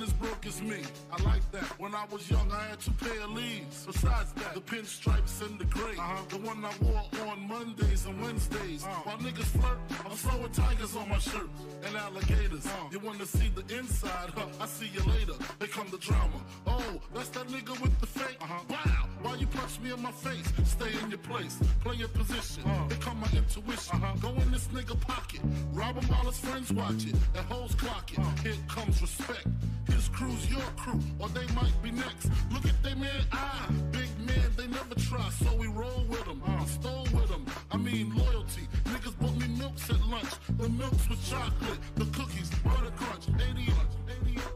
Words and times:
as 0.00 0.62
me. 0.62 0.82
I 1.12 1.22
like 1.22 1.50
that. 1.52 1.64
When 1.78 1.94
I 1.94 2.04
was 2.10 2.30
young, 2.30 2.50
I 2.50 2.68
had 2.68 2.80
two 2.80 2.92
pair 2.92 3.20
of 3.22 3.30
leaves. 3.30 3.86
Besides 3.86 4.32
that, 4.34 4.54
the 4.54 4.60
pinstripes 4.60 5.44
and 5.44 5.58
the 5.58 5.64
gray. 5.66 5.96
Uh-huh. 5.98 6.22
The 6.28 6.38
one 6.38 6.64
I 6.64 6.72
wore 6.80 7.28
on 7.28 7.48
Mondays 7.48 8.06
and 8.06 8.20
Wednesdays. 8.22 8.84
Uh-huh. 8.84 9.02
While 9.04 9.18
niggas 9.18 9.50
flirt, 9.60 9.78
I'm 10.04 10.16
throwing 10.16 10.52
tigers 10.52 10.96
on 10.96 11.08
my 11.08 11.18
shirt 11.18 11.48
and 11.84 11.96
alligators. 11.96 12.66
Uh-huh. 12.66 12.88
You 12.90 13.00
wanna 13.00 13.26
see 13.26 13.50
the 13.54 13.64
inside? 13.78 14.30
Huh? 14.34 14.46
I 14.60 14.66
see 14.66 14.90
you 14.92 15.02
later. 15.12 15.34
They 15.58 15.66
come 15.66 15.88
the 15.90 15.98
drama. 15.98 16.40
Oh, 16.66 17.00
that's 17.14 17.28
that 17.30 17.48
nigga 17.48 17.80
with 17.80 17.98
the 18.00 18.06
fake. 18.06 18.38
Uh-huh. 18.40 18.62
Wow. 18.68 19.01
Why 19.22 19.36
you 19.36 19.46
punch 19.46 19.80
me 19.80 19.92
in 19.92 20.02
my 20.02 20.10
face? 20.10 20.52
Stay 20.64 20.92
in 21.02 21.10
your 21.10 21.18
place. 21.18 21.58
Play 21.84 21.96
your 21.96 22.08
position. 22.08 22.64
Uh-huh. 22.64 22.88
Here 22.88 22.98
come 22.98 23.20
my 23.20 23.28
intuition. 23.36 23.96
Uh-huh. 23.96 24.16
Go 24.20 24.28
in 24.40 24.50
this 24.50 24.66
nigga 24.68 24.98
pocket. 25.00 25.40
Rob 25.72 25.96
him 25.96 26.08
while 26.10 26.26
his 26.26 26.38
friends 26.38 26.72
watch 26.72 27.06
it. 27.06 27.14
And 27.36 27.46
hoes 27.46 27.74
clock 27.76 28.12
it. 28.12 28.18
Uh-huh. 28.18 28.42
Here 28.42 28.56
comes 28.68 29.00
respect. 29.00 29.46
His 29.86 30.08
crew's 30.08 30.50
your 30.50 30.66
crew, 30.76 31.00
or 31.20 31.28
they 31.28 31.46
might 31.54 31.74
be 31.82 31.92
next. 31.92 32.30
Look 32.52 32.64
at 32.66 32.82
they 32.82 32.94
man 32.94 33.24
eye. 33.30 33.68
Big 33.92 34.10
man, 34.26 34.50
they 34.56 34.66
never 34.66 34.94
try, 34.96 35.28
so 35.30 35.54
we 35.54 35.68
roll 35.68 36.04
with 36.08 36.24
them. 36.24 36.42
I 36.44 36.64
stole 36.66 37.06
with 37.14 37.28
them. 37.28 37.46
I 37.70 37.76
mean 37.76 38.14
loyalty. 38.16 38.66
Niggas 38.84 39.18
bought 39.20 39.36
me 39.36 39.48
milks 39.58 39.88
at 39.90 40.00
lunch. 40.08 40.32
The 40.58 40.68
milks 40.68 41.08
with 41.08 41.24
chocolate. 41.28 41.78
The 41.94 42.06
cookies, 42.06 42.50
butter 42.64 42.92
crunch. 42.96 43.28
80 43.28 43.70
lunch. 43.70 43.92
80 44.26 44.38
I 44.38 44.51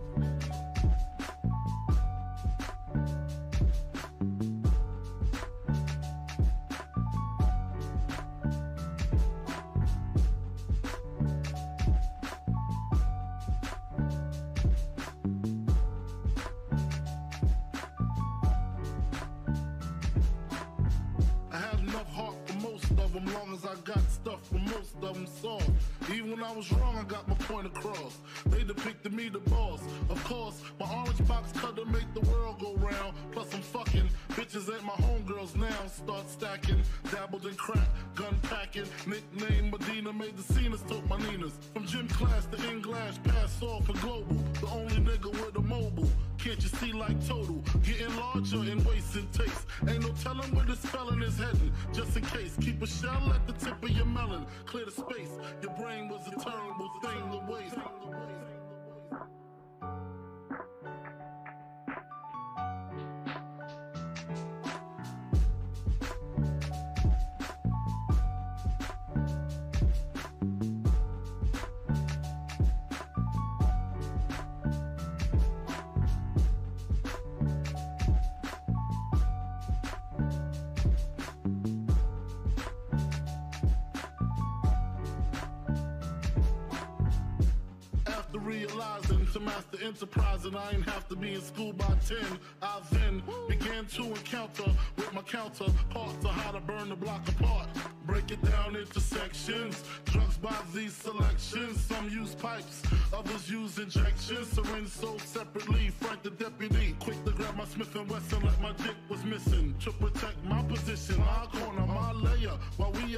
school 91.46 91.72
by 91.72 91.94
10, 92.06 92.16
I 92.60 92.80
then 92.90 93.22
began 93.48 93.86
to 93.86 94.02
encounter 94.02 94.64
with 94.96 95.12
my 95.14 95.22
counter, 95.22 95.64
counterparts 95.64 96.24
of 96.24 96.30
how 96.32 96.50
to 96.50 96.60
burn 96.60 96.88
the 96.88 96.96
block 96.96 97.28
apart. 97.28 97.45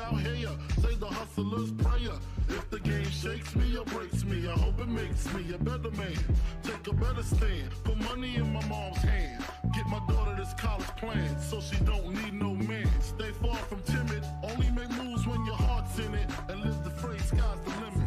Out 0.01 0.21
here, 0.21 0.51
say 0.81 0.95
the 0.95 1.07
hustler's 1.07 1.73
prayer. 1.73 2.17
If 2.49 2.71
the 2.71 2.81
game 2.81 3.11
shakes 3.11 3.55
me 3.57 3.77
or 3.77 3.85
breaks 3.87 4.25
me, 4.25 4.49
I 4.49 4.53
hope 4.53 4.81
it 4.81 4.89
makes 4.89 5.33
me 5.35 5.53
a 5.55 5.59
better 5.59 5.91
man. 5.91 6.19
Take 6.63 6.87
a 6.87 6.93
better 6.95 7.23
stand. 7.23 7.71
Put 7.85 7.97
money 7.99 8.37
in 8.37 8.53
my 8.53 8.65
mom's 8.67 8.99
hand. 8.99 9.45
Get 9.75 9.87
my 9.87 10.01
daughter 10.09 10.35
this 10.37 10.55
college 10.55 10.87
plan 10.97 11.41
so 11.41 11.61
she 11.61 11.77
don't 11.85 12.15
need 12.23 12.35
no 12.35 12.55
man. 12.55 12.89
Stay 13.01 13.31
far 13.43 13.57
from 13.57 13.83
timid. 13.83 14.25
Only 14.43 14.71
make 14.71 14.91
moves 14.91 15.27
when 15.27 15.45
your 15.45 15.57
heart's 15.57 15.99
in 15.99 16.15
it. 16.15 16.31
And 16.49 16.61
live 16.65 16.85
the 16.85 16.91
phrase, 16.91 17.25
sky's 17.25 17.61
the 17.65 17.71
limit. 17.81 17.98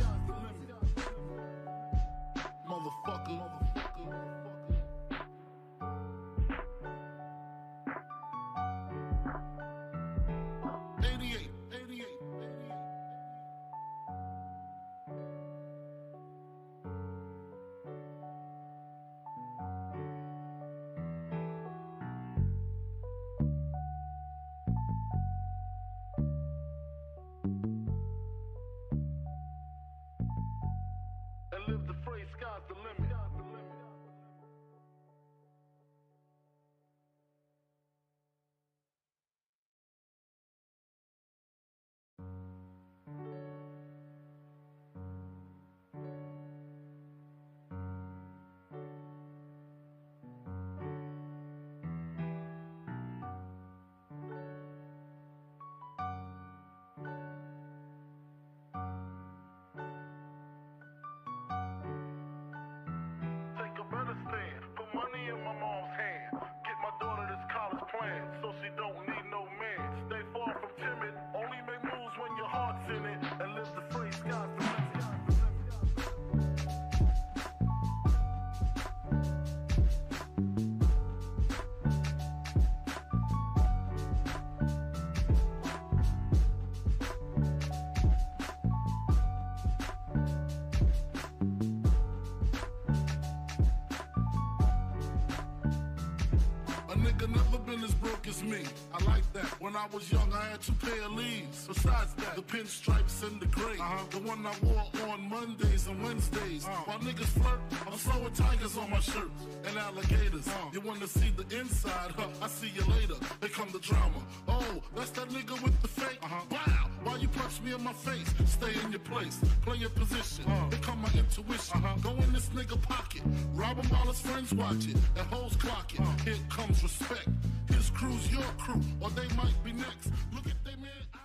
I 99.82 99.88
was 99.88 100.12
young, 100.12 100.32
I 100.32 100.52
had 100.52 100.62
two 100.62 100.74
pair 100.74 101.02
of 101.06 101.14
leaves. 101.14 101.66
Besides 101.68 102.14
the 102.42 102.58
pinstripes 102.58 103.24
and 103.28 103.40
the 103.40 103.46
gray. 103.48 103.78
Uh-huh. 103.80 104.04
The 104.10 104.20
one 104.20 104.46
I 104.46 104.54
wore 104.64 105.10
on 105.10 105.30
Mondays 105.30 105.88
and 105.88 106.02
Wednesdays. 106.04 106.66
While 106.66 107.00
niggas 107.00 107.34
flirt, 107.40 107.60
I'm 107.86 107.94
throwing 107.94 108.34
tigers 108.34 108.78
on 108.78 108.90
my 108.90 109.00
shirt 109.00 109.30
and 109.66 109.78
alligators. 109.78 110.48
huh 110.48 110.70
You 110.74 110.82
wanna 110.82 111.08
see 111.08 111.32
the 111.36 111.46
inside? 111.60 112.12
Huh? 112.18 112.28
I 112.42 112.48
see 112.48 112.72
you 112.74 112.84
later. 112.96 113.16
Here 113.42 113.50
come 113.50 113.70
the 113.72 113.80
drama. 113.80 114.20
Oh, 114.48 114.82
that's 114.96 115.12
that 115.12 115.30
nigga 115.30 115.62
with 115.64 115.80
the 115.82 115.88
fake. 115.88 116.20
Wow. 116.24 116.90
Why 117.04 117.16
you 117.18 117.28
punch 117.28 117.62
me 117.62 117.74
in 117.74 117.84
my 117.84 117.94
face, 117.94 118.34
stay 118.46 118.74
in 118.84 118.92
your 118.92 119.00
place, 119.00 119.40
play 119.64 119.78
your 119.78 119.90
position, 119.90 120.46
uh. 120.48 120.70
become 120.70 121.02
my 121.02 121.10
intuition. 121.18 121.84
Uh-huh. 121.84 121.96
Go 122.02 122.12
in 122.24 122.32
this 122.34 122.50
nigga 122.50 122.80
pocket, 122.82 123.22
rob 123.54 123.78
him 123.78 123.90
while 123.90 124.08
his 124.08 124.20
friends 124.20 124.54
watch 124.54 124.88
it, 124.88 124.98
That 125.16 125.26
hoes 125.26 125.56
clock 125.56 125.94
it. 125.94 126.00
Uh. 126.00 126.24
Here 126.24 126.36
comes 126.50 126.82
respect. 126.84 127.28
His 127.70 127.90
crew's 127.92 128.32
your 128.32 128.50
crew, 128.58 128.82
or 129.00 129.10
they 129.12 129.28
might 129.36 129.58
be 129.64 129.74
next. 129.74 130.12
Look 130.34 130.46
at 130.48 130.64
they 130.64 130.76
man. 130.76 131.21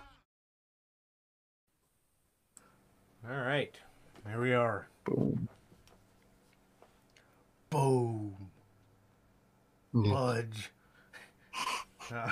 All 3.29 3.41
right, 3.41 3.75
there 4.25 4.39
we 4.39 4.53
are. 4.53 4.87
Boom. 5.03 5.49
Boom. 7.69 8.35
Budge. 9.93 10.71
Uh, 12.09 12.31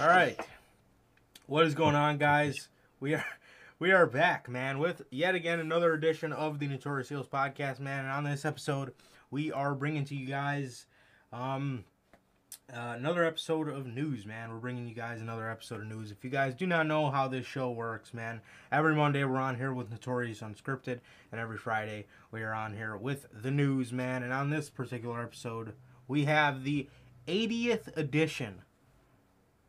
all 0.00 0.08
right. 0.08 0.40
What 1.46 1.66
is 1.66 1.74
going 1.74 1.94
on, 1.94 2.16
guys? 2.16 2.68
We 3.00 3.12
are 3.12 3.26
we 3.78 3.92
are 3.92 4.06
back, 4.06 4.48
man, 4.48 4.78
with 4.78 5.02
yet 5.10 5.34
again 5.34 5.60
another 5.60 5.92
edition 5.92 6.32
of 6.32 6.58
the 6.58 6.66
Notorious 6.66 7.10
Heels 7.10 7.28
podcast, 7.28 7.80
man. 7.80 8.06
And 8.06 8.12
on 8.14 8.24
this 8.24 8.46
episode, 8.46 8.94
we 9.30 9.52
are 9.52 9.74
bringing 9.74 10.06
to 10.06 10.16
you 10.16 10.26
guys 10.26 10.86
um 11.34 11.84
uh, 12.72 12.94
another 12.96 13.24
episode 13.24 13.68
of 13.68 13.86
news, 13.86 14.26
man. 14.26 14.50
We're 14.50 14.58
bringing 14.58 14.88
you 14.88 14.94
guys 14.94 15.20
another 15.20 15.48
episode 15.48 15.80
of 15.82 15.86
news. 15.86 16.10
If 16.10 16.24
you 16.24 16.30
guys 16.30 16.52
do 16.54 16.66
not 16.66 16.86
know 16.86 17.10
how 17.10 17.28
this 17.28 17.46
show 17.46 17.70
works, 17.70 18.12
man, 18.12 18.40
every 18.72 18.94
Monday 18.94 19.22
we're 19.24 19.38
on 19.38 19.56
here 19.56 19.72
with 19.72 19.90
Notorious 19.90 20.40
Unscripted, 20.40 20.98
and 21.30 21.40
every 21.40 21.58
Friday 21.58 22.06
we 22.32 22.42
are 22.42 22.52
on 22.52 22.74
here 22.74 22.96
with 22.96 23.26
the 23.32 23.52
news, 23.52 23.92
man. 23.92 24.24
And 24.24 24.32
on 24.32 24.50
this 24.50 24.68
particular 24.68 25.22
episode, 25.22 25.74
we 26.08 26.24
have 26.24 26.64
the 26.64 26.88
80th 27.28 27.96
edition 27.96 28.62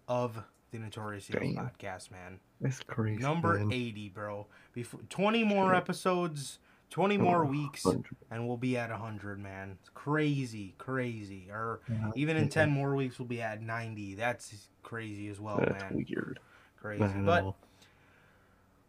of 0.08 0.44
the 0.72 0.80
Notorious 0.80 1.28
Damn. 1.28 1.56
podcast, 1.56 2.10
man. 2.10 2.40
That's 2.60 2.80
crazy. 2.80 3.22
Number 3.22 3.60
man. 3.60 3.72
80, 3.72 4.10
bro. 4.10 4.48
Before 4.74 5.02
20 5.10 5.44
more 5.44 5.76
episodes, 5.76 6.58
20 6.90 7.18
more 7.18 7.46
weeks, 7.46 7.84
100. 7.86 8.06
and 8.32 8.48
we'll 8.48 8.58
be 8.58 8.78
at 8.78 8.90
100, 8.90 9.40
man. 9.40 9.78
It's 9.80 9.90
crazy, 9.90 10.74
crazy. 10.78 11.48
Or 11.52 11.82
Yeah, 11.90 12.12
even 12.16 12.38
in 12.38 12.50
10 12.50 12.70
more 12.70 12.96
weeks, 12.96 13.20
we'll 13.20 13.28
be 13.28 13.42
at 13.42 13.62
90. 13.62 14.16
That's 14.16 14.68
crazy 14.84 15.28
as 15.28 15.40
well, 15.40 15.58
That's 15.58 15.84
man. 15.84 16.06
weird. 16.08 16.40
Crazy. 16.82 17.04
But 17.20 17.54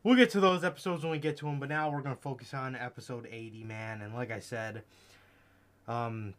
we'll 0.04 0.14
get 0.16 0.30
to 0.30 0.40
those 0.40 0.62
episodes 0.62 1.02
when 1.02 1.10
we 1.10 1.18
get 1.18 1.36
to 1.38 1.46
them. 1.46 1.58
But 1.58 1.68
now 1.68 1.90
we're 1.90 2.02
going 2.02 2.14
to 2.14 2.20
focus 2.22 2.54
on 2.54 2.76
episode 2.76 3.26
80, 3.30 3.64
man. 3.64 4.00
And 4.00 4.14
like 4.14 4.30
I 4.30 4.38
said, 4.38 4.82
um, 5.88 6.34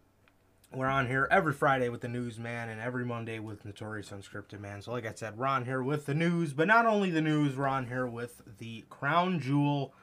we're 0.73 0.87
on 0.87 1.07
here 1.07 1.27
every 1.31 1.53
Friday 1.53 1.89
with 1.89 2.01
the 2.01 2.07
news, 2.07 2.37
man, 2.39 2.69
and 2.69 2.79
every 2.79 3.03
Monday 3.03 3.39
with 3.39 3.65
Notorious 3.65 4.11
Unscripted, 4.11 4.59
man. 4.59 4.81
So, 4.81 4.91
like 4.91 5.05
I 5.05 5.13
said, 5.13 5.37
we're 5.37 5.47
on 5.47 5.65
here 5.65 5.81
with 5.81 6.05
the 6.05 6.13
news, 6.13 6.53
but 6.53 6.67
not 6.67 6.85
only 6.85 7.09
the 7.09 7.21
news, 7.21 7.57
we're 7.57 7.67
on 7.67 7.87
here 7.87 8.05
with 8.05 8.41
the 8.59 8.85
Crown 8.89 9.39
Jewel 9.39 9.93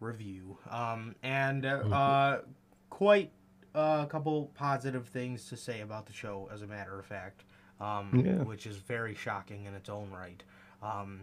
review, 0.00 0.56
um, 0.70 1.14
and 1.22 1.64
uh, 1.66 1.68
uh, 1.92 2.40
quite 2.88 3.30
a 3.74 4.06
couple 4.08 4.50
positive 4.54 5.06
things 5.08 5.48
to 5.48 5.56
say 5.56 5.80
about 5.82 6.06
the 6.06 6.12
show, 6.12 6.48
as 6.52 6.62
a 6.62 6.66
matter 6.66 6.98
of 6.98 7.06
fact, 7.06 7.44
um, 7.80 8.10
Yeah. 8.24 8.42
which 8.42 8.66
is 8.66 8.76
very 8.78 9.14
shocking 9.14 9.64
in 9.66 9.74
its 9.74 9.88
own 9.88 10.10
right. 10.10 10.42
Um, 10.82 11.20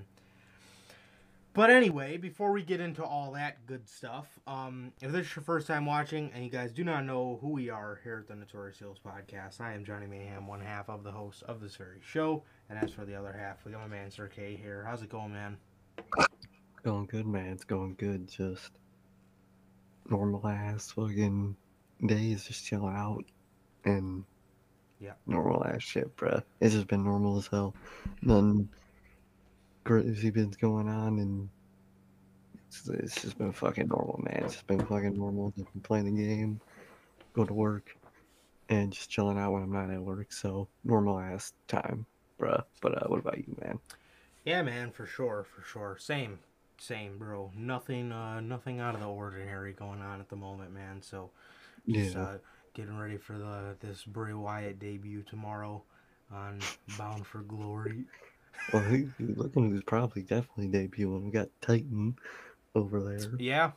but 1.54 1.72
anyway, 1.72 2.18
before 2.18 2.52
we 2.52 2.62
get 2.62 2.80
into 2.80 3.04
all 3.04 3.32
that 3.32 3.66
good 3.66 3.90
stuff, 3.90 4.28
um, 4.46 4.94
if 5.02 5.12
this 5.12 5.26
is 5.26 5.36
your 5.36 5.42
first 5.44 5.66
time 5.66 5.88
watching 5.88 6.32
and 6.36 6.44
you 6.44 6.52
guys 6.52 6.72
do 6.72 6.84
not 6.84 7.04
know 7.04 7.40
who 7.42 7.50
we 7.50 7.72
are 7.72 8.00
here 8.04 8.20
at 8.20 8.28
the 8.28 8.36
Notorious 8.36 8.78
Heels 8.78 9.00
Podcast, 9.04 9.60
I 9.60 9.74
am 9.74 9.84
Johnny 9.84 10.06
Mayhem, 10.06 10.46
one 10.46 10.62
half 10.62 10.88
of 10.88 11.04
the 11.04 11.12
host 11.12 11.42
of 11.44 11.60
this 11.60 11.76
very 11.76 12.00
show. 12.06 12.44
And 12.70 12.78
as 12.78 12.92
for 12.94 13.06
the 13.06 13.16
other 13.16 13.34
half, 13.34 13.66
we 13.66 13.72
got 13.72 13.82
my 13.82 13.88
man 13.88 14.12
Sir 14.12 14.28
K 14.28 14.56
here. 14.56 14.86
How's 14.88 15.02
it 15.02 15.10
going, 15.10 15.34
man? 15.34 15.58
Going 16.84 17.06
good, 17.08 17.26
man. 17.26 17.48
It's 17.54 17.64
going 17.64 17.96
good. 17.96 18.28
Just 18.28 18.72
normal 20.10 20.48
ass 20.48 20.92
fucking 20.92 21.56
days, 22.06 22.46
just 22.46 22.66
chilling 22.66 22.96
out 22.96 23.26
and 23.84 24.24
Yeah. 25.00 25.14
normal 25.26 25.66
ass 25.66 25.84
shit, 25.84 26.16
bruh. 26.16 26.44
It's 26.62 26.74
just 26.74 26.88
been 26.88 27.04
normal 27.04 27.38
as 27.38 27.48
hell. 27.48 27.76
Nothing 28.22 28.70
crazy 29.84 30.30
been 30.30 30.52
going 30.62 30.88
on, 30.88 31.20
and 31.20 31.50
it's, 32.68 32.88
it's 32.88 33.22
just 33.22 33.38
been 33.38 33.52
fucking 33.52 33.88
normal, 33.88 34.22
man. 34.24 34.44
It's 34.46 34.54
just 34.54 34.68
been 34.68 34.86
fucking 34.86 35.18
normal. 35.18 35.52
Just 35.58 35.72
been 35.74 35.82
playing 35.82 36.06
the 36.06 36.22
game, 36.24 36.60
go 37.34 37.44
to 37.46 37.54
work, 37.54 37.96
and 38.70 38.92
just 38.94 39.10
chilling 39.10 39.38
out 39.38 39.52
when 39.52 39.64
I'm 39.64 39.72
not 39.72 39.90
at 39.92 40.02
work. 40.02 40.32
So 40.32 40.68
normal 40.84 41.20
ass 41.20 41.54
time, 41.68 42.06
bruh. 42.40 42.64
But 42.82 43.02
uh, 43.04 43.08
what 43.08 43.20
about 43.20 43.38
you, 43.38 43.56
man? 43.62 43.80
Yeah, 44.46 44.62
man, 44.62 44.92
for 44.92 45.06
sure, 45.06 45.44
for 45.54 45.62
sure. 45.62 45.98
Same, 46.00 46.40
same, 46.80 47.18
bro. 47.18 47.52
Nothing, 47.56 48.12
uh, 48.12 48.40
nothing 48.42 48.80
out 48.80 48.96
of 48.96 49.02
the 49.02 49.08
ordinary 49.08 49.74
going 49.74 50.02
on 50.02 50.20
at 50.20 50.30
the 50.30 50.36
moment, 50.36 50.74
man. 50.74 51.02
So, 51.02 51.32
just 51.92 52.16
Yeah. 52.16 52.22
uh, 52.24 52.38
getting 52.74 52.98
ready 52.98 53.18
for 53.18 53.38
the 53.38 53.76
this 53.80 54.04
Bray 54.04 54.34
Wyatt 54.34 54.80
debut 54.80 55.24
tomorrow 55.24 55.84
on 56.32 56.60
Bound 56.98 57.26
for 57.26 57.40
Glory. 57.40 58.06
Well, 58.74 58.82
who 58.82 59.10
looking 59.20 59.70
who's 59.70 59.84
probably 59.84 60.24
definitely 60.24 60.68
debuting? 60.68 61.24
We 61.26 61.32
got 61.32 61.50
Titan 61.62 62.18
over 62.76 63.02
there. 63.02 63.32
Yeah, 63.40 63.72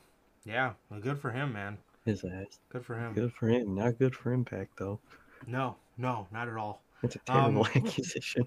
yeah. 0.45 0.73
Well, 0.91 1.01
good 1.01 1.19
for 1.19 1.31
him, 1.31 1.53
man. 1.53 1.79
His 2.05 2.25
ass. 2.25 2.59
Good 2.71 2.85
for 2.85 2.97
him. 2.97 3.15
Good 3.15 3.33
for 3.33 3.49
him. 3.49 3.75
Not 3.75 3.99
good 3.99 4.15
for 4.15 4.33
Impact 4.33 4.79
though. 4.79 4.99
No, 5.47 5.77
no, 5.97 6.27
not 6.33 6.49
at 6.49 6.57
all. 6.57 6.83
It's 7.03 7.17
a 7.17 7.19
terrible 7.21 7.65
Um, 7.75 7.83
accusation. 7.85 8.47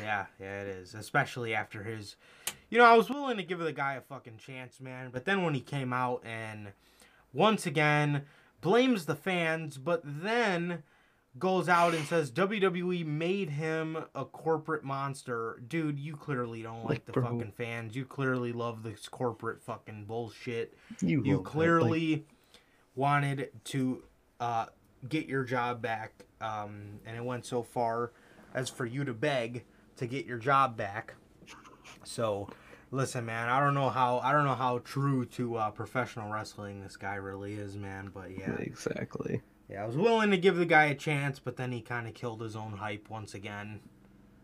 Yeah, 0.00 0.26
yeah, 0.40 0.62
it 0.62 0.68
is. 0.68 0.94
Especially 0.94 1.54
after 1.54 1.82
his. 1.82 2.16
You 2.68 2.78
know, 2.78 2.84
I 2.84 2.96
was 2.96 3.10
willing 3.10 3.36
to 3.36 3.42
give 3.42 3.58
the 3.58 3.72
guy 3.72 3.94
a 3.94 4.00
fucking 4.00 4.38
chance, 4.38 4.80
man. 4.80 5.10
But 5.12 5.24
then 5.24 5.42
when 5.42 5.54
he 5.54 5.60
came 5.60 5.92
out 5.92 6.22
and 6.24 6.72
once 7.32 7.66
again 7.66 8.22
blames 8.60 9.06
the 9.06 9.14
fans, 9.14 9.78
but 9.78 10.02
then 10.04 10.82
goes 11.38 11.68
out 11.68 11.94
and 11.94 12.04
says 12.06 12.30
WWE 12.30 13.06
made 13.06 13.50
him 13.50 13.96
a 14.14 14.24
corporate 14.24 14.84
monster. 14.84 15.62
Dude, 15.66 15.98
you 15.98 16.16
clearly 16.16 16.62
don't 16.62 16.84
like 16.84 17.06
the 17.06 17.12
fucking 17.12 17.52
fans. 17.56 17.94
You 17.94 18.04
clearly 18.04 18.52
love 18.52 18.82
this 18.82 19.08
corporate 19.08 19.62
fucking 19.62 20.04
bullshit. 20.06 20.76
You, 21.00 21.22
you 21.24 21.40
clearly 21.40 22.26
wanted 22.94 23.50
to 23.64 24.02
uh, 24.40 24.66
get 25.08 25.26
your 25.26 25.44
job 25.44 25.80
back, 25.80 26.24
um, 26.40 27.00
and 27.06 27.16
it 27.16 27.24
went 27.24 27.46
so 27.46 27.62
far 27.62 28.12
as 28.52 28.68
for 28.68 28.84
you 28.84 29.04
to 29.04 29.14
beg 29.14 29.64
to 30.00 30.06
get 30.06 30.26
your 30.26 30.38
job 30.38 30.76
back. 30.76 31.14
So, 32.04 32.48
listen, 32.90 33.24
man, 33.26 33.48
I 33.48 33.60
don't 33.60 33.74
know 33.74 33.88
how 33.90 34.18
I 34.18 34.32
don't 34.32 34.44
know 34.44 34.54
how 34.54 34.78
true 34.78 35.24
to 35.26 35.56
uh, 35.56 35.70
professional 35.70 36.30
wrestling 36.32 36.82
this 36.82 36.96
guy 36.96 37.14
really 37.14 37.54
is, 37.54 37.76
man. 37.76 38.10
But 38.12 38.36
yeah, 38.36 38.54
exactly. 38.58 39.40
yeah, 39.68 39.82
I 39.84 39.86
was 39.86 39.96
willing 39.96 40.30
to 40.30 40.38
give 40.38 40.56
the 40.56 40.66
guy 40.66 40.86
a 40.86 40.94
chance, 40.94 41.38
but 41.38 41.56
then 41.56 41.70
he 41.72 41.80
kind 41.80 42.08
of 42.08 42.14
killed 42.14 42.40
his 42.42 42.56
own 42.56 42.72
hype 42.72 43.08
once 43.08 43.34
again. 43.34 43.80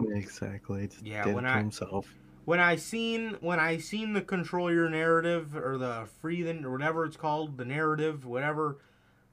Exactly. 0.09 0.89
Just 0.89 1.05
Yeah, 1.05 1.27
when 1.33 1.47
I- 1.47 1.59
himself. 1.59 2.07
when 2.45 2.61
I 2.61 2.77
seen 2.77 3.37
when 3.41 3.59
I 3.59 3.79
seen 3.79 4.13
the 4.13 4.21
control 4.23 4.71
your 4.73 4.89
narrative 4.91 5.57
or 5.57 5.79
the 5.79 6.07
free 6.21 6.43
the 6.43 6.63
or 6.65 6.71
whatever 6.71 7.05
it's 7.05 7.17
called, 7.17 7.57
the 7.57 7.65
narrative, 7.65 8.27
whatever, 8.27 8.79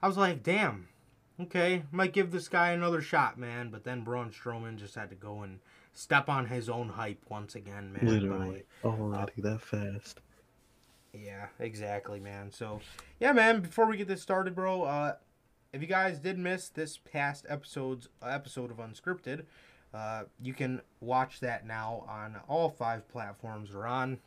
I 0.02 0.08
was 0.08 0.16
like, 0.16 0.42
damn, 0.42 0.88
okay, 1.38 1.82
might 1.92 2.14
give 2.14 2.30
this 2.30 2.48
guy 2.48 2.70
another 2.70 3.02
shot, 3.02 3.38
man. 3.38 3.68
But 3.70 3.84
then 3.84 4.02
Braun 4.02 4.30
Strowman 4.30 4.76
just 4.76 4.94
had 4.94 5.10
to 5.10 5.16
go 5.16 5.42
and 5.42 5.60
step 5.94 6.28
on 6.28 6.46
his 6.46 6.68
own 6.68 6.90
hype 6.90 7.22
once 7.28 7.54
again, 7.54 7.92
man. 7.92 8.06
Literally. 8.06 8.64
by- 8.82 8.88
Already 8.90 9.32
that 9.38 9.60
fast. 9.62 10.20
yeah, 11.12 11.46
exactly, 11.58 12.20
man. 12.20 12.50
So, 12.52 12.80
yeah, 13.20 13.32
man. 13.32 13.60
Before 13.60 13.86
we 13.86 13.96
get 13.96 14.08
this 14.08 14.20
started, 14.22 14.54
bro, 14.54 14.82
uh, 14.82 15.14
if 15.72 15.80
you 15.80 15.88
guys 15.88 16.18
did 16.18 16.38
miss 16.38 16.68
this 16.68 16.98
past 16.98 17.46
episode's 17.48 18.08
episode 18.22 18.70
of 18.70 18.76
Unscripted, 18.78 19.44
uh, 19.92 20.24
you 20.42 20.52
can 20.52 20.82
watch 21.00 21.40
that 21.40 21.66
now 21.66 22.04
on 22.08 22.36
all 22.48 22.68
five 22.68 23.08
platforms 23.08 23.72
we're 23.72 23.86
on. 23.86 24.18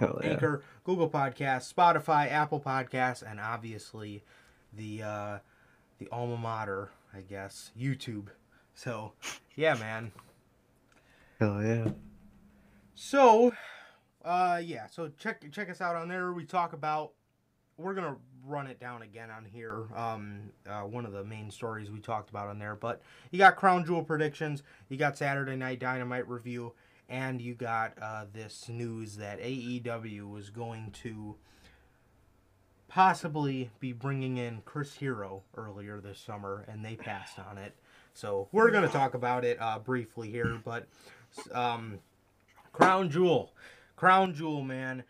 Um, 0.00 0.18
yeah. 0.22 0.30
Anchor, 0.30 0.62
Google 0.84 1.08
Podcasts, 1.10 1.72
Spotify, 1.72 2.30
Apple 2.30 2.60
Podcasts, 2.60 3.22
and 3.28 3.38
obviously 3.38 4.22
the 4.72 5.02
uh, 5.02 5.38
the 5.98 6.08
alma 6.10 6.36
mater, 6.38 6.90
I 7.14 7.20
guess, 7.20 7.70
YouTube. 7.78 8.28
So, 8.74 9.12
yeah, 9.54 9.74
man. 9.74 10.10
Hell 11.42 11.60
yeah. 11.60 11.88
So, 12.94 13.52
uh, 14.24 14.60
yeah. 14.64 14.86
So 14.86 15.10
check 15.18 15.44
check 15.50 15.68
us 15.68 15.80
out 15.80 15.96
on 15.96 16.06
there. 16.06 16.32
We 16.32 16.44
talk 16.44 16.72
about. 16.72 17.14
We're 17.76 17.94
gonna 17.94 18.14
run 18.46 18.68
it 18.68 18.78
down 18.78 19.02
again 19.02 19.28
on 19.28 19.44
here. 19.44 19.88
Um, 19.96 20.52
uh, 20.68 20.82
one 20.82 21.04
of 21.04 21.10
the 21.10 21.24
main 21.24 21.50
stories 21.50 21.90
we 21.90 21.98
talked 21.98 22.30
about 22.30 22.46
on 22.46 22.60
there. 22.60 22.76
But 22.76 23.02
you 23.32 23.38
got 23.38 23.56
Crown 23.56 23.84
Jewel 23.84 24.04
predictions. 24.04 24.62
You 24.88 24.96
got 24.96 25.18
Saturday 25.18 25.56
Night 25.56 25.80
Dynamite 25.80 26.28
review, 26.28 26.74
and 27.08 27.42
you 27.42 27.54
got 27.54 27.94
uh, 28.00 28.26
this 28.32 28.68
news 28.68 29.16
that 29.16 29.40
AEW 29.40 30.30
was 30.30 30.48
going 30.48 30.92
to 31.02 31.34
possibly 32.92 33.70
be 33.80 33.90
bringing 33.92 34.36
in 34.36 34.60
Chris 34.66 34.94
Hero 34.94 35.42
earlier 35.56 35.98
this 35.98 36.18
summer, 36.18 36.66
and 36.68 36.84
they 36.84 36.94
passed 36.94 37.38
on 37.38 37.56
it. 37.56 37.74
So 38.12 38.48
we're 38.52 38.70
gonna 38.70 38.88
talk 38.88 39.14
about 39.14 39.44
it 39.46 39.56
uh, 39.60 39.78
briefly 39.78 40.30
here, 40.30 40.60
but 40.62 40.86
um, 41.52 42.00
Crown 42.72 43.10
Jewel. 43.10 43.54
Crown 43.96 44.34
Jewel, 44.34 44.62
man. 44.62 45.04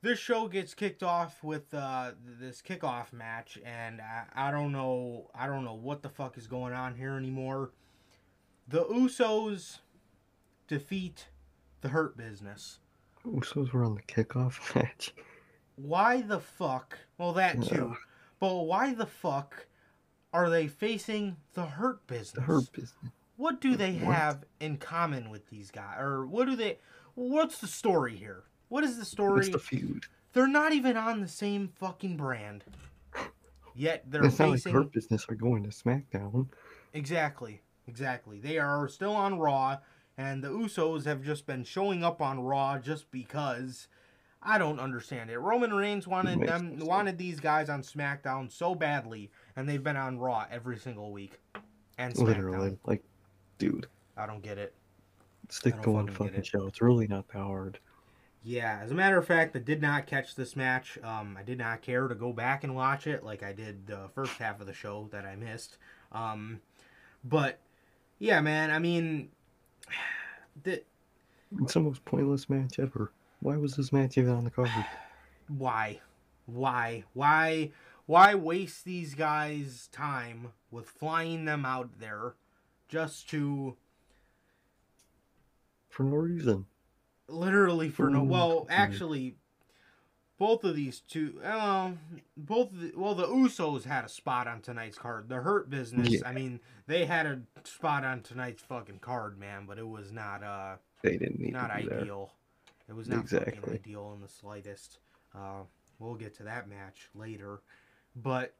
This 0.00 0.18
show 0.18 0.48
gets 0.48 0.72
kicked 0.72 1.02
off 1.02 1.42
with 1.44 1.74
uh, 1.74 2.12
this 2.40 2.62
kickoff 2.62 3.12
match, 3.12 3.58
and 3.64 4.00
I, 4.00 4.48
I 4.48 4.50
don't 4.50 4.72
know, 4.72 5.30
I 5.34 5.46
don't 5.46 5.64
know 5.64 5.74
what 5.74 6.02
the 6.02 6.08
fuck 6.08 6.38
is 6.38 6.46
going 6.46 6.72
on 6.72 6.94
here 6.94 7.16
anymore. 7.16 7.72
The 8.68 8.84
Usos 8.84 9.80
defeat 10.68 11.26
the 11.82 11.88
Hurt 11.88 12.16
Business. 12.16 12.78
Usos 13.26 13.72
were 13.72 13.84
on 13.84 13.94
the 13.94 14.02
kickoff 14.02 14.74
match. 14.74 15.12
Why 15.76 16.22
the 16.22 16.40
fuck? 16.40 16.98
Well, 17.18 17.32
that 17.34 17.62
too. 17.62 17.96
But 18.40 18.54
why 18.64 18.94
the 18.94 19.06
fuck 19.06 19.66
are 20.32 20.50
they 20.50 20.66
facing 20.66 21.36
the 21.54 21.66
Hurt 21.66 22.06
Business? 22.06 22.32
The 22.32 22.40
Hurt 22.42 22.72
Business. 22.72 23.12
What 23.36 23.60
do 23.60 23.76
they 23.76 23.94
What? 23.94 24.14
have 24.14 24.44
in 24.60 24.78
common 24.78 25.30
with 25.30 25.48
these 25.48 25.70
guys? 25.70 25.96
Or 25.98 26.26
what 26.26 26.46
do 26.46 26.56
they 26.56 26.78
what's 27.14 27.58
the 27.58 27.66
story 27.66 28.16
here? 28.16 28.44
What 28.68 28.84
is 28.84 28.98
the 28.98 29.04
story? 29.04 29.36
What's 29.36 29.48
the 29.50 29.58
feud? 29.58 30.04
They're 30.32 30.48
not 30.48 30.72
even 30.72 30.96
on 30.96 31.20
the 31.20 31.28
same 31.28 31.68
fucking 31.68 32.16
brand. 32.16 32.64
Yet 33.74 34.04
they're 34.10 34.24
It's 34.24 34.38
not 34.38 34.50
like 34.50 34.64
Hurt 34.64 34.92
Business 34.92 35.26
are 35.28 35.34
going 35.34 35.62
to 35.64 35.68
SmackDown. 35.68 36.48
Exactly. 36.94 37.60
Exactly. 37.86 38.40
They 38.40 38.58
are 38.58 38.88
still 38.88 39.14
on 39.14 39.38
Raw 39.38 39.78
and 40.18 40.42
the 40.42 40.48
Usos 40.48 41.04
have 41.04 41.22
just 41.22 41.46
been 41.46 41.62
showing 41.62 42.02
up 42.02 42.22
on 42.22 42.40
Raw 42.40 42.78
just 42.78 43.10
because 43.10 43.86
I 44.46 44.58
don't 44.58 44.78
understand 44.78 45.30
it. 45.30 45.38
Roman 45.38 45.74
Reigns 45.74 46.06
wanted 46.06 46.40
them 46.40 46.78
wanted 46.78 47.18
these 47.18 47.40
guys 47.40 47.68
on 47.68 47.82
SmackDown 47.82 48.50
so 48.50 48.74
badly 48.74 49.30
and 49.56 49.68
they've 49.68 49.82
been 49.82 49.96
on 49.96 50.18
Raw 50.18 50.46
every 50.50 50.78
single 50.78 51.10
week. 51.10 51.40
And 51.98 52.14
SmackDown. 52.14 52.26
Literally, 52.26 52.78
like, 52.84 53.02
dude, 53.58 53.88
I 54.16 54.26
don't 54.26 54.42
get 54.42 54.56
it. 54.58 54.74
stick 55.48 55.80
to 55.82 55.90
one 55.90 56.06
fucking 56.06 56.26
fucking 56.26 56.40
it. 56.40 56.46
show. 56.46 56.66
It's 56.66 56.80
really 56.80 57.08
not 57.08 57.26
that 57.28 57.38
hard. 57.38 57.78
Yeah, 58.44 58.78
as 58.80 58.92
a 58.92 58.94
matter 58.94 59.18
of 59.18 59.26
fact, 59.26 59.56
I 59.56 59.58
did 59.58 59.82
not 59.82 60.06
catch 60.06 60.36
this 60.36 60.54
match. 60.54 60.98
Um, 61.02 61.36
I 61.36 61.42
did 61.42 61.58
not 61.58 61.82
care 61.82 62.06
to 62.06 62.14
go 62.14 62.32
back 62.32 62.62
and 62.62 62.76
watch 62.76 63.08
it 63.08 63.24
like 63.24 63.42
I 63.42 63.52
did 63.52 63.88
the 63.88 64.08
first 64.14 64.34
half 64.34 64.60
of 64.60 64.68
the 64.68 64.72
show 64.72 65.08
that 65.10 65.24
I 65.24 65.34
missed. 65.34 65.78
Um, 66.12 66.60
but 67.24 67.58
yeah, 68.20 68.40
man, 68.40 68.70
I 68.70 68.78
mean, 68.78 69.30
the, 70.62 70.82
It's 71.60 71.74
the 71.74 71.80
most 71.80 72.04
pointless 72.04 72.48
match 72.48 72.78
ever. 72.78 73.10
Why 73.46 73.56
was 73.58 73.76
this 73.76 73.92
match 73.92 74.18
even 74.18 74.32
on 74.32 74.42
the 74.42 74.50
card? 74.50 74.70
why, 75.46 76.00
why, 76.46 77.04
why, 77.12 77.70
why 78.06 78.34
waste 78.34 78.84
these 78.84 79.14
guys' 79.14 79.88
time 79.92 80.48
with 80.72 80.88
flying 80.88 81.44
them 81.44 81.64
out 81.64 82.00
there 82.00 82.34
just 82.88 83.30
to 83.30 83.76
For 85.90 86.02
no 86.02 86.16
reason. 86.16 86.66
literally 87.28 87.88
for 87.88 88.10
no 88.10 88.24
well 88.24 88.66
actually 88.68 89.36
both 90.38 90.64
of 90.64 90.74
these 90.74 90.98
two 91.00 91.40
um 91.44 92.00
both 92.36 92.72
of 92.72 92.80
the, 92.80 92.92
well 92.96 93.14
the 93.14 93.26
usos 93.28 93.84
had 93.84 94.04
a 94.04 94.08
spot 94.08 94.46
on 94.48 94.60
tonight's 94.60 94.98
card 94.98 95.28
the 95.28 95.36
hurt 95.36 95.70
business 95.70 96.08
Yeah. 96.10 96.20
i 96.28 96.32
mean 96.32 96.58
they 96.86 97.04
had 97.06 97.26
a 97.26 97.40
spot 97.64 98.04
on 98.04 98.22
tonight's 98.22 98.62
fucking 98.62 98.98
card 99.00 99.38
man 99.38 99.66
but 99.66 99.78
it 99.78 99.88
was 99.88 100.10
not 100.12 100.42
uh 100.42 100.76
They 101.02 101.16
didn't 101.16 101.38
need 101.40 101.52
not 101.52 101.76
be 101.76 101.86
there. 101.88 102.04
It 102.88 102.94
was 102.94 103.08
not 103.08 103.28
fucking 103.28 103.48
Exactly. 103.48 103.74
ideal 103.74 104.12
in 104.14 104.20
the 104.20 104.28
slightest 104.28 104.98
uh 105.34 105.62
we'll 105.98 106.14
get 106.14 106.34
to 106.36 106.42
that 106.44 106.68
match 106.68 107.08
later 107.14 107.60
but 108.14 108.54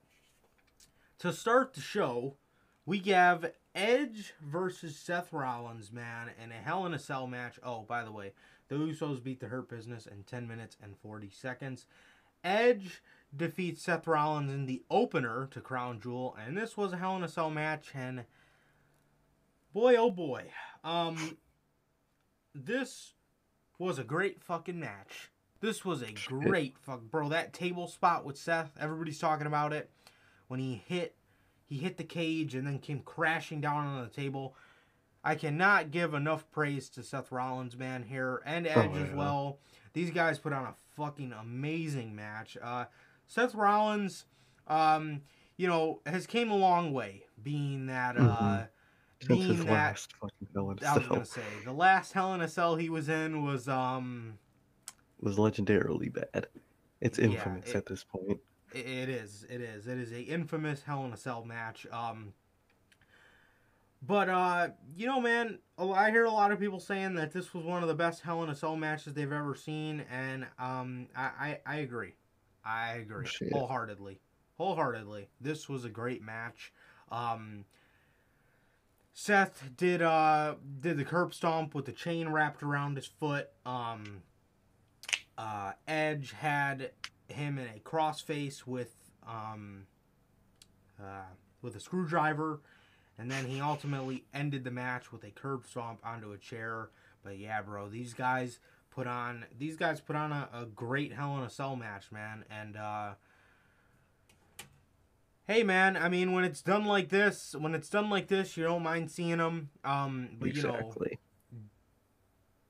to 1.18 1.33
start 1.33 1.75
the 1.75 1.80
show 1.80 2.37
we 2.85 2.99
have 3.00 3.52
Edge 3.75 4.33
versus 4.40 4.97
Seth 4.97 5.33
Rollins, 5.33 5.92
man, 5.92 6.30
in 6.42 6.52
a 6.52 6.54
Hell 6.54 6.87
in 6.87 6.95
a 6.95 6.99
Cell 7.00 7.26
match. 7.26 7.59
Oh, 7.64 7.83
by 7.83 8.04
the 8.04 8.12
way, 8.12 8.33
the 8.68 8.76
Usos 8.76 9.23
beat 9.23 9.40
the 9.40 9.49
Hurt 9.49 9.68
Business 9.68 10.06
in 10.06 10.23
10 10.23 10.47
minutes 10.47 10.76
and 10.80 10.97
40 10.97 11.28
seconds. 11.28 11.87
Edge 12.45 13.02
defeats 13.37 13.83
Seth 13.83 14.06
Rollins 14.06 14.52
in 14.52 14.66
the 14.66 14.85
opener 14.88 15.49
to 15.50 15.61
Crown 15.61 16.00
Jewel, 16.00 16.37
and 16.40 16.56
this 16.56 16.76
was 16.76 16.92
a 16.92 16.97
Hell 16.97 17.16
in 17.16 17.25
a 17.25 17.28
Cell 17.28 17.50
match, 17.50 17.90
and 17.92 18.25
boy, 19.75 19.97
oh 19.97 20.12
boy, 20.12 20.45
um, 20.85 21.37
this 22.54 23.14
was 23.78 23.99
a 23.99 24.04
great 24.04 24.42
fucking 24.42 24.78
match. 24.78 25.30
This 25.61 25.85
was 25.85 26.02
a 26.02 26.12
great 26.12 26.76
fuck, 26.78 27.02
bro. 27.02 27.28
That 27.28 27.52
table 27.52 27.88
spot 27.88 28.25
with 28.25 28.37
Seth, 28.38 28.73
everybody's 28.78 29.18
talking 29.18 29.47
about 29.47 29.73
it. 29.73 29.90
When 30.49 30.61
he 30.61 30.83
hit 30.87 31.16
he 31.66 31.78
hit 31.78 31.97
the 31.97 32.04
cage 32.04 32.54
and 32.54 32.66
then 32.66 32.78
came 32.78 33.00
crashing 33.00 33.61
down 33.61 33.87
on 33.87 34.02
the 34.04 34.09
table. 34.11 34.54
I 35.25 35.35
cannot 35.35 35.90
give 35.90 36.14
enough 36.14 36.49
praise 36.52 36.88
to 36.90 37.02
Seth 37.02 37.33
Rollins, 37.33 37.76
man, 37.76 38.04
here 38.04 38.40
and 38.47 38.64
Edge 38.66 38.95
as 38.95 39.09
yeah. 39.09 39.14
well. 39.16 39.59
These 39.92 40.11
guys 40.12 40.38
put 40.38 40.52
on 40.52 40.64
a 40.64 40.75
fucking 40.97 41.33
amazing 41.33 42.14
match. 42.14 42.56
Uh, 42.62 42.85
Seth 43.26 43.56
Rollins, 43.56 44.26
um, 44.68 45.23
you 45.56 45.66
know, 45.66 46.00
has 46.06 46.28
came 46.28 46.52
a 46.52 46.56
long 46.56 46.92
way, 46.92 47.25
being 47.42 47.87
that, 47.87 48.16
uh, 48.16 48.21
Mhm. 48.21 48.68
Since 49.21 49.29
being 49.29 49.51
his 49.57 49.65
that 49.65 49.73
last 49.73 50.13
fucking 50.21 50.49
Hell 50.55 50.71
in 50.71 50.79
a 50.79 50.87
I 50.87 50.95
was 50.95 51.03
Cell 51.05 51.13
gonna 51.13 51.25
say 51.25 51.43
the 51.65 51.73
last 51.73 52.13
Hell 52.13 52.35
in 52.35 52.41
a 52.43 52.49
Cell 52.49 52.77
he 52.77 52.91
was 52.91 53.09
in 53.09 53.45
was 53.45 53.69
um 53.69 54.39
was 55.21 55.37
legendarily 55.37 56.13
bad. 56.13 56.49
It's 57.01 57.19
Yeah, 57.19 57.27
infamous 57.27 57.71
it- 57.71 57.77
at 57.77 57.87
this 57.87 58.05
point. 58.05 58.41
It 58.73 59.09
is. 59.09 59.47
It 59.49 59.61
is. 59.61 59.87
It 59.87 59.97
is 59.97 60.13
a 60.13 60.21
infamous 60.21 60.83
Hell 60.83 61.07
in 61.07 61.13
a 61.13 61.17
Cell 61.17 61.45
match. 61.45 61.87
Um, 61.91 62.35
but 64.03 64.29
uh, 64.29 64.69
you 64.95 65.07
know, 65.07 65.21
man, 65.21 65.61
I 65.79 66.11
hear 66.11 66.25
a 66.25 66.31
lot 66.31 66.53
of 66.53 66.59
people 66.61 66.81
saying 66.81 67.15
that 67.15 67.33
this 67.33 67.55
was 67.55 67.65
one 67.65 67.83
of 67.83 67.89
the 67.89 67.95
best 67.95 68.23
Hell 68.23 68.43
in 68.43 68.51
a 68.51 68.55
Cell 68.55 68.77
matches 68.77 69.15
they've 69.15 69.33
ever 69.33 69.55
seen, 69.55 70.05
and 70.11 70.47
um, 70.59 71.07
I 71.17 71.23
I, 71.39 71.61
I 71.65 71.77
agree. 71.77 72.15
I 72.65 72.95
agree 72.95 73.27
Shit. 73.27 73.53
wholeheartedly. 73.53 74.21
Wholeheartedly, 74.59 75.29
this 75.41 75.69
was 75.69 75.85
a 75.85 75.91
great 75.91 76.23
match. 76.23 76.73
Um, 77.11 77.65
Seth 79.19 79.71
did 79.79 80.03
uh 80.03 80.57
did 80.79 80.99
the 80.99 81.05
curb 81.05 81.33
stomp 81.33 81.75
with 81.75 81.87
the 81.87 81.93
chain 81.93 82.29
wrapped 82.29 82.63
around 82.63 82.97
his 82.97 83.07
foot. 83.07 83.49
Um, 83.65 84.21
uh, 85.39 85.73
Edge 85.89 86.33
had 86.33 86.91
him 87.27 87.57
in 87.59 87.67
a 87.67 87.81
crossface 87.81 88.67
with 88.67 88.95
um 89.27 89.87
uh, 91.03 91.33
with 91.63 91.75
a 91.77 91.81
screwdriver, 91.81 92.61
and 93.17 93.31
then 93.31 93.47
he 93.47 93.59
ultimately 93.59 94.27
ended 94.35 94.65
the 94.65 94.71
match 94.71 95.11
with 95.11 95.25
a 95.25 95.31
curb 95.31 95.65
stomp 95.67 95.99
onto 96.05 96.33
a 96.33 96.39
chair. 96.39 96.91
But 97.25 97.39
yeah, 97.39 97.63
bro, 97.63 97.89
these 97.89 98.13
guys 98.13 98.59
put 98.91 99.07
on 99.07 99.47
these 99.59 99.79
guys 99.79 99.99
put 99.99 100.15
on 100.15 100.31
a, 100.31 100.51
a 100.53 100.67
great 100.67 101.15
Hell 101.15 101.39
in 101.39 101.43
a 101.43 101.49
Cell 101.49 101.75
match, 101.75 102.13
man. 102.13 102.45
And 102.51 102.77
uh, 102.77 103.13
hey, 105.47 105.62
man, 105.62 105.97
I 105.97 106.09
mean, 106.09 106.33
when 106.33 106.45
it's 106.45 106.62
done 106.62 106.85
like 106.85 107.09
this, 107.09 107.55
when 107.59 107.75
it's 107.75 107.88
done 107.88 108.11
like 108.11 108.29
this, 108.29 108.57
you 108.57 108.65
don't 108.65 108.83
mind 108.83 109.11
seeing 109.11 109.38
them. 109.38 109.71
Um, 109.85 110.31
but 110.38 110.55
you 110.55 110.62
know, 110.62 110.93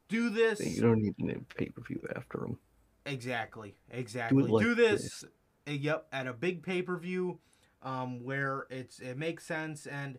do 0.09 0.31
this 0.31 0.61
You 0.65 0.83
don't 0.83 1.03
need 1.03 1.15
a 1.37 1.55
pay 1.55 1.67
per 1.67 1.83
view 1.83 2.01
after 2.15 2.39
them. 2.39 2.59
Exactly. 3.05 3.75
Exactly. 3.91 4.45
Do, 4.45 4.49
like 4.49 4.77
this. 4.77 5.25
uh, 5.25 5.71
Yep, 5.73 6.07
at 6.13 6.27
a 6.29 6.33
big 6.33 6.63
pay 6.63 6.83
per 6.83 6.97
view, 6.97 7.41
um, 7.83 8.23
where 8.25 8.67
it's 8.71 9.01
it 9.01 9.19
makes 9.19 9.45
sense. 9.45 9.87
And 9.87 10.19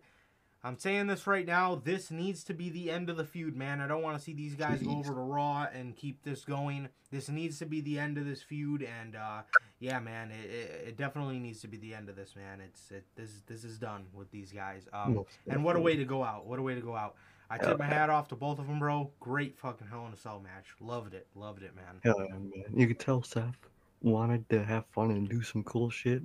I'm 0.67 0.77
saying 0.77 1.07
this 1.07 1.25
right 1.25 1.45
now. 1.45 1.81
This 1.81 2.11
needs 2.11 2.43
to 2.43 2.53
be 2.53 2.69
the 2.69 2.91
end 2.91 3.09
of 3.09 3.15
the 3.15 3.23
feud, 3.23 3.55
man. 3.55 3.79
I 3.79 3.87
don't 3.87 4.01
want 4.01 4.17
to 4.17 4.23
see 4.23 4.33
these 4.33 4.53
guys 4.53 4.81
go 4.81 4.97
over 4.97 5.13
to 5.13 5.19
Raw 5.19 5.67
and 5.73 5.95
keep 5.95 6.23
this 6.23 6.43
going. 6.43 6.89
This 7.09 7.29
needs 7.29 7.57
to 7.59 7.65
be 7.65 7.79
the 7.79 7.97
end 7.97 8.17
of 8.17 8.25
this 8.25 8.41
feud. 8.41 8.85
And 9.01 9.15
uh, 9.15 9.43
yeah, 9.79 9.99
man, 9.99 10.29
it, 10.29 10.49
it, 10.49 10.83
it 10.89 10.97
definitely 10.97 11.39
needs 11.39 11.61
to 11.61 11.69
be 11.69 11.77
the 11.77 11.93
end 11.93 12.09
of 12.09 12.17
this, 12.17 12.35
man. 12.35 12.59
It's 12.59 12.91
it 12.91 13.05
this 13.15 13.43
this 13.47 13.63
is 13.63 13.77
done 13.77 14.07
with 14.13 14.29
these 14.29 14.51
guys. 14.51 14.89
Um, 14.91 15.23
and 15.47 15.63
what 15.63 15.77
a 15.77 15.79
way 15.79 15.95
to 15.95 16.03
go 16.03 16.21
out. 16.21 16.45
What 16.45 16.59
a 16.59 16.61
way 16.61 16.75
to 16.75 16.81
go 16.81 16.97
out. 16.97 17.15
I 17.49 17.57
tip 17.57 17.79
my 17.79 17.85
hat 17.85 18.09
off 18.09 18.27
to 18.27 18.35
both 18.35 18.59
of 18.59 18.67
them, 18.67 18.79
bro. 18.79 19.09
Great 19.21 19.57
fucking 19.57 19.87
Hell 19.87 20.05
in 20.05 20.11
a 20.11 20.17
Cell 20.17 20.41
match. 20.41 20.65
Loved 20.81 21.13
it. 21.13 21.27
Loved 21.33 21.63
it, 21.63 21.73
man. 21.77 22.01
Hell 22.03 22.17
yeah, 22.19 22.33
man. 22.33 22.51
You 22.75 22.87
could 22.87 22.99
tell 22.99 23.23
Seth 23.23 23.69
wanted 24.01 24.47
to 24.49 24.65
have 24.65 24.85
fun 24.87 25.11
and 25.11 25.29
do 25.29 25.41
some 25.41 25.63
cool 25.63 25.89
shit 25.89 26.21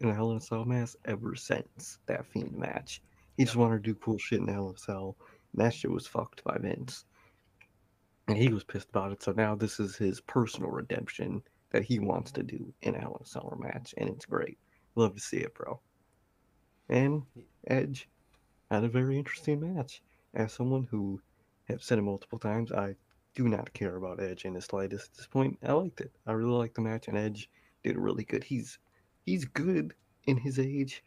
in 0.00 0.08
a 0.08 0.14
Hell 0.14 0.32
in 0.32 0.38
a 0.38 0.40
Cell 0.40 0.64
match 0.64 0.96
ever 1.04 1.36
since 1.36 2.00
that 2.06 2.26
Fiend 2.26 2.56
match. 2.58 3.00
He 3.36 3.44
just 3.44 3.56
wanted 3.56 3.82
to 3.82 3.90
do 3.92 3.94
cool 3.96 4.18
shit 4.18 4.40
in 4.40 4.48
Hell 4.48 4.68
in 4.68 4.74
a 4.74 4.78
Cell. 4.78 5.16
and 5.52 5.64
That 5.64 5.74
shit 5.74 5.90
was 5.90 6.06
fucked 6.06 6.44
by 6.44 6.56
Vince. 6.58 7.04
And 8.28 8.38
he 8.38 8.48
was 8.48 8.64
pissed 8.64 8.88
about 8.88 9.12
it, 9.12 9.22
so 9.22 9.32
now 9.32 9.54
this 9.54 9.78
is 9.80 9.96
his 9.96 10.20
personal 10.20 10.70
redemption 10.70 11.42
that 11.70 11.84
he 11.84 11.98
wants 11.98 12.30
to 12.32 12.42
do 12.42 12.72
in 12.82 12.94
a 12.94 13.00
Hell 13.00 13.16
in 13.18 13.24
a 13.24 13.26
Cell 13.26 13.58
match, 13.60 13.94
and 13.98 14.08
it's 14.08 14.24
great. 14.24 14.58
Love 14.94 15.14
to 15.14 15.20
see 15.20 15.38
it, 15.38 15.54
bro. 15.54 15.80
And 16.88 17.22
Edge 17.66 18.08
had 18.70 18.84
a 18.84 18.88
very 18.88 19.18
interesting 19.18 19.60
match. 19.60 20.02
As 20.34 20.52
someone 20.52 20.84
who 20.90 21.20
have 21.68 21.82
said 21.82 21.98
it 21.98 22.02
multiple 22.02 22.38
times, 22.38 22.72
I 22.72 22.94
do 23.34 23.48
not 23.48 23.72
care 23.72 23.96
about 23.96 24.22
Edge 24.22 24.44
in 24.44 24.54
the 24.54 24.60
slightest 24.60 25.10
at 25.10 25.16
this 25.16 25.26
point. 25.26 25.58
I 25.62 25.72
liked 25.72 26.00
it. 26.00 26.12
I 26.26 26.32
really 26.32 26.52
liked 26.52 26.76
the 26.76 26.82
match, 26.82 27.08
and 27.08 27.18
Edge 27.18 27.50
did 27.82 27.96
really 27.96 28.24
good. 28.24 28.44
He's 28.44 28.78
he's 29.24 29.44
good 29.44 29.94
in 30.26 30.36
his 30.36 30.58
age. 30.58 31.02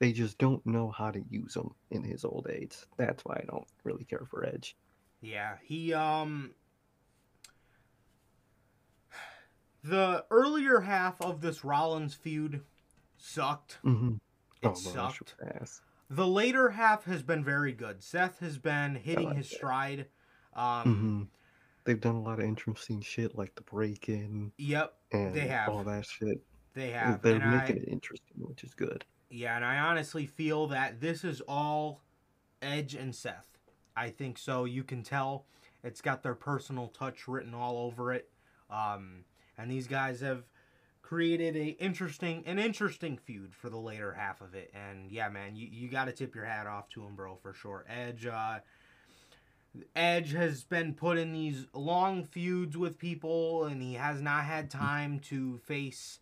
They 0.00 0.12
just 0.12 0.38
don't 0.38 0.64
know 0.66 0.90
how 0.90 1.10
to 1.10 1.22
use 1.30 1.54
him 1.54 1.70
in 1.90 2.02
his 2.02 2.24
old 2.24 2.48
age. 2.50 2.74
That's 2.96 3.22
why 3.24 3.36
I 3.42 3.44
don't 3.50 3.66
really 3.84 4.04
care 4.04 4.26
for 4.28 4.44
Edge. 4.44 4.74
Yeah, 5.20 5.56
he 5.62 5.92
um 5.92 6.52
the 9.84 10.24
earlier 10.30 10.80
half 10.80 11.20
of 11.20 11.40
this 11.40 11.64
Rollins 11.64 12.14
feud 12.14 12.62
sucked. 13.18 13.78
Mm-hmm. 13.84 14.14
It 14.62 14.68
oh, 14.68 14.74
sucked. 14.74 15.34
The 16.08 16.26
later 16.26 16.70
half 16.70 17.04
has 17.04 17.22
been 17.22 17.44
very 17.44 17.72
good. 17.72 18.02
Seth 18.02 18.40
has 18.40 18.58
been 18.58 18.96
hitting 18.96 19.28
like 19.28 19.36
his 19.36 19.48
that. 19.48 19.56
stride. 19.56 20.06
Um, 20.54 20.64
Mm-hmm. 20.84 21.22
They've 21.84 22.00
done 22.00 22.16
a 22.16 22.20
lot 22.20 22.38
of 22.40 22.44
interesting 22.44 23.00
shit 23.00 23.36
like 23.38 23.54
the 23.54 23.62
break 23.62 24.08
in 24.08 24.52
Yep, 24.58 24.92
and 25.12 25.34
They 25.34 25.46
have. 25.48 25.68
all 25.70 25.82
that 25.84 26.04
shit. 26.04 26.42
they 26.74 26.90
have. 26.90 27.22
They're 27.22 27.36
and 27.40 27.50
making 27.58 27.76
I, 27.78 27.82
it 27.82 27.88
interesting, 27.88 28.36
which 28.38 28.64
is 28.64 28.74
good. 28.74 29.04
Yeah, 29.30 29.56
and 29.56 29.64
I 29.64 29.78
honestly 29.78 30.26
feel 30.26 30.66
that 30.68 31.00
this 31.00 31.24
is 31.24 31.40
all 31.42 32.00
Edge 32.60 32.94
and 32.94 33.14
Seth. 33.14 33.46
I 33.96 34.10
think 34.10 34.38
so. 34.38 34.64
You 34.64 34.82
can 34.82 35.02
tell 35.02 35.44
it's 35.82 36.00
got 36.00 36.22
their 36.22 36.34
personal 36.34 36.88
touch 36.88 37.26
written 37.28 37.54
all 37.54 37.78
over 37.78 38.12
it. 38.12 38.28
Um, 38.70 39.24
and 39.56 39.70
these 39.70 39.86
guys 39.86 40.20
have 40.20 40.44
created 41.02 41.56
a 41.56 41.70
interesting 41.82 42.44
an 42.46 42.58
interesting 42.58 43.18
feud 43.18 43.52
for 43.52 43.68
the 43.68 43.76
later 43.76 44.12
half 44.12 44.40
of 44.40 44.54
it. 44.54 44.72
And 44.74 45.10
yeah, 45.10 45.28
man, 45.28 45.56
you, 45.56 45.68
you 45.70 45.88
got 45.88 46.04
to 46.04 46.12
tip 46.12 46.34
your 46.34 46.44
hat 46.44 46.66
off 46.66 46.88
to 46.90 47.02
him, 47.02 47.14
bro, 47.14 47.36
for 47.42 47.52
sure. 47.52 47.84
Edge, 47.88 48.26
uh, 48.26 48.60
Edge 49.94 50.32
has 50.32 50.64
been 50.64 50.94
put 50.94 51.18
in 51.18 51.32
these 51.32 51.66
long 51.74 52.24
feuds 52.24 52.76
with 52.76 52.98
people, 52.98 53.64
and 53.64 53.82
he 53.82 53.94
has 53.94 54.20
not 54.20 54.44
had 54.44 54.70
time 54.70 55.18
to 55.20 55.58
face, 55.58 56.20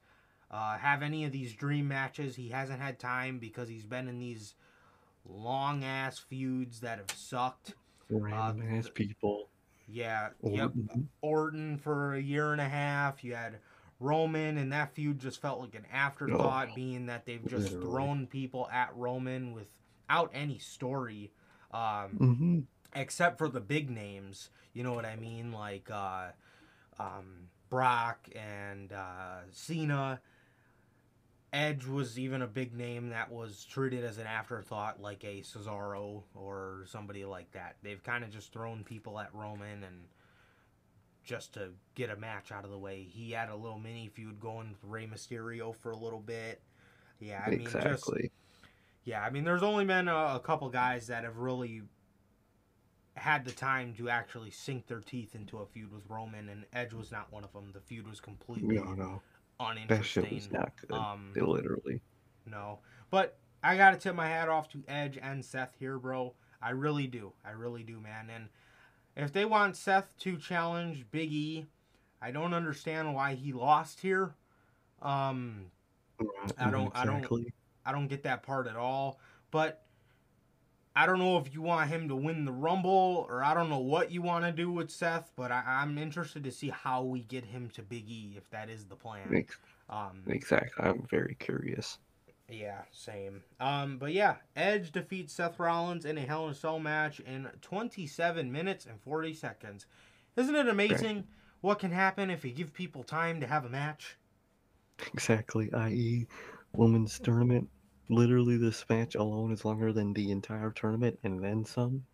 uh, 0.51 0.79
have 0.79 1.03
any 1.03 1.25
of 1.25 1.33
these 1.33 1.55
dream 1.55 1.89
matches. 1.89 2.37
He 2.37 2.49
hasn't 2.49 2.81
had 2.81 2.99
time 2.99 3.39
because 3.39 3.69
he's 3.69 3.85
been 3.87 4.09
in 4.09 4.19
these 4.19 4.55
long 5.25 5.85
ass 5.85 6.19
feuds 6.19 6.81
that 6.81 6.99
have 6.99 7.11
sucked. 7.17 7.75
Random 8.11 8.77
ass 8.77 8.89
people. 8.93 9.49
Yeah, 9.87 10.29
yep. 10.43 10.71
Orton. 10.75 11.09
Orton 11.23 11.79
for 11.79 12.15
a 12.15 12.21
year 12.21 12.53
and 12.53 12.61
a 12.61 12.69
half. 12.69 13.23
You 13.25 13.35
had 13.35 13.59
Roman, 14.01 14.59
and 14.59 14.73
that 14.73 14.95
feud 14.95 15.19
just 15.19 15.41
felt 15.41 15.61
like 15.61 15.75
an 15.75 15.87
afterthought, 15.93 16.69
Oh, 16.71 16.75
being 16.75 17.07
that 17.07 17.27
they've 17.27 17.47
just 17.47 17.73
literally. 17.73 17.85
thrown 17.87 18.27
people 18.27 18.69
at 18.73 18.95
Roman 18.95 19.53
without 19.53 20.31
any 20.33 20.59
story, 20.59 21.31
um, 21.73 22.17
Mm-hmm. 22.19 22.59
except 22.95 23.39
for 23.39 23.49
the 23.49 23.61
big 23.61 23.91
names. 23.91 24.51
You 24.75 24.83
know 24.85 24.93
what 24.93 25.05
I 25.05 25.17
mean? 25.17 25.53
Like 25.53 25.91
uh, 25.91 26.29
um, 26.99 27.49
Brock 27.71 28.29
and 28.37 28.93
uh, 28.93 29.41
Cena. 29.53 30.21
Edge 31.53 31.87
was 31.87 32.19
even 32.19 32.43
a 32.43 32.47
big 32.47 32.75
name 32.75 33.09
that 33.11 33.33
was 33.33 33.65
treated 33.65 34.05
as 34.05 34.19
an 34.19 34.27
afterthought, 34.27 35.01
like 35.01 35.25
a 35.25 35.41
Cesaro 35.41 36.23
or 36.35 36.85
somebody 36.87 37.25
like 37.25 37.51
that. 37.53 37.77
They've 37.83 38.03
kind 38.03 38.23
of 38.23 38.31
just 38.31 38.53
thrown 38.53 38.85
people 38.85 39.19
at 39.19 39.35
Roman 39.35 39.83
and 39.83 40.05
just 41.25 41.55
to 41.55 41.71
get 41.95 42.11
a 42.11 42.17
match 42.17 42.53
out 42.53 42.65
of 42.65 42.71
the 42.71 42.79
way. 42.79 43.03
He 43.03 43.33
had 43.33 43.49
a 43.49 43.57
little 43.57 43.79
mini 43.79 44.09
feud 44.09 44.41
going 44.41 44.71
with 44.71 44.85
Rey 44.85 45.07
Mysterio 45.07 45.75
for 45.75 45.91
a 45.91 45.97
little 45.97 46.21
bit. 46.21 46.61
Yeah, 47.21 47.43
I 47.47 47.51
mean, 47.51 47.65
just 47.65 47.77
exactly. 47.77 48.31
yeah, 49.05 49.23
I 49.23 49.31
mean, 49.31 49.45
there's 49.45 49.63
only 49.63 49.85
been 49.85 50.09
a, 50.09 50.35
a 50.37 50.41
couple 50.45 50.69
guys 50.69 51.07
that 51.09 51.25
have 51.25 51.39
really 51.39 51.83
had 53.15 53.45
the 53.45 53.53
time 53.53 53.95
to 53.95 54.09
actually 54.09 54.51
sink 54.51 54.87
their 54.87 55.01
teeth 55.01 55.35
into 55.35 55.59
a 55.59 55.67
feud 55.67 55.93
with 55.93 56.05
Roman, 56.09 56.49
and 56.49 56.65
Edge 56.73 56.93
was 56.93 57.11
not 57.11 57.33
one 57.33 57.45
of 57.45 57.53
them. 57.53 57.71
The 57.73 57.81
feud 57.81 58.07
was 58.07 58.21
completely 58.21 58.77
No, 58.77 58.93
no. 58.93 59.23
That 59.89 60.05
shit 60.05 60.33
was 60.33 60.51
not 60.53 60.73
good. 60.81 60.93
Um, 60.97 61.33
They 61.35 61.41
literally. 61.41 62.01
no, 62.47 62.79
but 63.11 63.37
I 63.63 63.77
gotta 63.77 63.97
tip 63.97 64.15
my 64.15 64.29
hat 64.29 64.49
off 64.49 64.69
to 64.71 64.83
Edge 64.89 65.19
and 65.21 65.45
Seth 65.45 65.75
here, 65.79 65.99
bro. 65.99 66.35
I 66.63 66.71
really 66.71 67.07
do. 67.07 67.33
I 67.45 67.51
really 67.51 67.83
do, 67.83 68.01
man. 68.01 68.31
And 68.31 68.49
if 69.17 69.33
they 69.33 69.45
want 69.45 69.77
Seth 69.77 70.17
to 70.21 70.37
challenge 70.37 71.07
Big 71.11 71.33
E, 71.33 71.67
I 72.23 72.31
don't 72.31 72.55
understand 72.55 73.15
why 73.15 73.35
he 73.35 73.53
lost 73.53 74.01
here. 74.01 74.35
Um, 75.03 75.71
I 76.59 76.71
don't- 76.71 76.97
I 76.97 77.05
don't- 77.05 77.25
I 77.85 77.93
don't 77.93 78.09
get 78.09 78.23
that 78.25 78.43
part 78.43 78.67
at 78.67 78.77
all. 78.77 79.21
But 79.51 79.85
I 80.99 81.07
don't 81.07 81.21
know 81.21 81.39
if 81.39 81.55
you 81.55 81.63
want 81.63 81.89
him 81.89 82.09
to 82.09 82.17
win 82.17 82.45
the 82.45 82.51
Rumble 82.51 83.25
or 83.29 83.45
I 83.45 83.55
don't 83.55 83.71
know 83.71 83.79
what 83.79 84.11
you 84.11 84.21
want 84.21 84.45
to 84.45 84.51
do 84.51 84.73
with 84.73 84.91
Seth. 84.91 85.31
But 85.37 85.53
I, 85.53 85.63
I'm 85.65 85.97
interested 85.97 86.43
to 86.43 86.51
see 86.51 86.71
how 86.71 87.05
we 87.05 87.21
get 87.21 87.45
him 87.45 87.71
to 87.75 87.83
Big 87.83 88.11
E 88.11 88.35
if 88.37 88.51
that 88.51 88.69
is 88.69 88.85
the 88.85 88.97
plan. 88.97 89.29
Um, 89.89 90.25
Exactly. 90.27 90.85
I'm 90.85 91.07
very 91.09 91.37
curious. 91.39 91.99
yeah, 92.51 92.81
same. 92.91 93.45
Um, 93.61 93.99
but 93.99 94.13
yeah, 94.13 94.37
Edge 94.57 94.91
defeats 94.91 95.33
Seth 95.35 95.61
Rollins 95.61 96.05
in 96.05 96.19
a 96.19 96.23
Hell 96.23 96.47
in 96.47 96.51
a 96.51 96.55
Cell 96.55 96.81
match 96.81 97.21
in 97.21 97.49
27 97.63 98.51
minutes 98.51 98.85
and 98.85 99.01
40 99.01 99.35
seconds. 99.35 99.87
Isn't 100.35 100.57
it 100.57 100.69
amazing 100.69 101.29
what 101.61 101.79
can 101.79 101.93
happen 101.93 102.29
if 102.29 102.45
you 102.45 102.51
give 102.51 102.75
people 102.75 103.05
time 103.05 103.41
to 103.41 103.47
have 103.47 103.65
a 103.65 103.69
match? 103.69 104.17
Exactly. 105.13 105.73
I.e., 105.73 106.27
women's 106.75 107.21
tournament. 107.21 107.69
Literally, 108.09 108.57
this 108.57 108.85
match 108.89 109.15
alone 109.15 109.53
is 109.53 109.65
longer 109.65 109.93
than 109.93 110.13
the 110.13 110.31
entire 110.31 110.71
tournament 110.71 111.19
and 111.23 111.43
then 111.43 111.65
some. 111.65 112.05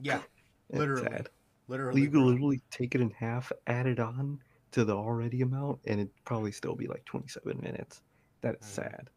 Yeah, 0.00 0.20
Literally. 0.72 1.08
sad. 1.08 1.28
literally. 1.66 2.02
You 2.02 2.10
could 2.10 2.20
literally 2.20 2.60
take 2.70 2.94
it 2.94 3.00
in 3.00 3.10
half, 3.10 3.50
add 3.66 3.86
it 3.86 3.98
on 3.98 4.38
to 4.72 4.84
the 4.84 4.94
already 4.94 5.40
amount, 5.42 5.80
and 5.86 6.00
it'd 6.00 6.24
probably 6.24 6.52
still 6.52 6.74
be 6.74 6.86
like 6.86 7.04
27 7.04 7.58
minutes. 7.62 8.02
That 8.42 8.56
is 8.60 8.66
sad. 8.66 9.10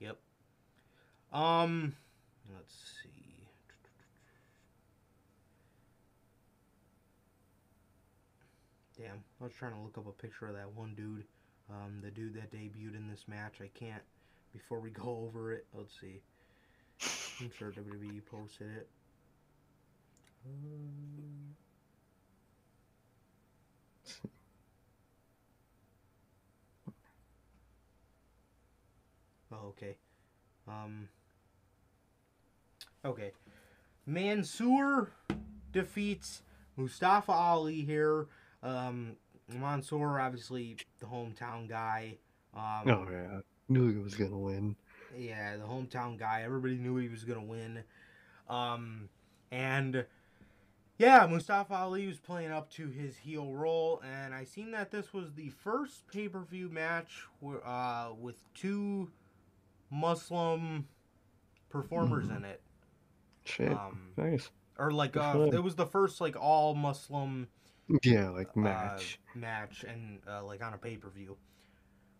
Yep. 0.00 0.18
Um, 1.32 1.94
let's 2.52 2.74
see. 3.02 3.28
Damn, 8.98 9.22
I 9.40 9.44
was 9.44 9.52
trying 9.52 9.74
to 9.74 9.80
look 9.80 9.96
up 9.96 10.08
a 10.08 10.12
picture 10.12 10.48
of 10.48 10.54
that 10.54 10.72
one 10.72 10.94
dude, 10.96 11.24
um, 11.70 12.00
the 12.02 12.10
dude 12.10 12.34
that 12.34 12.52
debuted 12.52 12.96
in 12.96 13.06
this 13.08 13.26
match. 13.28 13.60
I 13.60 13.68
can't. 13.78 14.02
Before 14.58 14.80
we 14.80 14.90
go 14.90 15.24
over 15.28 15.52
it, 15.52 15.66
let's 15.72 15.98
see. 16.00 16.20
I'm 17.40 17.50
sure 17.56 17.70
WWE 17.70 18.20
posted 18.26 18.66
it. 18.76 18.88
Um, 20.44 21.54
Oh, 29.52 29.68
okay. 29.68 29.96
Um. 30.66 31.08
Okay. 33.04 33.32
Mansoor 34.06 35.10
defeats 35.72 36.42
Mustafa 36.76 37.32
Ali 37.32 37.82
here. 37.82 38.26
Um, 38.62 39.16
Mansoor, 39.48 40.20
obviously 40.20 40.76
the 40.98 41.06
hometown 41.06 41.68
guy. 41.68 42.16
Um, 42.54 42.88
Oh, 42.90 43.06
yeah. 43.10 43.40
Knew 43.68 43.90
he 43.92 43.98
was 43.98 44.14
going 44.14 44.30
to 44.30 44.36
win. 44.38 44.76
yeah, 45.16 45.56
the 45.56 45.64
hometown 45.64 46.18
guy. 46.18 46.42
Everybody 46.44 46.76
knew 46.76 46.96
he 46.96 47.08
was 47.08 47.24
gonna 47.24 47.42
win. 47.44 47.82
Um, 48.48 49.08
and 49.50 50.04
yeah, 50.98 51.26
Mustafa 51.26 51.74
Ali 51.74 52.06
was 52.06 52.18
playing 52.18 52.50
up 52.50 52.70
to 52.72 52.88
his 52.88 53.16
heel 53.16 53.54
role, 53.54 54.00
and 54.04 54.34
I 54.34 54.44
seen 54.44 54.70
that 54.72 54.90
this 54.90 55.12
was 55.12 55.32
the 55.34 55.48
first 55.50 56.06
pay 56.08 56.28
per 56.28 56.40
view 56.40 56.68
match 56.68 57.24
where, 57.40 57.66
uh, 57.66 58.12
with 58.12 58.36
two 58.54 59.10
Muslim 59.90 60.86
performers 61.68 62.26
Mhm. 62.26 62.36
in 62.38 62.44
it. 62.44 62.62
Shit. 63.44 63.72
Um, 63.72 64.12
nice. 64.16 64.50
or 64.78 64.92
like 64.92 65.16
uh, 65.16 65.48
it 65.52 65.62
was 65.62 65.74
the 65.74 65.86
first 65.86 66.20
like 66.20 66.36
all 66.36 66.74
Muslim 66.74 67.48
Yeah, 68.04 68.28
like 68.28 68.48
uh, 68.56 68.60
match. 68.60 69.18
match 69.34 69.84
and 69.84 70.20
uh, 70.28 70.44
like 70.44 70.62
on 70.62 70.74
a 70.74 70.78
pay 70.78 70.96
per 70.96 71.08
view. 71.10 71.36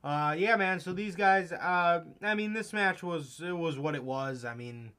Uh, 0.09 0.33
yeah, 0.39 0.57
man. 0.57 0.81
So 0.81 0.95
these 0.95 1.15
guys, 1.15 1.53
uh, 1.53 2.03
I 2.23 2.35
mean, 2.35 2.55
this 2.55 2.73
match 2.73 3.03
was 3.03 3.43
it 3.45 3.53
was 3.53 3.79
what 3.79 3.95
it 3.95 4.03
was. 4.03 4.43
I 4.43 4.55
mean, 4.55 4.93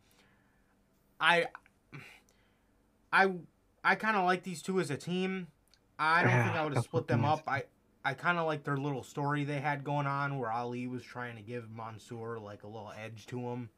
I, 1.20 1.48
I, 3.12 3.32
I 3.84 3.96
kind 3.96 4.16
of 4.18 4.26
like 4.26 4.44
these 4.44 4.62
two 4.62 4.80
as 4.80 4.92
a 4.92 4.98
team. 4.98 5.48
I 5.98 6.22
don't 6.22 6.32
think 6.44 6.56
I 6.56 6.64
would 6.66 6.76
have 6.76 6.84
split 6.84 7.08
them 7.08 7.26
up. 7.26 7.42
I, 7.48 7.64
I 8.06 8.14
kind 8.14 8.38
of 8.38 8.46
like 8.46 8.64
their 8.64 8.78
little 8.78 9.02
story 9.02 9.44
they 9.46 9.60
had 9.60 9.84
going 9.84 10.06
on 10.06 10.38
where 10.38 10.52
Ali 10.52 10.86
was 10.86 11.02
trying 11.02 11.36
to 11.38 11.42
give 11.42 11.72
Mansoor 11.76 12.38
like 12.38 12.62
a 12.62 12.68
little 12.68 12.94
edge 13.04 13.26
to 13.28 13.40
him. 13.40 13.70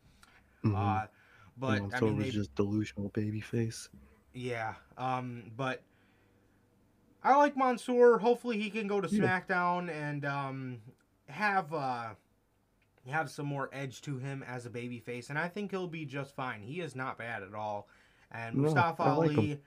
Mhm. 0.66 0.76
Uh, 0.76 1.08
but 1.58 1.82
I 1.96 2.00
mean, 2.02 2.18
was 2.18 2.26
they 2.26 2.32
just 2.32 2.54
delusional 2.56 3.08
baby 3.10 3.40
face. 3.40 3.88
yeah. 4.34 4.74
Um, 4.98 5.44
but 5.56 5.82
I 7.24 7.38
like 7.38 7.56
Mansoor. 7.56 8.18
Hopefully 8.20 8.60
he 8.60 8.70
can 8.70 8.88
go 8.88 9.00
to 9.00 9.08
Yeah. 9.08 9.40
SmackDown 9.42 9.90
and 9.90 10.26
um 10.26 10.82
have 11.32 11.74
uh 11.74 12.10
have 13.10 13.32
some 13.32 13.48
more 13.48 13.70
edge 13.74 14.02
to 14.04 14.18
him 14.18 14.44
as 14.48 14.66
a 14.66 14.70
babyface, 14.70 15.30
and 15.30 15.40
I 15.40 15.48
think 15.48 15.72
he'll 15.72 15.88
be 15.88 16.06
just 16.06 16.36
fine. 16.36 16.62
He 16.62 16.82
is 16.82 16.96
not 16.96 17.18
bad 17.18 17.42
at 17.44 17.54
all. 17.56 17.88
And 18.32 18.56
No, 18.56 18.64
Mustafa 18.64 19.04
like 19.04 19.32
him. 19.32 19.40
Ali, 19.40 19.62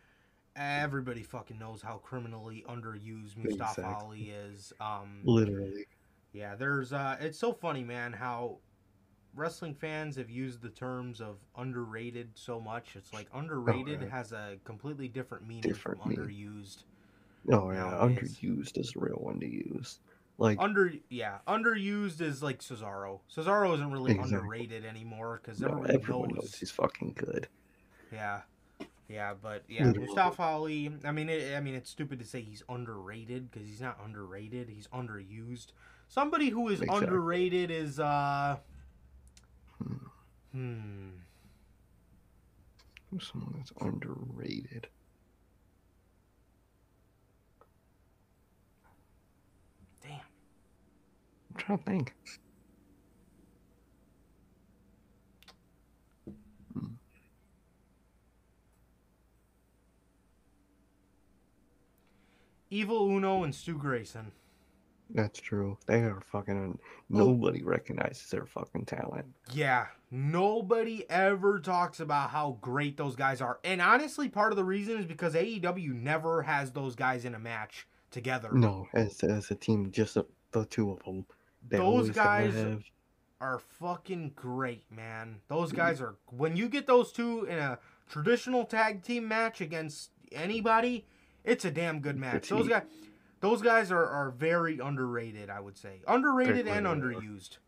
everybody 0.57 1.22
fucking 1.22 1.59
knows 1.59 1.83
how 1.83 1.96
criminally 1.98 2.64
underused 2.68 3.37
Mustafa 3.37 3.81
Exactly. 3.81 3.85
Ali 3.85 4.20
is. 4.31 4.72
Um, 4.81 5.20
Literally. 5.24 5.87
yeah, 6.33 6.55
there's 6.55 6.92
uh 6.92 7.16
it's 7.20 7.38
so 7.38 7.53
funny, 7.53 7.83
man, 7.83 8.12
how 8.12 8.59
wrestling 9.35 9.74
fans 9.74 10.14
have 10.16 10.31
used 10.31 10.62
the 10.62 10.68
terms 10.70 11.20
of 11.20 11.38
underrated 11.57 12.31
so 12.35 12.61
much. 12.61 12.94
It's 12.94 13.12
like 13.12 13.27
underrated 13.35 14.00
yeah. 14.03 14.09
has 14.11 14.33
a 14.33 14.59
completely 14.64 15.09
different 15.09 15.46
meaning 15.46 15.62
Different 15.62 16.00
from 16.03 16.11
meaning. 16.11 16.24
underused. 16.27 16.85
Oh, 17.53 17.70
yeah. 17.72 17.90
Nowadays. 17.90 18.38
Underused 18.42 18.79
is 18.79 18.94
a 18.96 19.00
real 19.00 19.16
one 19.16 19.40
to 19.40 19.46
use. 19.46 19.98
Like 20.38 20.59
Under 20.59 20.92
yeah, 21.09 21.38
underused 21.47 22.20
is 22.20 22.42
like 22.42 22.61
Cesaro. 22.61 23.20
Cesaro 23.35 23.75
isn't 23.75 23.92
really 23.92 24.12
Exactly. 24.12 24.37
underrated 24.37 24.85
anymore 24.85 25.40
because 25.42 25.61
no, 25.61 25.68
everyone 25.68 25.88
everyone 25.88 26.29
knows. 26.31 26.37
knows 26.37 26.55
he's 26.59 26.70
fucking 26.70 27.14
good. 27.16 27.49
Yeah, 28.12 28.42
yeah, 29.09 29.35
but 29.40 29.64
yeah, 29.68 29.87
Literally. 29.87 30.07
Mustafa 30.07 30.42
Ali. 30.42 30.92
I 31.05 31.12
mean, 31.12 31.29
it, 31.29 31.57
I 31.57 31.61
mean, 31.61 31.75
it's 31.75 31.90
stupid 31.90 32.18
to 32.20 32.25
say 32.25 32.40
he's 32.40 32.62
underrated 32.68 33.51
because 33.51 33.68
he's 33.68 33.81
not 33.81 33.99
underrated. 34.05 34.68
He's 34.68 34.88
underused. 34.88 35.68
Somebody 36.09 36.51
who 36.51 36.68
is 36.68 36.81
Exactly. 36.83 37.07
underrated 37.07 37.70
is 37.70 37.99
uh, 38.01 38.57
Hmm. 39.79 40.07
hmm. 40.53 41.09
Who's 43.11 43.29
someone 43.33 43.55
that's 43.57 43.73
underrated? 43.81 44.88
I'm 51.55 51.61
trying 51.61 51.79
to 51.79 51.85
think. 51.85 52.14
Evil 62.71 63.09
Uno 63.09 63.45
and 63.45 63.55
Stu 63.55 63.79
Grayson. 63.79 64.33
That's 65.11 65.40
true. 65.40 65.79
They 65.87 66.01
are 66.01 66.21
fucking. 66.33 66.57
Uh, 66.57 66.73
oh. 66.73 66.79
Nobody 67.09 67.62
recognizes 67.62 68.29
their 68.31 68.47
fucking 68.47 68.87
talent. 68.87 69.27
Yeah, 69.53 69.87
nobody 70.11 71.09
ever 71.09 71.61
talks 71.61 72.01
about 72.01 72.31
how 72.31 72.59
great 72.61 72.97
those 72.97 73.14
guys 73.14 73.40
are. 73.40 73.61
And 73.62 73.81
honestly, 73.81 74.29
part 74.29 74.53
of 74.53 74.57
the 74.57 74.64
reason 74.64 74.99
is 74.99 75.07
because 75.07 75.35
AEW 75.35 75.95
never 75.95 76.43
has 76.43 76.73
those 76.73 76.97
guys 76.97 77.25
in 77.25 77.37
a 77.37 77.38
match 77.38 77.87
together. 78.11 78.51
No, 78.53 78.88
as 78.93 79.23
as 79.23 79.53
a 79.53 79.55
team, 79.55 79.93
just 79.93 80.14
the, 80.14 80.25
the 80.51 80.64
two 80.67 80.90
of 80.90 81.05
them. 81.05 81.27
They 81.68 81.79
Those 81.79 82.11
guys- 82.11 82.55
have. 82.55 82.83
Are 83.40 83.59
fucking 83.59 84.33
great, 84.37 84.90
man. 84.90 85.40
Those 85.48 85.70
guys 85.72 86.00
are 86.00 86.14
when 86.31 86.57
you 86.57 86.66
get 86.68 86.87
those 86.87 87.12
two 87.12 87.44
in 87.44 87.59
a 87.59 87.79
traditional 88.09 88.64
tag 88.64 89.03
team 89.03 89.29
match 89.29 89.61
against 89.61 90.12
anybody, 90.33 91.05
it's 91.42 91.64
a 91.66 91.70
damn 91.70 92.00
good 92.00 92.16
match. 92.16 92.48
Those 92.48 92.68
guys 92.68 92.85
those 93.40 93.61
guys 93.61 93.92
are, 93.92 94.07
are 94.07 94.31
very 94.31 94.79
underrated, 94.79 95.50
I 95.50 95.61
would 95.61 95.77
say. 95.77 96.00
Underrated 96.09 96.66
and 96.68 97.03
really 97.03 97.16
are. 97.16 97.20
underused. 97.20 97.59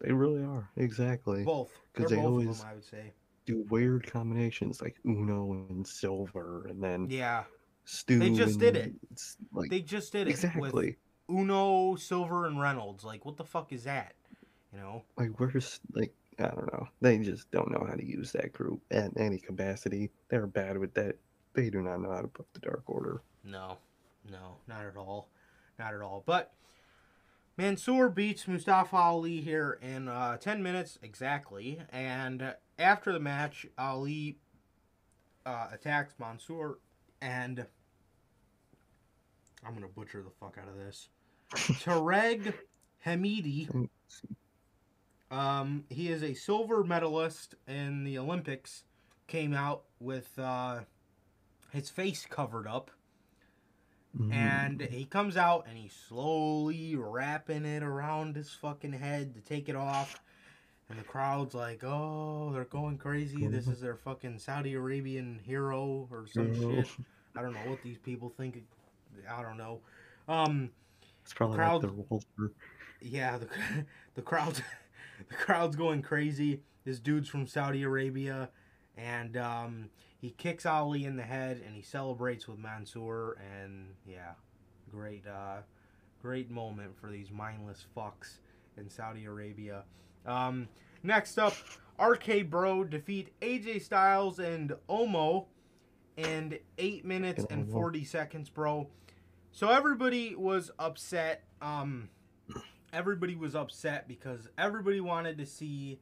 They 0.00 0.10
really 0.12 0.42
are 0.42 0.70
exactly. 0.76 1.44
Both. 1.44 1.70
They're 1.94 2.06
'Cause 2.06 2.10
they 2.10 2.16
both 2.16 2.24
of 2.24 2.32
always- 2.32 2.58
them, 2.60 2.68
I 2.68 2.74
would 2.74 2.84
say. 2.84 3.12
Do 3.46 3.64
weird 3.70 4.06
combinations 4.08 4.80
like 4.82 4.96
Uno 5.06 5.52
and 5.52 5.86
Silver, 5.86 6.66
and 6.66 6.82
then 6.82 7.06
Yeah. 7.08 7.44
Stu. 7.84 8.18
They 8.18 8.30
just 8.32 8.58
did 8.58 8.74
it. 8.76 8.94
Like 9.52 9.70
They 9.70 9.82
just 9.82 10.10
did 10.10 10.26
it 10.26 10.30
exactly. 10.30 10.96
Uno, 11.32 11.96
Silver, 11.96 12.46
and 12.46 12.60
Reynolds. 12.60 13.04
Like, 13.04 13.24
what 13.24 13.36
the 13.36 13.44
fuck 13.44 13.72
is 13.72 13.84
that? 13.84 14.14
You 14.72 14.80
know? 14.80 15.02
Like 15.16 15.38
where's 15.38 15.80
like 15.94 16.14
I 16.38 16.48
don't 16.48 16.72
know. 16.72 16.88
They 17.00 17.18
just 17.18 17.50
don't 17.50 17.70
know 17.70 17.86
how 17.88 17.94
to 17.94 18.04
use 18.04 18.32
that 18.32 18.52
group 18.52 18.80
at 18.90 19.10
any 19.16 19.38
capacity. 19.38 20.10
They're 20.28 20.46
bad 20.46 20.78
with 20.78 20.94
that. 20.94 21.16
They 21.54 21.68
do 21.70 21.82
not 21.82 22.00
know 22.00 22.10
how 22.10 22.22
to 22.22 22.28
book 22.28 22.48
the 22.54 22.60
Dark 22.60 22.82
Order. 22.86 23.22
No, 23.44 23.78
no, 24.30 24.56
not 24.66 24.86
at 24.86 24.96
all, 24.96 25.28
not 25.78 25.94
at 25.94 26.00
all. 26.00 26.22
But 26.24 26.52
Mansoor 27.58 28.08
beats 28.08 28.48
Mustafa 28.48 28.96
Ali 28.96 29.40
here 29.42 29.78
in 29.82 30.08
uh, 30.08 30.38
ten 30.38 30.62
minutes 30.62 30.98
exactly, 31.02 31.82
and 31.90 32.54
after 32.78 33.12
the 33.12 33.20
match, 33.20 33.66
Ali 33.76 34.38
uh, 35.44 35.68
attacks 35.72 36.14
Mansoor, 36.18 36.78
and 37.20 37.66
I'm 39.66 39.74
gonna 39.74 39.88
butcher 39.88 40.22
the 40.22 40.30
fuck 40.30 40.56
out 40.60 40.68
of 40.68 40.76
this. 40.76 41.08
Tareg 41.54 42.54
Hamidi. 43.06 43.88
Um, 45.30 45.84
he 45.88 46.08
is 46.10 46.22
a 46.22 46.34
silver 46.34 46.84
medalist 46.84 47.54
in 47.66 48.04
the 48.04 48.18
Olympics. 48.18 48.84
Came 49.26 49.54
out 49.54 49.84
with 49.98 50.30
uh, 50.38 50.80
his 51.70 51.88
face 51.88 52.26
covered 52.28 52.66
up, 52.66 52.90
Mhm. 54.18 54.30
and 54.32 54.80
he 54.82 55.06
comes 55.06 55.38
out 55.38 55.66
and 55.66 55.78
he's 55.78 55.94
slowly 55.94 56.96
wrapping 56.96 57.64
it 57.64 57.82
around 57.82 58.36
his 58.36 58.52
fucking 58.52 58.92
head 58.92 59.34
to 59.34 59.40
take 59.40 59.70
it 59.70 59.76
off. 59.76 60.20
And 60.90 60.98
the 60.98 61.04
crowd's 61.04 61.54
like, 61.54 61.82
"Oh, 61.82 62.50
they're 62.52 62.66
going 62.66 62.98
crazy! 62.98 63.46
This 63.46 63.68
is 63.68 63.80
their 63.80 63.96
fucking 63.96 64.38
Saudi 64.38 64.74
Arabian 64.74 65.38
hero 65.42 66.06
or 66.10 66.26
some 66.26 66.52
Hero. 66.52 66.82
shit." 66.82 66.90
I 67.34 67.40
don't 67.40 67.54
know 67.54 67.70
what 67.70 67.82
these 67.82 67.96
people 67.96 68.28
think. 68.28 68.62
I 69.30 69.40
don't 69.40 69.56
know. 69.56 69.80
Um, 70.28 70.70
it's 71.22 71.32
probably 71.32 71.56
crowd- 71.56 71.82
like 71.84 71.94
the 71.96 72.04
Walter. 72.08 72.52
yeah, 73.00 73.38
the 73.38 73.48
the 74.14 74.22
crowd's 74.22 74.62
the 75.28 75.34
crowd's 75.34 75.76
going 75.76 76.02
crazy. 76.02 76.60
This 76.84 76.98
dude's 76.98 77.28
from 77.28 77.46
Saudi 77.46 77.82
Arabia, 77.84 78.50
and 78.96 79.36
um, 79.36 79.90
he 80.20 80.30
kicks 80.30 80.66
Ali 80.66 81.04
in 81.04 81.16
the 81.16 81.22
head, 81.22 81.62
and 81.64 81.74
he 81.76 81.82
celebrates 81.82 82.48
with 82.48 82.58
Mansoor, 82.58 83.36
and 83.54 83.88
yeah, 84.04 84.32
great, 84.90 85.24
uh, 85.26 85.58
great 86.20 86.50
moment 86.50 86.96
for 87.00 87.08
these 87.10 87.30
mindless 87.30 87.86
fucks 87.96 88.38
in 88.76 88.88
Saudi 88.90 89.24
Arabia. 89.26 89.84
Um, 90.26 90.68
next 91.04 91.38
up, 91.38 91.54
RK 92.00 92.48
Bro 92.50 92.84
defeat 92.84 93.32
AJ 93.40 93.82
Styles 93.82 94.38
and 94.40 94.74
Omo 94.88 95.46
in 96.16 96.58
eight 96.78 97.04
minutes 97.04 97.44
and 97.50 97.70
forty 97.70 98.04
seconds, 98.04 98.48
bro. 98.50 98.88
So 99.54 99.68
everybody 99.68 100.34
was 100.34 100.70
upset. 100.78 101.44
Um, 101.60 102.08
everybody 102.92 103.36
was 103.36 103.54
upset 103.54 104.08
because 104.08 104.48
everybody 104.56 105.00
wanted 105.00 105.36
to 105.38 105.46
see 105.46 106.00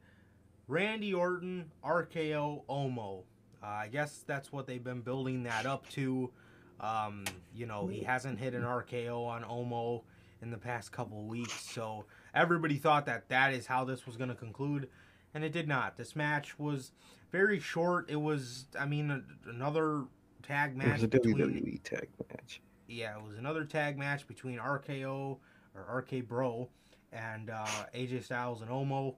Randy 0.69 1.13
Orton, 1.13 1.69
RKO, 1.83 2.63
Omo. 2.69 3.23
Uh, 3.61 3.65
I 3.65 3.89
guess 3.89 4.23
that's 4.25 4.53
what 4.53 4.67
they've 4.67 4.83
been 4.83 5.01
building 5.01 5.43
that 5.43 5.65
up 5.65 5.87
to. 5.89 6.31
Um, 6.79 7.25
you 7.53 7.65
know, 7.65 7.87
he 7.87 8.01
hasn't 8.01 8.39
hit 8.39 8.53
an 8.53 8.63
RKO 8.63 9.27
on 9.27 9.43
Omo 9.43 10.03
in 10.41 10.49
the 10.49 10.57
past 10.57 10.93
couple 10.93 11.23
weeks, 11.25 11.69
so 11.69 12.05
everybody 12.33 12.77
thought 12.77 13.05
that 13.05 13.29
that 13.29 13.53
is 13.53 13.67
how 13.67 13.83
this 13.83 14.07
was 14.07 14.15
going 14.15 14.29
to 14.29 14.35
conclude, 14.35 14.87
and 15.35 15.43
it 15.43 15.51
did 15.51 15.67
not. 15.67 15.97
This 15.97 16.15
match 16.15 16.57
was 16.57 16.93
very 17.31 17.59
short. 17.59 18.09
It 18.09 18.15
was, 18.15 18.65
I 18.79 18.85
mean, 18.85 19.11
a, 19.11 19.21
another 19.47 20.05
tag 20.41 20.75
match. 20.75 20.87
It 20.87 20.93
was 20.93 21.03
a 21.03 21.07
between 21.09 21.37
WWE 21.37 21.83
tag 21.83 22.07
match. 22.31 22.61
Yeah, 22.91 23.17
it 23.17 23.23
was 23.23 23.37
another 23.37 23.65
tag 23.65 23.97
match 23.97 24.27
between 24.27 24.59
RKO 24.59 25.37
or 25.75 25.97
RK 25.97 26.27
Bro 26.27 26.69
and 27.11 27.49
uh, 27.49 27.65
AJ 27.95 28.23
Styles 28.23 28.61
and 28.61 28.69
Omo. 28.69 29.15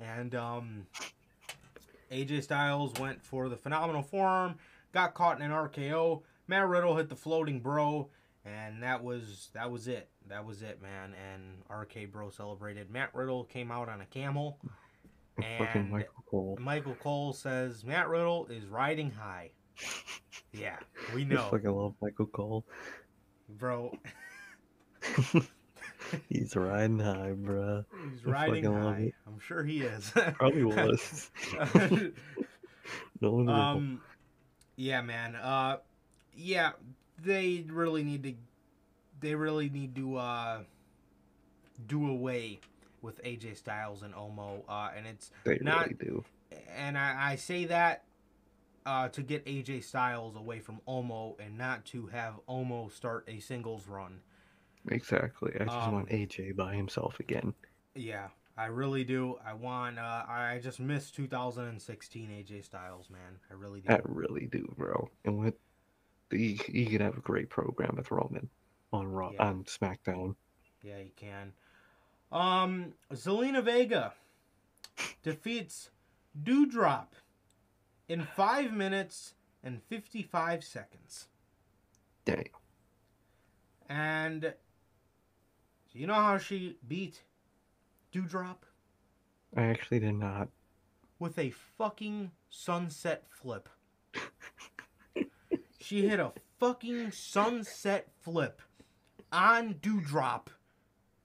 And 0.00 0.34
um, 0.34 0.86
AJ 2.10 2.44
Styles 2.44 2.92
went 2.98 3.22
for 3.22 3.48
the 3.48 3.56
phenomenal 3.56 4.02
forearm, 4.02 4.56
got 4.92 5.14
caught 5.14 5.38
in 5.38 5.44
an 5.44 5.50
RKO. 5.50 6.22
Matt 6.48 6.68
Riddle 6.68 6.96
hit 6.96 7.08
the 7.08 7.16
floating 7.16 7.60
bro, 7.60 8.10
and 8.44 8.82
that 8.82 9.02
was 9.02 9.50
that 9.54 9.70
was 9.70 9.88
it. 9.88 10.08
That 10.28 10.44
was 10.44 10.62
it, 10.62 10.80
man. 10.82 11.14
And 11.32 11.62
RK 11.70 12.10
Bro 12.10 12.30
celebrated. 12.30 12.90
Matt 12.90 13.14
Riddle 13.14 13.44
came 13.44 13.70
out 13.70 13.88
on 13.88 14.00
a 14.00 14.06
camel. 14.06 14.58
And 15.42 15.90
Michael 15.90 16.24
Cole. 16.30 16.58
Michael 16.60 16.94
Cole 16.96 17.32
says 17.32 17.84
Matt 17.84 18.08
Riddle 18.08 18.46
is 18.46 18.66
riding 18.66 19.10
high. 19.10 19.50
Yeah, 20.52 20.76
we 21.14 21.22
I 21.22 21.24
know, 21.24 21.48
fucking 21.50 21.70
love 21.70 21.94
Michael 22.02 22.26
Cole. 22.26 22.64
Bro. 23.58 23.96
He's 26.28 26.54
riding 26.56 26.98
high, 26.98 27.32
bro. 27.32 27.84
He's 28.10 28.24
riding 28.26 28.64
high. 28.64 29.12
I'm 29.26 29.38
sure 29.40 29.62
he 29.64 29.82
is. 29.82 30.10
Probably 30.34 30.64
was. 30.64 31.30
no 33.20 33.30
one 33.30 33.48
um, 33.48 34.00
yeah, 34.76 35.00
man. 35.00 35.36
Uh, 35.36 35.78
yeah, 36.36 36.72
they 37.22 37.64
really 37.68 38.02
need 38.02 38.22
to. 38.24 38.34
They 39.20 39.34
really 39.34 39.68
need 39.70 39.94
to 39.96 40.16
uh, 40.16 40.58
do 41.86 42.08
away 42.08 42.60
with 43.00 43.22
AJ 43.22 43.56
Styles 43.56 44.02
and 44.02 44.12
Omo. 44.14 44.62
Uh, 44.68 44.90
and 44.96 45.06
it's 45.06 45.30
they 45.44 45.58
not- 45.62 45.84
really 45.84 45.94
do. 45.94 46.24
and 46.76 46.98
I, 46.98 47.32
I 47.32 47.36
say 47.36 47.64
that 47.66 48.04
uh, 48.86 49.08
to 49.08 49.22
get 49.22 49.44
AJ 49.46 49.84
Styles 49.84 50.36
away 50.36 50.60
from 50.60 50.80
Omo 50.88 51.34
and 51.40 51.56
not 51.56 51.84
to 51.86 52.06
have 52.06 52.34
Omo 52.48 52.90
start 52.92 53.24
a 53.28 53.40
singles 53.40 53.86
run. 53.86 54.20
Exactly. 54.90 55.52
I 55.60 55.64
just 55.64 55.76
um, 55.76 55.92
want 55.92 56.08
AJ 56.08 56.56
by 56.56 56.74
himself 56.74 57.20
again. 57.20 57.54
Yeah, 57.94 58.28
I 58.56 58.66
really 58.66 59.04
do. 59.04 59.38
I 59.46 59.54
want. 59.54 59.98
Uh, 59.98 60.24
I 60.28 60.60
just 60.62 60.80
miss 60.80 61.10
2016 61.10 62.28
AJ 62.28 62.64
Styles, 62.64 63.08
man. 63.10 63.38
I 63.50 63.54
really 63.54 63.80
do. 63.80 63.92
I 63.92 64.00
really 64.04 64.46
do, 64.46 64.72
bro. 64.76 65.08
And 65.24 65.38
with 65.38 65.54
the, 66.30 66.58
you 66.68 66.86
could 66.86 67.00
have 67.00 67.16
a 67.16 67.20
great 67.20 67.48
program 67.50 67.94
with 67.96 68.10
Roman 68.10 68.48
on 68.92 69.06
Raw 69.06 69.30
Yeah. 69.34 69.44
on 69.48 69.64
SmackDown. 69.64 70.34
Yeah, 70.82 70.98
you 70.98 71.12
can. 71.16 71.52
Um, 72.32 72.94
Zelina 73.12 73.62
Vega 73.62 74.14
defeats 75.22 75.90
Dewdrop 76.42 77.14
in 78.12 78.22
five 78.22 78.74
minutes 78.74 79.32
and 79.64 79.80
55 79.88 80.62
seconds. 80.62 81.28
Dang. 82.26 82.50
and 83.88 84.52
you 85.94 86.06
know 86.06 86.14
how 86.14 86.36
she 86.36 86.76
beat 86.86 87.22
Dewdrop? 88.12 88.66
I 89.56 89.62
actually 89.62 90.00
did 90.00 90.14
not. 90.14 90.48
With 91.18 91.38
a 91.38 91.50
fucking 91.50 92.30
sunset 92.50 93.24
flip. 93.28 93.68
she 95.80 96.06
hit 96.06 96.20
a 96.20 96.32
fucking 96.58 97.12
sunset 97.12 98.08
flip 98.20 98.60
on 99.32 99.76
Dewdrop 99.80 100.50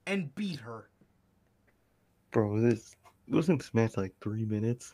and 0.06 0.34
beat 0.36 0.62
her. 0.62 0.88
Bro, 2.32 2.62
this 2.62 2.96
wasn't 3.28 3.60
this 3.60 3.74
match 3.74 3.98
like 3.98 4.14
three 4.22 4.46
minutes? 4.46 4.94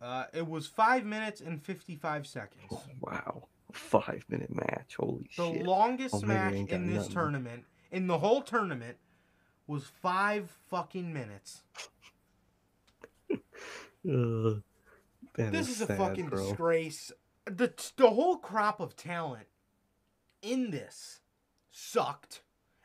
Uh, 0.00 0.24
it 0.32 0.46
was 0.48 0.66
five 0.66 1.04
minutes 1.04 1.40
and 1.40 1.62
55 1.62 2.26
seconds. 2.26 2.62
Oh, 2.72 2.82
wow. 3.00 3.48
Five 3.72 4.24
minute 4.28 4.54
match. 4.54 4.96
Holy 4.98 5.28
The 5.36 5.44
shit. 5.44 5.58
The 5.58 5.64
longest 5.64 6.14
Oh, 6.16 6.20
match 6.22 6.54
in 6.54 6.86
this 6.86 6.96
nothing. 6.96 7.12
tournament, 7.12 7.64
in 7.92 8.06
the 8.06 8.18
whole 8.18 8.42
tournament, 8.42 8.96
was 9.66 9.84
five 10.02 10.50
fucking 10.68 11.12
minutes. 11.12 11.62
Uh, 14.08 14.54
this 15.34 15.68
is, 15.68 15.82
a 15.82 15.86
sad, 15.86 15.98
fucking 15.98 16.28
bro. 16.28 16.42
disgrace. 16.48 17.12
The 17.44 17.70
the 17.98 18.08
whole 18.08 18.38
crop 18.38 18.80
of 18.80 18.96
talent 18.96 19.46
in 20.40 20.70
this 20.70 21.20
sucked, 21.70 22.40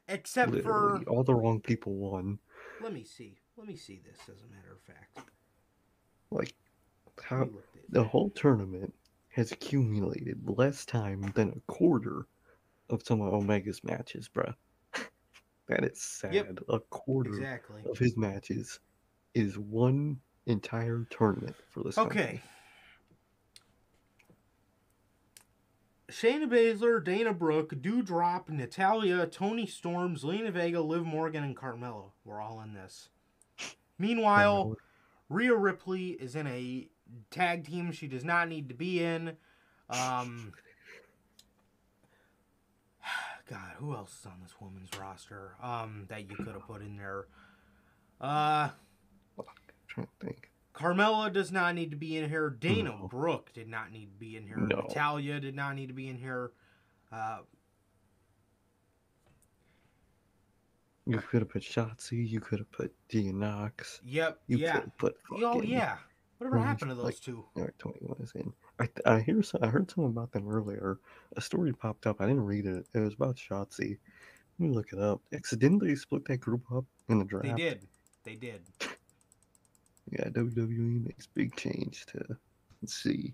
except 0.10 0.51
Literally, 0.51 1.06
for 1.06 1.10
all 1.10 1.23
the 1.23 1.34
wrong 1.34 1.62
people 1.62 1.93
won. 1.95 2.39
let 2.84 2.91
me 2.93 3.06
see, 3.06 3.38
let 3.56 3.65
me 3.65 3.78
see 3.78 4.01
this 4.06 4.19
as 4.30 4.43
a 4.43 4.54
matter 4.54 4.73
of 4.73 4.82
fact. 4.82 5.30
Like, 6.32 6.54
Let 7.17 7.25
how 7.25 7.45
me 7.45 7.51
look 7.54 7.63
at 7.75 7.91
the 7.91 8.04
whole 8.04 8.30
tournament 8.32 8.93
has 9.30 9.51
accumulated 9.51 10.41
less 10.45 10.86
time 10.86 11.32
than 11.36 11.49
a 11.49 11.71
quarter 11.71 12.28
of 12.89 13.04
some 13.06 13.21
of 13.21 13.34
Omega's 13.34 13.84
matches, 13.84 14.30
bruh. 14.34 14.54
That 15.67 15.84
is 15.84 15.99
sad. 15.99 16.34
Yep, 16.34 16.60
A 16.69 16.80
quarter 16.80 17.32
exactly. 17.32 17.82
of 17.89 17.97
his 17.97 18.15
matches 18.15 18.80
is 19.34 19.58
one 19.58 20.19
entire 20.45 21.08
tournament 21.10 21.56
for 21.71 21.82
this. 21.84 21.97
Okay. 21.97 22.19
company. 22.19 22.41
Shayna 26.12 26.47
Baszler, 26.47 27.04
Dana 27.04 27.34
Brooke, 27.34 27.82
Dewdrop, 27.82 28.47
Natalya, 28.49 29.25
Toni 29.25 29.65
Storms, 29.65 30.23
Lena 30.23 30.51
Vega, 30.51 30.80
Liv 30.80 31.04
Morgan, 31.04 31.43
and 31.43 31.58
Carmella 31.58 32.12
were 32.23 32.39
all 32.39 32.62
in 32.62 32.73
this. 32.73 33.10
Meanwhile, 33.97 34.75
Rhea 35.30 35.56
Ripley 35.56 36.10
is 36.12 36.36
in 36.36 36.45
a 36.45 36.88
tag 37.32 37.65
team 37.65 37.91
she 37.91 38.08
does 38.08 38.24
not 38.24 38.48
need 38.50 38.70
to 38.70 38.76
be 38.76 39.04
in. 39.04 39.36
Um, 39.89 40.54
God, 43.50 43.72
who 43.78 43.94
else 43.94 44.20
is 44.20 44.26
on 44.26 44.39
this 44.41 44.54
woman's 44.60 44.89
roster 45.00 45.56
um, 45.62 46.06
that 46.10 46.30
you 46.30 46.36
could 46.36 46.48
have 46.48 46.62
put 46.68 46.82
in 46.82 46.98
there? 46.98 47.28
Uh, 48.22 48.70
I 48.70 49.44
trying 49.88 50.08
to 50.20 50.26
think. 50.26 50.52
Carmella 50.74 51.32
does 51.32 51.52
not 51.52 51.74
need 51.76 51.91
to 51.91 51.98
be 51.98 52.18
in 52.18 52.30
here. 52.30 52.50
Dana 52.50 52.89
No. 53.00 53.08
Brooke 53.08 53.54
did 53.54 53.70
not 53.70 53.91
need 53.91 54.08
to 54.12 54.18
be 54.20 54.36
in 54.36 54.46
here. 54.46 54.58
No. 54.58 54.82
Natalya 54.82 55.39
did 55.39 55.56
not 55.56 55.76
need 55.76 55.88
to 55.88 55.94
be 55.94 56.10
in 56.10 56.18
here. 56.18 56.52
Uh, 57.12 57.39
You 61.08 61.20
could 61.20 61.41
have 61.41 61.50
put 61.50 61.62
Shotzi. 61.62 62.28
You 62.28 62.39
could 62.39 62.58
have 62.60 62.72
put 62.72 62.91
Dean 63.10 63.38
Knox. 63.39 64.02
yep, 64.04 64.39
You 64.48 64.58
yeah. 64.58 64.74
could 64.74 64.82
have 64.84 64.98
put. 64.98 65.18
Oh 65.44 65.62
yeah. 65.62 65.98
Whatever 66.38 66.60
happened 66.60 66.89
to 66.91 66.95
those 66.95 67.06
like- 67.06 67.19
two? 67.19 67.45
Eric 67.58 67.78
Twenty 67.78 68.00
One 68.02 68.17
is 68.21 68.32
in. 68.36 68.52
I 68.80 68.89
I 69.06 69.21
hear 69.21 69.41
some, 69.41 69.63
I 69.63 69.67
heard 69.67 69.89
something 69.89 70.12
about 70.12 70.32
them 70.32 70.48
earlier. 70.50 71.00
A 71.38 71.41
story 71.41 71.71
popped 71.74 72.06
up. 72.08 72.19
I 72.19 72.26
didn't 72.28 72.45
read 72.45 72.65
it. 72.65 72.86
It 72.93 73.00
was 73.00 73.13
about 73.13 73.38
Shotzi. 73.38 73.98
Let 74.60 74.69
me 74.69 74.69
look 74.76 74.91
it 74.93 75.00
up. 75.00 75.21
Accidentally 75.34 75.95
split 75.95 76.26
that 76.26 76.38
group 76.38 76.62
up 76.74 76.86
in 77.10 77.19
the 77.19 77.26
draft. 77.26 77.45
They 77.48 77.54
did. 77.63 77.88
They 78.24 78.36
did. 78.36 78.62
Yeah, 80.12 80.26
WWE 80.30 81.04
makes 81.04 81.26
big 81.26 81.56
change 81.56 82.06
to 82.08 82.38
let's 82.80 82.93
see. 82.93 83.34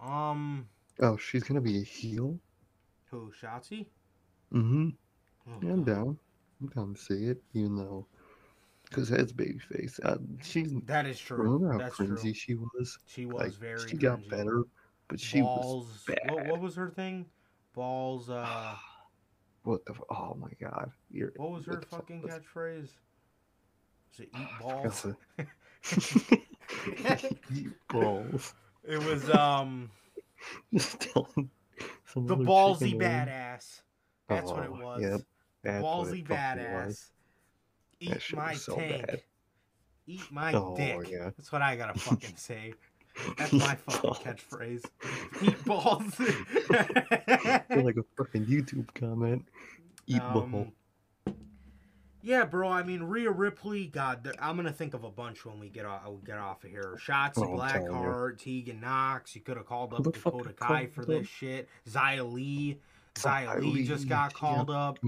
Um, 0.00 0.66
Oh, 1.00 1.16
she's 1.16 1.44
gonna 1.44 1.60
be 1.60 1.78
a 1.78 1.84
heel. 1.84 2.36
who? 3.10 3.30
Shotzi? 3.40 3.86
Mm-hmm. 4.52 4.88
Oh, 5.48 5.58
Yeah, 5.62 5.72
I'm 5.72 5.84
down. 5.84 6.18
I'm 6.60 6.66
down 6.68 6.94
to 6.94 7.00
see 7.00 7.26
it, 7.26 7.40
even 7.54 7.76
though, 7.76 8.06
because 8.92 9.08
that's 9.08 9.32
babyface. 9.32 9.98
Uh, 10.04 10.18
she's 10.42 10.72
That 10.86 11.06
is 11.06 11.18
true. 11.18 11.38
remember 11.38 11.72
how 11.72 11.78
That's 11.78 11.96
cringy 11.96 12.20
true. 12.22 12.34
she 12.34 12.54
was. 12.54 12.98
She 13.06 13.26
was 13.26 13.34
Like 13.42 13.52
very. 13.54 13.88
she 13.88 13.96
got 13.96 14.28
better, 14.28 14.64
but 15.08 15.18
she 15.18 15.40
was 15.42 15.60
balls. 15.64 16.04
bad. 16.06 16.18
What, 16.30 16.46
what 16.46 16.60
was 16.60 16.74
her 16.76 16.90
thing? 16.90 17.26
Balls. 17.74 18.28
Uh, 18.30 18.74
what 19.64 19.84
the? 19.86 19.94
Oh 20.10 20.36
my 20.40 20.50
god! 20.60 20.90
You're, 21.10 21.32
what 21.36 21.50
was 21.52 21.64
her 21.66 21.76
the 21.76 21.86
fuck 21.86 22.00
fucking 22.00 22.22
was- 22.22 22.30
catchphrase? 22.32 22.88
Was 24.10 24.20
it 24.20 24.28
eat 24.38 24.48
balls? 24.60 25.06
Eat 27.54 27.70
balls. 27.88 28.54
it 28.84 29.02
was 29.02 29.28
um 29.30 29.90
Just 30.72 31.00
the 31.00 31.36
ballsy 32.14 32.78
chicken 32.80 32.90
to 32.90 32.96
win. 32.98 33.10
badass. 33.28 33.80
That's 34.28 34.50
what 34.50 34.64
it 34.64 34.70
Oh, 34.72 34.80
was. 34.84 35.02
Yep. 35.02 35.20
Ballsy 35.82 36.26
badass. 36.26 36.86
was. 36.86 37.10
Eat 38.02 38.34
my 38.34 38.54
so 38.54 38.76
tank. 38.76 39.06
bad. 39.06 39.22
Eat 40.06 40.22
my 40.30 40.52
Oh, 40.52 40.74
dick. 40.76 41.08
yeah. 41.10 41.30
That's 41.36 41.52
what 41.52 41.62
I 41.62 41.76
gotta 41.76 41.98
fucking 41.98 42.36
say. 42.36 42.74
That's 43.38 43.52
my 43.52 43.74
fucking 43.86 44.00
Balls. 44.02 44.18
catchphrase. 44.20 44.84
Eat 45.42 45.64
balls. 45.64 46.18
Like 47.84 47.96
a 47.96 48.04
fucking 48.16 48.46
YouTube 48.46 48.92
comment. 48.94 49.44
Eat. 50.06 50.20
Um, 50.20 50.72
Yeah, 52.22 52.44
bro. 52.44 52.68
I 52.68 52.82
mean, 52.82 53.02
Rhea 53.02 53.30
Ripley. 53.30 53.86
God, 53.86 54.28
I'm 54.40 54.56
gonna 54.56 54.72
think 54.72 54.94
of 54.94 55.04
a 55.04 55.10
bunch 55.10 55.44
when 55.44 55.58
we 55.58 55.68
get 55.68 55.84
off. 55.86 56.02
We 56.08 56.16
get 56.26 56.38
off 56.38 56.64
of 56.64 56.70
here. 56.70 56.96
Oh, 57.08 57.12
I'm 57.12 57.32
telling 57.32 57.50
you. 57.50 57.56
Blackheart, 57.58 58.38
Tegan 58.38 58.80
Nox. 58.80 59.34
You 59.34 59.40
could 59.40 59.56
have 59.56 59.66
called 59.66 59.92
up 59.94 60.04
Who 60.04 60.10
the 60.12 60.18
fuck 60.18 60.32
Dakota 60.34 60.52
Kai 60.54 60.86
for 60.86 61.04
this 61.04 61.26
shit. 61.28 61.68
Xia 61.88 62.30
Li. 62.32 62.78
Xia 63.14 63.60
Li 63.60 63.84
just 63.86 64.08
got 64.08 64.32
yeah. 64.32 64.38
called 64.38 64.70
up. 64.70 64.98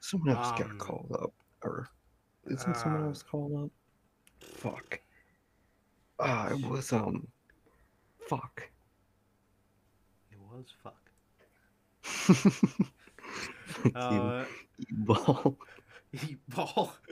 Someone 0.00 0.36
else 0.36 0.48
Um, 0.60 0.68
got 0.68 0.78
called 0.78 1.12
up. 1.20 1.32
Or 1.62 1.88
isn't 2.46 2.76
someone 2.76 3.02
uh, 3.02 3.06
else 3.08 3.22
called 3.22 3.64
up? 3.64 3.70
Fuck. 4.40 5.00
Ah, 6.18 6.50
it 6.50 6.64
was 6.66 6.92
um 6.92 7.26
fuck. 8.28 8.68
It 10.30 10.38
was 10.50 10.66
fuck. 10.82 10.98
Fuck 13.64 13.86
you, 13.86 13.98
Uh, 13.98 14.44
eat 14.78 14.88
ball. 15.06 15.56
eat 16.12 16.38
ball. 16.48 16.92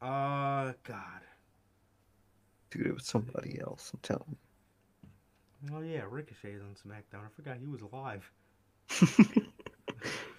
Uh, 0.00 0.72
God. 0.84 1.20
Dude, 2.70 2.86
it 2.86 2.94
was 2.94 3.04
somebody 3.04 3.58
else. 3.60 3.90
I'm 3.92 3.98
telling 4.00 4.36
Oh 5.74 5.80
yeah, 5.80 6.02
Ricochet's 6.08 6.62
on 6.62 6.76
SmackDown. 6.76 7.24
I 7.26 7.28
forgot 7.34 7.56
he 7.56 7.66
was 7.66 7.82
alive. 7.82 8.30
you. 9.00 9.26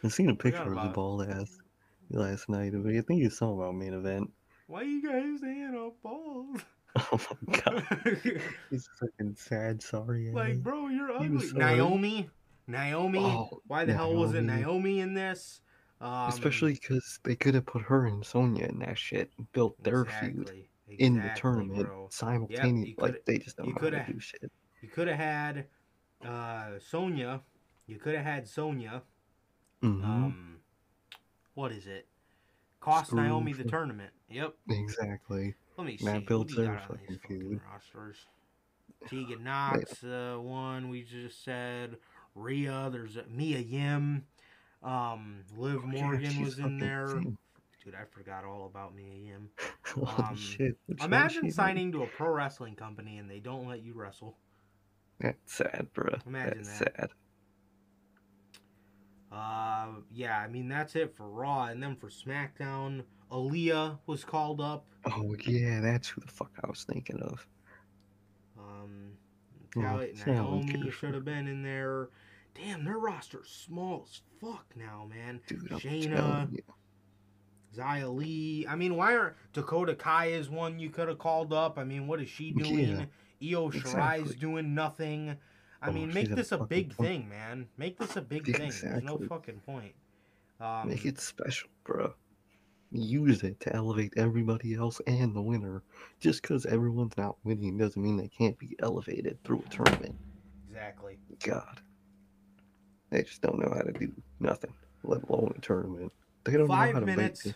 I 0.02 0.08
seen 0.08 0.30
a 0.30 0.36
picture 0.36 0.62
of 0.62 0.68
the 0.68 0.72
about 0.72 0.86
it. 0.88 0.94
ball 0.94 1.22
ass 1.24 1.58
last 2.12 2.50
night. 2.50 2.74
But 2.76 2.94
I 2.96 3.02
think 3.02 3.24
it's 3.24 3.38
something 3.38 3.58
about 3.60 3.76
main 3.76 3.94
event. 3.94 4.32
Why 4.68 4.84
you 4.84 5.02
guys 5.02 5.42
saying 5.42 5.76
up 5.76 6.02
balls? 6.04 6.60
Oh 6.96 7.20
my 7.46 7.60
god. 7.62 7.84
He's 8.72 8.90
fucking 9.00 9.36
sad, 9.38 9.82
sorry. 9.82 10.32
like, 10.32 10.62
bro, 10.64 10.88
you're 10.88 11.12
ugly. 11.12 11.48
so 11.48 11.56
Naomi, 11.56 12.30
Naomi. 12.68 13.20
Oh, 13.20 13.62
Why 13.68 13.86
the 13.86 13.94
hell 13.94 14.16
wasn't 14.16 14.48
Naomi. 14.48 14.62
Naomi 14.64 15.00
in 15.02 15.14
this? 15.14 15.62
Um, 16.02 16.30
Especially 16.30 16.74
because 16.74 17.20
they 17.24 17.36
could 17.36 17.54
have 17.54 17.68
put 17.68 17.84
her 17.84 18.08
and 18.08 18.26
Sonya 18.26 18.66
in 18.66 18.80
that 18.80 18.98
shit 18.98 19.30
and 19.38 19.50
built 19.54 19.82
their 19.84 20.04
feud 20.06 20.40
exactly, 20.50 20.70
in 20.98 21.16
the 21.18 21.30
tournament 21.36 21.86
bro. 21.86 22.08
simultaneously. 22.10 22.96
coulda- 22.98 23.14
like 23.14 23.26
they 23.26 23.38
just 23.38 23.56
don't 23.58 23.68
you 23.68 23.74
know 23.76 23.82
how 23.98 24.04
to 24.06 24.12
do 24.14 24.20
shit. 24.20 24.52
You 24.82 24.90
could 24.90 25.08
have 25.08 25.18
had 25.18 25.66
uh, 26.26 26.80
Sonya. 26.80 27.42
You 27.86 27.98
could 28.00 28.16
have 28.16 28.26
had 28.26 28.48
Sonya. 28.48 29.04
hmm 29.82 30.04
Um, 30.04 30.59
what 31.60 31.72
is 31.74 31.88
it? 31.88 32.08
Cost 32.80 33.08
Screw 33.08 33.22
Naomi 33.22 33.52
the 33.52 33.66
tournament. 33.66 34.12
Yep. 34.30 34.54
exactly. 34.70 35.54
Let 35.78 35.86
me 35.88 35.98
see. 35.98 36.06
Who 36.10 36.22
builds 36.22 36.56
their 36.56 36.80
fucking 36.88 37.20
feud. 37.28 37.60
rosters? 37.70 38.16
Tegan 39.10 39.44
Nox, 39.44 40.04
uh, 40.04 40.38
one 40.40 40.90
we 40.90 41.04
just 41.04 41.44
said. 41.44 41.98
Rhea, 42.36 42.90
there's 42.92 43.18
uh, 43.18 43.24
Mia 43.30 43.60
Yim. 43.60 44.24
Um, 44.84 45.44
Liv 45.58 45.82
Oh, 45.84 45.88
Morgan 45.88 46.30
she's 46.32 46.46
was 46.46 46.60
in 46.60 46.80
there. 46.80 47.08
insane. 47.18 47.38
Dude, 47.84 47.96
I 47.96 48.06
forgot 48.12 48.46
all 48.46 48.66
about 48.66 48.96
Mia 48.96 49.14
Yim. 49.16 49.50
Um, 50.20 50.36
shit. 50.36 50.78
which 50.86 51.04
Imagine 51.04 51.50
signing 51.52 51.92
to 51.94 52.04
a 52.04 52.08
pro 52.08 52.30
wrestling 52.30 52.76
company 52.76 53.18
and 53.18 53.28
they 53.30 53.40
don't 53.40 53.68
let 53.68 53.82
you 53.82 53.94
wrestle. 53.94 54.38
That's 55.20 55.38
sad, 55.56 55.88
bro. 55.94 56.16
Imagine 56.28 56.58
That's 56.64 56.80
that. 56.80 56.96
sad. 56.96 57.10
Uh, 59.32 59.88
yeah, 60.12 60.40
I 60.40 60.48
mean 60.48 60.68
that's 60.68 60.96
it 60.96 61.16
for 61.16 61.28
Raw, 61.30 61.66
and 61.66 61.82
then 61.82 61.96
for 61.96 62.08
SmackDown, 62.10 63.04
Aaliyah 63.32 64.00
was 64.08 64.24
called 64.24 64.60
up. 64.60 64.86
Oh 65.06 65.36
yeah, 65.46 65.82
that's 65.82 66.08
who 66.08 66.22
the 66.22 66.28
fuck 66.32 66.52
I 66.64 66.68
was 66.68 66.84
thinking 66.84 67.22
of. 67.22 67.46
Um, 68.58 69.12
Oh, 69.76 69.82
Naomi 69.82 70.16
so 70.16 70.32
I 70.32 70.36
don't 70.36 70.68
care 70.68 70.84
for- 70.86 70.92
should 70.92 71.14
have 71.14 71.26
been 71.26 71.48
in 71.48 71.62
there. 71.62 72.10
Damn, 72.56 72.84
their 72.84 72.98
roster's 72.98 73.48
small 73.50 74.06
as 74.10 74.22
fuck 74.42 74.66
now, 74.76 75.08
man. 75.08 75.40
Dude, 75.48 75.70
Shayna. 75.70 76.50
Xia 77.76 78.14
Li. 78.14 78.66
I 78.68 78.76
mean, 78.76 78.96
why 78.96 79.16
aren't 79.16 79.36
Dakota 79.54 79.94
Kai 79.94 80.28
is 80.28 80.50
one 80.50 80.80
you 80.80 80.90
could 80.90 81.08
have 81.08 81.20
called 81.20 81.54
up? 81.54 81.78
I 81.78 81.84
mean, 81.84 82.08
what 82.08 82.20
is 82.20 82.28
she 82.30 82.52
doing? 82.52 83.08
Io 83.42 83.70
Shirai's 83.70 83.76
exactly. 84.22 84.36
doing 84.38 84.74
nothing. 84.74 85.38
I 85.82 85.90
Oh, 85.90 85.94
mean, 85.94 86.10
she's 86.10 86.16
make 86.16 86.36
this 86.36 86.52
a 86.52 86.58
big 86.58 86.96
punk. 86.96 87.10
thing, 87.10 87.30
man. 87.30 87.68
Make 87.78 87.98
this 87.98 88.16
a 88.16 88.22
big 88.22 88.46
thing. 88.46 88.72
There's 88.82 89.04
no 89.04 89.18
fucking 89.18 89.62
point. 89.62 89.94
Um, 90.60 90.90
Make 90.90 91.06
it 91.06 91.20
special, 91.20 91.70
bro. 91.86 92.14
Use 92.92 93.44
it 93.44 93.60
to 93.62 93.76
elevate 93.76 94.14
everybody 94.18 94.74
else 94.76 95.00
and 95.08 95.36
the 95.36 95.42
winner. 95.42 95.84
Just 96.20 96.42
because 96.42 96.66
everyone's 96.66 97.18
not 97.18 97.38
winning 97.44 97.78
doesn't 97.78 98.02
mean 98.02 98.18
they 98.18 98.28
can't 98.28 98.58
be 98.58 98.76
elevated 98.82 99.38
through 99.44 99.64
a 99.66 99.70
tournament. 99.70 100.16
exactly. 100.68 101.18
God. 101.44 101.80
They 103.12 103.24
just 103.24 103.42
don't 103.42 103.60
know 103.60 103.72
how 103.74 103.82
to 103.82 103.92
do 103.94 104.12
nothing, 104.40 104.74
let 105.04 105.24
alone 105.30 105.54
a 105.58 105.62
tournament. 105.62 106.12
They 106.44 106.54
don't 106.54 106.68
know 106.68 106.74
Five 106.76 106.94
how 106.96 107.00
to 107.00 107.06
make 107.06 107.46
it. 107.46 107.56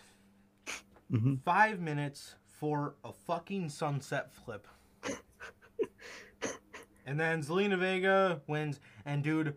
hmm 1.10 1.34
Five 1.44 1.80
minutes 1.80 2.36
for 2.46 2.94
a 3.04 3.12
fucking 3.12 3.68
sunset 3.68 4.32
flip. 4.32 4.66
and 7.06 7.18
then 7.18 7.42
Zelina 7.42 7.78
Vega 7.78 8.40
wins. 8.46 8.80
And 9.04 9.22
dude, 9.22 9.54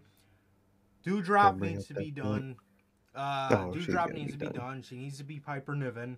Doudrop 1.05 1.59
needs 1.59 1.87
to 1.87 1.93
be 1.93 2.11
done. 2.11 2.55
Uh, 3.15 3.47
Oh, 3.51 3.73
Doudrop 3.75 4.13
needs 4.13 4.33
to 4.33 4.37
be 4.37 4.45
done. 4.47 4.55
done. 4.55 4.81
She 4.81 4.97
needs 4.97 5.17
to 5.17 5.23
be 5.23 5.39
Piper 5.39 5.75
Niven. 5.75 6.17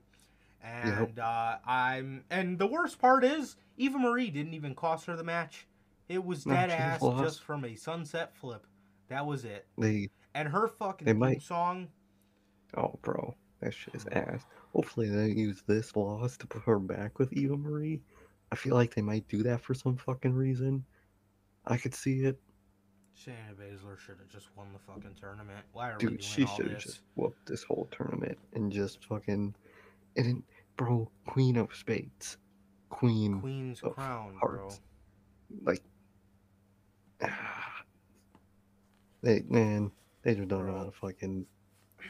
And 0.62 1.20
uh, 1.20 1.58
I'm 1.66 2.26
and 2.30 2.60
the 2.60 2.68
worst 2.68 3.00
part 3.00 3.24
is 3.24 3.56
Eva 3.78 3.98
Marie 3.98 4.30
didn't 4.30 4.54
even 4.54 4.76
cost 4.76 5.06
her 5.06 5.16
the 5.16 5.24
match. 5.24 5.66
It 6.10 6.24
was 6.26 6.46
No, 6.46 6.54
dead 6.56 6.70
ass 6.72 7.02
lost. 7.02 7.24
just 7.24 7.44
from 7.44 7.64
a 7.64 7.76
sunset 7.76 8.36
flip. 8.36 8.66
That 9.08 9.26
was 9.26 9.46
it. 9.46 9.66
They, 9.78 10.10
And 10.34 10.48
her 10.50 10.68
fucking 10.68 11.18
might- 11.18 11.42
song. 11.42 11.88
oh, 12.76 13.00
bro, 13.02 13.36
that 13.62 13.74
shit 13.74 13.96
is 13.96 14.06
ass. 14.12 14.44
Hopefully, 14.74 15.10
they 15.10 15.30
use 15.30 15.64
this 15.66 15.96
loss 15.96 16.36
to 16.38 16.48
put 16.48 16.64
her 16.64 16.78
back 16.80 17.20
with 17.20 17.32
Eva 17.34 17.56
Marie. 17.56 18.02
I 18.52 18.56
feel 18.56 18.76
like 18.76 18.94
they 18.94 19.02
might 19.02 19.28
do 19.30 19.44
that 19.44 19.62
for 19.62 19.74
some 19.74 19.96
fucking 19.98 20.34
reason. 20.34 20.84
I 21.70 21.78
could 21.78 21.94
see 21.94 22.22
it. 22.22 22.38
Shayna 23.16 23.54
Baszler 23.56 23.98
should 23.98 24.18
have 24.18 24.28
just 24.28 24.48
won 24.56 24.68
the 24.74 24.80
fucking 24.80 25.16
tournament. 25.20 25.60
Why 25.72 25.92
are 25.92 25.94
we 25.94 26.00
Dude, 26.00 26.10
doing 26.10 26.22
she 26.22 26.46
should 26.48 26.72
have 26.72 26.80
just 26.80 27.02
whooped 27.16 27.46
this 27.46 27.64
whole 27.64 27.88
tournament 27.92 28.38
and 28.54 28.72
just 28.72 29.06
fucking. 29.06 29.54
And 30.18 30.26
then, 30.26 30.44
bro, 30.78 31.10
Queen 31.28 31.58
of 31.58 31.74
Spades. 31.76 32.38
Queen. 32.90 33.40
Queen's 33.40 33.84
of 33.84 33.96
crown, 33.96 34.36
bro. 34.42 34.60
Hearts. 34.60 34.82
Like. 35.64 35.84
They, 39.22 39.44
man, 39.50 39.92
they 40.24 40.34
just 40.34 40.48
don't 40.48 40.66
know 40.66 40.78
how 40.78 40.86
to 40.86 40.92
fucking. 40.94 41.46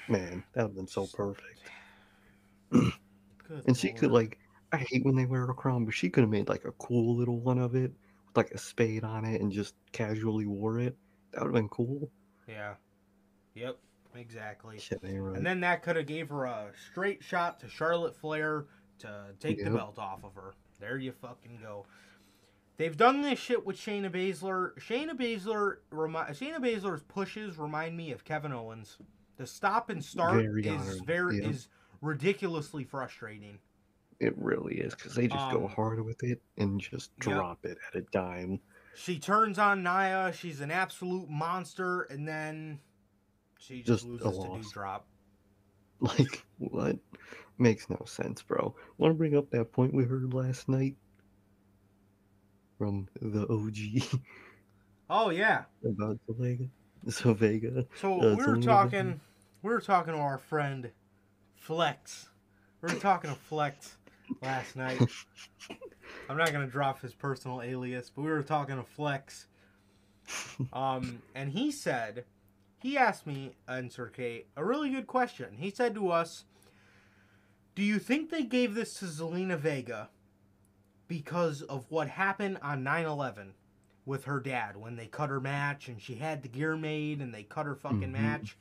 Man, 0.09 0.43
that 0.53 0.61
would 0.61 0.67
have 0.69 0.75
been 0.75 0.87
so 0.87 1.07
perfect. 1.07 1.59
And 2.69 3.75
she 3.75 3.91
could, 3.91 4.11
like. 4.11 4.37
I 4.71 4.77
hate 4.77 5.03
when 5.03 5.15
they 5.15 5.25
wear 5.25 5.49
a 5.49 5.53
crown, 5.55 5.85
but 5.85 5.95
she 5.95 6.11
could 6.11 6.21
have 6.21 6.29
made, 6.29 6.47
like, 6.47 6.65
a 6.65 6.71
cool 6.73 7.15
little 7.15 7.39
one 7.39 7.57
of 7.57 7.73
it 7.73 7.91
with, 8.29 8.37
like, 8.37 8.51
a 8.51 8.57
spade 8.57 9.03
on 9.03 9.25
it 9.25 9.41
and 9.41 9.51
just 9.51 9.75
casually 9.91 10.45
wore 10.45 10.79
it. 10.79 10.95
That 11.31 11.41
would 11.41 11.47
have 11.47 11.53
been 11.53 11.69
cool. 11.69 12.09
Yeah. 12.47 12.75
Yep. 13.55 13.77
Exactly. 14.15 14.79
Shit 14.79 14.99
right. 15.03 15.37
And 15.37 15.45
then 15.45 15.59
that 15.59 15.83
could 15.83 15.95
have 15.95 16.07
gave 16.07 16.29
her 16.29 16.45
a 16.45 16.71
straight 16.89 17.23
shot 17.23 17.59
to 17.59 17.69
Charlotte 17.69 18.15
Flair 18.15 18.65
to 18.99 19.25
take 19.39 19.63
the 19.63 19.69
belt 19.69 19.99
off 19.99 20.23
of 20.23 20.33
her. 20.35 20.53
There 20.79 20.97
you 20.97 21.11
fucking 21.11 21.59
go. 21.61 21.85
They've 22.77 22.95
done 22.95 23.21
this 23.21 23.37
shit 23.37 23.65
with 23.65 23.77
Shayna 23.77 24.09
Baszler. 24.09 24.71
Shayna 24.79 25.11
Baszler 25.11 25.77
remi- 25.91 26.31
Shayna 26.31 26.59
Baszler's 26.59 27.03
pushes 27.03 27.57
remind 27.57 27.97
me 27.97 28.11
of 28.11 28.23
Kevin 28.23 28.53
Owens. 28.53 28.97
The 29.37 29.45
stop 29.45 29.89
and 29.89 30.03
start 30.03 30.35
Very 30.35 30.65
is 30.65 30.81
honored, 30.81 31.05
very 31.05 31.39
yeah. 31.39 31.49
is 31.49 31.67
ridiculously 32.01 32.83
frustrating. 32.83 33.59
It 34.19 34.37
really 34.37 34.75
is 34.79 34.95
because 34.95 35.15
they 35.15 35.27
just 35.27 35.49
go 35.51 35.65
Um, 35.65 35.69
hard 35.69 36.03
with 36.03 36.23
it 36.23 36.41
and 36.57 36.79
just 36.79 37.11
yep. 37.25 37.35
drop 37.35 37.65
it 37.65 37.77
at 37.87 37.95
a 37.95 38.01
dime. 38.11 38.59
She 38.93 39.19
turns 39.19 39.57
on 39.57 39.81
Naya. 39.83 40.33
She's 40.33 40.59
an 40.61 40.71
absolute 40.71 41.29
monster, 41.29 42.01
and 42.03 42.27
then 42.27 42.79
she 43.57 43.81
just, 43.81 44.05
Just 44.05 44.05
a 44.21 44.29
loses 44.29 44.39
to. 44.39 44.47
Doudrop. 44.49 45.01
Like 46.01 46.45
what? 46.59 46.97
Makes 47.57 47.89
no 47.89 48.01
sense, 48.05 48.41
bro. 48.41 48.73
Want 48.97 49.11
to 49.11 49.17
bring 49.17 49.35
up 49.35 49.49
that 49.51 49.71
point 49.73 49.93
we 49.93 50.05
heard 50.05 50.33
last 50.33 50.69
night 50.69 50.95
from 52.77 53.07
the 53.21 53.45
OG 53.49 54.19
Oh 55.09 55.29
yeah. 55.29 55.65
about 55.85 56.19
Vega? 56.29 56.65
So 57.09 57.33
Vega. 57.33 57.85
So 57.95 58.19
Uh, 58.21 58.35
we 58.35 58.45
were 58.45 58.57
talking. 58.57 59.19
We 59.61 59.71
were 59.71 59.81
talking 59.81 60.13
to 60.13 60.19
our 60.19 60.37
friend 60.37 60.91
Flex. 61.55 62.29
We 62.81 62.89
were 62.93 62.99
talking 62.99 63.29
to 63.29 63.35
Flex 63.35 63.97
last 64.41 64.75
night. 64.75 65.01
I'm 66.29 66.37
not 66.37 66.51
gonna 66.51 66.67
drop 66.67 67.01
his 67.01 67.13
personal 67.13 67.61
alias, 67.61 68.11
but 68.15 68.21
we 68.21 68.29
were 68.29 68.43
talking 68.43 68.75
to 68.77 68.83
Flex. 68.83 69.47
Um, 70.73 71.21
and 71.33 71.51
he 71.51 71.71
said, 71.71 72.25
he 72.81 72.97
asked 72.97 73.25
me, 73.25 73.55
and 73.67 73.91
K, 74.13 74.45
a 74.55 74.63
really 74.63 74.89
good 74.89 75.07
question. 75.07 75.57
He 75.57 75.71
said 75.71 75.95
to 75.95 76.11
us, 76.11 76.45
"Do 77.75 77.81
you 77.81 77.97
think 77.99 78.29
they 78.29 78.43
gave 78.43 78.75
this 78.75 78.93
to 78.99 79.05
Zelina 79.05 79.57
Vega 79.57 80.09
because 81.07 81.61
of 81.63 81.85
what 81.89 82.07
happened 82.09 82.59
on 82.61 82.83
9/11 82.83 83.53
with 84.05 84.25
her 84.25 84.39
dad 84.39 84.77
when 84.77 84.95
they 84.95 85.07
cut 85.07 85.29
her 85.29 85.39
match 85.41 85.87
and 85.87 86.01
she 86.01 86.15
had 86.15 86.41
the 86.43 86.47
gear 86.49 86.77
made 86.77 87.19
and 87.21 87.33
they 87.33 87.43
cut 87.43 87.65
her 87.65 87.75
fucking 87.75 88.01
Mhm. 88.09 88.11
match?" 88.11 88.57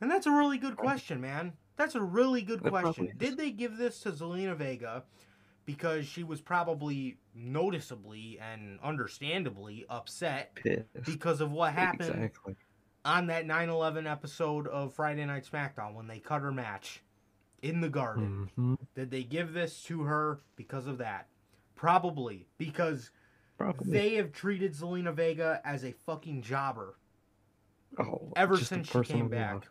And 0.00 0.08
that's 0.10 0.26
a 0.26 0.30
really 0.30 0.58
good 0.58 0.76
question, 0.76 1.20
man. 1.20 1.56
That's 1.78 1.94
a 1.94 2.02
really 2.02 2.42
good 2.42 2.60
It 2.66 2.68
question. 2.68 3.12
Did 3.16 3.38
they 3.38 3.50
give 3.50 3.78
this 3.78 4.00
to 4.00 4.10
Zelina 4.12 4.54
Vega 4.56 5.04
because 5.64 6.06
she 6.06 6.24
was 6.24 6.40
probably 6.40 7.18
noticeably 7.34 8.38
and 8.40 8.78
understandably 8.82 9.86
upset 9.88 10.54
Pissed. 10.56 10.84
because 11.06 11.40
of 11.40 11.52
what 11.52 11.72
happened 11.72 12.10
Exactly. 12.10 12.56
on 13.04 13.28
that 13.28 13.46
9/11 13.46 14.10
episode 14.10 14.66
of 14.66 14.92
Friday 14.92 15.24
Night 15.24 15.46
SmackDown 15.50 15.94
when 15.94 16.08
they 16.08 16.18
cut 16.18 16.42
her 16.42 16.50
match 16.52 17.02
in 17.62 17.80
the 17.80 17.88
garden? 17.88 18.50
hmm 18.56 18.74
Did 18.94 19.10
they 19.10 19.22
give 19.22 19.52
this 19.52 19.82
to 19.84 20.02
her 20.02 20.40
because 20.56 20.86
of 20.86 20.98
that? 20.98 21.28
Probably 21.76 22.48
because 22.58 23.12
Probably. 23.56 23.92
they 23.92 24.14
have 24.14 24.32
treated 24.32 24.72
Zelina 24.74 25.14
Vega 25.14 25.60
as 25.64 25.84
a 25.84 25.92
fucking 25.92 26.42
jobber. 26.42 26.96
oh, 27.98 28.32
ever 28.36 28.56
since 28.56 28.88
she 28.90 29.00
came 29.02 29.28
back. 29.28 29.68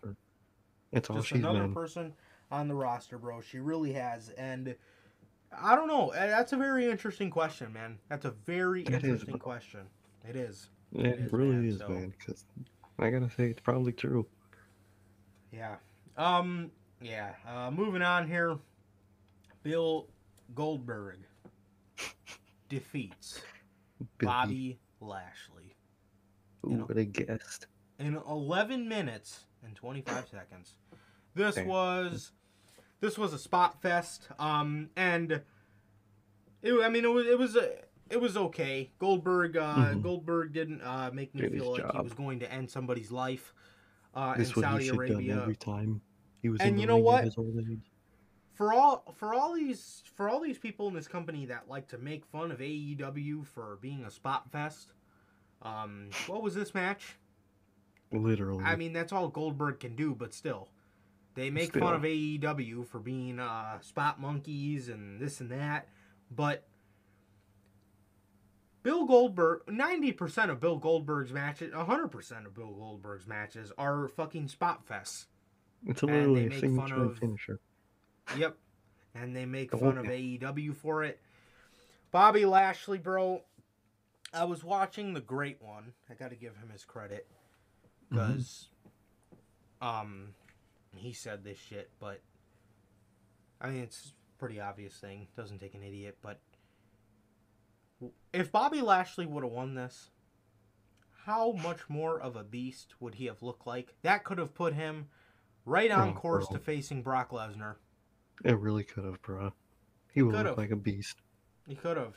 It's 0.98 1.10
all 1.10 1.18
Just 1.18 1.30
she's 1.30 1.40
another 1.40 1.62
been. 1.64 1.74
person 1.74 2.14
on 2.52 2.68
the 2.68 2.74
roster, 2.76 3.18
bro. 3.18 3.42
She 3.42 3.60
really 3.60 3.94
has, 3.94 4.30
and 4.32 4.76
I 5.58 5.76
don't 5.76 5.88
know. 5.88 6.12
That's 6.14 6.54
a 6.54 6.58
very 6.58 6.90
interesting 6.90 7.30
question, 7.30 7.72
man. 7.74 7.98
That's 8.10 8.26
a 8.26 8.32
very 8.46 8.82
is, 8.84 8.90
interesting 8.94 9.32
bro. 9.32 9.40
question. 9.40 9.82
It 10.28 10.36
is. 10.36 10.70
It 10.94 11.06
it 11.06 11.20
is, 11.20 11.34
really 11.34 11.56
man, 11.56 11.66
is, 11.70 11.78
so- 11.80 11.90
man. 11.90 12.14
Because 12.18 12.46
I 13.00 13.10
gotta 13.10 13.30
say, 13.30 13.46
it's 13.50 13.60
probably 13.62 13.92
true. 13.94 14.26
Yeah. 15.52 15.76
Um. 16.18 16.72
Yeah. 17.02 17.32
Uh, 17.48 17.70
moving 17.72 18.02
on 18.02 18.28
here. 18.28 18.58
Bill 19.64 20.08
Goldberg 20.56 21.20
defeats 22.70 23.42
Billy. 24.18 24.28
Bobby 24.32 24.80
Lashley 25.02 25.76
Who 26.64 26.86
would 26.88 26.98
have 26.98 27.12
guessed? 27.12 27.68
in 28.00 28.16
11 28.30 28.88
minutes 28.88 29.46
and 29.68 29.76
25 29.76 30.28
seconds. 30.30 30.76
This 31.36 31.56
Damn. 31.56 31.68
was 31.68 32.32
this 33.02 33.18
was 33.18 33.34
a 33.34 33.38
spot 33.38 33.82
fest. 33.82 34.28
Um. 34.40 34.90
And 34.96 35.42
it. 36.64 36.74
I 36.84 36.90
mean, 36.90 37.06
it 37.06 37.12
was. 37.12 37.28
It 37.28 37.38
was 37.38 37.56
a. 37.56 37.74
It 38.10 38.20
was 38.22 38.38
okay. 38.38 38.90
Goldberg. 39.00 39.58
Uh, 39.58 39.76
Mhm. 39.76 40.02
Goldberg 40.02 40.54
didn't 40.54 40.82
uh, 40.82 41.12
make 41.14 41.36
me 41.36 41.42
Did 41.42 41.54
feel 41.54 41.74
like 41.74 41.92
he 41.92 42.02
was 42.02 42.14
going 42.14 42.40
to 42.40 42.52
end 42.52 42.70
somebody's 42.72 43.12
life. 43.12 43.54
Uh, 44.16 44.34
in 44.36 44.42
This 44.42 44.56
what 44.56 44.64
Saudi 44.64 44.88
Arabia. 44.90 45.42
every 45.42 45.56
time. 45.58 46.02
He 46.42 46.50
was 46.50 46.60
And 46.62 46.72
in 46.76 46.80
you 46.80 46.88
know 46.88 46.98
what? 46.98 47.26
His 47.26 47.38
old 47.38 47.56
age. 47.70 47.92
for 48.54 48.74
all 48.74 49.04
for 49.16 49.34
all 49.36 49.54
these 49.54 50.02
for 50.16 50.30
all 50.30 50.40
these 50.40 50.58
people 50.58 50.88
in 50.88 50.94
this 50.96 51.08
company 51.08 51.46
that 51.48 51.68
like 51.68 51.88
to 51.90 51.98
make 52.00 52.26
fun 52.26 52.52
of 52.52 52.60
AEW 52.60 53.46
for 53.46 53.78
being 53.82 54.06
a 54.06 54.10
spot 54.10 54.50
fest. 54.52 54.94
Um, 55.62 56.10
what 56.28 56.42
was 56.42 56.56
this 56.56 56.74
match? 56.74 57.18
Literally. 58.12 58.64
I 58.64 58.76
mean, 58.76 58.94
that's 58.94 59.12
all 59.12 59.28
Goldberg 59.28 59.80
can 59.80 59.96
do, 59.96 60.16
but 60.16 60.34
still, 60.34 60.70
they 61.36 61.50
make 61.50 61.70
Still. 61.72 61.82
fun 61.82 61.94
of 61.96 62.02
AEW 62.04 62.88
for 62.88 63.00
being 63.00 63.40
uh, 63.40 63.80
spot 63.82 64.20
monkeys 64.22 64.88
and 64.90 65.20
this 65.20 65.40
and 65.42 65.52
that. 65.52 65.88
But 66.32 66.66
Bill 68.84 69.06
Goldberg, 69.06 69.62
ninety 69.68 70.12
percent 70.14 70.52
of 70.52 70.60
Bill 70.60 70.78
Goldberg's 70.78 71.34
matches, 71.34 71.74
hundred 71.74 72.08
percent 72.10 72.46
of 72.46 72.54
Bill 72.54 72.72
Goldberg's 72.74 73.28
matches 73.28 73.72
are 73.78 74.08
fucking 74.08 74.48
spot 74.48 74.88
fests. 74.88 75.26
it's 75.86 76.02
a 76.04 76.06
and 76.08 76.16
they 76.16 76.26
literally 76.26 76.46
a 76.68 76.70
make 76.70 76.80
fun 76.90 76.92
of- 77.00 77.18
finisher. 77.18 77.60
Yep. 78.38 78.58
And 79.16 79.36
they 79.36 79.46
make 79.46 79.74
Oh, 79.74 79.80
fun 79.80 79.98
of. 79.98 80.06
AEW 80.06 80.76
for 80.76 81.04
it. 81.04 81.20
Bobby 82.12 82.46
Lashley, 82.46 83.00
bro. 83.00 83.42
I 84.34 84.44
was 84.44 84.64
watching 84.64 85.14
the 85.14 85.22
great 85.22 85.62
one. 85.62 85.94
I 86.10 86.14
got 86.14 86.30
to 86.30 86.36
give 86.36 86.56
him 86.58 86.70
his 86.70 86.86
credit 86.86 87.26
Mm-hmm. 88.12 88.16
because 88.34 88.68
um 89.82 90.30
he 90.96 91.14
said 91.14 91.44
this 91.44 91.58
shit, 91.60 91.90
but 92.00 92.22
I 93.62 93.70
mean, 93.70 93.84
it's 93.84 94.14
a 94.36 94.40
pretty 94.40 94.60
obvious 94.60 94.94
thing. 94.96 95.28
Doesn't 95.36 95.60
take 95.60 95.74
an 95.76 95.84
idiot, 95.84 96.18
but 96.22 96.40
if 98.34 98.52
Bobby 98.52 98.82
Lashley 98.82 99.26
would 99.26 99.44
have 99.44 99.52
won 99.52 99.74
this, 99.76 100.10
how 101.26 101.52
much 101.64 101.80
more 101.90 102.20
of 102.20 102.36
a 102.36 102.44
beast 102.44 102.94
would 103.00 103.16
he 103.16 103.26
have 103.26 103.42
looked 103.42 103.66
like? 103.68 103.96
That 104.04 104.24
could 104.24 104.38
have 104.38 104.54
put 104.54 104.74
him 104.74 105.08
right 105.66 105.92
on 105.92 106.10
Oh, 106.10 106.14
course 106.14 106.48
bro. 106.48 106.58
to 106.58 106.64
facing 106.64 107.02
Brock 107.02 107.32
Lesnar. 107.32 107.76
It 108.44 108.58
really 108.60 108.84
could 108.84 109.04
have, 109.04 109.22
bro. 109.22 109.52
He 110.14 110.22
would 110.22 110.34
could've. 110.36 110.52
look 110.52 110.58
like 110.58 110.72
a 110.72 110.76
beast. 110.76 111.18
He 111.68 111.76
could 111.76 111.98
have. 111.98 112.16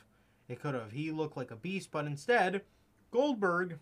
It 0.49 0.61
could 0.61 0.75
have. 0.75 0.93
He 0.93 1.11
looked 1.11 1.37
like 1.37 1.51
a 1.51 1.57
beast, 1.57 1.91
but 1.91 2.05
instead, 2.07 2.63
Goldberg. 3.11 3.79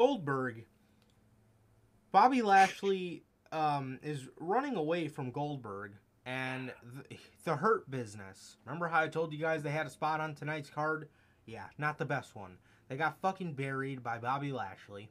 Goldberg. 0.00 0.64
Bobby 2.10 2.40
Lashley 2.40 3.22
um, 3.52 3.98
is 4.02 4.30
running 4.38 4.76
away 4.76 5.08
from 5.08 5.30
Goldberg 5.30 5.92
and 6.24 6.72
the, 7.10 7.18
the 7.44 7.56
Hurt 7.56 7.90
Business. 7.90 8.56
Remember 8.64 8.88
how 8.88 9.02
I 9.02 9.08
told 9.08 9.30
you 9.34 9.38
guys 9.38 9.62
they 9.62 9.68
had 9.70 9.86
a 9.86 9.90
spot 9.90 10.20
on 10.22 10.34
tonight's 10.34 10.70
card? 10.70 11.10
Yeah, 11.44 11.66
not 11.76 11.98
the 11.98 12.06
best 12.06 12.34
one. 12.34 12.56
They 12.88 12.96
got 12.96 13.20
fucking 13.20 13.52
buried 13.52 14.02
by 14.02 14.16
Bobby 14.16 14.52
Lashley. 14.52 15.10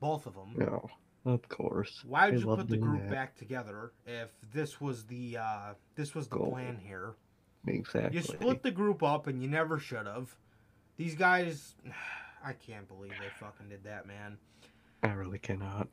Both 0.00 0.24
of 0.24 0.32
them. 0.32 0.54
No, 0.56 0.88
of 1.26 1.46
course. 1.50 2.02
Why 2.08 2.30
would 2.30 2.36
They 2.36 2.40
you 2.40 2.56
put 2.56 2.68
the 2.70 2.78
group 2.78 3.02
that. 3.02 3.10
back 3.10 3.36
together 3.36 3.92
if 4.06 4.30
this 4.54 4.80
was 4.80 5.04
the 5.04 5.36
uh, 5.36 5.74
this 5.96 6.14
was 6.14 6.28
the 6.28 6.38
Goal. 6.38 6.52
plan 6.52 6.78
here? 6.82 7.16
Exactly. 7.66 8.16
You 8.16 8.22
split 8.22 8.62
the 8.62 8.70
group 8.70 9.02
up 9.02 9.26
and 9.26 9.42
you 9.42 9.50
never 9.50 9.78
should 9.78 10.06
have. 10.06 10.34
These 10.96 11.14
guys, 11.14 11.74
I 12.44 12.52
can't 12.52 12.86
believe 12.86 13.12
they 13.20 13.28
fucking 13.40 13.68
did 13.68 13.84
that, 13.84 14.06
man. 14.06 14.38
I 15.02 15.12
really 15.12 15.38
cannot. 15.38 15.88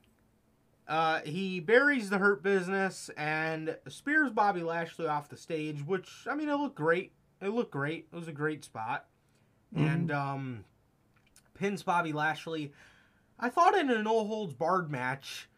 Uh, 0.88 1.22
he 1.22 1.60
buries 1.60 2.10
the 2.10 2.18
Hurt 2.18 2.44
Business 2.44 3.10
and 3.16 3.78
spears 3.88 4.32
Bobby 4.32 4.62
Lashley 4.62 5.08
off 5.08 5.30
the 5.30 5.38
stage, 5.38 5.86
which 5.86 6.28
I 6.30 6.36
mean, 6.36 6.50
it 6.50 6.56
looked 6.56 6.76
great. 6.76 7.14
It 7.42 7.50
looked 7.50 7.72
great. 7.72 8.08
It 8.12 8.16
was 8.16 8.28
a 8.28 8.34
great 8.34 8.64
spot, 8.66 9.06
and 9.76 10.12
um, 10.12 10.66
pins 11.54 11.84
Bobby 11.84 12.12
Lashley. 12.12 12.74
I 13.40 13.50
thought 13.50 13.78
in 13.78 13.90
a 13.90 14.04
no 14.04 14.26
holds 14.26 14.54
barred 14.54 14.92
match, 14.92 15.50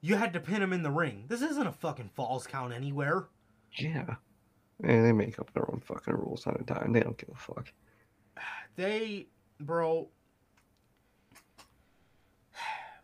you 0.00 0.16
had 0.16 0.32
to 0.34 0.40
pin 0.40 0.62
him 0.62 0.72
in 0.72 0.82
the 0.82 0.90
ring. 0.90 1.24
This 1.28 1.42
isn't 1.42 1.66
a 1.66 1.72
fucking 1.72 2.10
falls 2.14 2.46
count 2.46 2.72
anywhere. 2.72 3.26
Yeah. 3.72 4.16
And 4.82 5.04
they 5.04 5.12
make 5.12 5.38
up 5.38 5.52
their 5.52 5.68
own 5.70 5.80
fucking 5.80 6.14
rules 6.14 6.46
on 6.46 6.56
a 6.60 6.62
dime. 6.62 6.92
They 6.92 7.00
don't 7.00 7.18
give 7.18 7.30
a 7.30 7.34
fuck. 7.34 7.72
They, 8.76 9.26
bro. 9.58 10.08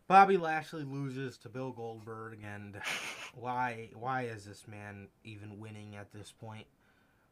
Bobby 0.07 0.37
Lashley 0.37 0.85
loses 0.85 1.39
to 1.39 1.49
Bill 1.49 1.73
Goldberg, 1.73 2.39
and 2.45 2.79
why? 3.35 3.91
Why 3.95 4.23
is 4.23 4.45
this 4.45 4.67
man 4.69 5.09
even 5.25 5.59
winning 5.59 5.97
at 5.97 6.13
this 6.13 6.33
point? 6.33 6.67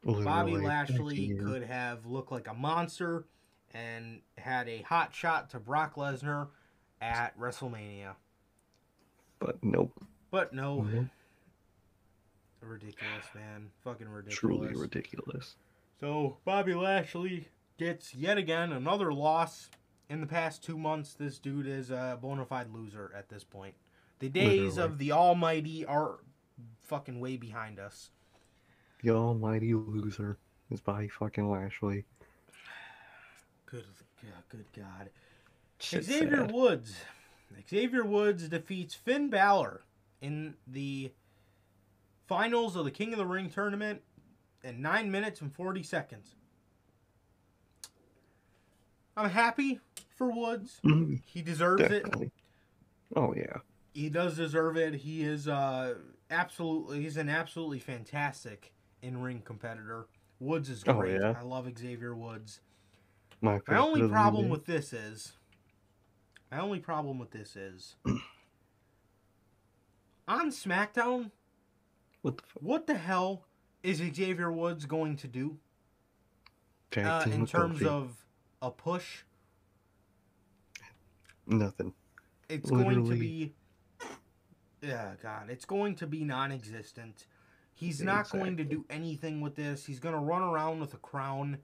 Bobby 0.03 0.23
Literally, 0.23 0.51
thank 0.53 0.67
Lashley 0.67 1.35
could 1.39 1.63
have 1.63 2.05
looked 2.05 2.31
like 2.31 2.47
a 2.47 2.53
monster 2.53 3.25
and 3.73 4.21
had 4.37 4.67
a 4.67 4.81
hot 4.81 5.13
shot 5.13 5.49
to 5.51 5.59
Brock 5.59 5.95
Lesnar 5.95 6.47
at 7.01 7.37
WrestleMania, 7.39 8.15
But 9.39 9.63
nope. 9.63 9.91
but 10.29 10.53
no, 10.53 10.81
Nope. 10.81 11.05
ridiculous, 12.61 13.25
man, 13.35 13.69
fucking 13.83 14.07
ridiculous. 14.09 14.39
Truly 14.39 14.75
ridiculous. 14.81 15.55
So 15.99 16.37
Bobby 16.45 16.73
Lashley 16.73 17.47
gets 17.77 18.13
yet 18.13 18.37
again 18.37 18.73
another 18.73 19.13
loss. 19.13 19.69
In 20.09 20.21
the 20.21 20.27
past 20.27 20.63
two 20.63 20.77
months, 20.77 21.13
this 21.13 21.39
dude 21.39 21.67
is 21.67 21.89
a 21.89 22.17
bona 22.21 22.45
fide 22.45 22.73
loser 22.73 23.11
at 23.15 23.29
this 23.29 23.43
point. 23.43 23.73
The 24.19 24.29
days 24.29 24.75
Literally. 24.75 24.91
of 24.93 24.97
the 24.99 25.11
Almighty 25.11 25.85
are 25.85 26.19
fucking 26.83 27.19
way 27.19 27.37
behind 27.37 27.79
us. 27.79 28.11
The 29.01 29.09
almighty 29.09 29.73
loser 29.73 30.37
is 30.71 30.79
Bobby 30.79 31.09
fucking 31.09 31.49
Lashley. 31.49 32.05
Good, 33.65 33.85
good 34.49 34.65
God. 34.75 35.09
Xavier 35.81 36.45
sad. 36.45 36.51
Woods. 36.51 36.95
Xavier 37.69 38.05
Woods 38.05 38.47
defeats 38.47 38.93
Finn 38.93 39.29
Balor 39.29 39.81
in 40.21 40.55
the 40.65 41.11
finals 42.27 42.75
of 42.75 42.85
the 42.85 42.91
King 42.91 43.11
of 43.13 43.19
the 43.19 43.25
Ring 43.25 43.49
tournament 43.49 44.01
in 44.63 44.81
9 44.81 45.11
minutes 45.11 45.41
and 45.41 45.53
40 45.53 45.83
seconds. 45.83 46.35
I'm 49.15 49.29
happy 49.29 49.79
for 50.15 50.31
Woods. 50.31 50.79
Mhm, 50.83 51.21
He 51.25 51.41
deserves 51.41 51.83
it. 51.83 52.05
Oh 53.15 53.33
yeah. 53.35 53.57
He 53.93 54.09
does 54.09 54.35
deserve 54.37 54.75
it. 54.77 54.95
He 54.95 55.23
is 55.23 55.47
uh 55.47 55.95
absolutely 56.31 57.01
he's 57.01 57.17
an 57.17 57.29
absolutely 57.29 57.79
fantastic 57.79 58.73
in-ring 59.01 59.41
competitor. 59.45 60.07
Woods 60.39 60.69
is 60.69 60.83
Oh, 60.87 60.93
great. 60.99 61.19
yeah. 61.21 61.35
I 61.37 61.43
love 61.43 61.69
Xavier 61.77 62.15
Woods. 62.15 62.59
My, 63.41 63.59
My 63.67 63.77
only 63.77 64.07
problem 64.07 64.49
with 64.49 64.65
this 64.65 64.93
is 64.93 65.33
my 66.51 66.59
only 66.59 66.79
problem 66.79 67.19
with 67.19 67.31
this 67.31 67.55
is 67.55 67.95
on 70.27 70.49
SmackDown, 70.49 71.31
what 72.21 72.37
the 72.37 72.43
what 72.55 72.87
the 72.87 72.95
hell 72.95 73.45
is 73.83 73.97
Xavier 73.97 74.51
Woods 74.51 74.85
going 74.85 75.17
to 75.17 75.27
do 75.27 75.57
uh, 76.97 77.25
in 77.29 77.45
terms 77.45 77.79
Kofi. 77.81 77.85
of 77.85 78.22
a 78.63 78.71
push? 78.71 79.23
nothing. 81.45 81.93
It's 82.49 82.71
going 82.71 83.05
to 83.05 83.15
be 83.15 83.53
Yeah, 84.81 85.11
god, 85.21 85.49
it's 85.49 85.65
going 85.65 85.95
to 85.97 86.07
be 86.07 86.23
non-existent. 86.23 87.27
He's 87.73 88.01
not 88.01 88.29
going 88.29 88.57
to 88.57 88.63
do 88.63 88.85
anything 88.89 89.41
with 89.41 89.55
this. 89.55 89.85
He's 89.85 89.99
going 89.99 90.15
to 90.15 90.21
run 90.21 90.41
around 90.41 90.79
with 90.79 90.93
a 90.93 90.97
crown 90.97 91.57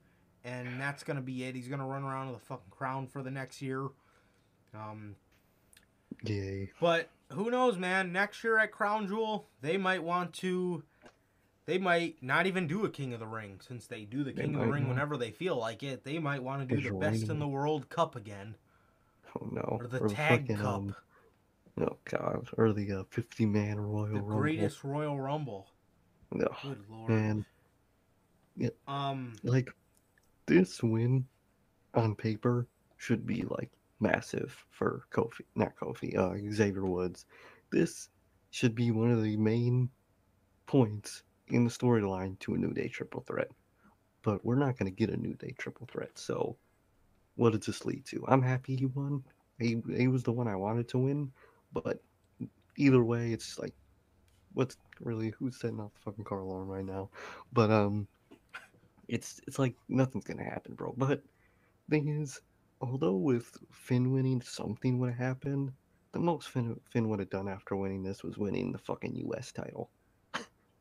and 0.44 0.80
that's 0.80 1.02
going 1.02 1.16
to 1.16 1.22
be 1.22 1.44
it. 1.44 1.54
He's 1.54 1.68
going 1.68 1.80
to 1.80 1.86
run 1.86 2.02
around 2.02 2.28
with 2.28 2.42
a 2.42 2.44
fucking 2.44 2.70
crown 2.70 3.06
for 3.06 3.22
the 3.22 3.30
next 3.30 3.62
year. 3.62 3.88
Um 4.74 5.16
Yay. 6.24 6.70
But 6.80 7.08
who 7.32 7.50
knows, 7.50 7.78
man? 7.78 8.12
Next 8.12 8.44
year 8.44 8.58
at 8.58 8.72
Crown 8.72 9.06
Jewel, 9.06 9.46
they 9.62 9.76
might 9.76 10.02
want 10.02 10.34
to. 10.34 10.82
They 11.70 11.78
might 11.78 12.20
not 12.20 12.48
even 12.48 12.66
do 12.66 12.84
a 12.84 12.90
King 12.90 13.12
of 13.14 13.20
the 13.20 13.28
Ring 13.28 13.60
since 13.64 13.86
they 13.86 14.02
do 14.04 14.24
the 14.24 14.32
They 14.32 14.42
King 14.42 14.56
of 14.56 14.62
the 14.62 14.66
Ring 14.66 14.82
not. 14.82 14.88
whenever 14.88 15.16
they 15.16 15.30
feel 15.30 15.54
like 15.56 15.84
it. 15.84 16.02
They 16.02 16.18
might 16.18 16.42
want 16.42 16.68
to 16.68 16.76
do 16.76 16.82
the 16.82 16.96
Best 16.96 17.28
in 17.28 17.38
the 17.38 17.46
World 17.46 17.88
Cup 17.88 18.16
again 18.16 18.56
Oh 19.36 19.46
no. 19.52 19.78
or 19.80 19.86
the 19.86 19.98
Or 19.98 20.08
Tag 20.08 20.40
fucking, 20.48 20.56
Cup, 20.56 20.66
um, 20.66 20.96
oh 21.80 21.96
god. 22.10 22.48
Or 22.58 22.72
the 22.72 22.90
uh, 22.92 23.04
50 23.10 23.46
man 23.46 23.78
Royal 23.78 24.06
the 24.08 24.14
Rumble. 24.14 24.36
greatest 24.38 24.82
Royal 24.82 25.20
Rumble. 25.20 25.68
No. 26.32 26.48
Good 26.60 26.84
lord. 26.90 27.08
Man, 27.08 27.46
Um, 28.88 29.34
like 29.44 29.68
this 30.46 30.82
win 30.82 31.24
on 31.94 32.16
paper 32.16 32.66
should 32.96 33.24
be 33.24 33.42
like 33.42 33.70
massive 34.00 34.56
for 34.70 35.04
Kofi, 35.12 35.42
not 35.54 35.76
Kofi, 35.76 36.16
uh, 36.18 36.34
Xavier 36.52 36.84
Woods. 36.84 37.26
This 37.70 38.08
should 38.50 38.74
be 38.74 38.90
one 38.90 39.12
of 39.12 39.22
the 39.22 39.36
main 39.36 39.88
points 40.66 41.22
in 41.52 41.64
the 41.64 41.70
storyline 41.70 42.38
to 42.40 42.54
a 42.54 42.58
New 42.58 42.72
Day 42.72 42.88
triple 42.88 43.22
threat. 43.26 43.48
But 44.22 44.44
we're 44.44 44.56
not 44.56 44.78
going 44.78 44.90
to 44.90 44.96
get 44.96 45.14
a 45.14 45.16
New 45.16 45.34
Day 45.34 45.54
triple 45.58 45.88
threat. 45.90 46.18
So, 46.18 46.56
what 47.36 47.52
does 47.52 47.66
this 47.66 47.84
lead 47.86 48.04
to? 48.06 48.24
I'm 48.28 48.42
happy 48.42 48.76
he 48.76 48.86
won. 48.86 49.24
He, 49.58 49.82
he 49.96 50.08
was 50.08 50.22
the 50.22 50.32
one 50.32 50.48
I 50.48 50.56
wanted 50.56 50.88
to 50.88 50.98
win. 50.98 51.32
But 51.72 52.02
either 52.76 53.02
way, 53.02 53.32
it's 53.32 53.58
like, 53.58 53.74
what's 54.54 54.76
really 55.00 55.30
who's 55.38 55.58
setting 55.58 55.80
off 55.80 55.92
the 55.94 56.00
fucking 56.00 56.24
car 56.24 56.40
alarm 56.40 56.68
right 56.68 56.84
now? 56.84 57.08
But 57.52 57.70
um, 57.70 58.06
it's 59.08 59.40
it's 59.46 59.58
like 59.58 59.74
nothing's 59.88 60.24
gonna 60.24 60.44
happen, 60.44 60.74
bro. 60.74 60.94
But 60.96 61.22
thing 61.88 62.08
is, 62.08 62.40
although 62.80 63.16
with 63.16 63.56
Finn 63.72 64.12
winning, 64.12 64.40
something 64.40 64.98
would 64.98 65.10
have 65.10 65.18
happened. 65.18 65.72
The 66.12 66.20
most 66.20 66.48
Finn 66.48 66.78
Finn 66.90 67.08
would 67.08 67.20
have 67.20 67.30
done 67.30 67.48
after 67.48 67.76
winning 67.76 68.02
this 68.02 68.22
was 68.22 68.38
winning 68.38 68.72
the 68.72 68.78
fucking 68.78 69.14
U.S. 69.16 69.52
title. 69.52 69.90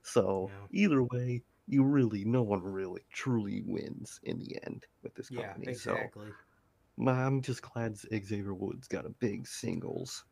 So 0.01 0.49
either 0.71 1.03
way, 1.03 1.43
you 1.67 1.83
really 1.83 2.25
no 2.25 2.41
one 2.41 2.63
really 2.63 3.01
truly 3.13 3.61
wins 3.65 4.19
in 4.23 4.39
the 4.39 4.57
end 4.65 4.85
with 5.03 5.13
this 5.15 5.29
company. 5.29 5.65
yeah, 5.65 5.71
exactly. 5.71 6.27
So 6.97 7.09
I'm 7.09 7.41
just 7.41 7.61
glad 7.61 7.97
Xavier 7.97 8.53
Woods 8.53 8.87
got 8.87 9.05
a 9.05 9.09
big 9.09 9.47
singles 9.47 10.25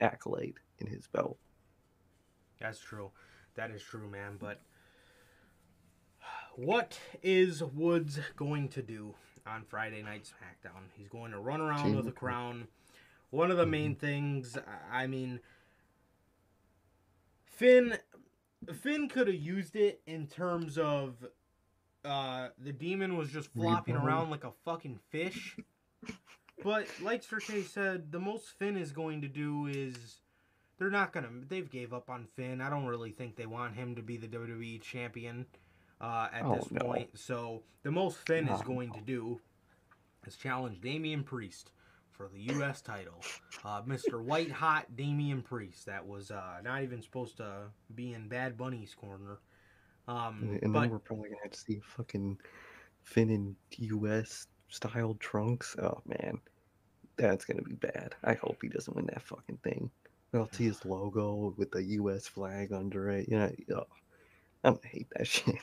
accolade 0.00 0.58
in 0.78 0.86
his 0.86 1.06
belt. 1.08 1.36
That's 2.60 2.80
true. 2.80 3.10
That 3.54 3.70
is 3.70 3.82
true, 3.82 4.08
man. 4.08 4.36
But 4.38 4.60
what 6.56 6.98
is 7.22 7.62
Woods 7.62 8.18
going 8.36 8.68
to 8.70 8.82
do 8.82 9.14
on 9.46 9.64
Friday 9.64 10.02
Night 10.02 10.24
SmackDown? 10.24 10.84
He's 10.94 11.08
going 11.08 11.32
to 11.32 11.38
run 11.38 11.60
around 11.60 11.96
with 11.96 12.06
a 12.06 12.10
mm-hmm. 12.10 12.18
crown. 12.18 12.68
One 13.30 13.50
of 13.50 13.56
the 13.56 13.66
main 13.66 13.92
mm-hmm. 13.92 14.06
things, 14.06 14.58
I 14.90 15.06
mean, 15.06 15.40
Finn, 17.46 17.96
Finn 18.74 19.08
could 19.08 19.26
have 19.26 19.36
used 19.36 19.76
it 19.76 20.00
in 20.06 20.26
terms 20.26 20.78
of 20.78 21.14
uh, 22.04 22.48
the 22.58 22.72
demon 22.72 23.16
was 23.16 23.30
just 23.30 23.52
flopping 23.52 23.96
around 23.96 24.30
like 24.30 24.44
a 24.44 24.52
fucking 24.64 24.98
fish. 25.10 25.56
But 26.62 26.86
like 27.02 27.22
Sir 27.22 27.40
K 27.40 27.62
said, 27.62 28.12
the 28.12 28.18
most 28.20 28.48
Finn 28.58 28.76
is 28.76 28.92
going 28.92 29.22
to 29.22 29.28
do 29.28 29.66
is 29.66 30.20
they're 30.78 30.90
not 30.90 31.12
gonna. 31.12 31.28
They've 31.48 31.70
gave 31.70 31.92
up 31.94 32.10
on 32.10 32.26
Finn. 32.36 32.60
I 32.60 32.68
don't 32.68 32.84
really 32.86 33.12
think 33.12 33.36
they 33.36 33.46
want 33.46 33.74
him 33.74 33.94
to 33.96 34.02
be 34.02 34.16
the 34.18 34.28
WWE 34.28 34.80
champion 34.82 35.46
uh, 36.00 36.28
at 36.32 36.44
Oh, 36.44 36.56
this 36.56 36.70
no. 36.70 36.80
point. 36.84 37.18
So 37.18 37.62
the 37.82 37.90
most 37.90 38.18
Finn 38.26 38.46
is 38.48 38.60
No, 38.60 38.66
going 38.66 38.92
to 38.92 39.00
do 39.00 39.40
is 40.26 40.36
challenge 40.36 40.80
Damian 40.82 41.22
Priest 41.24 41.70
for 42.20 42.28
the 42.34 42.54
U.S. 42.54 42.82
title. 42.82 43.18
Uh, 43.64 43.80
Mr. 43.82 44.22
White 44.22 44.50
Hot 44.50 44.84
Damian 44.94 45.40
Priest. 45.40 45.86
That 45.86 46.06
was 46.06 46.30
uh, 46.30 46.58
not 46.62 46.82
even 46.82 47.00
supposed 47.00 47.38
to 47.38 47.62
be 47.94 48.12
in 48.12 48.28
Bad 48.28 48.58
Bunny's 48.58 48.94
corner. 48.94 49.38
Um, 50.06 50.58
and 50.62 50.72
but 50.74 50.80
then 50.80 50.90
we're 50.90 50.98
probably 50.98 51.30
gonna 51.30 51.40
have 51.42 51.52
to 51.52 51.58
see 51.58 51.80
fucking 51.96 52.38
Finn 53.04 53.30
in 53.30 53.56
U.S. 53.78 54.48
style 54.68 55.16
trunks. 55.18 55.76
Oh 55.80 56.02
man, 56.04 56.38
that's 57.16 57.46
gonna 57.46 57.62
be 57.62 57.74
bad. 57.74 58.14
I 58.22 58.34
hope 58.34 58.58
he 58.60 58.68
doesn't 58.68 58.94
win 58.94 59.06
that 59.06 59.22
fucking 59.22 59.58
thing. 59.64 59.90
I'll 60.34 60.52
see 60.52 60.64
his 60.64 60.84
logo 60.84 61.54
with 61.56 61.70
the 61.70 61.82
U.S. 61.82 62.26
flag 62.26 62.72
under 62.72 63.08
it. 63.10 63.28
You 63.30 63.38
know, 63.38 63.52
oh, 63.76 63.86
I'm 64.62 64.74
gonna 64.74 64.88
hate 64.88 65.08
that 65.16 65.26
shit. 65.26 65.54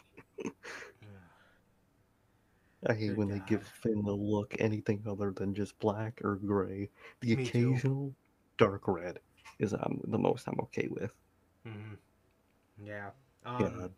I 2.86 2.93
hate 2.93 3.13
Good 3.13 3.15
when 3.15 3.30
they 3.30 3.39
give 3.39 3.63
God. 3.63 3.65
Finn 3.65 4.03
the 4.03 4.13
look 4.13 4.55
anything 4.59 5.03
other 5.07 5.32
than 5.32 5.53
just 5.53 5.78
black 5.80 6.21
or 6.23 6.36
gray. 6.36 6.89
The 7.21 7.34
Me 7.34 7.49
too. 7.49 7.82
occasional 7.82 8.13
dark 8.57 8.88
red 8.88 9.19
is 9.59 9.73
um, 9.73 10.01
the 10.05 10.17
most 10.17 10.47
I'm 10.47 10.59
okay 10.61 10.88
with. 10.89 11.11
hmm 11.65 11.95
Yeah. 12.84 13.11
Yeah. 13.57 13.69
Um, 13.69 13.95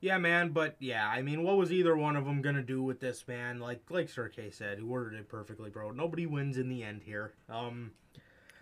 yeah, 0.00 0.18
man. 0.18 0.50
But 0.50 0.76
yeah, 0.78 1.06
I 1.08 1.22
mean, 1.22 1.42
what 1.42 1.56
was 1.56 1.72
either 1.72 1.96
one 1.96 2.16
of 2.16 2.24
them 2.24 2.42
gonna 2.42 2.62
do 2.62 2.82
with 2.82 3.00
this 3.00 3.26
man? 3.28 3.60
Like, 3.60 3.82
like 3.90 4.08
Sir 4.08 4.28
K 4.28 4.50
said, 4.50 4.78
he 4.78 4.84
worded 4.84 5.18
it 5.20 5.28
perfectly, 5.28 5.70
bro. 5.70 5.90
Nobody 5.90 6.26
wins 6.26 6.56
in 6.56 6.68
the 6.68 6.82
end 6.82 7.02
here. 7.04 7.34
Um, 7.48 7.92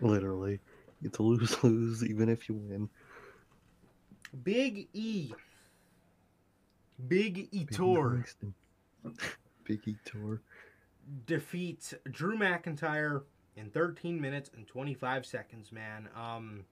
Literally, 0.01 0.59
it's 1.01 1.17
a 1.19 1.23
lose 1.23 1.63
lose 1.63 2.03
even 2.03 2.29
if 2.29 2.49
you 2.49 2.55
win. 2.55 2.89
Big 4.43 4.89
E. 4.93 5.37
Big 7.07 7.49
Etor 7.51 8.23
Big 9.63 9.87
E 9.87 9.95
tour. 10.03 10.41
defeats 11.25 11.93
Drew 12.11 12.37
McIntyre 12.37 13.23
in 13.55 13.69
13 13.69 14.19
minutes 14.19 14.49
and 14.55 14.67
25 14.67 15.25
seconds, 15.25 15.71
man. 15.71 16.09
Um, 16.15 16.65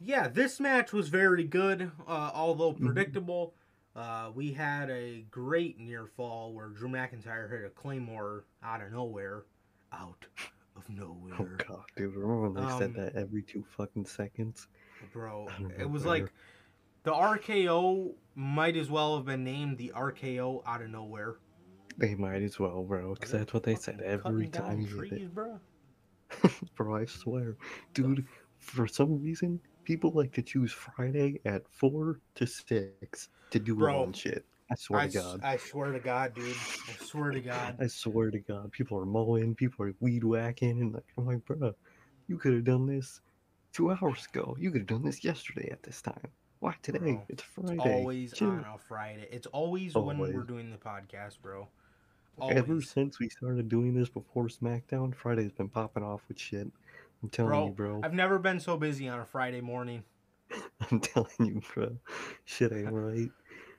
yeah, 0.00 0.28
this 0.28 0.60
match 0.60 0.92
was 0.92 1.08
very 1.08 1.44
good, 1.44 1.90
uh, 2.06 2.30
although 2.34 2.72
Mhm. 2.74 2.80
predictable. 2.86 3.54
Uh, 3.94 4.32
we 4.34 4.52
had 4.52 4.90
a 4.90 5.22
great 5.30 5.78
near 5.78 6.06
fall 6.06 6.52
where 6.52 6.68
Drew 6.68 6.88
McIntyre 6.88 7.48
hit 7.48 7.64
a 7.64 7.70
claymore 7.70 8.44
out 8.62 8.82
of 8.82 8.90
nowhere, 8.92 9.44
out 9.92 10.26
of 10.74 10.88
nowhere. 10.90 11.34
Oh 11.34 11.44
nowhere, 11.44 11.56
god, 11.68 11.84
dude! 11.96 12.12
Remember 12.14 12.40
when 12.42 12.54
they 12.54 12.60
Um, 12.72 12.78
said 12.78 12.94
that 12.94 13.14
every 13.14 13.42
two 13.42 13.62
fucking 13.62 14.06
seconds? 14.06 14.66
bro. 15.12 15.46
It 15.78 15.88
was 15.88 16.04
like 16.04 16.32
the 17.04 17.12
RKO 17.12 18.14
might 18.34 18.76
as 18.76 18.90
well 18.90 19.16
have 19.16 19.26
been 19.26 19.44
named 19.44 19.78
the 19.78 19.92
RKO 19.94 20.62
out 20.66 20.82
of 20.82 20.90
nowhere. 20.90 21.36
They 21.96 22.14
might 22.16 22.42
as 22.42 22.58
well, 22.58 22.82
bro, 22.82 23.14
because 23.14 23.30
that's 23.30 23.54
what 23.54 23.62
they 23.62 23.76
said 23.76 24.00
every 24.00 24.48
time 24.48 24.80
you 24.80 24.88
trees, 24.88 25.12
it. 25.12 25.34
bro. 25.34 25.60
Bro, 26.76 26.96
I 26.96 27.04
swear, 27.04 27.56
dude. 27.92 28.26
For 28.58 28.88
some 28.88 29.20
reason, 29.20 29.60
people 29.84 30.10
like 30.10 30.32
to 30.32 30.42
choose 30.42 30.72
Friday 30.72 31.40
at 31.44 31.62
four 31.68 32.18
to 32.34 32.46
six 32.46 33.28
to 33.50 33.60
do 33.60 33.76
Bro, 33.76 34.00
one 34.00 34.12
shit. 34.12 34.44
I 34.72 34.74
swear 34.74 35.00
I, 35.02 35.06
to 35.06 35.12
God. 35.12 35.40
I 35.44 35.56
swear 35.58 35.92
to 35.92 36.00
God, 36.00 36.34
dude. 36.34 36.46
I 36.46 37.04
swear 37.04 37.30
to 37.30 37.40
God. 37.40 37.76
I 37.78 37.86
swear 37.86 38.30
to 38.32 38.40
God, 38.40 38.72
people 38.72 38.98
are 38.98 39.04
mowing, 39.04 39.54
people 39.54 39.84
are 39.84 39.94
weed 40.00 40.24
whacking, 40.24 40.80
and 40.80 40.94
like, 40.94 41.04
I'm 41.16 41.26
like, 41.26 41.44
bro, 41.44 41.72
you 42.26 42.38
could 42.38 42.54
have 42.54 42.64
done 42.64 42.86
this 42.86 43.20
two 43.72 43.92
hours 43.92 44.26
ago. 44.32 44.56
You 44.58 44.72
could 44.72 44.80
have 44.80 44.88
done 44.88 45.04
this 45.04 45.22
yesterday 45.22 45.68
at 45.70 45.82
this 45.82 46.02
time. 46.02 46.32
Why 46.64 46.74
today? 46.80 46.98
Bro, 46.98 47.22
it's 47.28 47.42
Friday. 47.42 47.74
It's 47.74 47.84
always 47.84 48.32
Chill. 48.32 48.48
on 48.48 48.64
a 48.74 48.78
Friday. 48.78 49.28
It's 49.30 49.46
always, 49.48 49.94
when 49.94 50.16
we're 50.16 50.44
doing 50.44 50.70
the 50.70 50.78
podcast, 50.78 51.34
bro. 51.42 51.68
Ever 52.40 52.80
since 52.80 53.18
we 53.18 53.28
started 53.28 53.68
doing 53.68 53.92
this 53.92 54.08
before 54.08 54.44
SmackDown, 54.44 55.14
Friday's 55.14 55.52
been 55.52 55.68
popping 55.68 56.02
off 56.02 56.22
with 56.26 56.40
shit. 56.40 56.66
I'm 57.22 57.28
telling 57.28 57.50
Bro, 57.50 57.66
you, 57.66 57.72
bro. 57.72 58.00
I've 58.02 58.14
never 58.14 58.38
been 58.38 58.58
so 58.60 58.78
busy 58.78 59.08
on 59.08 59.20
a 59.20 59.26
Friday 59.26 59.60
morning. 59.60 60.04
I'm 60.90 61.00
telling 61.00 61.28
you, 61.38 61.60
bro. 61.74 61.98
Shit 62.46 62.72
ain't 62.72 62.90
right. 62.90 63.30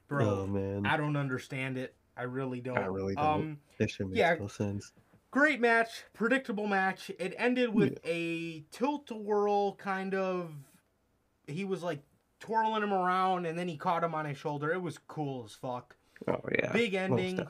Bro, 0.08 0.42
oh 0.42 0.46
man, 0.46 0.86
I 0.86 0.96
don't 0.96 1.16
understand 1.16 1.80
it. 1.80 1.96
I 2.16 2.22
really 2.22 2.62
don't. 2.62 2.78
I 2.78 2.86
really 2.86 3.16
don't. 3.16 3.26
Um, 3.26 3.58
that 3.80 3.90
shit 3.90 4.06
makes 4.06 4.20
yeah. 4.20 4.36
no 4.40 4.46
sense. 4.46 4.94
great 5.32 5.60
match, 5.60 6.04
predictable 6.14 6.68
match. 6.68 7.10
It 7.18 7.34
ended 7.40 7.74
with 7.74 7.98
a 8.06 8.64
tilt 8.70 9.10
a 9.10 9.16
whirl 9.16 9.74
kind 9.74 10.14
of. 10.14 10.52
He 11.48 11.66
was 11.66 11.82
like 11.82 12.04
twirling 12.40 12.84
him 12.84 12.94
around, 12.94 13.46
and 13.46 13.58
then 13.58 13.68
he 13.68 13.78
caught 13.78 14.04
him 14.04 14.14
on 14.16 14.26
his 14.26 14.38
shoulder. 14.38 14.72
It 14.72 14.82
was 14.82 14.98
cool 14.98 15.44
as 15.46 15.54
fuck. 15.54 15.96
Oh 16.28 16.42
yeah. 16.58 16.72
Big 16.72 16.94
ending. 16.94 17.46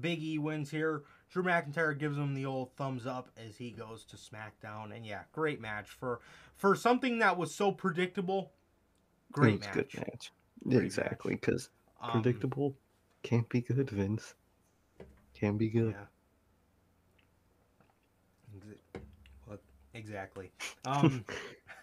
Big 0.00 0.22
E 0.22 0.38
wins 0.38 0.70
here. 0.70 1.02
Drew 1.30 1.42
McIntyre 1.44 1.96
gives 1.96 2.16
him 2.16 2.34
the 2.34 2.44
old 2.46 2.74
thumbs 2.76 3.06
up 3.06 3.30
as 3.36 3.56
he 3.56 3.70
goes 3.70 4.04
to 4.06 4.16
SmackDown, 4.16 4.94
and 4.94 5.06
yeah, 5.06 5.22
great 5.32 5.60
match 5.60 5.88
for 5.90 6.20
for 6.56 6.74
something 6.74 7.18
that 7.18 7.36
was 7.36 7.54
so 7.54 7.70
predictable. 7.72 8.50
it 9.30 9.32
Great 9.32 9.52
was 9.58 9.60
match. 9.60 9.74
good 9.74 9.94
match. 9.96 10.32
Great 10.68 10.84
exactly, 10.84 11.34
because 11.36 11.68
Um, 12.00 12.10
predictable 12.22 12.74
can't 13.22 13.48
be 13.48 13.60
good, 13.60 13.90
Vince. 13.90 14.34
Can 15.34 15.56
be 15.56 15.68
good. 15.68 15.92
Yeah. 15.98 16.04
Exactly. 19.92 20.52
Um, 20.84 21.24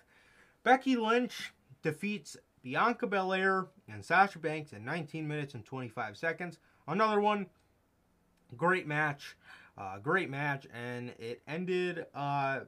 Becky 0.63 0.95
Lynch 0.95 1.53
defeats 1.87 2.35
Bianca 2.61 3.07
Belair 3.07 3.67
and 3.87 4.03
Sasha 4.03 4.39
Banks 4.39 4.73
in 4.73 4.83
19 4.83 5.25
minutes 5.25 5.53
and 5.53 5.63
25 5.63 6.17
seconds. 6.17 6.59
Another 6.85 7.21
one. 7.21 7.47
Great 8.57 8.85
match. 8.85 9.37
Uh, 9.77 9.99
great 9.99 10.29
match. 10.29 10.67
And 10.73 11.13
it 11.17 11.41
ended. 11.47 12.05
Uh, 12.13 12.61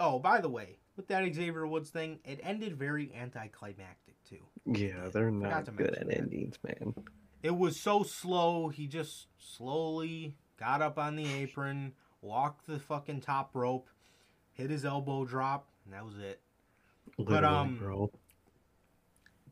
oh, 0.00 0.18
by 0.18 0.40
the 0.40 0.48
way, 0.48 0.78
with 0.96 1.06
that 1.06 1.22
Xavier 1.32 1.68
Woods 1.68 1.90
thing, 1.90 2.18
it 2.24 2.40
ended 2.42 2.76
very 2.76 3.12
anticlimactic, 3.14 4.16
too. 4.28 4.42
Yeah, 4.66 5.08
they're 5.12 5.30
not 5.30 5.76
good 5.76 5.94
at 5.94 6.08
that. 6.08 6.18
endings, 6.18 6.58
man. 6.64 6.94
It 7.42 7.56
was 7.56 7.78
so 7.78 8.02
slow. 8.02 8.70
He 8.70 8.88
just 8.88 9.28
slowly 9.38 10.34
got 10.58 10.82
up 10.82 10.98
on 10.98 11.14
the 11.14 11.32
apron, 11.32 11.92
walked 12.22 12.66
the 12.66 12.80
fucking 12.80 13.20
top 13.20 13.54
rope, 13.54 13.88
hit 14.52 14.68
his 14.70 14.84
elbow 14.84 15.24
drop, 15.24 15.68
and 15.84 15.94
that 15.94 16.04
was 16.04 16.18
it. 16.18 16.40
Literally, 17.16 17.56
um, 17.56 17.76
bro. 17.76 18.10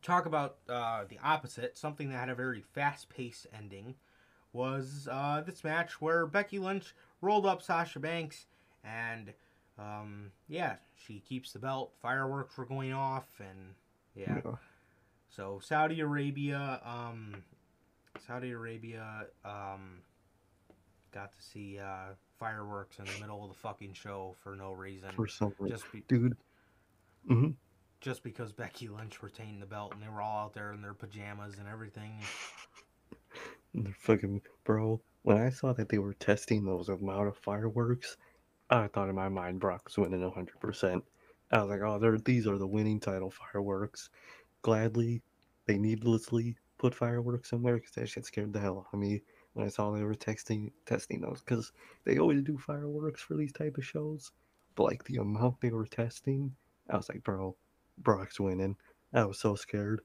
Talk 0.07 0.27
about 0.27 0.59
uh, 0.69 1.03
the 1.09 1.19
opposite, 1.21 1.77
something 1.77 2.11
that 2.11 2.17
had 2.17 2.29
a 2.29 2.35
very 2.37 2.61
fast 2.61 3.09
paced 3.09 3.49
ending, 3.53 3.97
was 4.53 5.09
uh, 5.11 5.43
this 5.45 5.65
match 5.65 6.01
where 6.01 6.27
Becky 6.27 6.61
Lynch 6.61 6.95
rolled 7.21 7.45
up 7.45 7.61
Sasha 7.61 7.99
Banks, 7.99 8.47
and 8.85 9.33
um, 9.81 10.31
yeah, 10.49 10.77
she 10.95 11.19
keeps 11.29 11.53
the 11.53 11.59
belt. 11.59 11.93
Fireworks 12.01 12.57
were 12.57 12.65
going 12.67 12.93
off, 12.93 13.27
and 13.41 13.75
yeah. 14.15 14.43
Yeah. 14.45 14.53
So 15.29 15.61
Saudi 15.61 15.99
Arabia, 15.99 16.81
um, 16.85 17.43
Saudi 18.25 18.53
Arabia, 18.53 19.27
um, 19.45 20.03
got 21.13 21.33
to 21.33 21.43
see 21.43 21.81
uh, 21.81 22.15
fireworks 22.39 23.01
in 23.01 23.07
the 23.07 23.21
middle 23.21 23.43
of 23.43 23.51
the 23.51 23.57
fucking 23.57 23.95
show 23.95 24.37
for 24.45 24.55
no 24.55 24.71
reason, 24.71 25.11
For 25.17 25.27
some 25.27 25.53
reason, 25.59 25.77
just 25.77 25.91
be, 25.93 26.05
dude. 26.07 26.37
hmm 27.27 27.49
just 28.01 28.23
because 28.23 28.53
Becky 28.53 28.89
Lynch 28.89 29.23
retained 29.23 29.61
the 29.61 29.67
belt 29.67 29.93
and 29.95 30.03
they 30.03 30.09
were 30.09 30.21
all 30.21 30.45
out 30.47 30.55
there 30.55 30.73
in 30.73 30.83
their 30.83 30.95
pajamas 30.95 31.59
and 31.59 31.69
everything. 31.69 32.13
They're 33.75 33.93
fucking 33.99 34.43
bro. 34.65 35.01
When 35.23 35.39
I 35.39 35.51
saw 35.51 35.73
that 35.73 35.89
they 35.89 35.99
were 35.99 36.15
testing 36.15 36.65
those 36.65 36.89
amount 36.89 37.29
of 37.29 37.37
fireworks, 37.37 38.17
I 38.71 38.87
thought 38.89 39.09
in 39.09 39.15
my 39.15 39.29
mind 39.29 39.61
Brock 39.61 39.83
was 39.85 39.99
winning 39.99 40.23
hundred 40.31 40.61
percent. 40.61 41.05
I 41.51 41.63
was 41.63 41.71
like, 41.71 41.81
oh, 41.81 42.19
these 42.25 42.47
are 42.47 42.59
the 42.59 42.67
winning 42.67 43.01
title 43.01 43.31
fireworks. 43.31 44.11
Gladly, 44.63 45.23
they 45.67 45.79
needlessly 45.79 46.57
put 46.79 46.95
fireworks 46.95 47.51
somewhere 47.51 47.77
because 47.77 47.93
that 47.93 48.09
shit 48.09 48.25
scared 48.25 48.53
the 48.53 48.61
hell 48.61 48.79
out 48.79 48.93
of 48.93 48.99
me 48.99 49.23
when 49.53 49.67
I 49.67 49.69
saw 49.71 49.91
they 49.91 50.03
were 50.03 50.15
texting 50.15 50.71
testing 50.85 51.21
those 51.21 51.41
because 51.41 51.73
they 52.05 52.19
always 52.19 52.43
do 52.43 52.59
fireworks 52.59 53.23
for 53.23 53.37
these 53.37 53.53
type 53.53 53.79
of 53.79 53.85
shows. 53.85 54.33
But 54.75 54.85
like 54.85 55.05
the 55.05 55.17
amount 55.17 55.61
they 55.61 55.71
were 55.71 55.87
testing, 55.87 56.55
I 56.91 56.97
was 56.97 57.09
like, 57.09 57.23
bro, 57.25 57.57
Brock's 57.99 58.41
winning. 58.41 58.77
I 59.13 59.25
was 59.25 59.39
so 59.39 59.55
scared. 59.55 60.01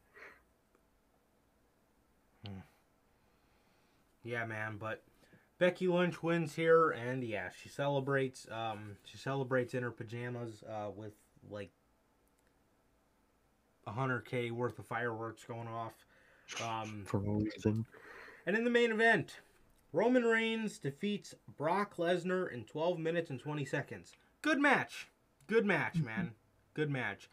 Yeah, 4.24 4.46
man, 4.46 4.78
but 4.80 5.02
Becky 5.58 5.88
Lynch 5.88 6.22
wins 6.22 6.56
here, 6.56 6.92
and 6.92 7.24
yeah, 7.24 7.50
she 7.62 7.70
celebrates. 7.70 8.48
Um, 8.52 8.98
she 9.04 9.18
celebrates 9.18 9.74
in 9.74 9.84
her 9.84 9.92
pajamas 9.92 10.64
uh, 10.64 10.92
with 10.96 11.14
like 11.50 11.72
100k 13.88 14.52
worth 14.52 14.78
of 14.80 14.86
fireworks 14.86 15.44
going 15.44 15.68
off. 15.68 15.94
Um, 16.64 17.04
for 17.06 17.20
no 17.22 17.34
reason. 17.34 17.86
And 18.46 18.56
in 18.56 18.64
the 18.64 18.70
main 18.70 18.92
event, 18.92 19.38
Roman 19.94 20.24
Reigns 20.24 20.78
defeats 20.78 21.36
Brock 21.58 21.98
Lesnar 21.98 22.52
in 22.52 22.64
12 22.66 23.00
minutes 23.00 23.30
and 23.30 23.40
20 23.40 23.66
seconds. 23.66 24.14
Good 24.42 24.60
match. 24.60 25.10
Good 25.48 25.66
match, 25.66 25.98
man. 25.98 26.32
Good 26.74 26.90
match. 26.90 27.30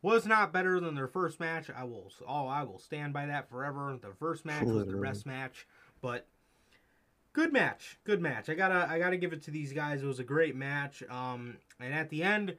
Was 0.00 0.26
not 0.26 0.52
better 0.52 0.78
than 0.78 0.94
their 0.94 1.08
first 1.08 1.40
match. 1.40 1.68
I 1.76 1.84
will 1.84 2.12
oh, 2.26 2.46
I 2.46 2.62
will 2.62 2.78
stand 2.78 3.12
by 3.12 3.26
that 3.26 3.50
forever. 3.50 3.96
The 4.00 4.14
first 4.14 4.44
match 4.44 4.64
was 4.64 4.86
the 4.86 4.96
best 4.96 5.26
match, 5.26 5.66
but 6.00 6.26
good 7.32 7.52
match. 7.52 7.98
Good 8.04 8.20
match. 8.20 8.48
I 8.48 8.54
got 8.54 8.68
to 8.68 8.88
I 8.88 8.98
got 9.00 9.10
to 9.10 9.16
give 9.16 9.32
it 9.32 9.42
to 9.44 9.50
these 9.50 9.72
guys. 9.72 10.02
It 10.02 10.06
was 10.06 10.20
a 10.20 10.24
great 10.24 10.54
match. 10.54 11.02
Um 11.10 11.56
and 11.80 11.92
at 11.92 12.10
the 12.10 12.22
end 12.22 12.56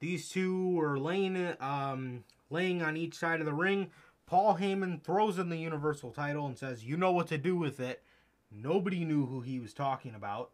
these 0.00 0.28
two 0.28 0.70
were 0.70 0.98
laying 0.98 1.54
um 1.60 2.24
laying 2.50 2.82
on 2.82 2.96
each 2.96 3.14
side 3.14 3.38
of 3.38 3.46
the 3.46 3.54
ring. 3.54 3.90
Paul 4.26 4.56
Heyman 4.56 5.02
throws 5.02 5.38
in 5.38 5.50
the 5.50 5.58
Universal 5.58 6.12
title 6.12 6.46
and 6.46 6.58
says, 6.58 6.84
"You 6.84 6.96
know 6.96 7.12
what 7.12 7.28
to 7.28 7.38
do 7.38 7.56
with 7.56 7.78
it." 7.78 8.02
Nobody 8.50 9.04
knew 9.04 9.26
who 9.26 9.40
he 9.40 9.60
was 9.60 9.72
talking 9.72 10.14
about. 10.14 10.50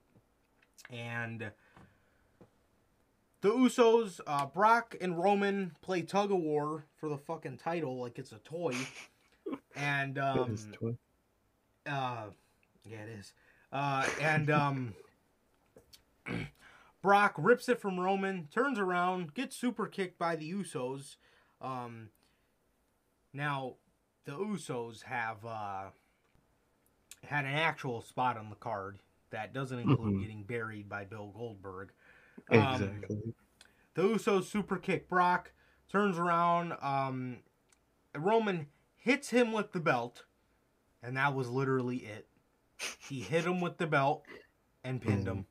And 0.91 1.51
the 3.41 3.51
Usos, 3.51 4.21
uh, 4.27 4.47
Brock 4.47 4.97
and 5.01 5.19
Roman 5.19 5.73
play 5.81 6.03
tug 6.03 6.31
of 6.33 6.39
war 6.39 6.85
for 6.97 7.09
the 7.09 7.17
fucking 7.19 7.59
title 7.59 8.01
like 8.01 8.19
it's 8.19 8.33
a 8.33 8.39
toy. 8.39 8.75
And 9.77 10.19
um, 10.19 10.57
twi- 10.73 10.97
uh, 11.87 12.25
yeah, 12.85 12.99
it 12.99 13.19
is. 13.21 13.33
Uh, 13.73 14.05
and 14.21 14.51
um, 14.51 14.95
Brock 17.03 17.35
rips 17.39 17.69
it 17.69 17.81
from 17.81 17.99
Roman, 18.01 18.49
turns 18.53 18.79
around, 18.79 19.35
gets 19.35 19.57
super 19.57 19.87
kicked 19.87 20.19
by 20.19 20.35
the 20.37 20.53
Usos. 20.53 21.17
Um, 21.63 22.09
now, 23.33 23.75
the 24.25 24.33
Usos 24.33 25.05
have 25.05 25.45
uh, 25.47 25.85
had 27.25 27.45
an 27.45 27.55
actual 27.55 28.03
spot 28.03 28.37
on 28.37 28.51
the 28.51 28.57
card 28.57 28.99
that 29.31 29.53
doesn't 29.55 29.79
include 29.79 30.15
Mhm. 30.17 30.21
getting 30.21 30.43
buried 30.43 30.89
by 30.89 31.05
Bill 31.05 31.33
Goldberg. 31.37 31.93
Um, 32.51 32.59
exactly. 32.59 33.35
The 33.95 34.03
Usos 34.03 34.45
super 34.45 34.77
kick 34.77 35.09
Brock, 35.09 35.53
turns 35.91 36.19
around. 36.19 36.75
Um, 36.81 37.39
Roman 38.17 38.67
hits 38.97 39.31
him 39.31 39.53
with 39.53 39.73
the 39.73 39.81
belt, 39.81 40.25
and 41.03 41.17
that 41.17 41.35
was 41.35 41.49
literally 41.49 41.99
it. 41.99 42.27
He 43.09 43.21
hit 43.21 43.45
him 43.45 43.61
with 43.61 43.79
the 43.79 43.87
belt 43.87 44.25
and 44.85 45.01
pinned 45.03 45.27
him. 45.27 45.47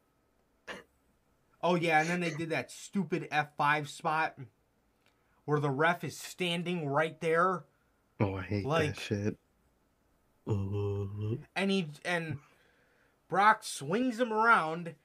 Oh 1.62 1.76
yeah, 1.76 2.00
and 2.02 2.10
then 2.10 2.22
they 2.22 2.30
did 2.30 2.52
that 2.52 2.72
stupid 2.72 3.28
F 3.32 3.50
five 3.58 3.90
spot 3.90 4.38
where 5.46 5.60
the 5.60 5.70
ref 5.70 6.04
is 6.04 6.18
standing 6.18 6.88
right 6.88 7.20
there, 7.22 7.64
Oh, 8.20 8.36
I 8.36 8.42
hate 8.44 8.66
like- 8.66 8.96
that 8.96 9.02
shit. 9.02 9.38
And 10.46 11.72
he 11.72 11.90
and 12.06 12.38
Brock 13.28 13.64
swings 13.64 14.20
him 14.20 14.32
around, 14.32 14.96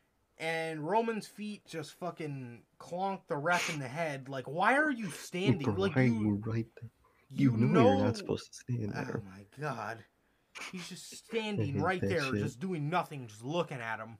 and 0.43 0.81
Roman's 0.87 1.27
feet 1.29 1.65
just 1.67 1.93
fucking 2.01 2.63
clonk 2.81 3.21
the 3.29 3.37
ref 3.37 3.73
in 3.73 3.79
the 3.79 3.89
head. 3.89 4.29
Like, 4.29 4.45
why 4.47 4.77
are 4.77 4.91
you 4.91 5.09
standing? 5.11 5.75
Like 5.77 5.97
are 5.97 6.03
you, 6.03 6.13
you 6.15 6.43
right 6.45 6.67
there? 6.81 6.91
you, 7.31 7.53
You, 7.53 7.57
know, 7.57 7.81
know 7.83 7.97
you're 7.97 8.05
not 8.07 8.17
supposed 8.17 8.53
to 8.53 8.59
stand 8.59 8.93
there. 8.93 9.23
Oh 9.25 9.31
my 9.31 9.45
god. 9.61 10.05
He's 10.73 10.89
just 10.89 11.17
standing 11.27 11.81
right 11.81 12.01
there, 12.01 12.23
shit. 12.23 12.35
just 12.35 12.61
doing 12.61 12.91
nothing, 12.91 13.27
just 13.29 13.45
looking 13.45 13.79
at 13.81 13.99
him. 14.01 14.19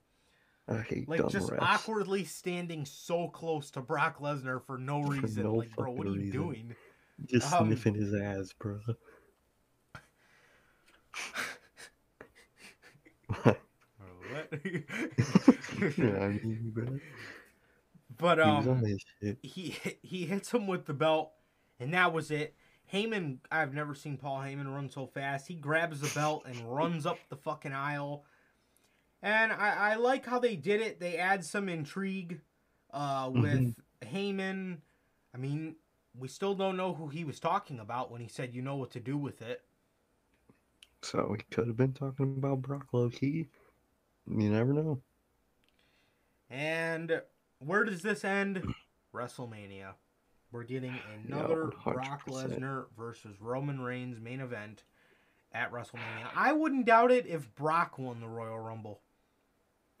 I 0.69 0.77
hate 0.77 1.09
Like 1.09 1.27
just 1.27 1.49
refs. 1.49 1.61
awkwardly 1.61 2.23
standing 2.23 2.85
so 2.85 3.27
close 3.27 3.69
to 3.71 3.81
Brock 3.81 4.19
Lesnar 4.19 4.63
for 4.65 4.77
no 4.77 5.03
For 5.03 5.11
reason. 5.11 5.43
no 5.43 5.55
like, 5.55 5.75
bro, 5.75 5.91
what 5.91 6.07
are 6.07 6.11
you 6.11 6.21
reason. 6.21 6.31
doing? 6.31 6.75
Just 7.25 7.51
um, 7.53 7.67
sniffing 7.67 7.95
his 7.95 8.13
ass, 8.13 8.53
bro. 8.57 8.79
Yeah, 15.97 16.19
I 16.19 16.27
mean, 16.29 16.71
bro. 16.73 16.99
but 18.17 18.39
He 18.39 18.41
um 18.41 18.83
shit. 19.21 19.37
he 19.41 19.75
he 20.01 20.25
hits 20.25 20.53
him 20.53 20.67
with 20.67 20.85
the 20.85 20.93
belt, 20.93 21.31
and 21.79 21.93
that 21.93 22.13
was 22.13 22.31
it. 22.31 22.55
Heyman, 22.91 23.39
I've 23.51 23.73
never 23.73 23.95
seen 23.95 24.17
Paul 24.17 24.39
Heyman 24.39 24.71
run 24.73 24.89
so 24.89 25.07
fast. 25.07 25.47
He 25.47 25.55
grabs 25.55 26.01
the 26.01 26.09
belt 26.09 26.43
and 26.45 26.73
runs 26.73 27.05
up 27.05 27.17
the 27.29 27.35
fucking 27.37 27.73
aisle. 27.73 28.25
And 29.23 29.51
I, 29.53 29.93
I 29.93 29.95
like 29.95 30.25
how 30.25 30.37
they 30.39 30.55
did 30.55 30.81
it. 30.81 30.99
They 30.99 31.17
add 31.17 31.45
some 31.45 31.69
intrigue 31.69 32.41
uh, 32.93 33.31
with 33.33 33.73
Heyman. 34.01 34.79
I 35.33 35.37
mean, 35.37 35.77
we 36.17 36.27
still 36.27 36.53
don't 36.53 36.77
know 36.77 36.93
who 36.93 37.07
he 37.07 37.23
was 37.23 37.39
talking 37.39 37.79
about 37.79 38.11
when 38.11 38.21
he 38.21 38.27
said, 38.27 38.53
"You 38.53 38.61
know 38.61 38.75
what 38.75 38.91
to 38.91 38.99
do 38.99 39.17
with 39.17 39.41
it." 39.41 39.61
So 41.01 41.35
he 41.37 41.43
could 41.55 41.67
have 41.67 41.77
been 41.77 41.93
talking 41.93 42.35
about 42.37 42.61
Brock 42.61 42.87
low 42.93 43.09
key. 43.09 43.49
You 44.27 44.49
never 44.49 44.73
know. 44.73 45.01
And 46.49 47.21
where 47.59 47.83
does 47.83 48.01
this 48.01 48.23
end? 48.23 48.63
WrestleMania. 49.13 49.93
We're 50.51 50.63
getting 50.63 50.95
another 51.27 51.71
Brock 51.83 52.27
Lesnar 52.27 52.85
versus 52.97 53.41
Roman 53.41 53.81
Reigns 53.81 54.19
main 54.19 54.39
event 54.39 54.83
at 55.53 55.71
WrestleMania. 55.71 56.27
I 56.35 56.53
wouldn't 56.53 56.85
doubt 56.85 57.11
it 57.11 57.27
if 57.27 57.53
Brock 57.55 57.99
won 57.99 58.19
the 58.19 58.27
Royal 58.27 58.59
Rumble. 58.59 59.01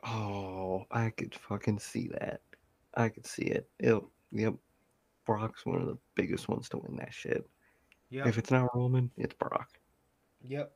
Oh, 0.05 0.85
I 0.91 1.09
could 1.11 1.33
fucking 1.33 1.79
see 1.79 2.09
that. 2.19 2.41
I 2.95 3.09
could 3.09 3.25
see 3.25 3.43
it. 3.43 3.69
It 3.79 4.01
yep. 4.31 4.53
Brock's 5.25 5.65
one 5.65 5.81
of 5.81 5.87
the 5.87 5.97
biggest 6.15 6.49
ones 6.49 6.67
to 6.69 6.77
win 6.77 6.97
that 6.97 7.13
shit. 7.13 7.47
Yep. 8.09 8.27
If 8.27 8.37
it's 8.37 8.51
not 8.51 8.75
Roman, 8.75 9.09
it's 9.17 9.33
Brock. 9.33 9.69
Yep. 10.45 10.71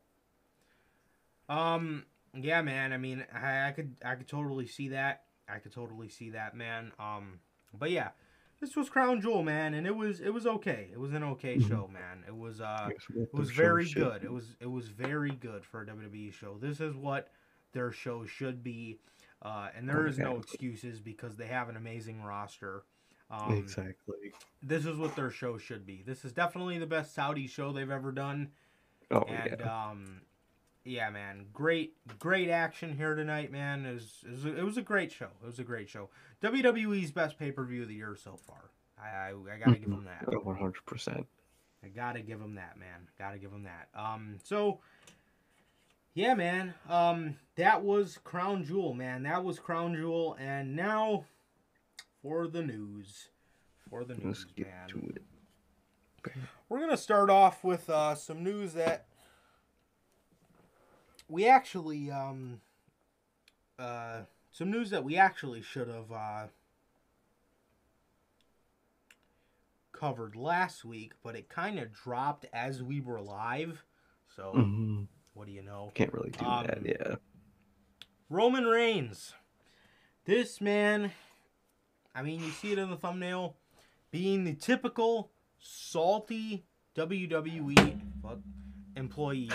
Um. 1.50 2.06
Yeah, 2.44 2.62
man. 2.62 2.94
I 2.94 2.98
mean, 2.98 3.26
I, 3.34 3.68
I 3.68 3.72
could, 3.72 3.96
I 4.04 4.16
could 4.16 4.28
totally 4.28 4.68
see 4.68 4.90
that. 4.90 5.24
I 5.50 5.60
could 5.60 5.74
totally 5.74 6.10
see 6.10 6.32
that, 6.32 6.56
man. 6.56 6.92
Um. 7.00 7.40
But 7.78 7.92
yeah, 7.92 8.10
this 8.60 8.76
was 8.76 8.90
Crown 8.90 9.22
Jewel, 9.22 9.44
man, 9.44 9.74
and 9.74 9.86
it 9.86 9.96
was, 9.96 10.20
it 10.20 10.30
was 10.30 10.48
okay. 10.48 10.88
It 10.92 11.00
was 11.00 11.14
an 11.14 11.24
okay 11.24 11.58
Mhm. 11.58 11.68
show, 11.68 11.90
man. 11.92 12.24
It 12.26 12.36
was, 12.36 12.60
uh, 12.62 12.90
it 13.16 13.34
was 13.34 13.52
very 13.52 13.88
good. 13.90 14.24
It 14.24 14.32
was, 14.32 14.56
it 14.60 14.66
was 14.72 14.88
very 14.88 15.32
good 15.32 15.66
for 15.66 15.82
a 15.82 15.86
WWE 15.86 16.32
show. 16.34 16.58
This 16.58 16.80
is 16.80 16.96
what 16.96 17.30
their 17.74 17.92
show 17.92 18.26
should 18.26 18.64
be, 18.64 19.00
uh, 19.44 19.68
and 19.76 19.88
there 19.88 20.08
is 20.08 20.18
no 20.18 20.38
excuses 20.38 21.00
because 21.00 21.36
they 21.36 21.48
have 21.48 21.70
an 21.70 21.76
amazing 21.76 22.24
roster. 22.24 22.84
Um, 23.30 23.54
exactly. 23.58 24.32
This 24.64 24.86
is 24.86 24.98
what 24.98 25.16
their 25.16 25.30
show 25.30 25.58
should 25.58 25.86
be. 25.86 26.02
This 26.04 26.24
is 26.24 26.32
definitely 26.32 26.80
the 26.80 26.88
best 26.88 27.14
Saudi 27.14 27.46
show 27.48 27.74
they've 27.74 27.92
ever 27.92 28.12
done. 28.14 28.54
Oh 29.12 29.22
and 29.24 29.58
yeah. 29.60 29.90
um 29.92 30.22
yeah 30.88 31.10
man. 31.10 31.46
Great 31.54 31.94
great 32.20 32.50
action 32.50 32.96
here 32.96 33.16
tonight 33.16 33.52
man. 33.52 33.86
It 33.86 33.94
was, 33.94 34.24
it 34.26 34.32
was, 34.32 34.46
a, 34.46 34.58
it 34.60 34.64
was 34.64 34.78
a 34.78 34.82
great 34.82 35.12
show. 35.12 35.28
It 35.44 35.46
was 35.46 35.60
a 35.60 35.64
great 35.64 35.90
show. 35.90 36.10
Wwe's 36.42 37.12
best 37.12 37.38
pay-per-view 37.38 37.84
of 37.84 37.88
the 37.88 37.96
year 37.96 38.16
so 38.22 38.38
far. 38.38 38.72
I 39.02 39.30
i, 39.30 39.30
I 39.30 39.58
gotta 39.60 39.78
give 39.80 39.90
them 39.90 40.06
that. 40.06 40.26
Oh, 40.34 40.40
One 40.40 40.58
hundred 40.58 40.86
percent. 40.86 41.28
i 41.84 41.88
gotta 41.88 42.22
give 42.22 42.40
them 42.40 42.56
that 42.56 42.78
man. 42.80 43.08
Gotta 43.20 43.38
give 43.38 43.52
them 43.52 43.64
that. 43.64 43.90
Um 44.00 44.38
so 44.44 44.80
yeah 46.14 46.34
man. 46.34 46.74
Um 46.90 47.36
that 47.56 47.84
was 47.84 48.18
crown 48.24 48.64
jewel 48.66 48.94
man. 48.94 49.24
That 49.24 49.44
was 49.44 49.60
crown 49.60 49.96
jewel. 49.96 50.36
And 50.40 50.76
now 50.76 51.26
for 52.22 52.48
the 52.48 52.62
news. 52.62 53.30
For 53.90 54.04
the 54.04 54.16
news 54.16 54.24
Let's 54.26 54.44
get 54.56 54.68
man. 54.68 54.88
to 54.90 55.14
it. 55.16 55.22
we're 56.68 56.80
gonna 56.80 56.98
start 56.98 57.30
off 57.30 57.64
with 57.64 57.90
uh, 57.90 58.16
some 58.16 58.44
news 58.44 58.74
that 58.74 59.06
we 61.28 61.48
actually 61.48 62.10
um 62.12 62.62
uh 63.80 64.22
some 64.52 64.72
news 64.72 64.90
that 64.90 65.04
we 65.04 65.16
actually 65.18 65.62
should 65.62 65.88
have 65.88 66.12
uh 66.12 66.48
covered 69.92 70.36
last 70.36 70.86
week, 70.86 71.14
but 71.24 71.36
it 71.36 71.50
kind 71.50 71.80
of 71.80 71.92
dropped 71.92 72.46
as 72.54 72.84
we 72.84 73.02
were 73.02 73.22
live. 73.22 73.84
So 74.36 74.52
hmm 74.54 75.04
what 75.34 75.48
do 75.48 75.54
you 75.54 75.64
know? 75.64 75.92
Can't 75.94 76.14
really 76.14 76.32
do 76.32 76.46
Um, 76.46 76.64
that. 76.66 76.80
Yeah. 76.86 77.16
Roman 78.30 78.66
Reigns. 78.66 79.34
This 80.26 80.60
man, 80.60 81.12
I 82.14 82.22
mean, 82.22 82.42
you 82.44 82.50
see 82.52 82.72
it 82.74 82.80
in 82.80 82.90
the 82.90 82.98
thumbnail, 82.98 83.56
being 84.12 84.44
the 84.44 84.54
typical 84.54 85.32
salty 85.60 86.66
WWE 86.96 87.98
fuck, 88.22 88.40
employee. 88.96 89.52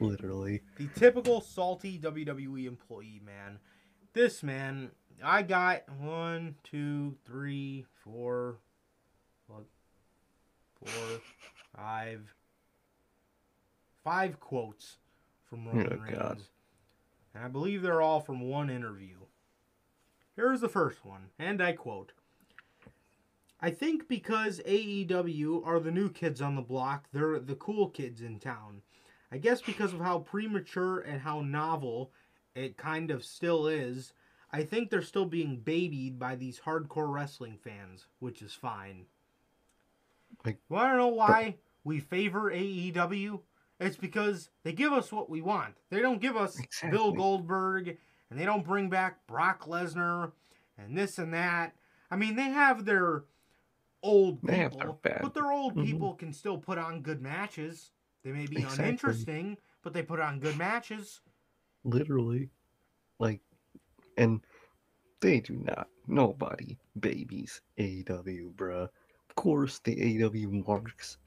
Literally. 0.00 0.62
The 0.76 0.88
typical 0.96 1.40
salty 1.40 1.98
WWE 1.98 2.66
employee, 2.66 3.20
man. 3.24 3.58
This 4.12 4.42
man, 4.42 4.90
I 5.22 5.42
got 5.42 5.88
one, 5.98 6.56
two, 6.64 7.16
three, 7.24 7.84
four, 8.02 8.58
four, 9.46 9.60
five, 11.76 12.34
five 14.02 14.40
quotes 14.40 14.98
from 15.44 15.66
oh, 15.68 15.72
Roman 15.72 15.92
Oh, 15.92 16.12
God. 16.12 16.30
Reigns. 16.36 16.50
And 17.34 17.44
I 17.44 17.48
believe 17.48 17.82
they're 17.82 18.02
all 18.02 18.20
from 18.20 18.40
one 18.48 18.70
interview. 18.70 19.16
Here's 20.36 20.60
the 20.60 20.68
first 20.68 21.04
one, 21.04 21.28
and 21.38 21.62
I 21.62 21.72
quote 21.72 22.12
I 23.60 23.70
think 23.70 24.08
because 24.08 24.60
AEW 24.66 25.66
are 25.66 25.80
the 25.80 25.90
new 25.90 26.10
kids 26.10 26.42
on 26.42 26.54
the 26.54 26.62
block, 26.62 27.06
they're 27.12 27.38
the 27.38 27.54
cool 27.54 27.88
kids 27.88 28.20
in 28.20 28.38
town. 28.38 28.82
I 29.32 29.38
guess 29.38 29.60
because 29.60 29.92
of 29.92 30.00
how 30.00 30.20
premature 30.20 31.00
and 31.00 31.20
how 31.20 31.40
novel 31.40 32.12
it 32.54 32.76
kind 32.76 33.10
of 33.10 33.24
still 33.24 33.66
is. 33.66 34.12
I 34.52 34.62
think 34.62 34.88
they're 34.90 35.02
still 35.02 35.24
being 35.26 35.58
babied 35.58 36.18
by 36.18 36.36
these 36.36 36.60
hardcore 36.60 37.12
wrestling 37.12 37.58
fans, 37.58 38.06
which 38.20 38.40
is 38.42 38.52
fine. 38.54 39.06
Like- 40.44 40.60
well, 40.68 40.82
I 40.84 40.88
don't 40.88 40.98
know 40.98 41.08
why 41.08 41.56
we 41.82 42.00
favor 42.00 42.50
AEW? 42.52 43.40
It's 43.80 43.96
because 43.96 44.50
they 44.62 44.72
give 44.72 44.92
us 44.92 45.10
what 45.10 45.28
we 45.28 45.42
want. 45.42 45.74
They 45.90 46.00
don't 46.00 46.20
give 46.20 46.36
us 46.36 46.60
Bill 46.90 47.12
Goldberg, 47.12 47.98
and 48.30 48.38
they 48.38 48.44
don't 48.44 48.64
bring 48.64 48.88
back 48.88 49.26
Brock 49.26 49.64
Lesnar, 49.66 50.30
and 50.78 50.96
this 50.96 51.18
and 51.18 51.34
that. 51.34 51.74
I 52.10 52.16
mean, 52.16 52.36
they 52.36 52.50
have 52.50 52.84
their 52.84 53.24
old 54.02 54.40
They 54.42 54.58
have 54.58 54.72
people, 54.72 54.98
their 55.02 55.12
bad- 55.14 55.22
but 55.22 55.34
their 55.34 55.50
old 55.50 55.74
Mhm. 55.74 55.84
people 55.86 56.14
can 56.14 56.32
still 56.32 56.58
put 56.58 56.78
on 56.78 57.02
good 57.02 57.20
matches. 57.20 57.90
They 58.24 58.32
may 58.32 58.46
be 58.46 58.56
Exactly. 58.56 58.84
uninteresting, 58.84 59.58
but 59.82 59.92
they 59.92 60.02
put 60.02 60.18
on 60.18 60.40
good 60.40 60.56
matches. 60.56 61.20
Literally. 61.84 62.50
Like, 63.18 63.40
and 64.16 64.40
they 65.20 65.40
do 65.40 65.54
not. 65.56 65.88
Nobody 66.06 66.78
babies 67.00 67.60
AEW, 67.78 68.54
bruh. 68.54 68.88
Of 69.28 69.34
course, 69.36 69.78
the 69.80 69.94
AEW 69.96 70.66
marks 70.66 71.18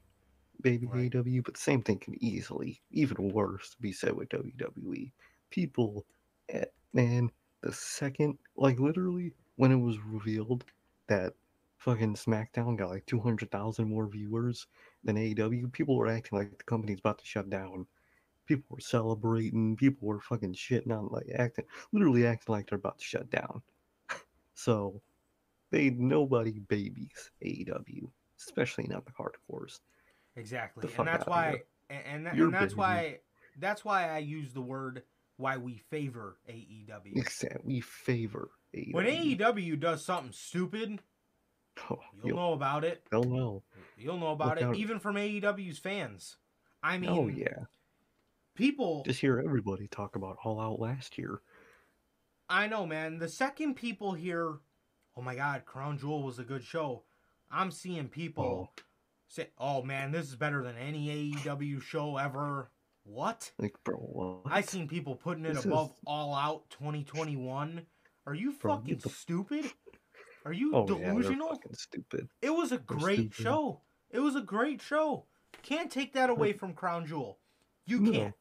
baby 0.60 0.86
Right. 0.86 1.12
AEW, 1.12 1.44
but 1.44 1.54
the 1.54 1.60
same 1.60 1.82
thing 1.82 1.98
can 1.98 2.22
easily, 2.22 2.82
even 2.90 3.30
worse, 3.32 3.76
be 3.80 3.92
said 3.92 4.12
with 4.14 4.28
WWE. 4.30 5.12
People, 5.50 6.04
at, 6.48 6.72
man, 6.92 7.30
the 7.60 7.72
second, 7.72 8.38
like, 8.56 8.80
literally, 8.80 9.32
when 9.56 9.70
it 9.70 9.76
was 9.76 9.98
revealed 10.00 10.64
that 11.06 11.34
fucking 11.78 12.14
SmackDown 12.14 12.76
got 12.76 12.90
like 12.90 13.06
200,000 13.06 13.88
more 13.88 14.08
viewers 14.08 14.66
than 15.04 15.16
AEW, 15.16 15.72
people 15.72 15.96
were 15.96 16.08
acting 16.08 16.38
like 16.38 16.58
the 16.58 16.64
company's 16.64 16.98
about 17.00 17.18
to 17.18 17.24
shut 17.26 17.48
down. 17.50 17.86
People 18.46 18.66
were 18.70 18.80
celebrating. 18.80 19.76
People 19.76 20.08
were 20.08 20.20
fucking 20.20 20.54
shitting 20.54 20.90
on, 20.90 21.08
like 21.10 21.26
acting, 21.36 21.64
literally 21.92 22.26
acting 22.26 22.52
like 22.54 22.68
they're 22.68 22.78
about 22.78 22.98
to 22.98 23.04
shut 23.04 23.30
down. 23.30 23.62
so, 24.54 25.00
they 25.70 25.90
nobody 25.90 26.58
babies 26.58 27.30
AEW, 27.44 28.08
especially 28.38 28.86
not 28.88 29.04
the 29.04 29.12
hardcores. 29.12 29.80
Exactly, 30.36 30.86
The 30.88 30.98
and 30.98 31.08
that's 31.08 31.26
why, 31.26 31.62
and, 31.90 32.02
and, 32.06 32.26
that- 32.26 32.34
and 32.34 32.54
that's 32.54 32.72
baby. 32.72 32.78
why, 32.80 33.18
that's 33.58 33.84
why 33.84 34.08
I 34.08 34.18
use 34.18 34.52
the 34.52 34.60
word 34.62 35.02
why 35.36 35.56
we 35.56 35.76
favor 35.90 36.38
AEW. 36.48 37.16
Except 37.16 37.64
we 37.64 37.80
favor 37.80 38.50
AEW. 38.74 38.92
When 38.94 39.06
AEW 39.06 39.78
does 39.78 40.04
something 40.04 40.32
stupid, 40.32 41.00
oh, 41.90 41.98
you'll 42.16 42.26
you'll, 42.28 42.36
know 42.36 42.52
about 42.54 42.84
it. 42.84 43.04
they'll 43.10 43.24
know. 43.24 43.62
You'll 43.98 44.18
know 44.18 44.32
about 44.32 44.60
Look 44.60 44.76
it, 44.76 44.80
even 44.80 44.98
from 45.00 45.16
AEW's 45.16 45.78
fans. 45.78 46.36
I 46.82 46.96
oh, 46.96 46.98
mean, 46.98 47.10
oh 47.10 47.28
yeah, 47.28 47.64
people. 48.54 49.02
just 49.04 49.20
hear 49.20 49.42
everybody 49.44 49.88
talk 49.88 50.16
about 50.16 50.38
All 50.44 50.60
Out 50.60 50.78
last 50.78 51.18
year. 51.18 51.40
I 52.48 52.68
know, 52.68 52.86
man. 52.86 53.18
The 53.18 53.28
second 53.28 53.74
people 53.74 54.12
hear, 54.12 54.58
"Oh 55.16 55.22
my 55.22 55.34
God, 55.34 55.64
Crown 55.64 55.98
Jewel 55.98 56.22
was 56.22 56.38
a 56.38 56.44
good 56.44 56.62
show," 56.62 57.02
I'm 57.50 57.70
seeing 57.70 58.08
people 58.08 58.70
oh. 58.70 58.82
say, 59.26 59.48
"Oh 59.58 59.82
man, 59.82 60.12
this 60.12 60.28
is 60.28 60.36
better 60.36 60.62
than 60.62 60.76
any 60.76 61.32
AEW 61.34 61.82
show 61.82 62.16
ever." 62.16 62.70
What? 63.04 63.50
Like, 63.58 63.74
bro, 63.84 63.96
what? 63.96 64.52
I 64.52 64.60
seen 64.60 64.86
people 64.86 65.16
putting 65.16 65.44
it 65.46 65.54
This 65.54 65.64
above 65.64 65.90
is- 65.90 65.96
All 66.06 66.34
Out 66.34 66.68
2021. 66.70 67.86
Are 68.26 68.34
you 68.34 68.52
Bro, 68.52 68.76
fucking 68.76 69.00
stupid? 69.00 69.72
Are 70.44 70.52
you 70.52 70.74
oh 70.74 70.86
delusional? 70.86 71.48
they're 71.48 71.56
fucking 71.56 71.74
stupid. 71.74 72.28
It 72.42 72.50
was 72.50 72.72
a 72.72 72.78
great 72.78 73.32
stupid. 73.32 73.42
show. 73.42 73.80
It 74.10 74.20
was 74.20 74.34
a 74.36 74.40
great 74.40 74.80
show. 74.82 75.24
Can't 75.62 75.90
take 75.90 76.12
that 76.14 76.30
away 76.30 76.52
from 76.52 76.72
Crown 76.74 77.06
Jewel. 77.06 77.38
You 77.86 78.00
No, 78.00 78.12
can't. 78.12 78.34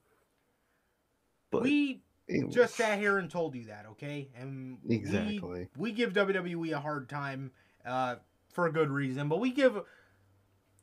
But 1.52 1.64
we 1.64 2.02
it 2.28 2.50
just 2.52 2.76
sat 2.76 3.00
here 3.00 3.18
and 3.18 3.30
told 3.30 3.56
you 3.56 3.66
that, 3.66 3.86
okay? 3.92 4.30
And 4.36 4.78
we- 4.84 4.96
Exactly. 4.96 5.70
We, 5.78 5.92
give 5.94 6.14
WWE 6.14 6.74
a 6.74 6.80
hard 6.80 7.08
time 7.10 7.52
uh, 7.86 8.18
for 8.52 8.66
a 8.68 8.72
good 8.72 8.90
reason, 8.90 9.30
but 9.30 9.40
we 9.40 9.52
give. 9.52 9.80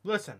Listen, 0.03 0.35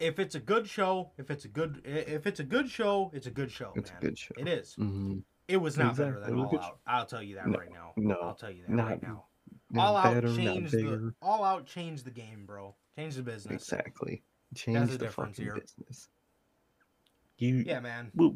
if 0.00 0.18
it's 0.18 0.34
a 0.34 0.40
good 0.40 0.66
show, 0.66 1.12
if 1.18 1.30
it's 1.30 1.44
a 1.44 1.48
good, 1.48 1.82
if 1.84 2.26
it's 2.26 2.40
a 2.40 2.44
good 2.44 2.68
show, 2.70 3.10
it's 3.14 3.26
a 3.26 3.30
good 3.30 3.50
show. 3.50 3.72
It's 3.76 3.90
man. 3.90 3.98
a 3.98 4.04
good 4.04 4.18
show. 4.18 4.34
It 4.38 4.48
is. 4.48 4.74
hmm 4.74 5.18
It 5.48 5.58
was 5.58 5.76
not 5.78 5.90
Exactly, 5.90 6.12
better 6.20 6.26
than 6.26 6.38
was 6.42 6.48
All 6.52 6.58
Out. 6.60 6.78
I'll 6.86 7.06
tell 7.06 7.22
you 7.22 7.36
that 7.36 7.46
No, 7.46 7.58
right 7.58 7.72
now. 7.72 7.92
no, 7.96 8.14
I'll 8.22 8.34
tell 8.34 8.50
you 8.50 8.62
that 8.62 8.70
not 8.70 8.86
right 8.88 9.02
now. 9.02 9.24
Not 9.76 9.86
All 9.86 9.96
Out 9.96 10.14
better, 10.14 10.28
not 10.28 10.36
changed 10.36 10.72
the. 10.72 11.14
All 11.22 11.44
Out 11.44 11.66
changed 11.66 12.04
the 12.04 12.10
game, 12.10 12.44
bro. 12.46 12.74
Change 12.96 13.16
the 13.16 13.22
business. 13.22 13.62
Exactly. 13.62 14.22
Change 14.54 14.90
the 14.90 14.98
the 14.98 15.10
fucking 15.10 15.44
here. 15.44 15.54
business. 15.54 16.08
You 17.38 17.56
Yeah, 17.66 17.80
man. 17.80 18.10
what, 18.14 18.32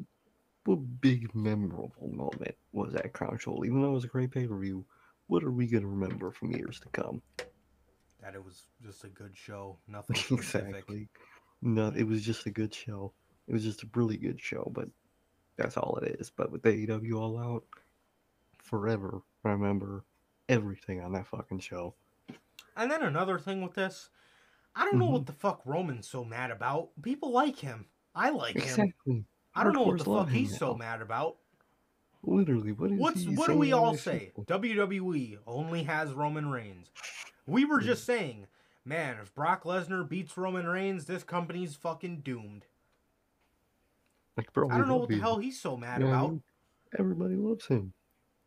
what 0.65 1.01
big 1.01 1.35
memorable 1.35 1.93
moment 2.13 2.55
was 2.73 2.93
that 2.93 3.13
Crown 3.13 3.39
Jewel? 3.39 3.65
Even 3.65 3.81
though 3.81 3.89
it 3.89 3.95
was 3.95 4.05
a 4.05 4.09
great 4.09 4.31
pay 4.31 4.47
per 4.47 4.59
view, 4.59 4.85
what 5.29 5.43
are 5.43 5.51
we 5.51 5.67
gonna 5.67 5.87
remember 5.87 6.31
from 6.31 6.53
years 6.53 6.81
to 6.81 6.89
come? 6.89 7.23
That 8.21 8.35
it 8.35 8.45
was 8.45 8.67
just 8.83 9.05
a 9.05 9.09
good 9.09 9.35
show. 9.35 9.79
Nothing 9.89 10.17
specific. 10.17 10.69
exactly. 10.69 11.09
No, 11.63 11.93
it 11.97 12.05
was 12.07 12.23
just 12.23 12.47
a 12.47 12.51
good 12.51 12.75
show. 12.75 13.13
It 13.49 13.53
was 13.53 13.65
just 13.65 13.83
a 13.83 13.89
really 13.95 14.17
good 14.17 14.41
show, 14.41 14.71
but 14.75 14.89
that's 15.57 15.77
all 15.77 15.97
it 16.03 16.17
is. 16.21 16.31
But 16.31 16.51
with 16.53 16.63
the 16.63 16.87
AEW 16.87 17.15
All 17.19 17.39
Out, 17.39 17.65
forever 18.63 19.23
I 19.45 19.51
remember 19.51 20.05
everything 20.51 21.01
on 21.01 21.13
that 21.13 21.27
fucking 21.27 21.61
show. 21.61 21.95
And 22.77 22.91
then 22.91 23.03
another 23.03 23.39
thing 23.39 23.63
with 23.63 23.75
this, 23.75 24.11
I 24.75 24.85
don't 24.85 24.99
know 24.99 25.09
Mhm. 25.09 25.13
what 25.13 25.27
the 25.27 25.33
fuck 25.33 25.63
Roman's 25.65 26.09
so 26.09 26.25
mad 26.25 26.51
about. 26.51 26.91
People 27.03 27.31
like 27.31 27.57
him. 27.59 27.87
I 28.15 28.31
like 28.31 28.59
him. 28.61 29.27
I 29.55 29.65
don't 29.65 29.73
know 29.73 29.83
what 29.83 29.99
the 29.99 30.05
fuck 30.05 30.29
he's 30.29 30.57
so 30.59 30.75
mad 30.75 31.01
about. 31.03 31.37
Literally, 32.23 32.73
what 32.73 32.91
is 32.93 32.99
What's 32.99 33.27
what 33.29 33.49
do 33.49 33.57
we 33.57 33.73
all 33.73 33.97
say? 33.97 34.33
show? 34.37 34.43
WWE 34.45 35.39
only 35.47 35.85
has 35.85 36.13
Roman 36.13 36.51
Reigns. 36.51 36.91
We 37.47 37.65
were 37.65 37.81
just 37.81 38.05
saying, 38.05 38.47
man, 38.85 39.19
if 39.21 39.35
Brock 39.35 39.65
Lesnar 39.65 40.07
beats 40.09 40.37
Roman 40.37 40.67
Reigns, 40.67 41.07
this 41.07 41.25
company's 41.25 41.77
fucking 41.77 42.21
doomed. 42.21 42.67
Like, 44.37 44.53
bro, 44.53 44.69
I 44.71 44.79
don't 44.79 44.89
know 44.89 44.97
what 44.97 45.09
the 45.09 45.19
hell 45.19 45.39
he's 45.39 45.61
so 45.61 45.77
mad 45.77 46.01
You 46.01 46.07
know 46.07 46.11
what 46.13 46.19
I 46.19 46.25
about. 46.27 46.43
Everybody 46.99 47.37
loves 47.37 47.67
him. 47.67 47.93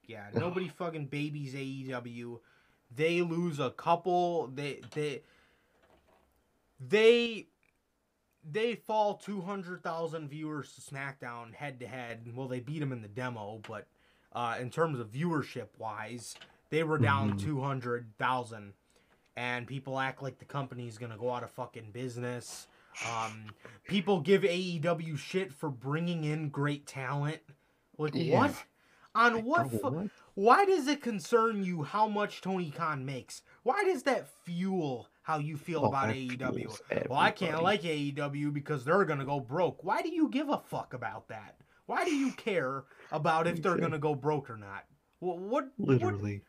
Yeah, 0.06 0.26
nobody 0.34 0.68
fucking 0.78 1.08
babies 1.08 1.54
AEW. 1.54 2.40
They 2.96 3.22
lose 3.22 3.60
a 3.60 3.72
couple. 3.72 4.48
They 4.48 4.82
they 4.94 5.22
they 6.80 7.48
they 8.50 8.76
fall 8.76 9.16
two 9.16 9.42
hundred 9.42 9.84
thousand 9.84 10.30
viewers 10.30 10.74
to 10.76 10.82
SmackDown 10.82 11.54
head 11.54 11.80
to 11.80 11.88
head. 11.88 12.30
Well, 12.36 12.48
they 12.48 12.60
beat 12.60 12.80
them 12.80 12.92
in 12.92 13.02
the 13.02 13.08
demo, 13.08 13.62
but 13.68 13.88
uh, 14.34 14.58
in 14.60 14.70
terms 14.70 15.00
of 15.00 15.12
viewership 15.12 15.68
wise, 15.78 16.36
they 16.70 16.84
were 16.84 16.98
down 16.98 17.34
Mhm. 17.34 17.40
two 17.42 17.62
hundred 17.62 18.08
thousand. 18.18 18.74
And 19.36 19.66
people 19.66 19.98
act 20.00 20.22
like 20.22 20.38
the 20.38 20.46
company's 20.46 21.00
gonna 21.00 21.18
go 21.18 21.32
out 21.32 21.44
of 21.44 21.50
fucking 21.52 21.92
business. 21.92 22.68
Um, 23.10 23.46
people 23.88 24.20
give 24.20 24.44
AEW 24.44 25.18
shit 25.18 25.52
for 25.52 25.70
bringing 25.70 26.24
in 26.24 26.50
great 26.50 26.86
talent. 26.86 27.40
Like 27.98 28.14
Yeah. 28.14 28.38
what? 28.38 28.66
On 29.16 29.36
Like, 29.36 29.46
what? 29.46 29.72
fu- 29.72 30.10
why 30.36 30.66
does 30.66 30.88
it 30.88 31.02
concern 31.02 31.64
you 31.64 31.84
how 31.84 32.08
much 32.08 32.42
Tony 32.42 32.72
Khan 32.72 33.06
makes? 33.06 33.44
Why 33.62 33.84
does 33.84 34.04
that 34.04 34.28
fuel 34.44 35.08
how 35.22 35.38
you 35.38 35.56
feel 35.58 35.86
Oh, 35.86 35.90
about 35.90 36.10
AEW? 36.10 37.08
Well, 37.10 37.20
I 37.20 37.32
can't 37.32 37.62
like 37.62 37.84
AEW 37.84 38.52
because 38.52 38.84
they're 38.84 39.06
gonna 39.06 39.26
go 39.26 39.40
broke. 39.40 39.84
Why 39.84 40.02
do 40.02 40.10
you 40.10 40.30
give 40.30 40.50
a 40.50 40.58
fuck 40.58 40.94
about 40.94 41.28
that? 41.28 41.58
Why 41.86 42.06
do 42.06 42.16
you 42.16 42.32
care 42.32 42.86
about 43.12 43.46
if 43.48 43.62
they're 43.62 43.78
gonna 43.78 44.00
go 44.00 44.16
broke 44.16 44.50
or 44.50 44.58
not? 44.58 44.86
What? 45.20 45.38
What? 45.40 45.66
what 45.78 45.90
Literally. 45.90 46.42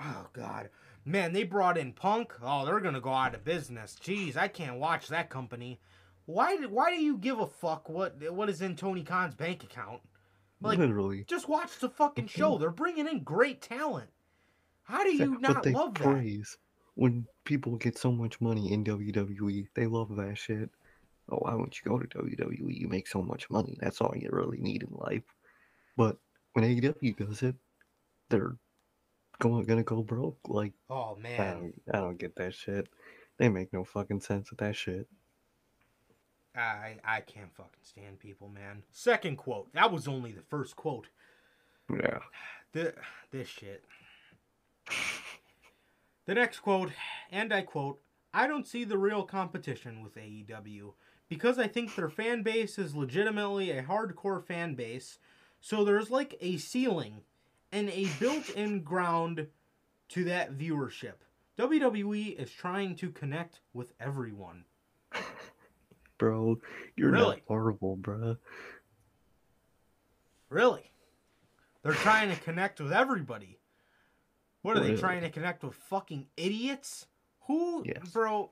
oh 0.00 0.26
God, 0.32 0.70
man, 1.04 1.32
they 1.32 1.44
brought 1.44 1.76
in 1.76 1.92
Punk. 1.92 2.32
Oh, 2.42 2.64
they're 2.64 2.80
gonna 2.80 3.00
go 3.00 3.12
out 3.12 3.34
of 3.34 3.44
business. 3.44 3.96
Jeez, 4.02 4.36
I 4.36 4.48
can't 4.48 4.78
watch 4.78 5.08
that 5.08 5.28
company. 5.28 5.80
Why? 6.24 6.56
Why 6.56 6.90
do 6.90 7.00
you 7.02 7.18
give 7.18 7.40
a 7.40 7.46
fuck 7.46 7.88
what 7.88 8.16
what 8.32 8.48
is 8.48 8.62
in 8.62 8.74
Tony 8.76 9.02
Khan's 9.02 9.34
bank 9.34 9.62
account? 9.64 10.00
Like, 10.60 10.78
Literally. 10.78 11.24
just 11.28 11.48
watch 11.48 11.78
the 11.78 11.88
fucking 11.88 12.26
show. 12.26 12.58
They're 12.58 12.70
bringing 12.70 13.06
in 13.06 13.22
great 13.22 13.62
talent. 13.62 14.10
How 14.82 15.04
do 15.04 15.10
you 15.14 15.38
But 15.38 15.40
not 15.40 15.62
they 15.62 15.72
love 15.72 15.94
that? 15.94 16.02
praise 16.02 16.56
when 16.94 17.26
people 17.44 17.76
get 17.76 17.96
so 17.96 18.10
much 18.10 18.40
money 18.40 18.72
in 18.72 18.82
WWE. 18.84 19.68
They 19.74 19.86
love 19.86 20.16
that 20.16 20.36
shit. 20.36 20.70
Oh, 21.30 21.36
why 21.36 21.54
won't 21.54 21.78
you 21.78 21.88
go 21.88 21.98
to 21.98 22.06
WWE? 22.08 22.74
You 22.76 22.88
make 22.88 23.06
so 23.06 23.22
much 23.22 23.48
money. 23.50 23.76
That's 23.80 24.00
all 24.00 24.14
you 24.16 24.30
really 24.32 24.58
need 24.58 24.82
in 24.82 24.88
life. 24.92 25.22
But 25.96 26.16
when 26.54 26.64
AEW 26.64 27.16
does 27.16 27.42
it, 27.42 27.54
they're 28.30 28.56
going 29.38 29.64
gonna 29.66 29.84
go 29.84 30.02
broke. 30.02 30.38
Like 30.48 30.72
Oh 30.90 31.16
I 31.18 31.20
man, 31.22 31.60
don't, 31.60 31.74
I 31.92 31.98
don't 32.00 32.18
get 32.18 32.34
that 32.36 32.54
shit. 32.54 32.88
They 33.36 33.48
make 33.48 33.72
no 33.72 33.84
fucking 33.84 34.20
sense 34.22 34.50
with 34.50 34.58
that 34.60 34.74
shit. 34.74 35.06
I 36.56 36.96
I 37.04 37.20
can't 37.20 37.54
fucking 37.54 37.82
stand 37.82 38.18
people, 38.18 38.48
man. 38.48 38.82
Second 38.90 39.36
quote. 39.36 39.72
That 39.72 39.92
was 39.92 40.08
only 40.08 40.32
the 40.32 40.42
first 40.42 40.76
quote. 40.76 41.08
Yeah. 41.90 42.18
The, 42.72 42.94
this 43.30 43.48
shit. 43.48 43.84
The 46.26 46.34
next 46.34 46.60
quote, 46.60 46.90
and 47.32 47.52
I 47.54 47.62
quote, 47.62 48.00
I 48.34 48.46
don't 48.46 48.66
see 48.66 48.84
the 48.84 48.98
real 48.98 49.22
competition 49.22 50.02
with 50.02 50.16
AEW 50.16 50.92
because 51.28 51.58
I 51.58 51.66
think 51.66 51.94
their 51.94 52.10
fan 52.10 52.42
base 52.42 52.78
is 52.78 52.94
legitimately 52.94 53.70
a 53.70 53.82
hardcore 53.82 54.44
fan 54.44 54.74
base. 54.74 55.18
So 55.60 55.84
there's 55.84 56.10
like 56.10 56.36
a 56.40 56.58
ceiling 56.58 57.22
and 57.72 57.88
a 57.90 58.08
built-in 58.20 58.82
ground 58.82 59.46
to 60.10 60.24
that 60.24 60.56
viewership. 60.56 61.14
WWE 61.58 62.38
is 62.38 62.50
trying 62.50 62.94
to 62.96 63.10
connect 63.10 63.60
with 63.72 63.92
everyone. 63.98 64.64
Bro, 66.18 66.58
you're 66.96 67.12
Really? 67.12 67.36
not 67.36 67.48
Marvel, 67.48 67.96
bro. 67.96 68.36
Really? 70.50 70.90
They're 71.82 71.92
trying 71.92 72.30
to 72.34 72.40
connect 72.40 72.80
with 72.80 72.92
everybody. 72.92 73.58
What 74.62 74.76
are 74.76 74.80
they 74.80 74.96
trying 74.96 75.22
to 75.22 75.30
connect 75.30 75.62
with 75.62 75.74
fucking 75.74 76.26
idiots? 76.36 77.06
Who, 77.46 77.84
Yes. 77.86 78.10
bro? 78.12 78.50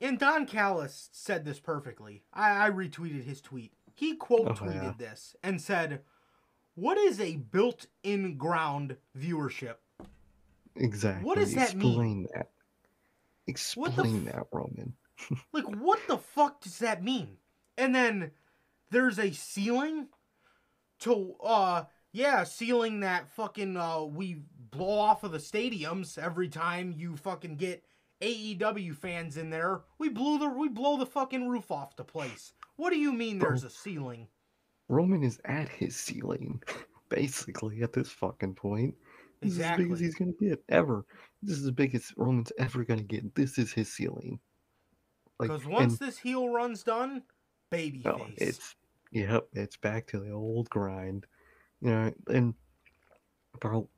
And 0.00 0.18
Don 0.18 0.46
Callis 0.46 1.08
said 1.12 1.44
this 1.44 1.60
perfectly. 1.60 2.24
I, 2.32 2.66
I 2.66 2.70
retweeted 2.70 3.24
his 3.24 3.40
tweet. 3.40 3.72
He 3.94 4.14
quote 4.16 4.48
Oh, 4.48 4.52
tweeted 4.52 4.82
yeah. 4.82 4.94
this 4.96 5.34
and 5.42 5.60
said, 5.60 6.02
"What 6.74 6.98
is 6.98 7.20
a 7.20 7.36
built-in 7.36 8.36
ground 8.36 8.96
viewership?" 9.16 9.76
Exactly. 10.76 11.24
What 11.24 11.38
does 11.38 11.54
that 11.54 11.74
mean? 11.74 12.28
That. 12.34 12.50
What 13.74 13.96
the 13.96 14.02
Explain 14.02 14.28
f- 14.28 14.34
that, 14.34 14.46
Roman. 14.52 14.94
Like, 15.52 15.64
what 15.80 15.98
the 16.06 16.18
fuck 16.18 16.60
does 16.60 16.78
that 16.78 17.02
mean? 17.02 17.38
And 17.76 17.94
then 17.94 18.30
there's 18.90 19.18
a 19.18 19.32
ceiling 19.32 20.08
to, 21.00 21.34
uh, 21.42 21.84
yeah, 22.12 22.44
ceiling 22.44 23.00
that 23.00 23.28
fucking, 23.30 23.76
uh, 23.76 24.04
we 24.04 24.42
blow 24.70 24.98
off 24.98 25.24
of 25.24 25.32
the 25.32 25.38
stadiums 25.38 26.18
every 26.18 26.48
time 26.48 26.94
you 26.96 27.16
fucking 27.16 27.56
get 27.56 27.84
AEW 28.20 28.94
fans 28.96 29.36
in 29.36 29.50
there. 29.50 29.80
We 29.98 30.08
blew 30.08 30.38
the, 30.38 30.48
we 30.48 30.68
blow 30.68 30.96
the 30.98 31.06
fucking 31.06 31.48
roof 31.48 31.70
off 31.70 31.96
the 31.96 32.04
place. 32.04 32.52
What 32.76 32.90
do 32.90 32.98
you 32.98 33.12
mean 33.12 33.38
Bro. 33.38 33.50
there's 33.50 33.64
a 33.64 33.70
ceiling? 33.70 34.28
Roman 34.88 35.22
is 35.22 35.40
at 35.44 35.68
his 35.68 35.96
ceiling, 35.96 36.62
basically, 37.08 37.82
at 37.82 37.92
this 37.92 38.08
fucking 38.08 38.54
point. 38.54 38.94
This 39.40 39.52
is 39.52 39.60
as 39.60 39.76
big 39.76 39.90
as 39.92 40.00
he's 40.00 40.14
gonna 40.14 40.32
get 40.40 40.62
ever. 40.68 41.04
This 41.42 41.56
is 41.56 41.64
the 41.64 41.72
biggest 41.72 42.14
Roman's 42.16 42.52
ever 42.58 42.84
gonna 42.84 43.02
get. 43.02 43.34
This 43.34 43.58
is 43.58 43.72
his 43.72 43.92
ceiling. 43.92 44.40
Like, 45.38 45.50
Because 45.50 45.66
once 45.66 45.92
and- 46.00 46.08
this 46.08 46.18
heel 46.18 46.48
run's 46.48 46.82
done, 46.82 47.22
babyface. 47.70 48.06
Oh, 48.06 48.16
no, 48.18 48.26
it's 48.36 48.74
yep, 49.12 49.48
it's 49.52 49.76
back 49.76 50.06
to 50.08 50.18
the 50.20 50.32
old 50.32 50.68
grind. 50.70 51.26
You 51.80 51.90
know, 51.90 52.14
and 52.28 52.54
bro, 53.60 53.88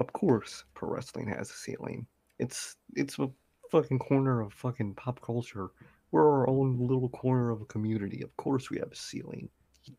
of 0.00 0.12
course, 0.12 0.64
pro 0.74 0.88
wrestling 0.90 1.28
has 1.28 1.50
a 1.50 1.54
ceiling. 1.54 2.06
It's 2.38 2.76
it's 2.94 3.18
a 3.20 3.30
fucking 3.70 4.00
corner 4.00 4.40
of 4.40 4.52
fucking 4.52 4.94
pop 4.96 5.20
culture. 5.20 5.70
We're 6.10 6.28
our 6.28 6.48
own 6.48 6.78
little 6.78 7.08
corner 7.08 7.50
of 7.50 7.62
a 7.62 7.66
community. 7.66 8.22
Of 8.22 8.36
course, 8.36 8.68
we 8.70 8.78
have 8.78 8.90
a 8.92 8.96
ceiling. 8.96 9.48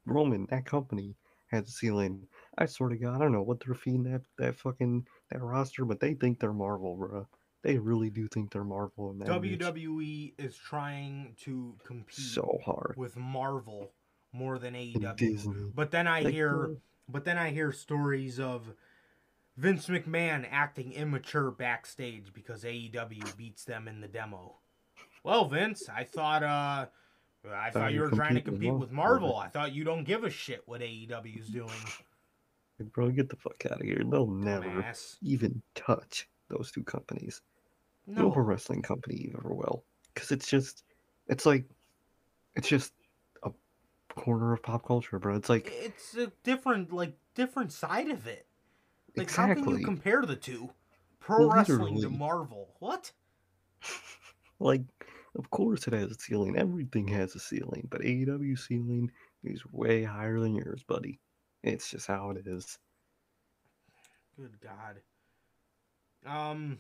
Roman, 0.06 0.46
that 0.50 0.66
company 0.66 1.16
has 1.48 1.68
a 1.68 1.72
ceiling. 1.72 2.28
I 2.58 2.66
swear 2.66 2.90
to 2.90 2.98
God, 2.98 3.16
I 3.16 3.20
don't 3.20 3.32
know 3.32 3.42
what 3.42 3.64
they're 3.64 3.76
feeding 3.76 4.04
that 4.04 4.22
that 4.38 4.56
fucking 4.56 5.08
that 5.32 5.42
roster, 5.42 5.86
but 5.86 6.00
they 6.00 6.14
think 6.14 6.40
they're 6.40 6.54
Marvel, 6.54 6.96
bro. 6.96 7.28
They 7.64 7.78
really 7.78 8.10
do 8.10 8.28
think 8.28 8.52
they're 8.52 8.64
Marvel 8.64 9.12
in 9.12 9.20
that 9.20 9.30
WWE 9.30 10.34
is 10.38 10.56
trying 10.58 11.36
to 11.44 11.76
compete 11.86 12.14
so 12.26 12.60
hard. 12.66 12.96
with 12.98 13.16
Marvel 13.16 13.90
more 14.34 14.60
than 14.60 14.76
And 14.76 14.96
AEW. 14.96 15.16
Disney. 15.16 15.72
But 15.74 15.92
then 15.92 16.08
I 16.08 16.22
Like, 16.22 16.34
hear, 16.34 16.76
but 17.08 17.24
then 17.24 17.38
I 17.38 17.52
hear 17.52 17.72
stories 17.72 18.40
of 18.40 18.74
Vince 19.56 19.88
McMahon 19.88 20.46
acting 20.50 20.92
immature 20.92 21.52
backstage 21.52 22.34
because 22.34 22.64
AEW 22.64 23.38
beats 23.38 23.64
them 23.64 23.88
in 23.88 24.02
the 24.02 24.08
demo. 24.08 24.58
Well, 25.24 25.46
Vince, 25.48 25.88
I 25.88 26.04
thought, 26.04 26.44
uh, 26.44 26.88
I 27.50 27.70
thought 27.70 27.94
you 27.94 28.02
were 28.02 28.10
trying 28.10 28.36
to 28.36 28.42
compete 28.42 28.74
with 28.74 28.92
Marvel. 28.92 29.38
I 29.38 29.48
thought 29.48 29.74
you 29.74 29.84
don't 29.84 30.04
give 30.04 30.24
a 30.24 30.30
shit 30.30 30.64
what 30.66 30.82
AEW's 30.82 31.48
doing. 31.48 31.70
Like, 32.84 32.94
bro, 32.94 33.10
get 33.12 33.30
the 33.30 33.36
fuck 33.38 33.66
out 33.72 33.80
of 33.80 33.88
here. 33.88 34.02
They'll 34.06 34.28
never 34.28 34.66
Dumbass. 34.66 35.16
even 35.22 35.62
touch 35.76 36.28
those 36.50 36.72
two 36.72 36.84
companies. 36.84 37.42
No, 38.06 38.24
No, 38.24 38.32
pro 38.32 38.44
wrestling 38.44 38.82
company 38.82 39.32
ever 39.38 39.54
will. 39.54 39.86
Because 40.14 40.32
it's 40.32 40.48
just, 40.48 40.84
it's 41.28 41.46
like, 41.46 41.66
it's 42.56 42.68
just 42.68 42.92
a 43.44 43.52
corner 44.16 44.54
of 44.54 44.62
pop 44.62 44.86
culture, 44.86 45.18
bro. 45.18 45.36
It's 45.36 45.50
like, 45.50 45.72
it's 45.74 46.16
a 46.16 46.32
different, 46.44 46.92
like, 46.92 47.18
different 47.36 47.72
side 47.72 48.10
of 48.10 48.28
it. 48.28 48.46
Like, 49.16 49.32
how 49.32 49.54
can 49.54 49.70
you 49.70 49.86
compare 49.86 50.24
the 50.24 50.36
two? 50.36 50.70
Pro 51.20 51.50
wrestling 51.50 52.02
to 52.02 52.10
Marvel. 52.10 52.76
What? 52.80 53.12
like, 54.60 54.82
of 55.38 55.50
course 55.52 55.88
it 55.88 55.94
has 55.94 56.12
a 56.12 56.16
ceiling. 56.16 56.58
Everything 56.58 57.08
has 57.08 57.34
a 57.36 57.40
ceiling. 57.40 57.88
But 57.90 58.02
AEW 58.02 58.60
ceiling 58.60 59.10
is 59.44 59.62
way 59.72 60.04
higher 60.04 60.40
than 60.40 60.56
yours, 60.56 60.84
buddy. 60.86 61.20
It's 61.64 61.90
just 61.90 62.08
how 62.08 62.32
it 62.32 62.46
is. 62.46 62.78
Good 64.38 64.60
God. 64.62 65.00
Um. 66.26 66.80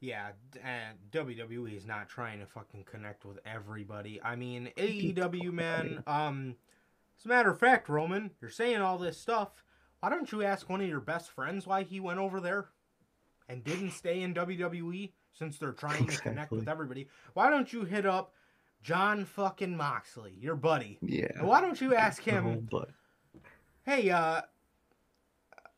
Yeah, 0.00 0.30
and 0.64 0.98
WWE 1.12 1.76
is 1.76 1.86
not 1.86 2.08
trying 2.08 2.40
to 2.40 2.46
fucking 2.46 2.84
connect 2.90 3.24
with 3.24 3.38
everybody. 3.46 4.20
I 4.20 4.34
mean, 4.34 4.70
AEW, 4.76 5.52
man. 5.52 6.02
Um, 6.08 6.56
as 7.20 7.24
a 7.24 7.28
matter 7.28 7.52
of 7.52 7.60
fact, 7.60 7.88
Roman, 7.88 8.32
you're 8.40 8.50
saying 8.50 8.80
all 8.80 8.98
this 8.98 9.16
stuff. 9.16 9.62
Why 10.00 10.10
don't 10.10 10.32
you 10.32 10.42
ask 10.42 10.68
one 10.68 10.80
of 10.80 10.88
your 10.88 10.98
best 10.98 11.30
friends 11.30 11.68
why 11.68 11.84
he 11.84 12.00
went 12.00 12.18
over 12.18 12.40
there 12.40 12.70
and 13.48 13.62
didn't 13.62 13.92
stay 13.92 14.22
in 14.22 14.34
WWE 14.34 15.12
since 15.32 15.56
they're 15.58 15.70
trying 15.70 16.06
to 16.08 16.20
connect 16.20 16.50
with 16.50 16.68
everybody? 16.68 17.06
Why 17.34 17.48
don't 17.48 17.72
you 17.72 17.84
hit 17.84 18.04
up 18.04 18.34
Jon 18.82 19.24
fucking 19.24 19.76
Moxley, 19.76 20.34
your 20.40 20.56
buddy? 20.56 20.98
Yeah. 21.02 21.42
Why 21.42 21.60
don't 21.60 21.80
you 21.80 21.94
ask 21.94 22.22
him? 22.22 22.66
But 22.70 22.90
hey 23.84 24.10
uh 24.10 24.42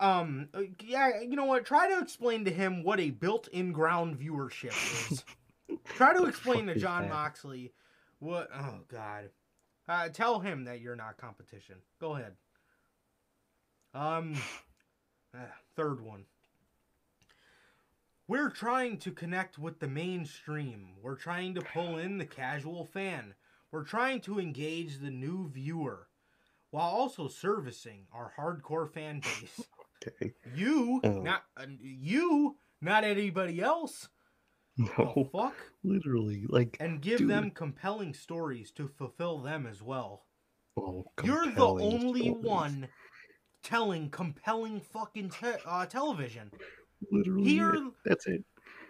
um 0.01 0.49
yeah 0.83 1.21
you 1.21 1.37
know 1.37 1.45
what? 1.45 1.65
Try 1.65 1.89
to 1.89 1.99
explain 2.01 2.45
to 2.47 2.51
him 2.51 2.83
what 2.83 3.01
a 3.01 3.11
built-in 3.11 3.73
ground 3.73 4.19
viewership 4.19 5.11
is. 5.11 5.25
Try 5.85 6.15
to 6.15 6.25
explain 6.25 6.67
to 6.67 6.75
Jon 6.75 7.09
Moxley 7.09 7.73
what 8.21 8.49
oh 8.55 8.81
god. 8.89 9.31
Uh 9.89 10.09
tell 10.09 10.41
him 10.41 10.65
that 10.65 10.81
you're 10.81 10.97
not 10.97 11.19
competition. 11.19 11.77
Go 12.01 12.17
ahead. 12.17 12.33
Um 13.93 14.35
uh, 15.35 15.41
third 15.77 16.01
one 16.01 16.25
we're 18.27 18.51
trying 18.51 18.97
to 18.99 19.11
connect 19.11 19.59
with 19.59 19.81
the 19.81 19.89
mainstream 19.89 20.89
we're 21.03 21.17
trying 21.17 21.55
to 21.55 21.61
pull 21.61 21.99
in 21.99 22.19
the 22.19 22.25
casual 22.27 22.85
fan 22.85 23.35
we're 23.71 23.85
trying 23.85 24.21
to 24.21 24.39
engage 24.41 24.99
the 24.99 25.11
new 25.11 25.49
viewer 25.51 26.09
while 26.71 26.89
also 26.91 27.29
servicing 27.29 28.07
our 28.13 28.33
hardcore 28.37 28.93
fan 28.93 29.21
base. 29.21 29.61
okay. 30.09 30.33
You, 30.57 31.01
Oh. 31.05 31.21
not 31.21 31.45
uh, 31.57 31.67
you, 31.81 32.57
not 32.81 33.05
anybody 33.05 33.61
else. 33.61 34.09
No, 34.77 35.29
fuck, 35.31 35.55
literally, 35.85 36.47
like, 36.49 36.77
and 36.81 37.01
give 37.01 37.19
Dude. 37.19 37.31
them 37.31 37.51
compelling 37.53 38.13
stories 38.13 38.73
to 38.73 38.89
fulfill 38.89 39.39
them 39.39 39.67
as 39.67 39.83
well. 39.85 40.25
oh, 40.77 41.05
You're 41.23 41.47
the 41.53 41.65
only 41.65 42.23
stories. 42.31 42.45
one 42.45 42.89
telling 43.63 44.11
compelling 44.11 44.81
fucking 44.81 45.29
te- 45.31 45.63
uh, 45.65 45.87
television. 45.87 46.51
Literally, 47.11 47.45
Here, 47.49 47.75
it. 47.75 47.83
that's 48.05 48.27
it. 48.27 48.45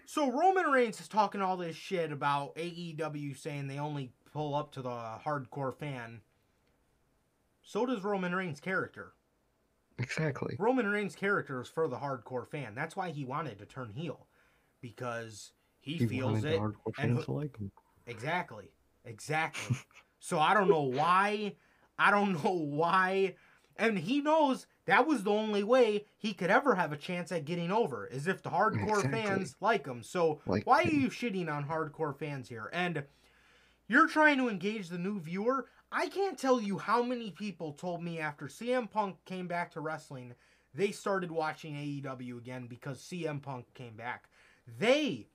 so 0.07 0.31
Roman 0.31 0.67
Reigns 0.67 1.01
is 1.01 1.09
talking 1.09 1.41
all 1.41 1.57
this 1.57 1.77
shit 1.77 2.12
about 2.12 2.55
AEW 2.57 3.37
saying 3.37 3.67
they 3.69 3.79
only 3.79 4.12
pull 4.33 4.55
up 4.55 4.73
to 4.73 4.83
the 4.83 5.19
hardcore 5.25 5.77
fan. 5.77 6.21
So 7.62 7.87
does 7.87 8.03
Roman 8.03 8.35
Reigns' 8.35 8.61
character. 8.61 9.15
Exactly. 9.99 10.57
Roman 10.59 10.87
Reigns' 10.89 11.15
character 11.15 11.61
is 11.62 11.69
for 11.69 11.87
the 11.89 11.97
hardcore 11.97 12.49
fan. 12.49 12.75
That's 12.75 12.97
why 12.97 13.11
he 13.11 13.25
wanted 13.25 13.59
to 13.59 13.65
turn 13.65 13.91
heel, 13.95 14.27
because 14.81 15.53
he, 15.81 15.95
He 15.95 16.07
feels 16.07 16.45
it. 16.45 16.59
hardcore 16.61 16.93
and 16.99 17.19
who- 17.19 17.39
like 17.41 17.57
him. 17.57 17.71
Exactly, 18.07 18.71
exactly. 19.05 19.77
so 20.19 20.39
I 20.39 20.53
don't 20.53 20.69
know 20.69 20.83
why. 20.83 21.55
I 21.99 22.11
don't 22.11 22.33
know 22.45 22.53
why, 22.53 23.37
and 23.77 23.99
he 23.99 24.20
knows 24.20 24.66
that 24.87 25.07
was 25.07 25.22
the 25.25 25.31
only 25.31 25.62
way 25.64 26.07
he 26.16 26.33
could 26.35 26.51
ever 26.51 26.75
have 26.75 26.93
a 26.93 26.97
chance 26.97 27.33
at 27.33 27.45
getting 27.45 27.70
over 27.72 28.07
is 28.07 28.27
if 28.27 28.43
the 28.43 28.51
hardcore 28.51 28.83
Exactly. 28.83 29.20
fans 29.20 29.57
like 29.61 29.87
him. 29.87 30.03
So 30.03 30.41
Like 30.47 30.66
why 30.66 30.83
are 30.85 30.89
you 30.89 31.09
shitting 31.09 31.49
on 31.53 31.66
hardcore 31.66 32.16
fans 32.18 32.49
here? 32.49 32.70
And 32.72 33.05
you're 33.89 34.09
trying 34.09 34.39
to 34.39 34.49
engage 34.49 34.89
the 34.89 34.99
new 34.99 35.20
viewer. 35.20 35.68
I 35.93 36.09
can't 36.09 36.39
tell 36.39 36.61
you 36.61 36.79
how 36.79 37.03
many 37.03 37.31
people 37.31 37.72
told 37.72 38.03
me 38.03 38.18
after 38.18 38.47
CM 38.49 38.89
Punk 38.91 39.25
came 39.25 39.47
back 39.47 39.70
to 39.72 39.81
wrestling, 39.81 40.35
they 40.75 40.91
started 40.91 41.31
watching 41.31 41.75
AEW 41.77 42.39
again 42.39 42.66
because 42.66 43.01
CM 43.01 43.41
Punk 43.41 43.72
came 43.75 43.97
back. 43.97 44.29
They 44.66 45.29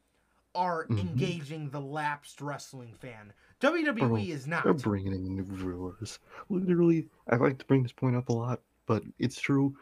are 0.55 0.89
Mhm. 0.89 0.97
engaging 0.97 1.69
the 1.69 1.81
lapsed 1.81 2.41
wrestling 2.41 2.93
fan. 2.95 3.33
WWE 3.61 4.29
is 4.29 4.47
not. 4.47 4.63
They're 4.63 4.73
bringing 4.73 5.13
in 5.13 5.35
new 5.35 5.43
viewers. 5.43 6.19
Literally, 6.49 7.07
I 7.29 7.35
like 7.35 7.57
to 7.59 7.65
bring 7.65 7.83
this 7.83 7.91
point 7.91 8.15
up 8.15 8.29
a 8.29 8.33
lot, 8.33 8.61
but 8.85 9.03
it's 9.17 9.39
true. 9.39 9.75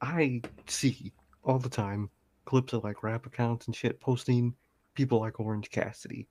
I 0.00 0.42
see 0.66 1.12
all 1.44 1.58
the 1.58 1.68
time 1.68 2.10
clips 2.44 2.72
of 2.74 2.84
like 2.84 3.02
rap 3.02 3.26
accounts 3.26 3.66
and 3.66 3.74
shit 3.74 4.00
posting 4.00 4.54
people 4.94 5.20
like 5.20 5.40
Orange 5.40 5.70
Cassidy, 5.70 6.28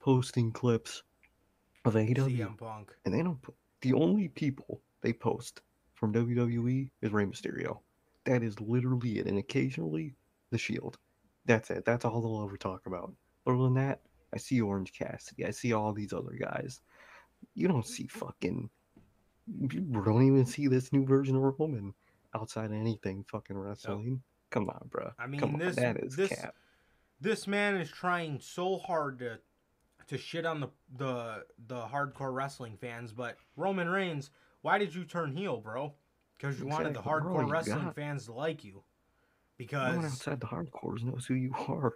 posting 0.00 0.52
clips 0.52 1.02
of 1.84 1.94
AEW, 1.94 2.36
CM 2.38 2.58
Punk. 2.58 2.92
and 3.04 3.14
they 3.14 3.22
don't. 3.22 3.40
Put, 3.40 3.54
the 3.80 3.94
only 3.94 4.28
people 4.28 4.80
they 5.00 5.12
post 5.12 5.62
from 5.94 6.12
WWE 6.12 6.90
is 7.00 7.12
Rey 7.12 7.24
Mysterio. 7.24 7.78
That 8.24 8.42
is 8.42 8.60
literally 8.60 9.18
it, 9.20 9.26
and 9.26 9.38
occasionally 9.38 10.14
the 10.50 10.58
Shield. 10.58 10.98
That's 11.46 11.70
it. 11.70 11.84
That's 11.84 12.04
all 12.04 12.20
they'll 12.20 12.44
ever 12.44 12.56
talk 12.56 12.86
about. 12.86 13.12
Other 13.46 13.58
than 13.58 13.74
that, 13.74 14.00
I 14.34 14.38
see 14.38 14.60
Orange 14.60 14.92
Cassidy. 14.92 15.44
I 15.46 15.50
see 15.50 15.72
all 15.72 15.92
these 15.92 16.12
other 16.12 16.32
guys. 16.38 16.80
You 17.54 17.68
don't 17.68 17.86
see 17.86 18.06
fucking. 18.06 18.68
You 19.46 20.02
don't 20.04 20.22
even 20.26 20.44
see 20.46 20.66
this 20.66 20.92
new 20.92 21.04
version 21.06 21.36
of 21.36 21.42
Roman 21.58 21.94
outside 22.34 22.66
of 22.66 22.72
anything 22.72 23.24
fucking 23.28 23.56
wrestling. 23.56 24.22
Come 24.50 24.68
on, 24.68 24.88
bro. 24.90 25.10
I 25.18 25.26
mean, 25.26 25.40
Come 25.40 25.54
on, 25.54 25.58
this- 25.60 25.76
that 25.76 25.96
is 25.98 26.16
this- 26.16 26.30
cap. 26.30 26.54
This 27.20 27.46
man 27.46 27.76
is 27.76 27.90
trying 27.90 28.40
so 28.40 28.76
hard 28.76 29.18
to 29.20 29.38
to 30.08 30.18
shit 30.18 30.44
on 30.46 30.60
the 30.60 30.68
the 30.98 31.46
the 31.66 31.86
hardcore 31.86 32.32
wrestling 32.34 32.76
fans, 32.76 33.12
but 33.12 33.36
Roman 33.56 33.88
Reigns, 33.88 34.30
why 34.60 34.78
did 34.78 34.94
you 34.94 35.04
turn 35.04 35.32
heel, 35.34 35.60
bro? 35.60 35.94
Because 36.36 36.60
you 36.60 36.66
wanted 36.66 36.94
the 36.94 37.00
Exactly, 37.00 37.20
bro, 37.22 37.34
hardcore 37.36 37.50
wrestling 37.50 37.84
got- 37.86 37.94
fans 37.94 38.26
to 38.26 38.32
like 38.34 38.64
you. 38.64 38.82
Because 39.56 39.92
No 39.92 39.96
one 39.96 40.04
outside 40.06 40.40
the 40.40 40.46
hardcores 40.46 41.02
knows 41.02 41.24
who 41.26 41.34
you 41.34 41.54
are. 41.68 41.94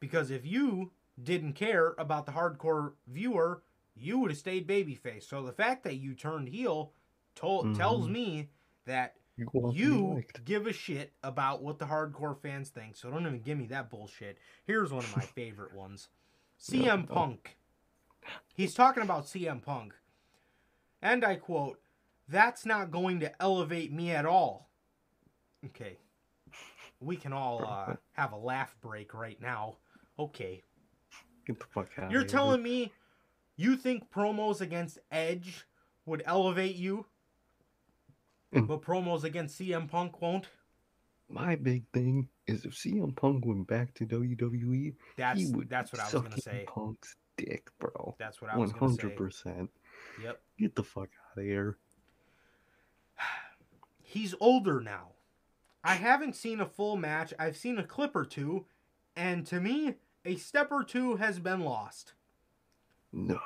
because 0.00 0.30
if 0.30 0.44
you 0.44 0.92
didn't 1.22 1.54
care 1.54 1.94
about 1.98 2.26
the 2.26 2.32
hardcore 2.32 2.92
viewer, 3.06 3.62
you 3.94 4.18
would 4.18 4.30
have 4.30 4.38
stayed 4.38 4.68
babyface. 4.68 5.24
So 5.24 5.42
the 5.42 5.52
fact 5.52 5.82
that 5.84 5.96
you 5.96 6.14
turned 6.14 6.48
heel 6.48 6.92
told 7.34 7.74
tells 7.74 8.06
Mhm. 8.06 8.12
me 8.12 8.50
that 8.84 9.16
You 9.36 9.48
want 9.52 9.76
to 9.76 9.78
be 9.78 9.84
you 9.84 10.24
give 10.44 10.66
a 10.66 10.72
shit 10.72 11.12
about 11.22 11.62
what 11.62 11.78
the 11.78 11.86
hardcore 11.86 12.40
fans 12.40 12.70
think, 12.70 12.96
so 12.96 13.10
don't 13.10 13.22
even 13.26 13.40
give 13.42 13.58
me 13.58 13.66
that 13.66 13.90
bullshit. 13.90 14.38
Here's 14.64 14.92
one 14.92 15.04
of 15.04 15.10
my 15.10 15.26
favorite 15.34 15.72
ones 15.72 16.08
CM 16.58 17.06
no. 17.08 17.14
Punk. 17.14 17.56
He's 18.54 18.74
talking 18.74 19.02
about 19.02 19.26
CM 19.26 19.60
Punk. 19.62 19.94
And 21.00 21.24
I 21.24 21.36
quote, 21.36 21.80
That's 22.28 22.66
not 22.66 22.90
going 22.90 23.20
to 23.20 23.42
elevate 23.42 23.92
me 23.92 24.10
at 24.10 24.26
all. 24.26 24.70
Okay. 25.64 25.98
We 27.00 27.16
can 27.16 27.32
all 27.32 27.64
uh, 27.64 27.94
have 28.12 28.32
a 28.32 28.36
laugh 28.36 28.76
break 28.80 29.14
right 29.14 29.40
now. 29.40 29.76
Okay. 30.18 30.62
Get 31.48 31.58
the 31.58 31.66
fuck 31.66 31.88
out. 31.98 32.10
You're 32.12 32.22
telling 32.24 32.62
me 32.62 32.92
you 33.56 33.76
think 33.76 34.08
promos 34.12 34.60
against 34.60 34.98
Edge 35.10 35.64
would 36.06 36.22
elevate 36.26 36.76
you, 36.76 37.06
Mm. 38.54 38.66
but 38.68 38.80
promos 38.82 39.24
against 39.24 39.58
CM 39.58 39.88
Punk 39.88 40.20
won't? 40.22 40.48
my 41.30 41.54
big 41.56 41.84
thing 41.92 42.26
is 42.46 42.64
if 42.64 42.72
CM 42.74 43.14
Punk 43.14 43.44
went 43.44 43.66
back 43.66 43.92
to 43.94 44.06
WWE, 44.06 44.94
That's 45.16 45.40
he 45.40 45.50
would 45.52 45.68
that's 45.68 45.92
what 45.92 46.00
I 46.00 46.04
was 46.04 46.12
gonna 46.22 46.40
say. 46.40 46.64
Punk's 46.66 47.16
dick, 47.36 47.68
bro. 47.78 48.14
That's 48.18 48.40
what 48.40 48.50
I 48.50 48.56
One 48.56 48.62
was 48.62 48.72
gonna 48.72 48.92
say. 48.94 49.02
hundred 49.02 49.16
percent. 49.18 49.70
Yep. 50.22 50.40
Get 50.58 50.74
the 50.74 50.82
fuck 50.84 51.08
out 51.32 51.38
of 51.38 51.44
here. 51.44 51.76
He's 54.02 54.34
older 54.40 54.80
now. 54.80 55.08
I 55.84 55.94
haven't 55.94 56.34
seen 56.36 56.60
a 56.60 56.66
full 56.66 56.96
match. 56.96 57.32
I've 57.38 57.56
seen 57.56 57.78
a 57.78 57.84
clip 57.84 58.16
or 58.16 58.24
two, 58.24 58.64
and 59.16 59.46
to 59.46 59.60
me, 59.60 59.94
a 60.28 60.36
step 60.36 60.70
or 60.70 60.84
two 60.84 61.16
has 61.16 61.38
been 61.38 61.60
lost. 61.60 62.12
No. 63.12 63.40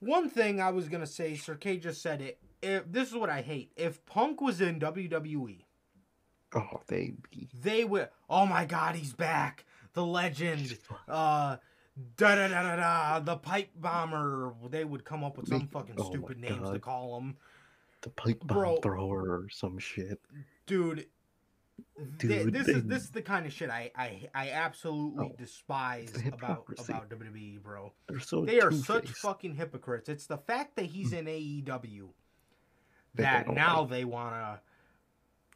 One 0.00 0.28
thing 0.30 0.60
I 0.60 0.70
was 0.70 0.88
gonna 0.88 1.06
say, 1.06 1.34
Sir 1.36 1.54
K 1.54 1.76
just 1.76 2.00
said 2.02 2.20
it. 2.20 2.38
If 2.62 2.90
this 2.90 3.08
is 3.08 3.14
what 3.14 3.30
I 3.30 3.42
hate. 3.42 3.72
If 3.76 4.04
Punk 4.06 4.40
was 4.40 4.60
in 4.60 4.80
WWE, 4.80 5.62
Oh, 6.54 6.80
they 6.86 7.14
they 7.62 7.84
would. 7.84 8.08
Oh 8.30 8.46
my 8.46 8.64
God, 8.64 8.94
he's 8.94 9.12
back! 9.12 9.64
The 9.92 10.04
legend. 10.06 10.78
Uh, 11.08 11.56
da 12.16 12.34
da 12.34 12.48
da 12.48 12.62
da 12.62 12.76
da. 12.76 13.20
The 13.20 13.36
pipe 13.36 13.70
bomber. 13.76 14.54
They 14.70 14.84
would 14.84 15.04
come 15.04 15.24
up 15.24 15.36
with 15.36 15.48
some 15.48 15.58
Make- 15.58 15.70
fucking 15.72 15.96
oh 15.98 16.04
stupid 16.08 16.38
names 16.38 16.56
to 16.68 16.72
God. 16.74 16.80
call 16.82 17.18
him, 17.18 17.36
the 18.02 18.10
pipe 18.10 18.40
bomb 18.44 18.56
Bro. 18.58 18.76
thrower 18.82 19.22
or 19.40 19.48
some 19.50 19.78
shit. 19.78 20.20
dude. 20.66 21.06
Dude, 22.18 22.52
this 22.52 22.66
they- 22.66 22.72
is 22.72 22.84
this 22.84 23.02
is 23.04 23.10
the 23.10 23.22
kind 23.22 23.46
of 23.46 23.52
shit 23.52 23.70
I 23.70 23.90
I, 23.96 24.28
I 24.34 24.50
absolutely 24.50 25.26
Oh, 25.32 25.36
despise 25.38 26.12
about 26.26 26.64
about 26.78 27.08
WWE, 27.10 27.62
bro. 27.62 27.92
They're 28.08 28.20
so 28.20 28.44
They 28.44 28.60
are 28.60 28.70
such 28.72 29.08
fucking 29.10 29.54
hypocrites. 29.54 30.08
It's 30.08 30.26
the 30.26 30.38
fact 30.38 30.76
that 30.76 30.86
he's 30.86 31.10
hmm. 31.10 31.16
in 31.16 31.24
AEW 31.26 32.08
That 33.14 33.46
they 33.46 33.52
that 33.52 33.54
now 33.54 33.80
like. 33.82 33.90
they 33.90 34.04
wanna. 34.04 34.60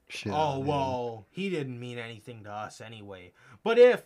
Shit 0.09 0.33
Oh 0.35 0.61
him. 0.61 0.67
well, 0.67 1.27
he 1.31 1.51
didn't 1.51 1.79
mean 1.79 1.99
anything 1.99 2.43
to 2.45 2.51
us 2.51 2.81
anyway. 2.81 3.33
But 3.63 3.79
if 3.79 4.05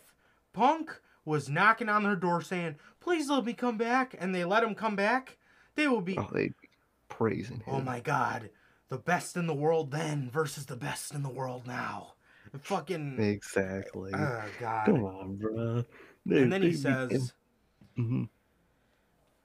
Punk 0.52 1.00
was 1.24 1.48
knocking 1.48 1.88
on 1.88 2.02
their 2.02 2.16
door 2.16 2.42
saying, 2.42 2.76
"Please 3.00 3.30
let 3.30 3.44
me 3.44 3.54
come 3.54 3.78
back," 3.78 4.14
and 4.18 4.34
they 4.34 4.44
let 4.44 4.62
him 4.64 4.74
come 4.74 4.96
back, 4.96 5.38
they 5.76 5.88
will 5.88 6.02
be, 6.02 6.18
Oh, 6.18 6.28
they 6.32 6.48
be 6.48 6.68
praising 7.08 7.60
him. 7.60 7.74
"Oh 7.74 7.80
my 7.80 8.00
god, 8.00 8.50
the 8.95 9.03
best 9.03 9.36
in 9.36 9.47
the 9.47 9.55
world 9.55 9.90
then 9.90 10.30
versus 10.30 10.66
the 10.66 10.76
best 10.76 11.12
in 11.14 11.22
the 11.22 11.28
world 11.28 11.66
now." 11.66 12.14
Fucking, 12.61 13.20
Exactly. 13.20 14.12
oh 14.14 14.45
god. 14.61 14.86
Come 14.86 15.05
on, 15.05 15.36
bro. 15.36 15.84
And 16.26 16.53
then 16.53 16.62
he 16.62 16.72
says, 16.72 17.32
hmm 17.97 18.24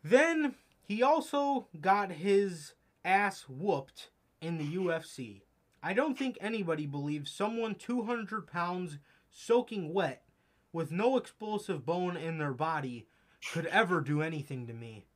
Then 0.03 0.55
he 0.81 1.01
also 1.01 1.67
got 1.81 2.11
his 2.11 2.73
ass 3.03 3.45
whooped 3.49 4.09
in 4.41 4.57
the 4.57 4.75
UFC. 4.75 5.41
I 5.81 5.93
don't 5.93 6.17
think 6.17 6.37
anybody 6.39 6.85
believes 6.85 7.31
someone 7.31 7.75
200 7.75 8.47
pounds 8.47 8.99
soaking 9.31 9.93
wet 9.93 10.23
with 10.71 10.91
no 10.91 11.17
explosive 11.17 11.85
bone 11.85 12.15
in 12.15 12.37
their 12.37 12.53
body 12.53 13.07
could 13.53 13.65
ever 13.67 14.01
do 14.01 14.21
anything 14.21 14.67
to 14.67 14.73
me. 14.73 15.07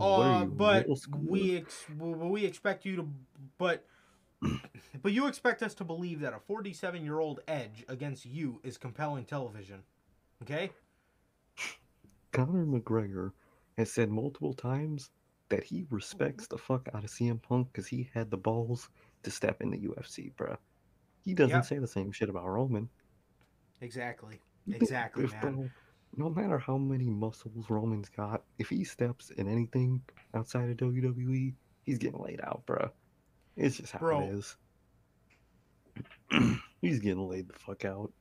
Uh, 0.00 0.44
but 0.44 0.86
we 1.18 1.56
ex- 1.58 1.86
we 1.98 2.44
expect 2.44 2.84
you 2.84 2.96
to 2.96 3.08
but 3.58 3.84
but 5.02 5.12
you 5.12 5.26
expect 5.26 5.62
us 5.62 5.74
to 5.74 5.84
believe 5.84 6.20
that 6.20 6.32
a 6.32 6.38
47 6.40 7.04
year 7.04 7.20
old 7.20 7.40
edge 7.46 7.84
against 7.88 8.24
you 8.24 8.60
is 8.64 8.78
compelling 8.78 9.24
television. 9.24 9.82
Okay? 10.42 10.70
Conor 12.32 12.64
McGregor 12.64 13.32
has 13.76 13.92
said 13.92 14.10
multiple 14.10 14.54
times 14.54 15.10
that 15.50 15.62
he 15.62 15.86
respects 15.90 16.46
the 16.46 16.56
fuck 16.56 16.88
out 16.94 17.04
of 17.04 17.10
CM 17.10 17.40
Punk 17.42 17.68
because 17.70 17.86
he 17.86 18.08
had 18.14 18.30
the 18.30 18.38
balls 18.38 18.88
to 19.22 19.30
step 19.30 19.60
in 19.60 19.70
the 19.70 19.78
UFC, 19.78 20.32
bruh. 20.34 20.56
He 21.24 21.34
doesn't 21.34 21.50
Yep. 21.50 21.64
say 21.66 21.78
the 21.78 21.86
same 21.86 22.10
shit 22.10 22.30
about 22.30 22.48
Roman. 22.48 22.88
Exactly. 23.82 24.40
Exactly, 24.66 25.26
man. 25.26 25.70
No 26.16 26.28
matter 26.28 26.58
how 26.58 26.76
many 26.76 27.08
muscles 27.08 27.70
Roman's 27.70 28.08
got, 28.08 28.42
if 28.58 28.68
he 28.68 28.84
steps 28.84 29.30
in 29.30 29.48
anything 29.48 30.02
outside 30.34 30.70
of 30.70 30.76
WWE, 30.76 31.54
he's 31.84 31.98
getting 31.98 32.20
laid 32.20 32.40
out, 32.42 32.62
bro. 32.66 32.90
It's 33.56 33.76
just 33.76 33.92
how 33.92 33.98
Bro. 33.98 34.20
it 34.22 34.34
is. 34.34 34.56
he's 36.80 37.00
getting 37.00 37.28
laid 37.28 37.48
the 37.48 37.58
fuck 37.58 37.84
out. 37.84 38.12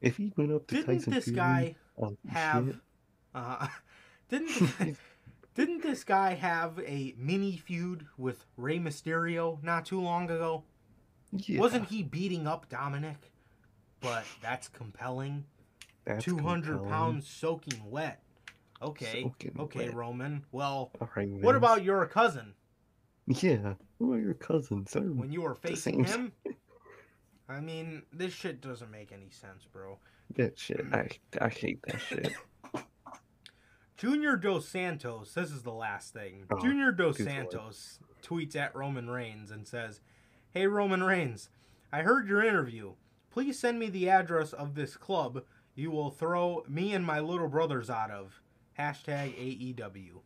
If 0.00 0.16
he 0.16 0.32
went 0.36 0.52
up 0.52 0.66
to 0.68 0.74
Didn't 0.76 0.98
Tyson 0.98 1.12
this 1.12 1.24
Fury 1.24 1.36
guy 1.36 1.74
on 1.96 2.16
have 2.28 2.66
shit, 2.66 2.76
uh 3.34 3.68
didn't 4.28 4.50
didn't 5.54 5.82
this 5.82 6.04
guy 6.04 6.34
have 6.34 6.78
a 6.80 7.14
mini 7.18 7.56
feud 7.56 8.06
with 8.16 8.44
Rey 8.56 8.78
Mysterio 8.78 9.62
not 9.62 9.86
too 9.86 10.00
long 10.00 10.24
ago? 10.30 10.64
yeah, 11.32 11.58
Wasn't 11.60 11.88
he 11.88 12.02
beating 12.02 12.46
up 12.46 12.68
Dominic? 12.68 13.32
But 14.00 14.24
that's 14.42 14.68
compelling. 14.68 15.44
That's 16.06 16.24
Two 16.24 16.38
hundred 16.38 16.78
compelling. 16.78 16.90
pounds 16.90 17.26
soaking 17.28 17.80
wet. 17.90 18.22
Okay. 18.80 19.22
Soaking 19.22 19.52
okay, 19.58 19.86
wet. 19.86 19.94
Roman. 19.94 20.44
Well, 20.52 20.92
right, 21.16 21.28
what 21.28 21.56
about 21.56 21.82
your 21.82 22.04
cousin 22.06 22.54
Yeah, 23.26 23.74
what 23.98 24.08
about 24.08 24.22
your 24.22 24.34
cousin, 24.34 24.86
sir? 24.86 25.00
when 25.00 25.32
you 25.32 25.42
were 25.42 25.54
facing 25.54 26.04
him? 26.04 26.32
I 27.48 27.60
mean, 27.60 28.02
this 28.12 28.32
shit 28.32 28.60
doesn't 28.60 28.90
make 28.90 29.12
any 29.12 29.30
sense, 29.30 29.64
bro. 29.72 29.98
That 30.36 30.58
shit, 30.58 30.84
I 30.92 31.08
I 31.40 31.48
hate 31.48 31.80
that 31.86 32.00
shit. 32.00 32.32
Junior 33.96 34.36
Dos 34.36 34.68
Santos, 34.68 35.32
this 35.32 35.50
is 35.50 35.62
the 35.62 35.72
last 35.72 36.12
thing. 36.12 36.44
Oh, 36.50 36.60
Junior 36.60 36.92
Dos 36.92 37.16
good 37.16 37.26
lord. 37.26 37.36
Santos 37.52 37.98
tweets 38.22 38.54
at 38.56 38.74
Roman 38.76 39.08
Reigns 39.08 39.50
and 39.50 39.66
says, 39.66 40.00
Hey 40.52 40.66
Roman 40.66 41.02
Reigns, 41.02 41.48
I 41.92 42.02
heard 42.02 42.28
your 42.28 42.44
interview. 42.44 42.92
Please 43.30 43.58
send 43.58 43.78
me 43.78 43.88
the 43.88 44.08
address 44.10 44.52
of 44.52 44.74
this 44.74 44.96
club 44.96 45.44
you 45.76 45.90
will 45.92 46.10
throw 46.10 46.64
me 46.68 46.92
and 46.94 47.04
my 47.04 47.20
little 47.20 47.48
brothers 47.48 47.88
out 47.88 48.10
of. 48.10 48.40
Hashtag 48.78 49.76
AEW. 49.78 50.20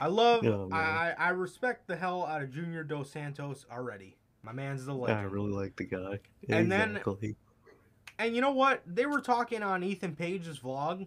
I 0.00 0.06
love, 0.06 0.44
Oh. 0.46 0.68
I, 0.72 1.14
I 1.18 1.28
respect 1.30 1.86
the 1.86 1.96
hell 1.96 2.24
out 2.24 2.42
of 2.42 2.50
Junior 2.50 2.82
Dos 2.84 3.10
Santos 3.10 3.66
already. 3.70 4.16
My 4.42 4.52
man's 4.52 4.86
the 4.86 4.94
legend. 4.94 5.20
I 5.20 5.22
really 5.24 5.52
like 5.52 5.76
the 5.76 5.84
guy. 5.84 6.18
And 6.48 6.70
then- 6.72 6.96
exactly. 6.96 7.36
And 8.18 8.34
you 8.34 8.40
know 8.40 8.52
what? 8.52 8.82
They 8.86 9.06
were 9.06 9.20
talking 9.20 9.62
on 9.62 9.82
Ethan 9.82 10.14
Page's 10.14 10.58
vlog, 10.60 11.06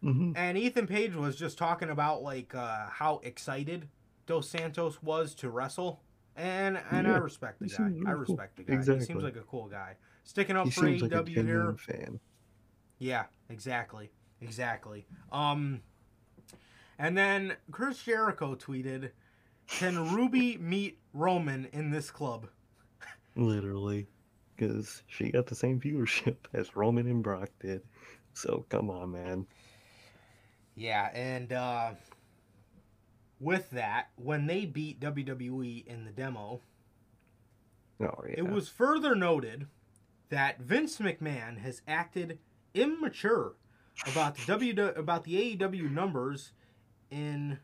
hmm 0.00 0.32
and 0.36 0.56
Ethan 0.56 0.86
Page 0.86 1.16
was 1.16 1.34
just 1.34 1.58
talking 1.58 1.90
about 1.90 2.22
like 2.22 2.54
uh, 2.54 2.86
how 2.90 3.20
excited 3.24 3.88
Dos 4.26 4.48
Santos 4.48 5.02
was 5.02 5.34
to 5.36 5.50
wrestle, 5.50 6.00
and 6.36 6.78
and 6.92 7.08
I 7.08 7.16
respect 7.16 7.58
the 7.58 7.66
guy. 7.66 7.86
I 7.86 8.12
cool. 8.12 8.14
respect 8.20 8.56
the 8.56 8.62
guy. 8.62 8.76
He 8.76 9.00
seems 9.04 9.22
like 9.24 9.34
a 9.36 9.40
cool 9.40 9.66
guy, 9.66 9.96
sticking 10.28 10.56
up 10.56 10.66
He 10.66 10.70
for 10.70 10.82
seems 10.82 11.00
like 11.00 11.10
AEW 11.12 11.28
here. 11.46 11.74
fan. 11.78 12.20
Yeah, 12.98 13.24
exactly. 13.48 14.10
Exactly. 14.42 15.06
Um, 15.32 15.80
and 16.98 17.16
then 17.16 17.56
Chris 17.70 18.02
Jericho 18.02 18.54
tweeted, 18.54 19.10
"Can 19.66 20.12
Ruby 20.14 20.56
meet 20.60 20.98
Roman 21.14 21.64
in 21.72 21.90
this 21.90 22.10
club?" 22.10 22.46
Literally, 23.36 24.06
because 24.54 25.02
she 25.06 25.30
got 25.30 25.46
the 25.46 25.54
same 25.54 25.80
viewership 25.80 26.36
as 26.52 26.76
Roman 26.76 27.06
and 27.06 27.22
Brock 27.22 27.48
did. 27.60 27.80
So 28.34 28.66
come 28.68 28.90
on, 28.90 29.12
man. 29.12 29.46
Yeah, 30.74 31.10
and 31.14 31.52
uh, 31.52 31.90
with 33.40 33.70
that, 33.70 34.10
when 34.16 34.46
they 34.46 34.66
beat 34.66 35.00
WWE 35.00 35.86
in 35.86 36.04
the 36.04 36.12
demo, 36.12 36.60
Oh 38.00 38.24
yeah. 38.28 38.34
it 38.38 38.48
was 38.48 38.68
further 38.68 39.14
noted 39.16 39.66
that 40.30 40.60
Vince 40.60 40.98
McMahon 40.98 41.58
has 41.58 41.82
acted 41.88 42.38
immature 42.74 43.54
about 44.06 44.36
the 44.36 44.46
W 44.46 44.86
about 44.96 45.24
the 45.24 45.56
AEW 45.56 45.90
numbers 45.90 46.52
in 47.10 47.58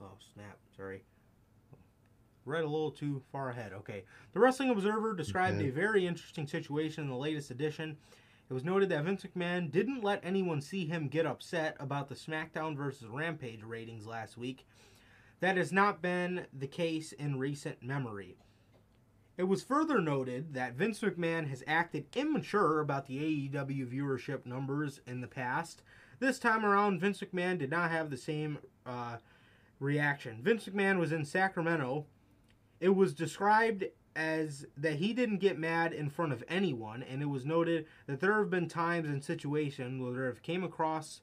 oh 0.00 0.12
snap 0.34 0.58
sorry 0.76 1.02
read 2.44 2.62
a 2.62 2.68
little 2.68 2.90
too 2.90 3.22
far 3.32 3.50
ahead 3.50 3.72
okay 3.72 4.04
the 4.34 4.38
wrestling 4.38 4.70
observer 4.70 5.14
described 5.14 5.56
Okay. 5.56 5.68
a 5.68 5.72
very 5.72 6.06
interesting 6.06 6.46
situation 6.46 7.04
in 7.04 7.10
the 7.10 7.16
latest 7.16 7.50
edition 7.50 7.96
it 8.48 8.52
was 8.52 8.64
noted 8.64 8.90
that 8.90 9.04
Vince 9.04 9.24
McMahon 9.24 9.70
didn't 9.70 10.04
let 10.04 10.20
anyone 10.22 10.60
see 10.60 10.84
him 10.84 11.08
get 11.08 11.24
upset 11.24 11.76
about 11.80 12.08
the 12.08 12.14
SmackDown 12.14 12.76
versus 12.76 13.08
Rampage 13.08 13.62
ratings 13.62 14.06
last 14.06 14.36
week. 14.36 14.66
That 15.40 15.56
has 15.56 15.72
not 15.72 16.02
been 16.02 16.44
the 16.52 16.66
case 16.66 17.12
in 17.12 17.38
recent 17.38 17.82
memory. 17.82 18.36
It 19.36 19.44
was 19.44 19.64
further 19.64 20.00
noted 20.00 20.54
that 20.54 20.74
Vince 20.74 21.00
McMahon 21.00 21.48
has 21.48 21.64
acted 21.66 22.06
immature 22.14 22.78
about 22.78 23.06
the 23.06 23.18
AEW 23.18 23.92
viewership 23.92 24.46
numbers 24.46 25.00
in 25.06 25.20
the 25.20 25.26
past. 25.26 25.82
This 26.20 26.38
time 26.38 26.64
around, 26.64 27.00
Vince 27.00 27.20
McMahon 27.20 27.58
did 27.58 27.70
not 27.70 27.90
have 27.90 28.10
the 28.10 28.16
same 28.16 28.58
uh, 28.86 29.16
reaction. 29.80 30.40
Vince 30.40 30.66
McMahon 30.66 31.00
was 31.00 31.10
in 31.10 31.24
Sacramento. 31.24 32.06
It 32.78 32.90
was 32.90 33.12
described 33.12 33.84
as 34.14 34.66
that 34.76 34.96
he 34.96 35.12
didn't 35.12 35.38
get 35.38 35.58
mad 35.58 35.92
in 35.92 36.08
front 36.08 36.32
of 36.32 36.44
anyone, 36.46 37.02
and 37.02 37.20
it 37.20 37.26
was 37.26 37.44
noted 37.44 37.86
that 38.06 38.20
there 38.20 38.38
have 38.38 38.50
been 38.50 38.68
times 38.68 39.08
and 39.08 39.24
situations 39.24 40.00
where 40.00 40.12
there 40.12 40.26
have 40.26 40.42
came 40.42 40.62
across 40.62 41.22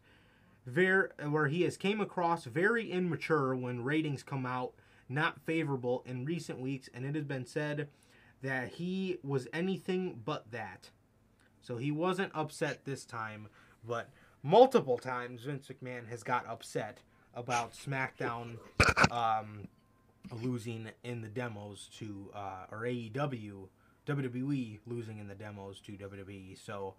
where 0.65 1.47
he 1.47 1.63
has 1.63 1.77
came 1.77 1.99
across 2.01 2.43
very 2.43 2.91
immature 2.91 3.55
when 3.55 3.83
ratings 3.83 4.21
come 4.21 4.45
out 4.45 4.73
not 5.09 5.39
favorable 5.41 6.03
in 6.05 6.25
recent 6.25 6.59
weeks, 6.59 6.89
and 6.93 7.05
it 7.05 7.15
has 7.15 7.23
been 7.23 7.45
said 7.45 7.87
that 8.41 8.69
he 8.69 9.17
was 9.23 9.47
anything 9.53 10.21
but 10.23 10.51
that. 10.51 10.89
So 11.61 11.77
he 11.77 11.91
wasn't 11.91 12.31
upset 12.33 12.85
this 12.85 13.05
time, 13.05 13.47
but 13.87 14.09
multiple 14.43 14.97
times 14.97 15.43
Vince 15.43 15.67
McMahon 15.67 16.07
has 16.09 16.23
got 16.23 16.47
upset 16.47 16.99
about 17.35 17.73
SmackDown 17.73 18.57
um, 19.11 19.67
losing 20.41 20.89
in 21.03 21.21
the 21.21 21.27
demos 21.27 21.89
to 21.97 22.31
uh, 22.35 22.65
or 22.71 22.79
AEW 22.81 23.67
WWE 24.07 24.79
losing 24.87 25.19
in 25.19 25.27
the 25.27 25.35
demos 25.35 25.79
to 25.81 25.91
WWE. 25.93 26.57
So 26.65 26.95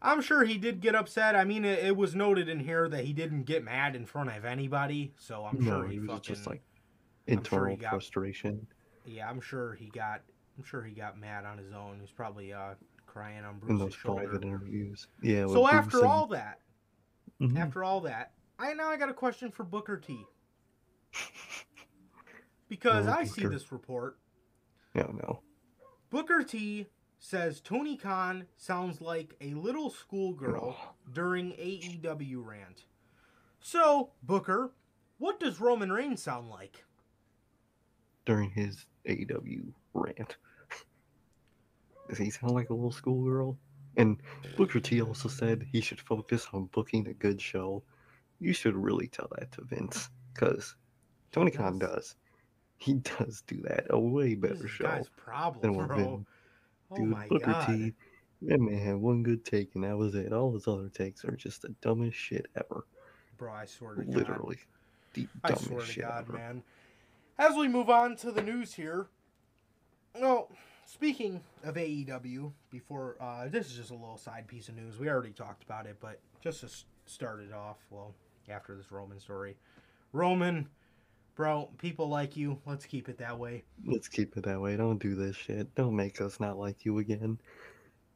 I'm 0.00 0.20
sure 0.22 0.44
he 0.44 0.56
did 0.58 0.80
get 0.80 0.94
upset. 0.94 1.34
I 1.34 1.44
mean, 1.44 1.64
it, 1.64 1.80
it 1.84 1.96
was 1.96 2.14
noted 2.14 2.48
in 2.48 2.60
here 2.60 2.88
that 2.88 3.04
he 3.04 3.12
didn't 3.12 3.42
get 3.42 3.64
mad 3.64 3.96
in 3.96 4.06
front 4.06 4.30
of 4.30 4.44
anybody. 4.44 5.12
So 5.18 5.44
I'm 5.44 5.62
no, 5.62 5.80
sure 5.80 5.86
he, 5.88 5.94
he 5.94 5.98
was 5.98 6.08
fucking 6.10 6.34
just 6.34 6.46
like 6.46 6.62
sure 7.26 7.34
internal 7.36 7.76
got- 7.76 7.90
frustration. 7.90 8.66
yeah. 9.04 9.28
I'm 9.28 9.40
sure 9.40 9.74
he 9.74 9.86
got. 9.86 10.22
I'm 10.60 10.66
sure 10.66 10.82
he 10.82 10.92
got 10.92 11.18
mad 11.18 11.46
on 11.46 11.56
his 11.56 11.72
own. 11.72 11.96
He's 12.02 12.10
probably 12.10 12.52
uh, 12.52 12.74
crying 13.06 13.44
on 13.46 13.54
in 13.54 13.60
Bruce's 13.60 13.78
those 13.78 13.94
shoulder. 13.94 14.24
private 14.26 14.44
interviews. 14.44 15.08
Yeah. 15.22 15.44
with 15.44 15.52
So 15.54 15.62
Bruce 15.62 15.72
after 15.72 15.98
and- 16.00 16.06
all 16.06 16.26
that, 16.28 16.60
Mhm. 17.40 17.58
after 17.58 17.82
all 17.82 18.02
that, 18.02 18.34
I 18.58 18.74
now 18.74 18.88
I 18.90 18.98
got 18.98 19.08
a 19.08 19.14
question 19.14 19.50
for 19.50 19.64
Booker 19.64 19.96
T. 19.96 20.26
Because 22.68 23.08
Oh, 23.08 23.12
I 23.12 23.24
see 23.24 23.46
this 23.46 23.72
report. 23.72 24.18
no, 24.94 25.02
no. 25.12 25.40
Booker 26.10 26.44
T 26.44 26.86
says 27.18 27.60
Tony 27.60 27.96
Khan 27.96 28.46
sounds 28.56 29.00
like 29.00 29.34
a 29.40 29.54
little 29.54 29.90
schoolgirl 29.90 30.76
during 31.12 31.50
AEW 31.54 32.44
rant. 32.46 32.84
So, 33.58 34.12
Booker, 34.22 34.72
what 35.18 35.40
does 35.40 35.58
Roman 35.60 35.90
Reigns 35.90 36.22
sound 36.22 36.48
like? 36.50 36.84
during 38.26 38.50
his 38.50 38.86
AEW 39.06 39.72
rant. 39.94 40.36
Does 42.10 42.18
he 42.18 42.30
sound 42.30 42.54
like 42.54 42.70
a 42.70 42.74
little 42.74 42.90
schoolgirl? 42.90 43.56
And 43.96 44.20
Booker 44.56 44.80
T 44.80 45.00
also 45.00 45.28
said 45.28 45.64
he 45.70 45.80
should 45.80 46.00
focus 46.00 46.46
on 46.52 46.66
booking 46.72 47.06
a 47.06 47.14
good 47.14 47.40
show. 47.40 47.84
You 48.40 48.52
should 48.52 48.76
really 48.76 49.06
tell 49.06 49.28
that 49.38 49.52
to 49.52 49.62
Vince, 49.64 50.10
because 50.34 50.74
Tony 51.30 51.52
Khan 51.52 51.78
does. 51.78 52.16
He 52.78 52.94
does 53.18 53.42
do 53.46 53.60
that 53.62 53.86
a 53.90 53.98
way 53.98 54.34
better 54.34 54.64
is 54.64 54.70
show 54.70 54.84
guy's 54.84 55.08
problem, 55.16 55.62
than 55.62 55.74
what 55.74 55.86
bro. 55.88 55.96
Vin. 55.96 56.26
Oh 56.90 56.96
Dude, 56.96 57.08
my 57.08 57.28
Booker 57.28 57.46
god. 57.46 57.66
T, 57.68 57.94
that 58.42 58.58
man 58.60 58.78
had 58.78 58.96
one 58.96 59.22
good 59.22 59.44
take, 59.44 59.74
and 59.76 59.84
that 59.84 59.96
was 59.96 60.16
it. 60.16 60.32
All 60.32 60.52
his 60.52 60.66
other 60.66 60.88
takes 60.88 61.24
are 61.24 61.36
just 61.36 61.62
the 61.62 61.68
dumbest 61.80 62.16
shit 62.16 62.46
ever. 62.56 62.86
Bro, 63.38 63.52
I 63.52 63.66
swear 63.66 63.94
to 63.94 64.02
God. 64.02 64.14
Literally, 64.16 64.58
the 65.14 65.28
I 65.44 65.48
dumbest 65.50 65.66
swear 65.68 65.80
to 65.80 65.86
shit 65.86 66.04
God, 66.04 66.24
ever. 66.28 66.32
man. 66.32 66.62
As 67.38 67.56
we 67.56 67.68
move 67.68 67.88
on 67.88 68.16
to 68.16 68.32
the 68.32 68.42
news 68.42 68.74
here, 68.74 69.06
well, 70.18 70.50
speaking 70.90 71.40
of 71.62 71.76
AEW, 71.76 72.50
before 72.70 73.16
uh, 73.20 73.48
this 73.48 73.66
is 73.66 73.74
just 73.76 73.90
a 73.90 73.94
little 73.94 74.16
side 74.16 74.46
piece 74.48 74.68
of 74.68 74.76
news. 74.76 74.98
We 74.98 75.08
already 75.08 75.30
talked 75.32 75.62
about 75.62 75.86
it, 75.86 75.96
but 76.00 76.18
just 76.40 76.60
to 76.62 76.68
start 77.06 77.40
it 77.40 77.52
off, 77.52 77.76
well, 77.90 78.12
after 78.48 78.74
this 78.74 78.90
Roman 78.90 79.20
story, 79.20 79.56
Roman, 80.12 80.68
bro, 81.36 81.70
people 81.78 82.08
like 82.08 82.36
you. 82.36 82.58
Let's 82.66 82.86
keep 82.86 83.08
it 83.08 83.18
that 83.18 83.38
way. 83.38 83.62
Let's 83.86 84.08
keep 84.08 84.36
it 84.36 84.42
that 84.44 84.60
way. 84.60 84.76
Don't 84.76 84.98
do 85.00 85.14
this 85.14 85.36
shit. 85.36 85.72
Don't 85.76 85.94
make 85.94 86.20
us 86.20 86.40
not 86.40 86.58
like 86.58 86.84
you 86.84 86.98
again. 86.98 87.38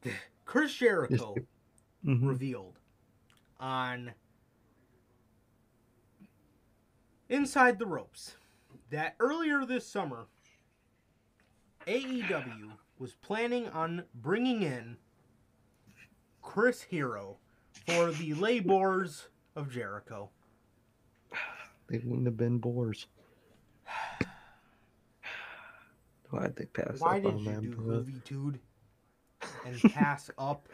Chris 0.45 0.73
Jericho 0.73 1.35
Mhm. 2.05 2.27
revealed 2.27 2.77
on 3.59 4.11
Inside 7.29 7.79
the 7.79 7.87
Ropes 7.87 8.35
that 8.91 9.15
earlier 9.19 9.65
this 9.65 9.87
summer, 9.87 10.27
AEW 11.87 12.71
was 12.97 13.13
planning 13.13 13.67
on 13.69 14.03
bringing 14.15 14.63
in 14.63 14.97
Chris 16.41 16.81
Hero 16.81 17.37
for 17.87 18.11
the 18.11 18.33
labors 18.33 19.27
of 19.55 19.69
Jericho. 19.71 20.29
They 21.87 21.99
wouldn't 21.99 22.25
have 22.25 22.37
been 22.37 22.57
boars. 22.57 23.05
Why'd 26.31 26.55
they 26.55 26.65
pass 26.65 26.99
Why 26.99 27.17
up 27.17 27.23
did 27.23 27.33
on 27.33 27.39
you 27.39 27.45
them, 27.45 27.71
bro? 27.71 27.99
Juventud 28.03 28.59
and 29.65 29.93
pass 29.93 30.31
up 30.37 30.67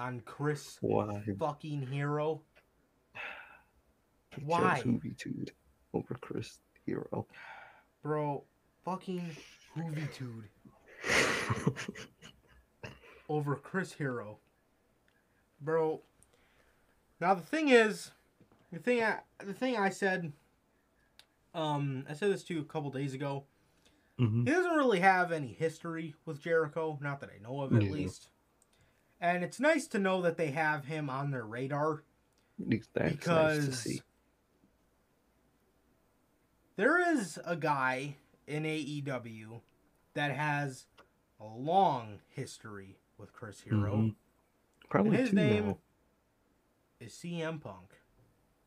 on 0.00 0.20
Chris 0.24 0.78
Why? 0.80 1.22
fucking 1.38 1.86
Hero? 1.88 2.40
Why? 4.42 4.76
chose 4.76 4.84
Juventud 4.84 5.50
over 5.92 6.14
Chris 6.20 6.58
Hero. 6.86 7.26
Bro, 8.02 8.44
fucking 8.84 9.36
Juventud 9.76 10.44
over 13.28 13.56
Chris 13.56 13.92
Hero. 13.92 14.38
Bro. 15.60 16.02
Now 17.20 17.34
the 17.34 17.42
thing 17.42 17.68
is, 17.70 18.10
the 18.72 18.78
thing 18.78 19.02
I 19.02 19.20
the 19.44 19.54
thing 19.54 19.76
I 19.76 19.88
said 19.90 20.32
um 21.54 22.04
I 22.08 22.14
said 22.14 22.30
this 22.32 22.44
to 22.44 22.54
you 22.54 22.60
a 22.60 22.64
couple 22.64 22.90
days 22.90 23.14
ago. 23.14 23.44
Mhm. 24.18 24.46
He 24.46 24.52
doesn't 24.52 24.76
really 24.76 25.00
have 25.00 25.32
any 25.32 25.52
history 25.52 26.14
with 26.24 26.40
Jericho, 26.40 26.98
not 27.00 27.20
that 27.20 27.30
I 27.34 27.38
know 27.42 27.60
of 27.62 27.72
at 27.74 27.82
Yeah. 27.82 27.90
least. 27.90 28.28
And 29.20 29.42
it's 29.42 29.58
nice 29.58 29.86
to 29.88 29.98
know 29.98 30.20
that 30.22 30.36
they 30.36 30.50
have 30.50 30.84
him 30.84 31.08
on 31.08 31.30
their 31.30 31.46
radar 31.46 32.04
That's 32.58 32.88
nice 32.94 33.10
to 33.10 33.16
because 33.16 33.78
see. 33.78 34.00
there 36.76 37.12
is 37.16 37.38
a 37.44 37.56
guy 37.56 38.16
in 38.46 38.64
AEW 38.64 39.60
that 40.14 40.30
has 40.34 40.86
a 41.40 41.44
long 41.46 42.20
history 42.28 42.96
with 43.18 43.32
Chris 43.32 43.60
Hero. 43.60 43.96
Mhm. 43.96 44.14
Probably 44.88 45.10
And 45.16 45.20
his 45.20 45.32
name 45.32 45.66
now. 45.66 45.78
is 47.00 47.12
CM 47.14 47.58
Punk. 47.60 47.90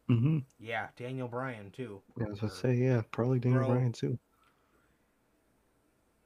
Mm-hmm. 0.09 0.39
Yeah, 0.59 0.87
Daniel 0.95 1.27
Bryan 1.27 1.69
too. 1.71 2.01
Yeah, 2.17 2.27
I 2.27 2.29
was 2.29 2.39
gonna 2.39 2.53
say, 2.53 2.75
yeah, 2.75 3.01
probably 3.11 3.39
Daniel 3.39 3.65
Bro. 3.65 3.73
Bryan 3.75 3.91
too. 3.91 4.17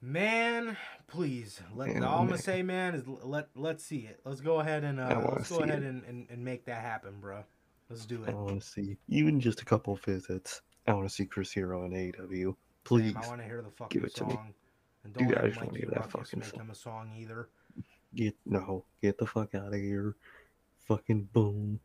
Man, 0.00 0.76
please. 1.06 1.60
Let 1.74 1.88
Man, 1.88 2.02
all 2.02 2.20
I'm 2.20 2.26
gonna 2.26 2.38
say, 2.38 2.62
man, 2.62 2.94
is 2.94 3.04
let 3.06 3.48
let's 3.54 3.84
see 3.84 3.98
it. 4.00 4.20
Let's 4.24 4.40
go 4.40 4.58
ahead 4.60 4.82
and 4.82 4.98
uh, 4.98 5.30
let's 5.36 5.48
go 5.48 5.60
ahead 5.60 5.82
and, 5.82 6.02
and, 6.04 6.26
and 6.28 6.44
make 6.44 6.64
that 6.66 6.82
happen, 6.82 7.20
bro. 7.20 7.44
Let's 7.88 8.04
do 8.06 8.22
it. 8.24 8.30
I 8.30 8.34
want 8.34 8.60
to 8.62 8.66
see 8.66 8.96
even 9.08 9.40
just 9.40 9.60
a 9.60 9.64
couple 9.64 9.94
visits. 9.96 10.62
I 10.88 10.94
want 10.94 11.08
to 11.08 11.14
see 11.14 11.24
Chris 11.24 11.52
Hero 11.52 11.84
in 11.84 11.92
AEW. 11.92 12.56
Please, 12.84 13.12
Damn, 13.14 13.22
I 13.24 13.26
want 13.28 13.40
to 13.40 13.46
hear 13.46 13.62
the 13.62 13.70
fucking 13.70 14.04
it 14.04 14.14
to 14.14 14.24
me. 14.24 14.32
song. 14.32 14.54
And 15.04 15.12
Dude, 15.14 15.28
don't 15.32 15.44
I 15.44 15.48
just 15.48 15.60
wanna 15.60 15.78
hear 15.78 15.90
that 15.94 16.10
fucking 16.10 16.40
make 16.40 16.48
song. 16.50 16.60
him 16.60 16.70
a 16.70 16.74
song 16.74 17.12
either. 17.18 17.48
get 18.14 18.36
no, 18.46 18.84
get 19.00 19.18
the 19.18 19.26
fuck 19.26 19.54
out 19.54 19.68
of 19.74 19.80
here. 19.80 20.14
Fucking 20.86 21.28
boom. 21.32 21.80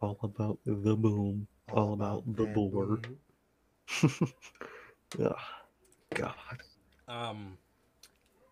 all 0.00 0.18
about 0.22 0.58
the 0.64 0.96
boom, 0.96 1.46
all, 1.72 1.92
about, 1.94 2.24
the 2.36 2.44
that 2.44 2.54
boar. 2.54 2.98
boom. 2.98 3.18
Ugh, 5.20 5.34
God. 6.14 6.34
Um, 7.08 7.58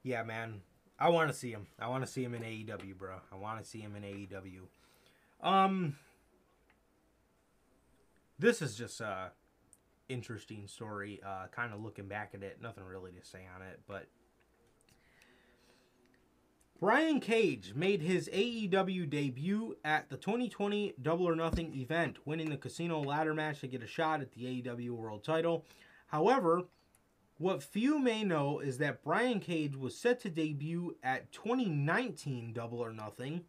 yeah, 0.03 0.23
man. 0.23 0.61
I 0.99 1.09
want 1.09 1.31
to 1.31 1.35
see 1.37 1.51
him. 1.51 1.67
I 1.79 1.89
want 1.89 2.05
to 2.07 2.11
see 2.11 2.23
him 2.23 2.35
in 2.35 2.43
AEW, 2.43 2.97
bro. 2.97 3.17
I 3.33 3.37
want 3.37 3.63
to 3.63 3.69
see 3.69 3.81
him 3.81 3.97
in 3.97 4.03
AEW. 4.03 4.61
Um, 5.47 5.97
this 8.39 8.63
is 8.63 8.77
just 8.77 9.01
a 9.01 9.33
interesting 10.13 10.67
story. 10.67 11.21
Uh, 11.25 11.47
kind 11.51 11.73
of 11.73 11.81
looking 11.81 12.09
back 12.09 12.33
at 12.35 12.43
it, 12.43 12.59
nothing 12.61 12.85
really 12.85 13.13
to 13.13 13.25
say 13.25 13.41
on 13.55 13.63
it, 13.63 13.81
but 13.87 14.07
Brian 16.83 17.21
Cage 17.21 17.75
made 17.77 18.03
his 18.03 18.29
AEW 18.31 19.09
debut 19.09 19.77
at 19.85 20.11
the 20.11 20.17
2020 20.17 20.95
Double 21.01 21.29
or 21.29 21.37
Nothing 21.37 21.73
event, 21.77 22.19
winning 22.25 22.51
the 22.51 22.57
Casino 22.57 23.01
Ladder 23.01 23.35
match 23.35 23.61
to 23.61 23.69
get 23.69 23.85
a 23.85 23.87
shot 23.87 24.21
at 24.21 24.33
the 24.33 24.63
AEW 24.63 24.91
World 24.91 25.23
Title. 25.23 25.65
However, 26.09 26.65
what 27.39 27.63
few 27.63 28.01
may 28.01 28.25
know 28.25 28.59
is 28.59 28.79
that 28.79 29.05
Brian 29.05 29.39
Cage 29.39 29.77
was 29.77 29.97
set 29.97 30.19
to 30.23 30.29
debut 30.29 30.97
at 31.05 31.31
2019 31.31 32.53
Double 32.53 32.81
or 32.81 32.93
Nothing, 32.93 33.45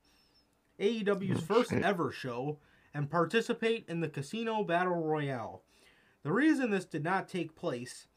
AEW's 0.80 1.40
Oh, 1.40 1.56
first 1.56 1.74
ever 1.74 2.12
show, 2.12 2.60
and 2.94 3.10
participate 3.10 3.86
in 3.88 4.00
the 4.00 4.10
Casino 4.10 4.64
Battle 4.64 5.02
Royale. 5.02 5.64
The 6.24 6.32
reason 6.32 6.70
this 6.72 6.86
did 6.86 7.04
not 7.04 7.28
take 7.28 7.56
place 7.56 8.08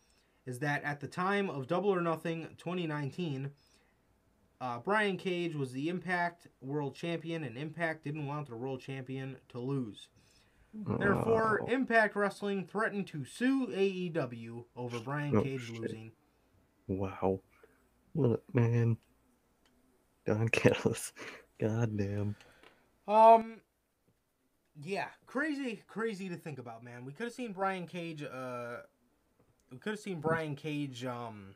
is 0.46 0.60
that 0.60 0.84
at 0.84 1.00
the 1.00 1.08
time 1.08 1.50
of 1.50 1.66
Double 1.66 1.90
or 1.92 2.00
Nothing 2.00 2.46
2019, 2.58 3.50
uh, 4.60 4.78
Brian 4.78 5.16
Cage 5.16 5.54
was 5.54 5.72
the 5.72 5.88
Impact 5.88 6.46
World 6.60 6.94
Champion, 6.94 7.42
and 7.44 7.58
Impact 7.58 8.04
didn't 8.04 8.26
want 8.26 8.48
the 8.48 8.56
World 8.56 8.80
Champion 8.80 9.36
to 9.48 9.58
lose. 9.58 10.08
Therefore, 10.98 11.60
Wow. 11.62 11.72
Impact 11.74 12.14
Wrestling 12.16 12.66
threatened 12.66 13.06
to 13.08 13.24
sue 13.24 13.66
AEW 13.68 14.64
over 14.76 15.00
Brian 15.00 15.36
Oh, 15.36 15.42
Cage 15.42 15.62
shit. 15.62 15.80
losing. 15.80 16.12
wow. 16.86 17.40
A 18.18 18.36
man. 18.52 18.96
Don 20.26 20.48
Callis. 20.48 21.12
God 21.60 21.96
damn. 21.96 22.36
Um, 23.08 23.60
yeah, 24.82 25.08
crazy, 25.26 25.82
crazy 25.86 26.28
to 26.28 26.36
think 26.36 26.58
about, 26.58 26.82
man. 26.84 27.04
We 27.04 27.12
could 27.12 27.24
have 27.24 27.32
seen 27.32 27.52
Brian 27.52 27.86
Cage. 27.86 28.22
Uh, 28.22 28.78
we 29.70 29.78
could 29.78 29.90
have 29.90 30.00
seen 30.00 30.20
Brian 30.20 30.54
Cage 30.54 31.04
um 31.04 31.54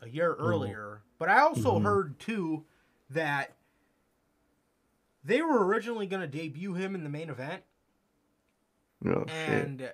a 0.00 0.08
year 0.08 0.34
earlier, 0.34 1.02
but 1.18 1.28
I 1.28 1.40
also 1.40 1.78
Mhm. 1.78 1.82
heard 1.82 2.18
too 2.18 2.64
that 3.10 3.56
they 5.24 5.42
were 5.42 5.64
originally 5.64 6.06
going 6.06 6.22
to 6.22 6.26
debut 6.26 6.74
him 6.74 6.94
in 6.94 7.04
the 7.04 7.10
main 7.10 7.30
event, 7.30 7.62
Oh, 9.06 9.24
shit. 9.26 9.64
and 9.64 9.92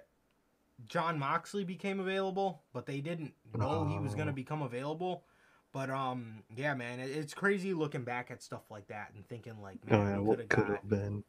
Jon 0.87 1.19
Moxley 1.19 1.65
became 1.65 2.01
available, 2.01 2.63
but 2.73 2.87
they 2.87 3.01
didn't 3.01 3.35
know 3.55 3.85
he 3.87 3.99
was 3.99 4.15
going 4.15 4.27
to 4.27 4.33
Oh. 4.33 4.37
become 4.37 4.63
available. 4.63 5.25
But 5.73 5.91
um, 5.91 6.45
yeah, 6.57 6.75
man, 6.75 6.99
it's 7.01 7.35
crazy 7.35 7.75
looking 7.75 8.05
back 8.05 8.31
at 8.31 8.43
stuff 8.43 8.71
like 8.71 8.87
that 8.89 9.13
and 9.15 9.29
thinking 9.29 9.61
like, 9.61 9.79
Oh, 9.91 9.99
man, 9.99 10.07
yeah, 10.13 10.19
we 10.19 10.25
what 10.25 10.49
could 10.49 10.69
have 10.69 10.89
been? 10.89 11.25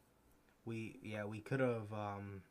We 0.64 0.98
yeah 1.02 1.24
we 1.24 1.40
could 1.40 1.60
have 1.60 1.92
um 1.92 2.42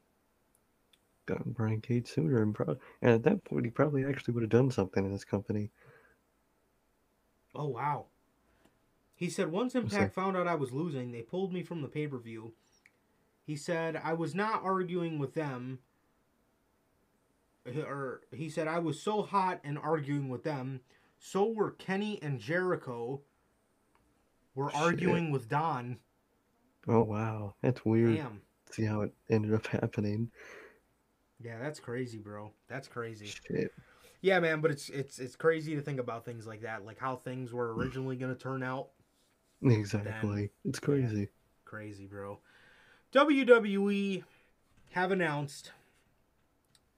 Gotten 1.25 1.51
Brian 1.51 1.79
Cage 1.79 2.07
sooner, 2.07 2.41
and, 2.41 2.55
pro- 2.55 2.75
and 3.03 3.11
at 3.13 3.21
that 3.21 3.43
point, 3.45 3.63
he 3.63 3.69
probably 3.69 4.03
actually 4.03 4.33
would 4.33 4.41
have 4.41 4.49
done 4.49 4.71
something 4.71 5.05
in 5.05 5.11
his 5.11 5.23
company. 5.23 5.69
oh 7.53 7.67
wow. 7.67 8.05
He 9.15 9.29
said 9.29 9.51
once 9.51 9.75
impact 9.75 10.15
found 10.15 10.37
out 10.37 10.47
i 10.47 10.55
was 10.55 10.71
losing 10.71 11.11
they 11.11 11.21
pulled 11.21 11.53
me 11.53 11.61
from 11.61 11.81
the 11.81 11.87
pay-per-view. 11.87 12.53
He 13.45 13.55
said 13.55 13.99
i 14.03 14.13
was 14.13 14.33
not 14.33 14.63
arguing 14.63 15.19
with 15.19 15.33
them. 15.35 15.79
He- 17.65 17.81
or 17.81 18.21
he 18.31 18.49
said 18.49 18.67
i 18.67 18.79
was 18.79 18.99
so 19.01 19.21
hot 19.21 19.59
and 19.63 19.77
arguing 19.77 20.29
with 20.29 20.43
them 20.43 20.79
so 21.19 21.45
were 21.51 21.71
kenny 21.71 22.17
and 22.23 22.39
jericho 22.39 23.21
were 24.55 24.71
Shit. 24.71 24.79
arguing 24.79 25.29
with 25.31 25.47
don 25.49 25.97
Oh, 26.87 27.03
wow. 27.03 27.55
That's 27.61 27.83
weird. 27.85 28.17
damn 28.17 28.41
See 28.71 28.85
how 28.85 29.01
it 29.01 29.13
ended 29.29 29.53
up 29.53 29.65
happening. 29.67 30.29
yeah 31.41 31.57
that's 31.59 31.79
crazy 31.79 32.17
bro 32.19 32.51
that's 32.67 32.87
crazy 32.87 33.25
Shit. 33.25 33.71
Yeah, 34.21 34.39
man, 34.39 34.59
but 34.59 34.71
it's 34.71 34.89
it's 34.89 35.19
it's 35.19 35.35
crazy 35.35 35.75
to 35.75 35.81
think 35.81 35.99
about 35.99 36.25
things 36.25 36.45
like 36.45 36.61
that, 36.63 36.85
like 36.85 36.99
how 36.99 37.15
things 37.15 37.53
were 37.53 37.73
mm. 37.73 37.77
originally 37.77 38.17
going 38.17 38.33
to 38.35 38.39
turn 38.39 38.63
out. 38.63 38.89
Exactly. 39.63 40.49
It's 40.65 40.79
crazy. 40.79 41.29
Crazy, 41.65 42.05
bro. 42.05 42.39
WWE 43.13 44.23
have 44.91 45.11
announced 45.11 45.71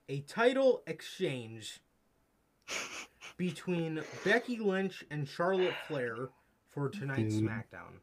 a 0.09 0.21
title 0.21 0.81
exchange 0.87 1.79
between 3.37 4.01
Becky 4.23 4.57
Lynch 4.57 5.03
and 5.11 5.27
Charlotte 5.27 5.73
Flair 5.87 6.29
for 6.67 6.89
tonight's 6.89 7.35
Dude. 7.35 7.45
SmackDown. 7.45 7.99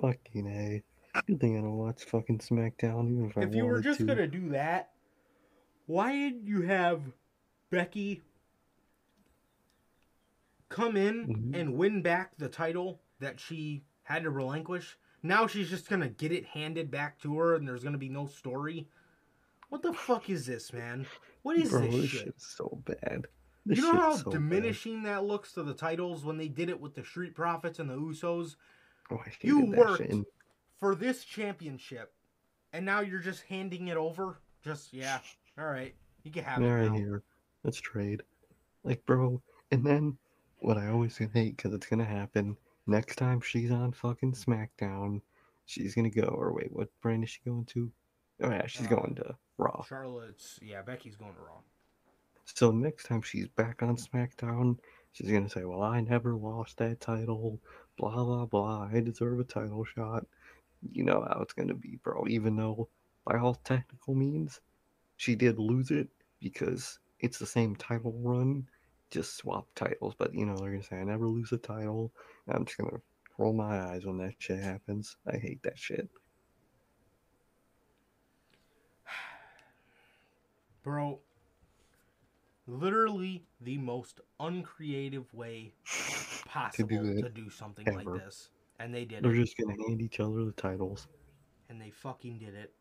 Fucking 0.00 0.46
A. 0.46 0.82
Good 1.26 1.40
thing 1.40 1.58
I 1.58 1.60
don't 1.60 1.76
watch 1.76 2.04
fucking 2.04 2.38
SmackDown, 2.38 3.10
even 3.10 3.26
if 3.30 3.38
I 3.38 3.42
If 3.42 3.54
you 3.54 3.64
were 3.64 3.80
just 3.80 3.98
to. 4.00 4.06
to 4.14 4.26
do 4.26 4.50
that, 4.50 4.92
why 5.86 6.12
did 6.12 6.46
you 6.46 6.62
have 6.62 7.02
Becky 7.70 8.22
come 10.68 10.96
in 10.96 11.26
Mhm. 11.26 11.54
and 11.60 11.74
win 11.76 12.02
back 12.02 12.36
the 12.36 12.48
title 12.48 13.00
that 13.18 13.40
she 13.40 13.84
had 14.04 14.22
to 14.22 14.30
relinquish? 14.30 14.96
Now 15.22 15.46
she's 15.46 15.70
just 15.70 15.86
to 16.02 16.08
get 16.08 16.30
it 16.30 16.44
handed 16.46 16.90
back 16.90 17.18
to 17.20 17.36
her 17.38 17.54
and 17.56 17.66
there's 17.66 17.82
to 17.92 17.98
be 17.98 18.08
no 18.08 18.26
story. 18.26 18.88
What 19.70 19.82
the 19.82 19.92
fuck 19.92 20.30
is 20.30 20.46
this, 20.46 20.72
man? 20.72 21.06
What 21.42 21.56
is 21.58 21.70
Bro, 21.70 21.82
this 21.82 21.94
this 22.02 22.10
shit? 22.10 22.40
so 22.40 22.82
bad. 22.84 23.26
This 23.66 23.78
You 23.78 23.84
know 23.92 23.98
how 23.98 24.14
so 24.16 24.24
bad. 24.30 24.32
diminishing 24.34 25.02
that 25.02 25.24
looks 25.24 25.52
to 25.54 25.62
the 25.62 25.74
titles 25.74 26.24
when 26.24 26.36
they 26.36 26.48
did 26.48 26.68
it 26.68 26.80
with 26.80 26.94
the 26.94 27.04
Street 27.04 27.34
Profits 27.34 27.78
and 27.78 27.90
the 27.90 27.96
Usos 27.96 28.56
Oh, 29.10 29.18
You 29.40 29.66
worked 29.66 29.98
shit. 29.98 30.14
For 30.80 30.94
this 30.94 31.24
championship, 31.24 32.12
and 32.72 32.84
now 32.84 33.00
you're 33.00 33.20
just 33.20 33.42
handing 33.44 33.88
it 33.88 33.96
over? 33.96 34.38
Just 34.62 34.92
yeah, 34.92 35.18
all 35.58 35.66
right, 35.66 35.94
you 36.24 36.30
can 36.30 36.44
have 36.44 36.60
All 36.62 36.68
it 36.68 36.72
right, 36.72 36.90
now. 36.92 36.96
here. 36.98 37.22
Let's 37.64 37.80
trade. 37.80 38.22
Like, 38.84 39.04
bro, 39.06 39.42
and 39.70 39.84
then 39.84 40.18
what 40.58 40.76
I 40.78 40.88
always 40.88 41.16
hate 41.16 41.56
because 41.56 41.72
it's 41.72 41.86
gonna 41.86 42.04
happen 42.04 42.56
next 42.86 43.16
time 43.16 43.40
she's 43.40 43.70
on 43.70 43.92
fucking 43.92 44.32
SmackDown, 44.32 45.20
she's 45.66 45.94
gonna 45.94 46.10
go. 46.10 46.22
Or 46.28 46.52
wait, 46.52 46.72
what 46.72 46.88
brand 47.00 47.24
is 47.24 47.30
she 47.30 47.40
going 47.44 47.64
to? 47.66 47.90
Oh 48.42 48.50
yeah, 48.50 48.66
she's 48.66 48.86
Uh, 48.86 48.90
going 48.90 49.14
to 49.16 49.34
Raw. 49.56 49.82
Charlotte's 49.88 50.58
yeah, 50.62 50.82
Becky's 50.82 51.16
going 51.16 51.34
to 51.34 51.40
Raw. 51.40 51.60
So 52.44 52.70
next 52.70 53.04
time 53.04 53.22
she's 53.22 53.48
back 53.48 53.82
on 53.82 53.96
SmackDown, 53.96 54.78
she's 55.12 55.30
gonna 55.30 55.48
say, 55.50 55.64
"Well, 55.64 55.82
I 55.82 56.00
never 56.00 56.34
lost 56.34 56.78
that 56.78 57.00
title. 57.00 57.60
Blah 57.98 58.24
blah 58.24 58.46
blah. 58.46 58.88
I 58.92 59.00
deserve 59.00 59.40
a 59.40 59.44
title 59.44 59.84
shot." 59.84 60.26
You 60.92 61.04
know 61.04 61.20
how 61.28 61.40
it's 61.42 61.52
gonna 61.52 61.74
be, 61.74 61.96
bro. 62.02 62.26
Even 62.28 62.56
though, 62.56 62.88
by 63.24 63.38
all 63.38 63.56
technical 63.56 64.14
means, 64.14 64.60
she 65.16 65.34
did 65.34 65.58
lose 65.58 65.90
it 65.90 66.08
because 66.40 67.00
it's 67.20 67.38
the 67.38 67.46
same 67.46 67.74
title 67.76 68.12
run, 68.22 68.68
just 69.10 69.36
swap 69.36 69.66
titles. 69.74 70.14
But 70.16 70.34
you 70.34 70.46
know 70.46 70.56
they're 70.56 70.70
gonna 70.70 70.82
say, 70.82 71.00
"I 71.00 71.04
never 71.04 71.26
lose 71.26 71.52
a 71.52 71.58
title." 71.58 72.12
I'm 72.48 72.64
just 72.64 72.78
gonna 72.78 73.02
roll 73.38 73.52
my 73.52 73.80
eyes 73.80 74.06
when 74.06 74.18
that 74.18 74.34
shit 74.38 74.60
happens. 74.60 75.16
I 75.26 75.36
hate 75.38 75.62
that 75.64 75.78
shit. 75.78 76.08
Bro, 80.82 81.20
literally 82.68 83.42
the 83.60 83.78
most 83.78 84.20
uncreative 84.38 85.32
way 85.34 85.72
possible 86.46 86.88
to 86.88 87.22
that 87.22 87.34
do, 87.34 87.50
something 87.50 87.88
ever. 87.88 87.96
like 88.04 88.24
this. 88.24 88.50
And 88.78 88.94
they 88.94 89.04
did 89.04 89.24
They're 89.24 89.34
it. 89.34 89.36
just 89.44 89.56
gonna 89.56 89.74
hand 89.88 90.00
each 90.00 90.20
other 90.20 90.44
the 90.44 90.52
titles. 90.52 91.08
And 91.68 91.80
they 91.80 91.90
fucking 91.90 92.38
did 92.38 92.54
it. 92.54 92.72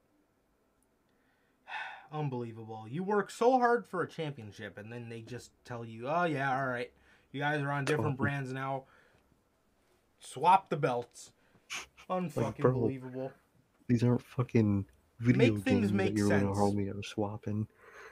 Unbelievable. 2.12 2.86
You 2.90 3.04
work 3.04 3.32
so 3.32 3.58
hard 3.58 3.86
for 3.86 4.04
a 4.04 4.08
championship 4.08 4.78
and 4.78 4.92
then 4.92 5.10
they 5.10 5.22
just 5.22 5.52
tell 5.66 5.84
you, 5.86 6.08
oh 6.08 6.26
yeah, 6.26 6.56
alright. 6.56 6.92
You 7.32 7.42
guys 7.42 7.62
are 7.62 7.72
on 7.72 7.86
different 7.86 8.12
Totally. 8.18 8.30
brands 8.30 8.54
now. 8.54 8.84
Swap 10.20 10.70
the 10.70 10.78
belts. 10.78 11.32
Unfucking 12.10 12.60
bro, 12.60 12.72
believable. 12.74 13.32
These 13.88 14.04
aren't 14.04 14.22
fucking 14.22 14.86
video 15.20 15.54
Make 15.56 15.64
things 15.64 15.80
games 15.80 15.94
make 15.94 16.14
that 16.14 16.18
you're 16.18 16.30
gonna 16.30 16.46
sense. 16.46 16.58
hold 16.58 16.76
me 16.76 16.88
or 16.90 17.04
swapping. 17.04 17.68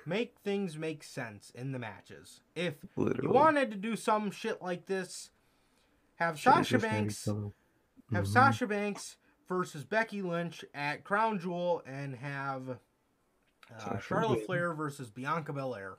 Make 0.06 0.36
things 0.44 0.78
make 0.78 1.04
sense 1.04 1.52
in 1.56 1.72
the 1.72 1.80
matches. 1.80 2.42
If 2.56 2.76
Literally. 2.96 3.28
you 3.28 3.34
wanted 3.34 3.72
to 3.72 3.78
do 3.78 3.96
some 3.96 4.30
shit 4.32 4.62
like 4.62 4.86
this, 4.86 5.32
have 6.16 6.40
Should've 6.40 6.58
Sasha 6.68 6.80
Banks 6.80 7.28
other. 7.28 7.50
have. 8.12 8.28
Sasha 8.28 8.68
Banks 8.68 9.18
versus 9.50 9.84
Becky 9.84 10.22
Lynch 10.22 10.64
at 10.74 11.04
Crown 11.04 11.40
Jewel 11.40 11.82
and 11.88 12.16
have 12.16 12.78
uh, 13.80 13.98
Charlotte. 14.00 14.46
Flair 14.46 14.74
versus 14.74 15.10
Bianca 15.10 15.54
Belair. 15.54 15.96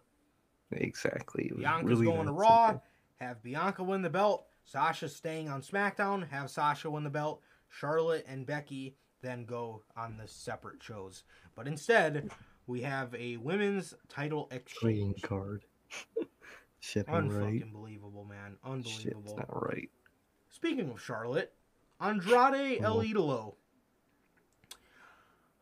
Exactly. 0.72 1.50
Bianca's 1.56 1.90
really 1.90 2.06
going 2.06 2.26
to 2.26 2.32
Raw. 2.32 2.66
simple. 2.68 2.84
Have 3.20 3.42
Bianca 3.42 3.82
win 3.82 4.02
the 4.02 4.10
belt. 4.10 4.46
Sasha 4.64 5.08
staying 5.08 5.48
on 5.48 5.62
SmackDown. 5.62 6.28
Have 6.28 6.50
Sasha 6.50 6.90
win 6.90 7.04
the 7.04 7.10
belt. 7.10 7.40
Charlotte 7.68 8.24
and 8.28 8.46
Becky 8.46 8.96
then 9.22 9.44
go 9.44 9.82
on 9.96 10.16
the 10.16 10.28
separate 10.28 10.82
shows. 10.82 11.24
But 11.54 11.66
instead, 11.66 12.30
we 12.66 12.82
have 12.82 13.14
a 13.14 13.36
women's 13.36 13.94
title 14.08 14.50
Trading 14.66 15.10
exchange. 15.10 15.22
card. 15.22 15.64
Shit 16.80 17.06
right. 17.08 17.22
Unfucking 17.24 17.72
believable, 17.72 18.24
man. 18.24 18.56
Shit's 18.84 19.34
not 19.34 19.48
right. 19.50 19.90
Speaking 20.50 20.90
of 20.90 21.00
Charlotte, 21.02 21.52
Andrade 22.00 22.80
El 22.82 22.98
Oh. 22.98 23.02
Idolo. 23.02 23.54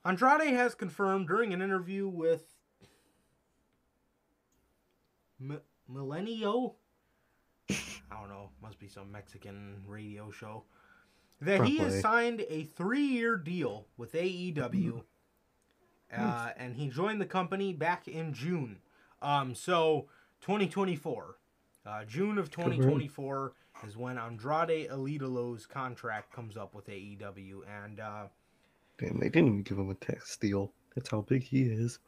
Andrade 0.05 0.53
has 0.55 0.75
confirmed 0.75 1.29
during 1.29 1.53
an 1.55 1.63
interview 1.63 2.07
with 2.09 2.45
M- 5.41 5.61
Milenio. 5.91 6.75
I 7.71 8.21
don't 8.21 8.29
know, 8.29 8.51
must 8.63 8.79
be 8.79 8.89
some 8.89 9.11
Mexican 9.11 9.83
radio 9.87 10.31
show. 10.31 10.65
That 11.41 11.65
he 11.65 11.79
has 11.79 12.01
signed 12.01 12.45
a 12.49 12.65
three-year 12.65 13.37
deal 13.39 13.87
with 13.97 14.13
AEW, 14.13 15.03
uh, 16.19 16.51
and 16.57 16.77
he 16.77 16.89
joined 16.89 17.21
the 17.21 17.27
company 17.27 17.73
back 17.73 18.09
in 18.09 18.33
June. 18.33 18.79
Um, 19.23 19.55
so 19.55 20.07
2024, 20.43 21.37
uh, 21.87 22.05
June 22.05 22.39
of 22.39 22.51
2024 22.51 23.53
is 23.87 23.97
when 23.97 24.19
Andrade 24.19 24.87
El 24.91 25.05
Idolo's 25.07 25.67
contract 25.67 26.33
comes 26.33 26.57
up 26.57 26.75
with 26.75 26.87
AEW, 26.89 27.61
and 27.85 28.01
uh, 28.01 28.25
Damn, 28.99 29.19
they 29.19 29.29
didn't 29.29 29.49
even 29.49 29.63
give 29.63 29.79
him 29.79 29.91
a 29.91 29.95
text 29.95 30.41
deal. 30.41 30.73
That's 30.95 31.11
how 31.11 31.23
big 31.23 31.43
he 31.43 31.63
is. 31.63 31.99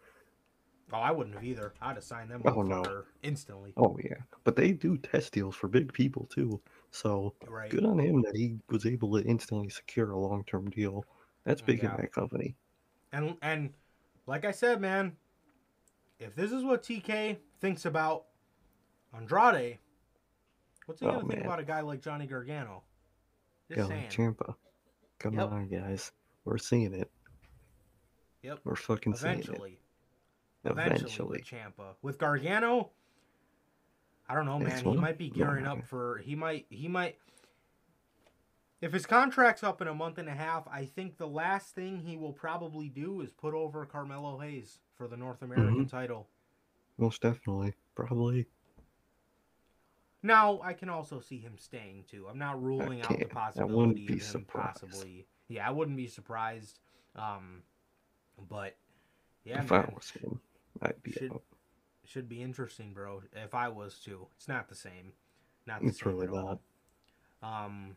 oh, 0.92 0.98
I 0.98 1.10
wouldn't 1.10 1.34
have 1.34 1.44
either. 1.44 1.72
I'd 1.82 1.96
have 1.96 2.04
signed 2.04 2.30
them 2.30 2.42
Oh, 2.46 2.62
no. 2.62 3.02
instantly. 3.22 3.72
Oh 3.76 3.98
yeah, 4.04 4.18
but 4.44 4.54
they 4.56 4.70
do 4.72 4.96
test 4.96 5.32
deals 5.32 5.56
for 5.56 5.66
big 5.68 5.92
people 5.92 6.26
too. 6.26 6.60
So 6.92 7.34
Right. 7.48 7.70
good 7.70 7.84
on 7.84 7.98
him 7.98 8.22
that 8.22 8.36
he 8.36 8.58
was 8.70 8.86
able 8.86 9.18
to 9.18 9.26
instantly 9.26 9.68
secure 9.68 10.12
a 10.12 10.18
long-term 10.18 10.70
deal. 10.70 11.04
That's 11.44 11.60
big 11.60 11.82
Yeah. 11.82 11.90
in 11.96 12.00
that 12.02 12.12
company. 12.12 12.54
And 13.12 13.36
and 13.42 13.74
like 14.26 14.44
I 14.44 14.50
said, 14.50 14.80
man, 14.80 15.16
if 16.18 16.34
this 16.34 16.52
is 16.52 16.64
what 16.64 16.82
TK 16.82 17.36
thinks 17.60 17.84
about 17.84 18.24
Andrade, 19.14 19.78
what's 20.86 21.00
he 21.00 21.06
Oh, 21.06 21.12
gonna 21.20 21.28
think 21.28 21.44
about 21.44 21.60
a 21.60 21.64
guy 21.64 21.80
like 21.80 22.00
Johnny 22.02 22.26
Gargano? 22.26 22.82
Just 23.68 23.80
Go 23.80 23.88
saying. 23.88 24.08
Ciampa. 24.10 24.54
Come 25.18 25.34
Yep. 25.34 25.50
on, 25.50 25.68
guys. 25.68 26.12
We're 26.44 26.58
seeing 26.58 26.92
it. 26.94 27.10
Yep. 28.42 28.60
We're 28.64 28.76
fucking 28.76 29.14
seeing 29.14 29.34
it. 29.40 29.48
Eventually 29.48 29.78
Eventually. 30.64 31.38
with 31.38 31.46
Ciampa. 31.46 31.94
With 32.02 32.18
Gargano, 32.18 32.90
I 34.28 34.34
don't 34.34 34.46
know, 34.46 34.56
It's 34.60 34.66
man. 34.68 34.78
He 34.82 34.88
one- 34.88 35.00
might 35.00 35.18
be 35.18 35.30
gearing 35.30 35.64
no, 35.64 35.72
up 35.72 35.84
for 35.84 36.18
he 36.18 36.34
might 36.34 36.66
he 36.70 36.88
might 36.88 37.18
if 38.80 38.92
his 38.92 39.06
contract's 39.06 39.62
up 39.62 39.80
in 39.80 39.88
a 39.88 39.94
month 39.94 40.18
and 40.18 40.28
a 40.28 40.34
half, 40.34 40.66
I 40.68 40.84
think 40.84 41.16
the 41.16 41.26
last 41.28 41.74
thing 41.74 41.98
he 42.00 42.16
will 42.16 42.32
probably 42.32 42.88
do 42.88 43.20
is 43.20 43.30
put 43.32 43.54
over 43.54 43.84
Carmelo 43.86 44.38
Hayes 44.38 44.80
for 44.94 45.08
the 45.08 45.16
North 45.16 45.42
American 45.42 45.86
Mhm. 45.86 45.90
title. 45.90 46.28
Most 46.98 47.22
definitely. 47.22 47.74
Probably. 47.94 48.46
Now, 50.22 50.60
I 50.62 50.72
can 50.72 50.88
also 50.88 51.20
see 51.20 51.38
him 51.38 51.56
staying 51.58 52.04
too. 52.04 52.26
I'm 52.28 52.38
not 52.38 52.60
ruling 52.62 53.02
out 53.02 53.18
the. 53.18 53.26
Possibility 53.26 53.74
wouldn't 53.74 53.98
of 54.00 54.06
be 54.06 54.12
him 54.14 54.20
surprised. 54.20 54.80
possibly. 54.80 55.26
Yeah, 55.48 55.68
I 55.68 55.70
wouldn't 55.70 55.96
be 55.96 56.08
surprised. 56.08 56.80
Um, 57.14 57.62
but 58.48 58.76
yeah, 59.44 59.62
if 59.62 59.70
man, 59.70 59.86
I 59.90 59.94
was 59.94 60.10
him, 60.10 60.40
I'd 60.82 61.02
be 61.02 61.12
Should- 61.12 61.32
out. 61.32 61.42
should 62.04 62.28
be 62.28 62.42
interesting, 62.42 62.92
bro. 62.92 63.22
If 63.32 63.54
I 63.54 63.68
was 63.68 64.00
too, 64.00 64.28
it's 64.36 64.48
not 64.48 64.68
the 64.68 64.74
same. 64.74 65.12
Not 65.66 65.80
the 65.80 65.88
It's 65.88 66.00
same 66.00 66.12
really 66.14 66.26
at 66.26 66.32
all. 66.34 66.60
Um. 67.42 67.96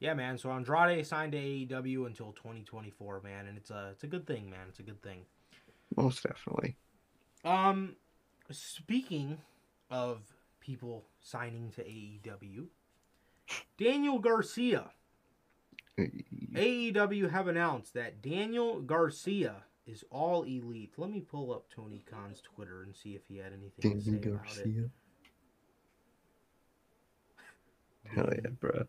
Yeah, 0.00 0.14
man. 0.14 0.38
So 0.38 0.50
Andrade 0.50 1.04
signed 1.06 1.32
to 1.32 1.38
AEW 1.38 2.06
until 2.06 2.32
2024, 2.32 3.20
man, 3.22 3.46
and 3.46 3.58
it's 3.58 3.70
a 3.70 3.90
it's 3.92 4.04
a 4.04 4.06
good 4.06 4.26
thing, 4.26 4.48
man. 4.48 4.66
It's 4.68 4.78
a 4.78 4.84
good 4.84 5.02
thing. 5.02 5.22
Most 5.96 6.22
definitely. 6.22 6.76
Um, 7.44 7.96
speaking 8.50 9.38
of 9.90 10.20
people 10.60 11.04
signing 11.20 11.72
to 11.76 11.82
AEW, 11.82 12.66
Daniel 13.78 14.18
Garcia. 14.18 14.90
AEW 15.98 17.30
have 17.30 17.48
announced 17.48 17.94
that 17.94 18.22
Daniel 18.22 18.80
Garcia 18.80 19.64
is 19.84 20.04
all 20.10 20.44
elite. 20.44 20.92
Let 20.96 21.10
me 21.10 21.20
pull 21.20 21.52
up 21.52 21.66
Tony 21.74 22.04
Khan's 22.08 22.40
Twitter 22.40 22.84
and 22.84 22.94
see 22.94 23.16
if 23.16 23.22
he 23.26 23.38
had 23.38 23.52
anything 23.52 23.98
to 23.98 24.04
say 24.04 24.12
Danny 24.12 24.34
about 24.34 24.46
it. 24.46 24.56
Garcia. 24.56 24.90
Hell 28.14 28.30
yeah, 28.32 28.50
bruh. 28.50 28.86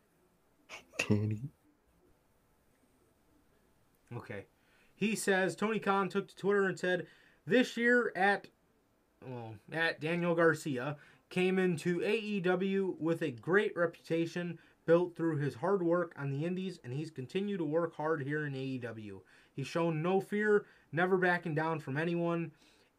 Danny. 1.10 1.49
Okay. 4.15 4.45
He 4.95 5.15
says 5.15 5.56
Tony 5.56 5.80
Khan 5.80 6.07
took 6.07 6.27
to 6.27 6.36
Twitter 6.36 6.65
and 6.65 6.77
said, 6.77 7.07
"This 7.48 7.76
year 7.77 8.11
at 8.15 8.48
well, 9.26 9.56
at 9.72 9.99
Daniel 9.99 10.36
Garcia 10.36 10.98
came 11.30 11.57
into 11.57 11.99
AEW 11.99 12.99
with 12.99 13.23
a 13.23 13.31
great 13.31 13.76
reputation 13.76 14.60
built 14.86 15.15
through 15.15 15.38
his 15.38 15.56
hard 15.56 15.81
work 15.84 16.14
on 16.15 16.31
the 16.31 16.45
indies 16.45 16.80
and 16.84 16.94
he's 16.94 17.11
continued 17.11 17.57
to 17.57 17.65
work 17.65 17.95
hard 17.95 18.23
here 18.23 18.45
in 18.45 18.53
AEW. 18.53 19.22
He's 19.52 19.68
shown 19.68 20.02
no 20.02 20.22
fear, 20.22 20.65
never 20.91 21.18
backing 21.18 21.53
down 21.56 21.80
from 21.80 21.98
anyone, 21.98 22.52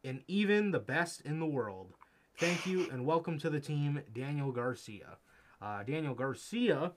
and 0.03 0.21
even 0.27 0.71
the 0.71 0.79
best 0.79 1.21
in 1.21 1.39
the 1.39 1.45
world. 1.45 1.93
Thank 2.37 2.65
you 2.65 2.89
and 2.91 3.05
welcome 3.05 3.39
to 3.39 3.49
the 3.49 3.61
team, 3.61 4.01
Daniel 4.13 4.51
Garcia." 4.51 5.17
Uh, 5.61 5.83
Daniel 5.83 6.15
Garcia 6.15 6.93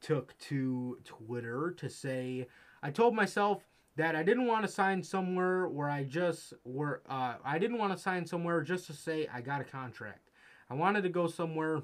took 0.00 0.36
to 0.38 0.98
Twitter 1.04 1.74
to 1.78 1.88
say, 1.88 2.46
I 2.82 2.90
told 2.90 3.14
myself 3.14 3.64
that 3.96 4.14
I 4.14 4.22
didn't 4.22 4.46
want 4.46 4.64
to 4.64 4.70
sign 4.70 5.02
somewhere 5.02 5.68
where 5.68 5.88
I 5.88 6.04
just 6.04 6.52
were 6.64 7.02
uh, 7.08 7.34
I 7.44 7.58
didn't 7.58 7.78
want 7.78 7.96
to 7.96 7.98
sign 7.98 8.26
somewhere 8.26 8.60
just 8.62 8.86
to 8.86 8.92
say 8.92 9.26
I 9.32 9.40
got 9.40 9.60
a 9.60 9.64
contract. 9.64 10.30
I 10.70 10.74
wanted 10.74 11.02
to 11.02 11.08
go 11.08 11.26
somewhere 11.26 11.82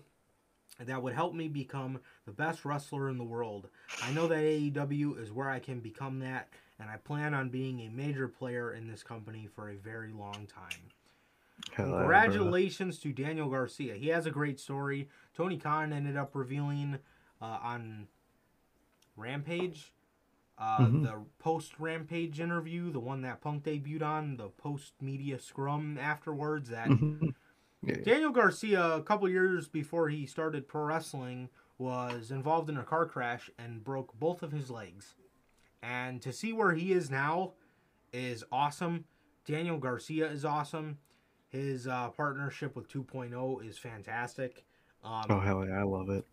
that 0.81 1.03
would 1.03 1.15
help 1.15 1.35
me 1.35 1.49
become 1.49 2.01
the 2.27 2.33
best 2.33 2.65
wrestler 2.65 3.09
in 3.09 3.19
the 3.19 3.25
world. 3.25 3.69
I 4.03 4.13
know 4.13 4.27
that 4.29 4.39
AEW 4.39 5.21
is 5.21 5.33
where 5.33 5.51
I 5.51 5.59
can 5.59 5.81
become 5.81 6.19
that 6.21 6.49
and 6.79 6.91
I 6.91 6.97
plan 6.97 7.35
on 7.35 7.49
being 7.49 7.81
a 7.81 7.89
major 7.91 8.29
player 8.29 8.73
in 8.73 8.89
this 8.89 9.03
company 9.03 9.49
for 9.55 9.71
a 9.71 9.77
very 9.77 10.13
long 10.13 10.47
time. 10.47 10.91
Hell 11.71 11.87
yeah, 11.87 11.93
bruh. 11.93 11.99
Congratulations 11.99 12.99
to 13.01 13.13
Daniel 13.13 13.49
Garcia. 13.49 13.95
He 13.95 14.09
has 14.09 14.27
a 14.27 14.31
great 14.31 14.59
story. 14.59 15.09
Tony 15.37 15.59
Khan 15.59 15.93
ended 15.93 16.17
up 16.17 16.35
revealing 16.35 16.99
uh, 17.43 17.59
on 17.63 18.07
Rampage, 19.17 19.93
uh, 20.59 20.87
Mhm. 20.87 21.03
the 21.03 21.25
post 21.39 21.79
Rampage 21.79 22.41
interview, 22.41 22.91
the 22.91 23.01
one 23.01 23.23
that 23.23 23.41
Punk 23.41 23.65
debuted 23.65 24.03
on, 24.03 24.37
the 24.37 24.49
post 24.49 24.95
media 25.03 25.39
scrum 25.39 25.99
afterwards, 25.99 26.69
that 26.71 26.89
Mhm. 26.91 27.35
yeah. 27.83 27.97
Daniel 28.03 28.31
Garcia, 28.31 28.95
a 28.97 29.03
couple 29.03 29.29
years 29.29 29.69
before 29.69 30.09
he 30.09 30.25
started 30.27 30.69
pro 30.69 30.85
wrestling, 30.85 31.51
was 31.79 32.31
involved 32.31 32.71
in 32.71 32.77
a 32.77 32.85
car 32.85 33.07
crash 33.07 33.51
and 33.59 33.83
broke 33.83 34.15
both 34.19 34.43
of 34.43 34.53
his 34.53 34.71
legs. 34.71 35.17
And 35.83 36.23
to 36.23 36.33
see 36.33 36.53
where 36.53 36.73
he 36.75 36.93
is 36.93 37.11
now 37.11 37.55
is 38.13 38.45
awesome. 38.53 39.05
Daniel 39.45 39.79
Garcia 39.79 40.31
is 40.31 40.45
awesome. 40.45 40.99
His 41.49 41.89
uh, 41.89 42.11
partnership 42.11 42.77
with 42.77 42.89
2.0 42.89 43.59
is 43.67 43.79
fantastic. 43.79 44.65
Um, 45.03 45.25
Oh 45.29 45.41
hell 45.41 45.67
yeah, 45.67 45.81
I 45.81 45.83
love 45.83 46.09
it. 46.09 46.25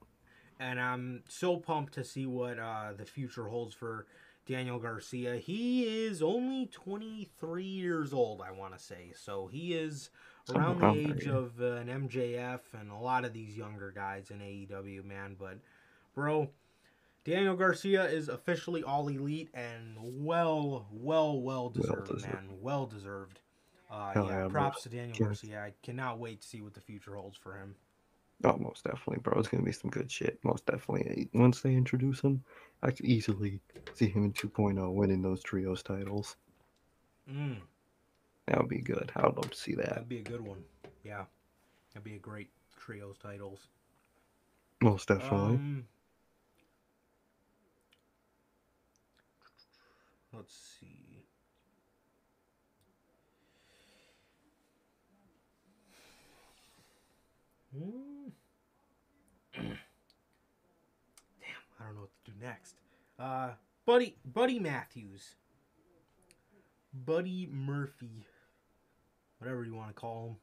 And 0.60 0.80
I'm 0.80 1.23
so 1.27 1.57
pumped 1.57 1.94
to 1.94 2.03
see 2.03 2.26
what 2.26 2.60
uh, 2.60 2.94
the 2.98 3.06
future 3.06 3.48
holds 3.48 3.73
for 3.73 4.06
Daniel 4.45 4.80
Garcia. 4.80 5.38
He 5.38 6.06
is 6.06 6.22
only 6.22 6.65
23 6.68 7.64
years 7.64 8.14
old, 8.14 8.41
I 8.41 8.52
want 8.52 8.77
to 8.77 8.84
say, 8.84 9.14
so 9.15 9.48
he 9.48 9.73
is 9.73 10.10
around 10.53 10.80
the 10.80 10.90
age 10.90 11.27
of 11.27 11.53
uh, 11.61 11.73
an 11.73 11.88
MJF 11.88 12.60
and 12.80 12.91
a 12.91 12.98
lot 12.98 13.26
of 13.26 13.34
these 13.34 13.56
younger 13.56 13.91
guys 13.91 14.31
in 14.31 14.40
AEW, 14.40 15.06
man. 15.06 15.36
But, 15.40 15.60
bro, 16.15 16.49
Daniel 17.23 17.56
Garcia 17.56 18.06
is 18.06 18.27
officially 18.27 18.84
all 18.84 19.07
elite 19.07 19.49
and 19.53 19.95
well, 19.99 20.88
well, 20.91 21.40
well 21.40 21.69
deserved, 21.69 22.07
deserved. 22.07 22.34
man. 22.34 22.49
Well 22.60 22.86
deserved. 22.86 23.40
Uh, 23.91 24.11
yeah, 24.15 24.48
props 24.49 24.84
to 24.84 24.90
Daniel. 24.90 25.18
Garcia. 25.18 25.60
I 25.61 25.73
cannot 25.84 26.19
wait 26.19 26.41
to 26.41 26.48
see 26.48 26.61
what 26.61 26.73
the 26.73 26.81
future 26.81 27.15
holds 27.15 27.38
for 27.38 27.56
him. 27.56 27.76
Oh, 28.44 28.57
most 28.57 28.86
definitely, 28.86 29.20
bro. 29.22 29.38
It's 29.38 29.49
gonna 29.49 29.64
be 29.64 29.72
some 29.72 29.91
good 29.91 30.10
shit. 30.10 30.40
Most 30.44 30.66
definitely. 30.66 31.30
Once 31.34 31.61
they 31.61 31.74
introduce 31.74 32.22
him, 32.22 32.44
I 32.82 32.91
could 32.91 33.06
easily 33.06 33.60
see 33.94 34.07
him 34.07 34.24
in 34.24 34.34
2.0 34.34 34.94
winning 34.94 35.22
those 35.22 35.44
trios 35.44 35.84
titles. 35.84 36.38
Mm. 37.30 37.57
That 38.48 38.57
would 38.57 38.70
be 38.70 38.80
good. 38.80 39.11
I 39.16 39.26
would 39.26 39.36
love 39.36 39.52
to 39.52 39.57
see 39.57 39.76
that. 39.76 39.90
That'd 39.90 40.10
be 40.10 40.20
a 40.20 40.24
good 40.24 40.41
one. 40.41 40.64
Yeah. 41.03 41.26
That'd 41.94 42.03
be 42.03 42.16
a 42.16 42.20
great 42.20 42.49
trios 42.80 43.18
titles. 43.22 43.68
Most 44.82 45.10
definitely. 45.10 45.56
Um, 45.56 45.86
let's 50.34 50.56
see. 50.80 51.10
Hmm. 57.78 58.30
Damn, 59.53 59.78
I 61.80 61.84
don't 61.86 61.95
know 61.95 62.02
what 62.02 62.10
to 62.10 62.18
do 62.24 62.28
next. 62.41 62.76
Uh, 63.18 63.52
Buddy 63.86 64.16
Buddy 64.26 64.60
Matthews, 64.60 65.36
Buddy 66.94 67.48
Murphy, 67.52 68.26
whatever 69.40 69.64
you 69.64 69.76
want 69.76 69.90
to 69.90 69.94
call 69.94 70.38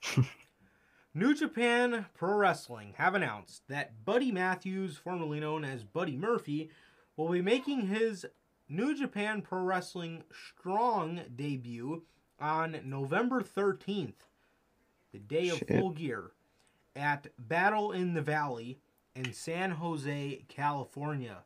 him. 0.00 0.26
New 1.14 1.34
Japan 1.34 2.06
Pro 2.14 2.34
Wrestling 2.34 2.94
have 2.96 3.14
announced 3.14 3.62
that 3.68 4.04
Buddy 4.04 4.30
Matthews, 4.30 4.96
formerly 4.96 5.40
known 5.40 5.64
as 5.64 5.82
Buddy 5.82 6.16
Murphy, 6.16 6.70
will 7.16 7.28
be 7.28 7.42
making 7.42 7.88
his 7.88 8.26
New 8.68 8.94
Japan 8.94 9.42
Pro 9.42 9.60
Wrestling 9.60 10.22
Strong 10.30 11.22
debut 11.34 12.04
on 12.38 12.80
November 12.84 13.42
13th, 13.42 14.26
the 15.12 15.18
day 15.18 15.48
of 15.48 15.58
Shit. 15.58 15.68
full 15.68 15.90
gear, 15.90 16.30
at 16.94 17.28
Battle 17.38 17.92
in 17.92 18.14
the 18.14 18.22
Valley 18.22 18.78
in 19.18 19.32
San 19.32 19.72
Jose, 19.72 20.44
California. 20.48 21.38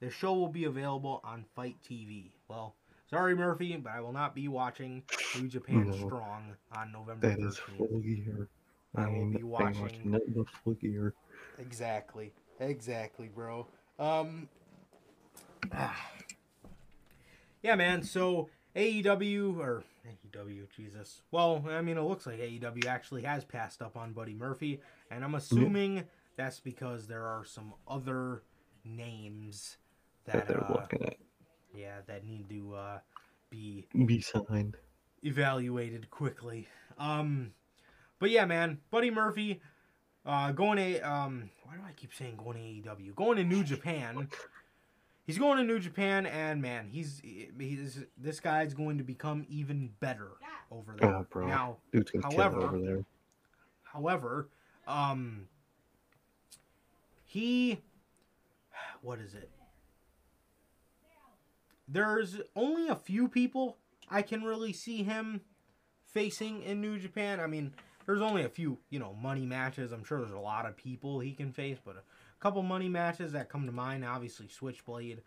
The 0.00 0.10
show 0.10 0.34
will 0.34 0.48
be 0.48 0.64
available 0.64 1.20
on 1.24 1.44
FITE 1.54 1.76
TV. 1.88 2.32
Well, 2.48 2.74
sorry 3.08 3.34
Murphy, 3.36 3.76
but 3.76 3.92
I 3.92 4.00
will 4.00 4.12
not 4.12 4.34
be 4.34 4.48
watching 4.48 5.02
New 5.38 5.46
Japan 5.48 5.88
No. 5.90 5.96
Strong 5.96 6.56
on 6.76 6.90
November 6.92 7.28
That 7.28 7.38
is 7.38 7.56
13th. 7.58 7.76
full 7.76 8.00
gear. 8.00 8.48
I 8.96 9.04
I 9.04 9.08
will 9.08 9.30
be 9.30 9.42
watching- 9.44 10.10
watching 10.12 10.46
full 10.64 10.74
gear. 10.74 11.14
Exactly. 11.58 12.32
Exactly, 12.58 13.28
bro. 13.28 13.66
Um 13.98 14.48
Yeah, 17.62 17.74
man. 17.76 18.02
So 18.02 18.48
AEW 18.74 19.58
or 19.58 19.84
AEW, 20.34 20.66
Jesus. 20.74 21.20
Well, 21.30 21.64
I 21.68 21.82
mean, 21.82 21.98
it 21.98 22.02
looks 22.02 22.26
like 22.26 22.38
AEW 22.40 22.86
actually 22.86 23.22
has 23.22 23.44
passed 23.44 23.82
up 23.82 23.96
on 23.96 24.12
Buddy 24.14 24.32
Murphy, 24.34 24.80
and 25.10 25.22
I'm 25.22 25.34
assuming 25.34 26.04
that's 26.40 26.58
because 26.60 27.06
there 27.06 27.24
are 27.26 27.44
some 27.44 27.74
other 27.86 28.42
names 28.84 29.76
That 30.24 30.32
that, 30.32 30.48
they're 30.48 30.64
uh, 30.64 30.72
looking 30.80 31.02
at. 31.04 31.16
yeah, 31.76 31.98
that 32.06 32.24
need 32.24 32.48
to 32.48 32.74
uh, 32.74 32.98
be 33.50 33.86
Be 34.06 34.20
signed. 34.22 34.76
evaluated 35.22 36.10
quickly. 36.10 36.66
Um, 36.98 37.52
but 38.18 38.30
yeah, 38.30 38.46
man, 38.46 38.78
Buddy 38.90 39.10
Murphy, 39.10 39.60
uh, 40.24 40.52
going 40.52 40.78
a 40.78 41.00
um, 41.02 41.50
why 41.64 41.74
do 41.74 41.80
I 41.86 41.92
keep 41.92 42.14
saying 42.14 42.36
going 42.42 42.56
to 42.84 42.90
AEW? 42.90 43.14
Going 43.14 43.36
to 43.36 43.44
New 43.44 43.62
Japan. 43.62 44.28
He's 45.26 45.36
going 45.38 45.58
to 45.58 45.64
New 45.64 45.78
Japan, 45.78 46.24
and 46.26 46.60
man, 46.62 46.88
he's 46.90 47.20
he's 47.22 48.00
this 48.16 48.40
guy's 48.40 48.72
going 48.74 48.96
to 48.98 49.04
become 49.04 49.44
even 49.48 49.90
better 50.00 50.30
over 50.70 50.96
there. 50.98 51.16
Oh, 51.16 51.26
bro. 51.30 51.46
Now, 51.46 51.76
However- 52.22 52.62
over 52.62 52.78
there. 52.78 53.04
However, 53.82 54.48
um, 54.88 55.46
he, 57.30 57.80
what 59.02 59.20
is 59.20 59.34
it? 59.34 59.50
There's 61.86 62.40
only 62.56 62.88
a 62.88 62.96
few 62.96 63.28
people 63.28 63.76
I 64.10 64.22
can 64.22 64.42
really 64.42 64.72
see 64.72 65.04
him 65.04 65.40
facing 66.06 66.62
in 66.64 66.80
New 66.80 66.98
Japan. 66.98 67.38
I 67.38 67.46
mean, 67.46 67.72
there's 68.04 68.20
only 68.20 68.42
a 68.42 68.48
few, 68.48 68.78
you 68.90 68.98
know, 68.98 69.14
money 69.14 69.46
matches. 69.46 69.92
I'm 69.92 70.02
sure 70.02 70.18
there's 70.18 70.32
a 70.32 70.38
lot 70.38 70.66
of 70.66 70.76
people 70.76 71.20
he 71.20 71.32
can 71.32 71.52
face, 71.52 71.78
but 71.84 71.94
a 71.94 72.02
couple 72.40 72.64
money 72.64 72.88
matches 72.88 73.30
that 73.32 73.48
come 73.48 73.64
to 73.66 73.72
mind. 73.72 74.04
Obviously, 74.04 74.48
Switchblade, 74.48 75.22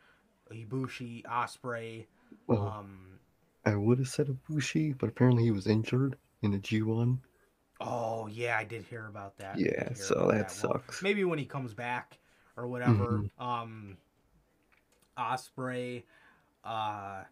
Ibushi, 0.51 1.25
Osprey. 1.25 2.09
Well, 2.47 2.67
Um, 2.67 3.19
I 3.65 3.75
would 3.75 3.99
have 3.99 4.09
said 4.09 4.27
Ibushi, 4.27 4.97
but 4.97 5.07
apparently 5.07 5.43
he 5.43 5.51
was 5.51 5.67
injured 5.67 6.17
in 6.41 6.53
a 6.53 6.57
G1. 6.59 7.19
Oh 7.83 8.27
yeah, 8.27 8.57
I 8.57 8.63
did 8.63 8.83
hear 8.83 9.07
about 9.07 9.37
that. 9.37 9.59
Yeah, 9.59 9.93
so 9.93 10.27
that 10.31 10.45
Well, 10.45 10.49
sucks. 10.49 11.01
maybe 11.03 11.23
when 11.23 11.39
he 11.39 11.45
comes 11.45 11.73
back 11.73 12.17
or 12.55 12.67
whatever. 12.67 13.23
Mhm. 13.37 13.41
Um, 13.43 13.97
Osprey. 15.17 16.05
Uh, 16.63 17.23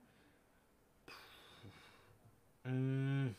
mm, 2.68 3.34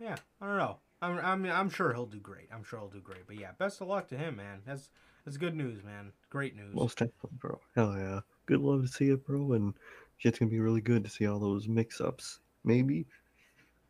yeah, 0.00 0.16
I 0.40 0.46
don't 0.46 0.58
know. 0.58 0.76
I'm, 1.02 1.18
I'm 1.18 1.46
I'm 1.46 1.70
sure 1.70 1.92
he'll 1.92 2.06
do 2.06 2.18
great. 2.18 2.48
I'm 2.52 2.64
sure 2.64 2.78
he'll 2.80 2.88
do 2.88 3.00
great. 3.00 3.26
But 3.26 3.36
yeah, 3.38 3.52
best 3.58 3.80
of 3.80 3.88
luck 3.88 4.08
to 4.08 4.16
him, 4.16 4.36
man. 4.36 4.62
That's 4.66 4.90
that's 5.24 5.36
good 5.36 5.54
news, 5.54 5.82
man. 5.84 6.12
Great 6.30 6.56
news. 6.56 6.74
Most 6.74 6.98
definitely, 6.98 7.38
bro. 7.38 7.60
Hell 7.74 7.96
yeah. 7.96 8.20
Good 8.46 8.60
love 8.60 8.82
to 8.82 8.88
see 8.88 9.10
it, 9.10 9.24
bro. 9.26 9.52
And 9.52 9.74
shit's 10.18 10.38
gonna 10.38 10.50
be 10.50 10.60
really 10.60 10.80
good 10.80 11.04
to 11.04 11.10
see 11.10 11.26
all 11.26 11.38
those 11.38 11.68
mix 11.68 12.00
ups. 12.00 12.40
Maybe, 12.64 13.06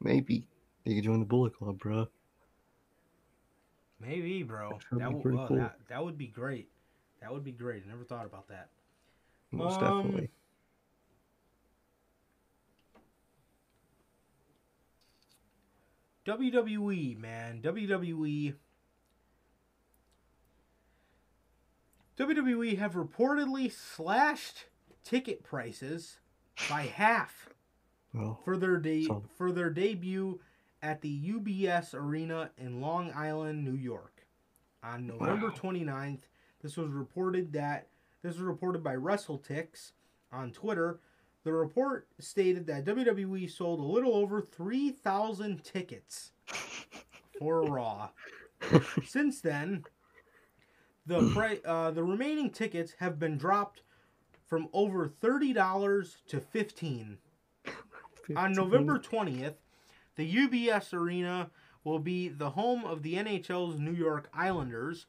maybe 0.00 0.46
you 0.84 0.94
can 0.94 1.02
join 1.02 1.20
the 1.20 1.26
Bullet 1.26 1.56
Club, 1.56 1.78
bro. 1.78 2.06
Maybe, 4.00 4.42
bro. 4.42 4.78
Gonna 4.90 5.04
That 5.04 5.12
would 5.14 5.34
well, 5.34 5.48
cool. 5.48 5.56
that, 5.58 5.78
that 5.88 6.04
would 6.04 6.18
be 6.18 6.26
great. 6.26 6.68
That 7.20 7.32
would 7.32 7.44
be 7.44 7.52
great. 7.52 7.84
I 7.86 7.90
never 7.90 8.04
thought 8.04 8.26
about 8.26 8.48
that. 8.48 8.68
Most 9.50 9.80
Um, 9.80 10.02
definitely. 10.02 10.30
WWE, 16.26 17.18
man. 17.18 17.60
WWE. 17.62 18.54
WWE 22.18 22.78
have 22.78 22.92
reportedly 22.94 23.70
slashed 23.72 24.66
ticket 25.02 25.42
prices 25.42 26.20
by 26.70 26.82
half 26.82 27.48
Well, 28.12 28.40
for 28.44 28.56
their 28.56 28.76
de- 28.78 29.04
So- 29.06 29.24
for 29.36 29.50
their 29.50 29.68
debut 29.70 30.40
at 30.84 31.00
the 31.00 31.32
UBS 31.32 31.94
Arena 31.94 32.50
in 32.58 32.80
Long 32.80 33.10
Island, 33.14 33.64
New 33.64 33.74
York 33.74 34.26
on 34.82 35.06
November 35.06 35.48
Wow. 35.48 35.54
29th. 35.54 36.20
This 36.62 36.76
was 36.76 36.90
reported 36.90 37.52
that 37.54 37.88
this 38.22 38.34
was 38.34 38.42
reported 38.42 38.84
by 38.84 38.94
WrestleTix 38.94 39.92
on 40.30 40.52
Twitter. 40.52 41.00
The 41.44 41.52
report 41.52 42.06
stated 42.20 42.66
that 42.66 42.84
WWE 42.84 43.50
sold 43.50 43.80
a 43.80 43.82
little 43.82 44.14
over 44.14 44.40
3,000 44.42 45.64
tickets 45.64 46.32
for 47.38 47.62
Raw. 47.62 48.10
Since 49.06 49.40
then, 49.40 49.84
the 51.06 51.30
pri- 51.34 51.60
uh, 51.64 51.90
the 51.92 52.04
remaining 52.04 52.50
tickets 52.50 52.94
have 52.98 53.18
been 53.18 53.36
dropped 53.38 53.82
from 54.46 54.68
over 54.72 55.06
thirty 55.08 55.52
dollars 55.52 56.18
to 56.28 56.40
fifteen. 56.40 57.18
On 58.36 58.52
November 58.52 58.98
20th, 58.98 59.56
the 60.16 60.34
UBS 60.34 60.92
Arena 60.92 61.50
will 61.82 61.98
be 61.98 62.28
the 62.28 62.50
home 62.50 62.84
of 62.84 63.02
the 63.02 63.14
NHL's 63.14 63.78
New 63.78 63.92
York 63.92 64.28
Islanders. 64.32 65.06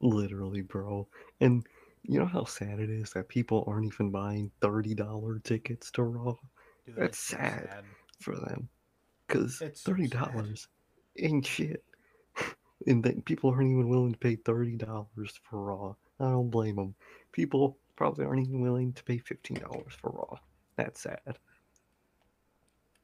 Literally, 0.00 0.62
bro. 0.62 1.06
And 1.40 1.66
you 2.02 2.18
know 2.18 2.26
how 2.26 2.44
sad 2.44 2.80
it 2.80 2.90
is 2.90 3.10
that 3.12 3.28
people 3.28 3.64
aren't 3.66 3.86
even 3.86 4.10
buying 4.10 4.50
$30 4.60 5.42
tickets 5.42 5.90
to 5.92 6.02
Raw 6.02 6.34
Dude, 6.86 6.96
That's 6.96 7.18
so 7.18 7.36
sad. 7.36 7.84
for 8.20 8.36
them? 8.36 8.68
Because 9.26 9.58
$30 9.60 10.66
ain't 11.18 11.46
shit. 11.46 11.84
and 12.86 13.02
then 13.02 13.22
people 13.22 13.50
aren't 13.50 13.70
even 13.70 13.88
willing 13.88 14.12
to 14.12 14.18
pay 14.18 14.36
$30 14.36 15.06
for 15.42 15.62
Raw. 15.64 15.94
I 16.20 16.30
don't 16.30 16.50
blame 16.50 16.76
them. 16.76 16.94
People 17.32 17.76
probably 17.96 18.24
aren't 18.24 18.46
even 18.46 18.60
willing 18.60 18.92
to 18.94 19.02
pay 19.02 19.18
$15 19.18 19.90
for 19.92 20.10
Raw. 20.10 20.38
That's 20.76 21.00
sad. 21.00 21.38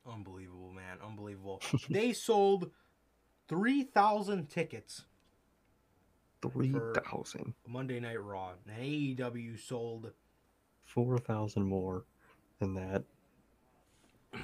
Unbelievable, 0.06 0.72
man. 0.72 0.98
Unbelievable. 1.04 1.60
they 1.90 2.12
sold 2.12 2.70
3,000 3.48 4.48
tickets 4.48 5.02
3,000. 6.42 7.54
Monday 7.68 8.00
Night 8.00 8.20
Raw. 8.22 8.52
And 8.66 8.76
AEW 9.16 9.58
sold 9.60 10.10
4,000 10.84 11.62
more 11.62 12.04
than 12.58 12.74
that. 12.74 13.04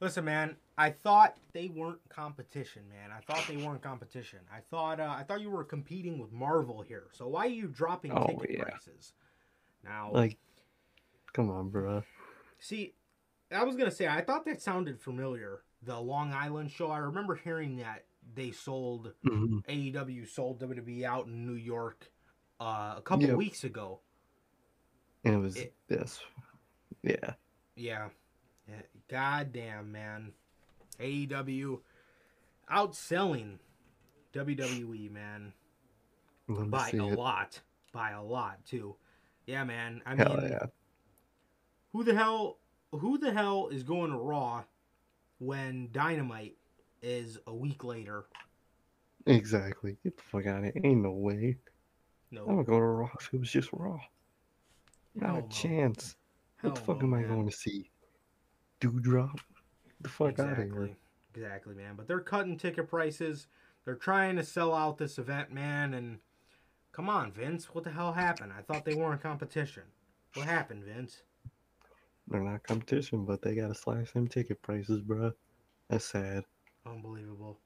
Listen, 0.00 0.24
man. 0.24 0.56
I 0.76 0.90
thought 0.90 1.36
they 1.52 1.68
weren't 1.68 2.00
competition, 2.08 2.82
man. 2.88 3.10
I 3.16 3.20
thought 3.20 3.46
they 3.48 3.56
weren't 3.56 3.80
competition. 3.80 4.40
I 4.52 4.58
thought 4.70 4.98
uh, 4.98 5.14
I 5.16 5.22
thought 5.22 5.40
you 5.40 5.50
were 5.50 5.62
competing 5.64 6.18
with 6.18 6.32
Marvel 6.32 6.82
here. 6.82 7.04
So 7.12 7.28
why 7.28 7.46
are 7.46 7.50
you 7.50 7.68
dropping 7.68 8.10
Oh, 8.12 8.26
ticket 8.26 8.50
yeah. 8.50 8.62
prices? 8.64 9.12
Now, 9.84 10.10
Like, 10.12 10.36
come 11.32 11.48
on, 11.48 11.68
bro. 11.70 12.02
see, 12.58 12.94
I 13.52 13.62
was 13.62 13.76
gonna 13.76 13.92
say 13.92 14.08
I 14.08 14.20
thought 14.22 14.44
that 14.46 14.60
sounded 14.62 15.00
familiar. 15.00 15.62
The 15.84 15.98
Long 16.00 16.32
Island 16.32 16.70
show. 16.70 16.90
I 16.90 16.98
remember 16.98 17.34
hearing 17.34 17.76
that 17.76 18.04
they 18.34 18.50
sold 18.52 19.12
Mhm. 19.24 19.64
AEW 19.68 20.24
sold 20.26 20.58
WWE 20.60 21.04
out 21.04 21.26
in 21.26 21.46
New 21.46 21.54
York 21.54 22.10
uh, 22.60 22.94
a 22.96 23.02
couple 23.02 23.26
Yep. 23.26 23.36
weeks 23.36 23.64
ago. 23.64 24.00
And 25.24 25.34
it 25.34 25.38
was 25.38 25.56
It- 25.56 25.74
this. 25.88 26.20
Yeah. 27.02 27.34
Yeah. 27.74 28.10
yeah. 28.68 28.82
God 29.08 29.52
damn, 29.52 29.90
man. 29.92 30.32
AEW 31.00 31.82
outselling 32.70 33.58
WWE, 34.32 35.08
man. 35.10 35.52
By 36.48 36.90
a 36.90 37.06
it. 37.08 37.16
lot. 37.18 37.60
By 37.92 38.10
a 38.12 38.22
lot, 38.22 38.64
too. 38.64 38.96
Yeah, 39.46 39.64
man. 39.64 40.02
I 40.06 40.14
Hell 40.16 40.36
mean, 40.36 40.48
yeah. 40.50 40.66
who 41.92 42.04
the 42.04 42.14
hell 42.14 42.58
who 42.92 43.18
the 43.18 43.32
hell 43.32 43.68
is 43.68 43.82
going 43.82 44.10
to 44.12 44.16
Raw 44.16 44.64
when 45.44 45.88
Dynamite 45.92 46.56
is 47.02 47.38
a 47.46 47.54
week 47.54 47.84
later? 47.84 48.24
Exactly. 49.26 49.96
Get 50.02 50.16
the 50.16 50.22
fuck 50.22 50.46
out 50.46 50.58
of 50.58 50.64
here. 50.64 50.82
Ain't 50.84 51.02
no 51.02 51.12
way. 51.12 51.56
No. 52.30 52.42
I'm 52.42 52.56
gonna 52.56 52.64
go 52.64 52.78
to 52.78 52.84
Raw 52.84 53.10
if 53.20 53.32
it 53.32 53.40
was 53.40 53.50
just 53.50 53.70
Raw. 53.72 53.98
Not 55.14 55.26
Hell 55.26 55.36
a 55.36 55.40
no. 55.42 55.48
chance. 55.48 56.16
What 56.60 56.74
the 56.74 56.80
fuck 56.80 57.00
no, 57.00 57.06
am 57.08 57.14
I 57.14 57.20
man. 57.20 57.28
going 57.28 57.48
to 57.48 57.56
see? 57.56 57.90
Doudrop? 58.80 59.34
Get 59.34 59.42
the 60.00 60.08
fuck 60.08 60.38
out 60.38 60.52
of 60.52 60.58
exactly. 60.58 60.86
here. 60.86 60.96
Exactly, 61.34 61.74
man. 61.74 61.94
But 61.96 62.08
they're 62.08 62.20
cutting 62.20 62.56
ticket 62.56 62.88
prices. 62.88 63.46
They're 63.84 63.94
trying 63.94 64.36
to 64.36 64.42
sell 64.42 64.74
out 64.74 64.98
this 64.98 65.18
event, 65.18 65.52
man. 65.52 65.94
And 65.94 66.18
come 66.92 67.08
on, 67.08 67.32
Vince. 67.32 67.66
What 67.74 67.84
the 67.84 67.90
hell 67.90 68.12
happened? 68.12 68.52
I 68.56 68.62
thought 68.62 68.84
they 68.84 68.94
weren't 68.94 69.22
competition. 69.22 69.84
What 70.34 70.46
happened, 70.46 70.84
Vince? 70.84 71.22
They're 72.28 72.42
not 72.42 72.62
competition, 72.62 73.24
but 73.24 73.42
they 73.42 73.54
gotta 73.54 73.74
slash 73.74 74.12
them 74.12 74.28
ticket 74.28 74.62
prices, 74.62 75.02
bruh. 75.02 75.32
That's 75.88 76.06
sad. 76.06 76.44
Unbelievable. 76.86 77.58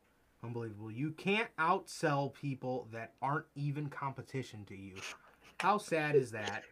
Unbelievable. 0.43 0.91
You 0.91 1.13
can't 1.13 1.49
outsell 1.59 2.33
people 2.33 2.89
that 2.93 3.15
aren't 3.23 3.47
even 3.55 3.89
competition 3.89 4.65
to 4.67 4.77
you. 4.77 4.95
How 5.61 5.79
sad 5.79 6.15
is 6.15 6.31
that? 6.33 6.65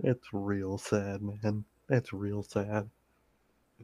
That's 0.00 0.26
real 0.32 0.78
sad, 0.78 1.22
man. 1.22 1.64
That's 1.88 2.12
real 2.12 2.42
sad. 2.42 2.90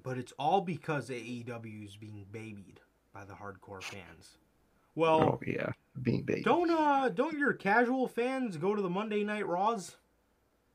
But 0.03 0.19
it's 0.19 0.33
all 0.39 0.61
because 0.61 1.11
AEW 1.11 1.85
is 1.85 1.97
being 1.97 2.27
babied 2.31 2.81
by 3.13 3.25
the 3.25 3.35
hardcore 3.35 3.83
fans. 3.83 4.39
Well, 4.95 5.23
oh 5.23 5.41
yeah, 5.47 5.73
being 6.03 6.23
bait. 6.23 6.45
don't 6.45 6.71
uh 6.71 7.09
don't 7.11 7.39
your 7.39 7.53
casual 7.53 8.09
fans 8.09 8.57
go 8.57 8.75
to 8.75 8.83
the 8.83 8.91
Monday 8.91 9.25
Night 9.25 9.47
Raws? 9.47 9.97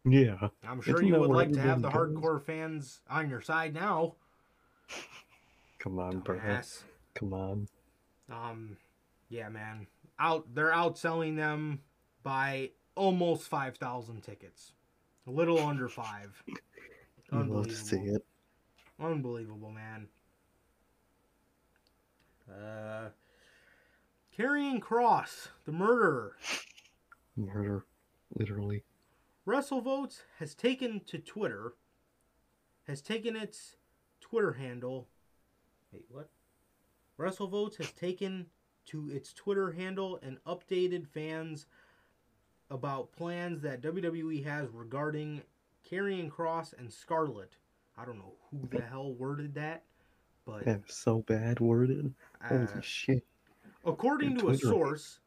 Yeah, 0.06 0.50
I'm 0.68 0.82
sure 0.82 0.96
Isn't 0.96 1.08
you 1.08 1.20
would 1.20 1.32
like 1.32 1.52
to 1.54 1.60
have 1.60 1.82
the 1.82 1.90
goes? 1.90 2.10
hardcore 2.10 2.42
fans 2.42 3.02
on 3.10 3.30
your 3.30 3.42
side 3.42 3.74
now. 3.74 4.16
come 5.80 5.98
on. 6.00 6.22
Dumbass. 6.22 6.84
Come 7.16 7.34
on. 7.34 7.68
Um, 8.32 8.78
yeah, 9.30 9.50
man. 9.50 9.88
Out 10.20 10.46
they're 10.54 10.72
outselling 10.72 11.36
them 11.36 11.82
by 12.24 12.70
almost 12.96 13.48
five 13.48 13.78
thousand 13.78 14.22
tickets. 14.22 14.74
A 15.28 15.32
little 15.32 15.60
under 15.60 15.90
five. 15.90 16.42
You 17.32 17.40
love 17.44 17.68
to 17.68 17.76
see 17.76 17.96
Unbelievable. 17.98 18.16
it. 19.00 19.04
Unbelievable, 19.04 19.72
man. 19.72 20.08
Uh, 22.48 23.10
Karrion 24.38 24.80
Kross, 24.80 25.48
the 25.66 25.72
murderer. 25.72 26.36
Murder, 27.36 27.84
literally. 28.38 28.84
WrestleVotes 29.48 30.22
has 30.40 30.56
taken 30.56 31.02
to 31.08 31.18
Twitter, 31.20 31.74
has 32.88 33.02
taken 33.02 33.36
its 33.36 33.76
Twitter 34.20 34.54
handle. 34.54 35.08
Wait, 35.92 36.06
what? 36.10 36.30
WrestleVotes 37.20 37.78
has 37.78 37.92
taken 37.92 38.48
to 38.88 39.10
its 39.10 39.34
Twitter 39.34 39.72
handle 39.72 40.20
and 40.24 40.38
updated 40.46 41.08
fans 41.08 41.68
about 42.70 43.12
plans 43.12 43.62
that 43.62 43.82
WWE 43.82 44.44
has 44.44 44.68
regarding 44.74 45.42
Karrion 45.90 46.30
Kross 46.30 46.74
and 46.78 46.92
Scarlett. 46.92 47.54
I 47.98 48.06
don't 48.06 48.18
know 48.18 48.34
who 48.50 48.68
the 48.68 48.82
hell 48.82 49.14
worded 49.14 49.54
that, 49.56 49.84
but 50.46 50.66
That 50.66 50.82
is 50.88 50.96
so 50.96 51.20
bad 51.22 51.60
worded. 51.60 52.14
uh, 52.44 52.48
Holy 52.48 52.82
shit. 52.82 53.24
According 53.86 54.38
to 54.40 54.50
a 54.50 54.58
source, 54.58 55.20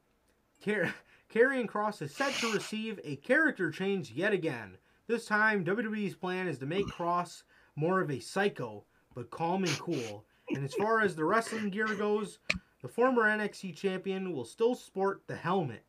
Car- 0.64 0.92
Karrion 1.32 1.66
Kross 1.66 2.00
is 2.02 2.14
set 2.14 2.32
to 2.34 2.52
receive 2.52 3.00
a 3.04 3.16
character 3.16 3.70
change 3.70 4.12
yet 4.12 4.32
again. 4.32 4.78
This 5.06 5.26
time, 5.26 5.64
WWE's 5.64 6.14
plan 6.14 6.48
is 6.48 6.58
to 6.58 6.66
make 6.66 6.86
Kross 6.86 7.42
more 7.76 8.00
of 8.00 8.10
a 8.10 8.20
psycho, 8.20 8.84
but 9.14 9.30
calm 9.30 9.64
and 9.64 9.78
cool. 9.78 10.24
And 10.50 10.64
as 10.64 10.74
far 10.74 11.00
as 11.00 11.14
the 11.14 11.24
wrestling 11.24 11.70
gear 11.70 11.94
goes, 11.94 12.38
the 12.82 12.88
former 12.88 13.22
NXT 13.22 13.76
champion 13.76 14.32
will 14.32 14.44
still 14.44 14.74
sport 14.74 15.22
the 15.26 15.36
helmet. 15.36 15.84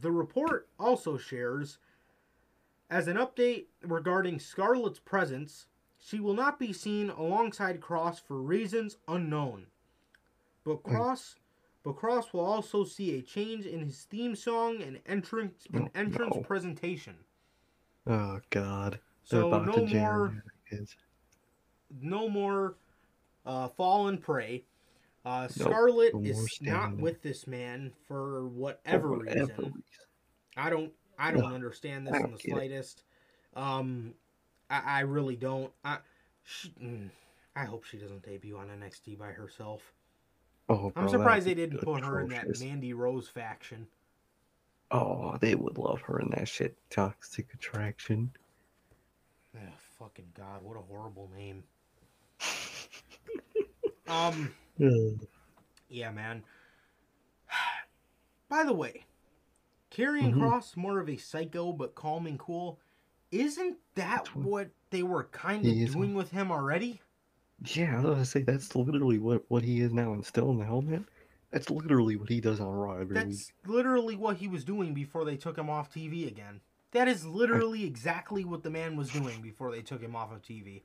The 0.00 0.12
report 0.12 0.68
also 0.78 1.16
shares 1.16 1.78
as 2.90 3.08
an 3.08 3.16
update 3.16 3.66
regarding 3.82 4.38
Scarlett's 4.38 5.00
presence, 5.00 5.66
she 5.98 6.20
will 6.20 6.34
not 6.34 6.58
be 6.58 6.72
seen 6.72 7.10
alongside 7.10 7.80
Kross 7.80 8.20
for 8.20 8.40
reasons 8.40 8.98
unknown. 9.08 9.66
But 10.64 10.76
hmm. 10.76 10.94
Kross, 10.94 11.36
but 11.84 11.96
Kross 11.96 12.32
will 12.32 12.44
also 12.44 12.84
see 12.84 13.18
a 13.18 13.22
change 13.22 13.66
in 13.66 13.80
his 13.80 14.04
theme 14.04 14.34
song 14.34 14.82
and 14.82 15.00
entrance 15.06 15.66
and 15.72 15.86
Oh, 15.86 15.90
entrance 15.94 16.36
no. 16.36 16.42
presentation. 16.42 17.14
Oh 18.06 18.40
god. 18.50 19.00
They're 19.30 19.40
So 19.42 19.50
no 19.64 19.86
more, 19.86 20.42
no 22.00 22.28
more, 22.28 22.76
uh, 23.46 23.68
fall 23.68 24.08
and 24.08 24.20
pray. 24.20 24.64
Uh, 25.24 25.48
Nope, 25.56 25.68
Scarlett 25.68 26.14
no 26.14 26.20
is 26.20 26.58
not 26.60 26.98
with 26.98 27.22
this 27.22 27.46
man 27.46 27.92
for 28.06 28.46
For 28.46 28.48
whatever 28.48 29.08
whatever 29.08 29.24
reason. 29.24 29.56
reason. 29.56 29.74
I 30.56 30.70
don't 30.70 30.92
I 31.18 31.30
don't 31.32 31.44
Ugh, 31.46 31.54
understand 31.54 32.06
this 32.06 32.20
in 32.20 32.32
the 32.32 32.38
get 32.38 32.50
it. 32.50 32.54
slightest. 32.54 33.04
Um, 33.54 34.14
I, 34.68 34.82
I 34.84 35.00
really 35.00 35.36
don't. 35.36 35.72
I 35.84 35.98
she, 36.42 36.68
mm, 36.82 37.08
I 37.56 37.64
hope 37.64 37.84
she 37.84 37.96
doesn't 37.96 38.22
debut 38.22 38.58
on 38.58 38.68
NXT 38.68 39.16
by 39.18 39.28
herself. 39.28 39.93
Oh, 40.68 40.92
I'm 40.96 41.08
surprised 41.08 41.46
they 41.46 41.54
didn't 41.54 41.78
put 41.82 42.04
her 42.04 42.20
in 42.20 42.28
that. 42.30 42.58
Mandy 42.60 42.94
Rose 42.94 43.28
faction. 43.28 43.86
Oh, 44.90 45.36
they 45.40 45.54
would 45.54 45.76
love 45.76 46.00
her 46.02 46.20
in 46.20 46.30
that 46.30 46.48
shit. 46.48 46.76
Toxic 46.90 47.52
attraction. 47.52 48.30
Oh, 49.56 49.60
fucking 49.98 50.32
god, 50.34 50.62
what 50.62 50.76
a 50.76 50.80
horrible 50.80 51.30
name. 51.36 51.64
um, 54.08 54.54
yeah, 55.88 56.10
man. 56.10 56.42
By 58.48 58.64
the 58.64 58.72
way, 58.72 59.04
Karrion 59.90 60.34
Mhm. 60.34 60.40
Kross 60.40 60.76
more 60.76 61.00
of 61.00 61.08
a 61.08 61.16
psycho 61.16 61.72
but 61.72 61.94
calm 61.94 62.26
and 62.26 62.38
cool. 62.38 62.78
Isn't 63.30 63.78
that 63.96 64.28
what 64.36 64.70
they 64.90 65.02
were 65.02 65.24
kind 65.24 65.66
of 65.66 65.92
doing 65.92 66.14
with 66.14 66.30
him 66.30 66.52
already? 66.52 67.00
Yeah, 67.66 67.94
I 67.94 67.96
was 67.96 68.04
gonna 68.04 68.24
say 68.24 68.42
that's 68.42 68.74
literally 68.74 69.18
what 69.18 69.44
what 69.48 69.62
he 69.62 69.80
is 69.80 69.92
now 69.92 70.12
and 70.12 70.24
still 70.24 70.50
in 70.50 70.58
the 70.58 70.64
helmet. 70.64 71.02
That's 71.50 71.70
literally 71.70 72.16
what 72.16 72.28
he 72.28 72.40
does 72.40 72.60
on 72.60 72.68
Raw 72.68 72.94
every 72.94 73.14
week. 73.14 73.14
That's 73.14 73.52
literally 73.66 74.16
what 74.16 74.36
he 74.36 74.48
was 74.48 74.64
doing 74.64 74.92
before 74.92 75.24
they 75.24 75.36
took 75.36 75.56
him 75.56 75.70
off 75.70 75.92
TV 75.92 76.26
again. 76.26 76.60
That 76.90 77.06
is 77.08 77.24
literally 77.24 77.84
exactly 77.84 78.44
what 78.44 78.62
the 78.62 78.70
man 78.70 78.96
was 78.96 79.10
doing 79.10 79.40
before 79.40 79.70
they 79.70 79.82
took 79.82 80.00
him 80.00 80.16
off 80.16 80.32
of 80.32 80.42
TV. 80.42 80.82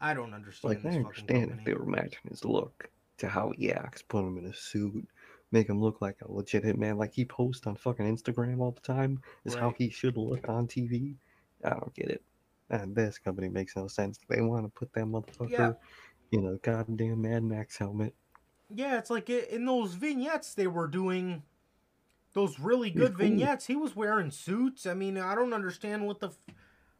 I 0.00 0.14
don't 0.14 0.34
understand 0.34 0.74
Like 0.74 0.82
this 0.82 0.94
I 0.94 1.02
fucking 1.02 1.06
understand 1.06 1.58
if 1.58 1.64
they 1.64 1.74
were 1.74 1.86
matching 1.86 2.20
his 2.28 2.44
look 2.44 2.90
to 3.18 3.28
how 3.28 3.52
he 3.56 3.72
acts, 3.72 4.02
put 4.02 4.24
him 4.24 4.38
in 4.38 4.46
a 4.46 4.54
suit, 4.54 5.06
make 5.52 5.68
him 5.68 5.80
look 5.80 6.00
like 6.00 6.16
a 6.22 6.32
legit 6.32 6.64
hitman, 6.64 6.96
like 6.96 7.12
he 7.12 7.24
posts 7.24 7.66
on 7.66 7.76
fucking 7.76 8.06
Instagram 8.06 8.60
all 8.60 8.72
the 8.72 8.80
time, 8.80 9.20
is 9.44 9.54
how 9.54 9.74
he 9.76 9.90
should 9.90 10.16
look 10.16 10.48
on 10.48 10.66
TV. 10.66 11.14
I 11.64 11.70
don't 11.70 11.94
get 11.94 12.08
it. 12.08 12.22
And 12.70 12.94
this 12.94 13.18
company 13.18 13.48
makes 13.48 13.76
no 13.76 13.88
sense. 13.88 14.18
They 14.28 14.40
want 14.40 14.64
to 14.64 14.70
put 14.70 14.92
that 14.92 15.04
motherfucker 15.04 15.50
Yeah. 15.50 15.72
In 16.32 16.46
a 16.46 16.56
goddamn 16.58 17.22
Mad 17.22 17.42
Max 17.42 17.76
helmet. 17.78 18.14
Yeah, 18.72 18.98
it's 18.98 19.10
like 19.10 19.28
in 19.28 19.64
those 19.64 19.94
vignettes 19.94 20.54
they 20.54 20.68
were 20.68 20.86
doing 20.86 21.42
those 22.34 22.60
really 22.60 22.90
good 22.90 23.16
vignettes. 23.18 23.66
He 23.66 23.74
was 23.74 23.96
wearing 23.96 24.30
suits. 24.30 24.86
I 24.86 24.94
mean, 24.94 25.18
I 25.18 25.34
don't 25.34 25.52
understand 25.52 26.06
what 26.06 26.20
the 26.20 26.28
f- 26.28 26.54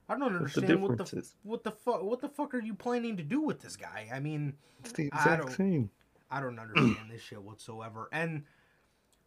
I 0.09 0.19
don't 0.19 0.35
understand 0.35 0.83
what 0.83 0.99
the 0.99 1.25
what 1.45 1.63
the 1.63 1.71
fuck 1.71 2.03
what 2.03 2.21
the 2.21 2.29
fuck 2.29 2.55
are 2.55 2.61
you 2.61 2.75
planning 2.75 3.17
to 3.19 3.23
do 3.23 3.41
with 3.41 3.61
this 3.61 3.77
guy? 3.77 4.09
I 4.13 4.19
mean, 4.19 4.55
It's 4.81 4.93
the 4.93 5.11
I 5.13 5.37
don't- 5.37 5.53
same. 5.53 5.91
I 6.33 6.41
don't 6.41 6.59
understand 6.59 7.11
this 7.11 7.23
shit 7.23 7.41
whatsoever. 7.43 8.09
And 8.13 8.45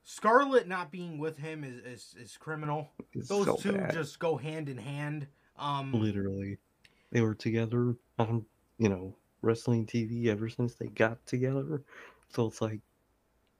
Scarlett 0.03 0.67
not 0.67 0.91
being 0.91 1.17
with 1.17 1.37
him 1.37 1.63
is 1.63 1.79
is, 1.85 2.15
is 2.19 2.37
criminal. 2.37 2.91
It's 3.13 3.29
Those 3.29 3.45
so 3.45 3.55
two 3.55 3.71
bad. 3.73 3.93
just 3.93 4.19
go 4.19 4.35
hand 4.35 4.67
in 4.67 4.77
hand. 4.77 5.27
Um, 5.57 5.93
Literally. 5.93 6.57
They 7.11 7.21
were 7.21 7.35
together 7.35 7.95
on, 8.17 8.45
you 8.77 8.89
know, 8.89 9.15
wrestling 9.43 9.85
TV 9.85 10.27
ever 10.27 10.49
since 10.49 10.75
they 10.75 10.87
got 10.87 11.23
together. 11.25 11.83
So 12.29 12.47
it's 12.47 12.61
like, 12.61 12.79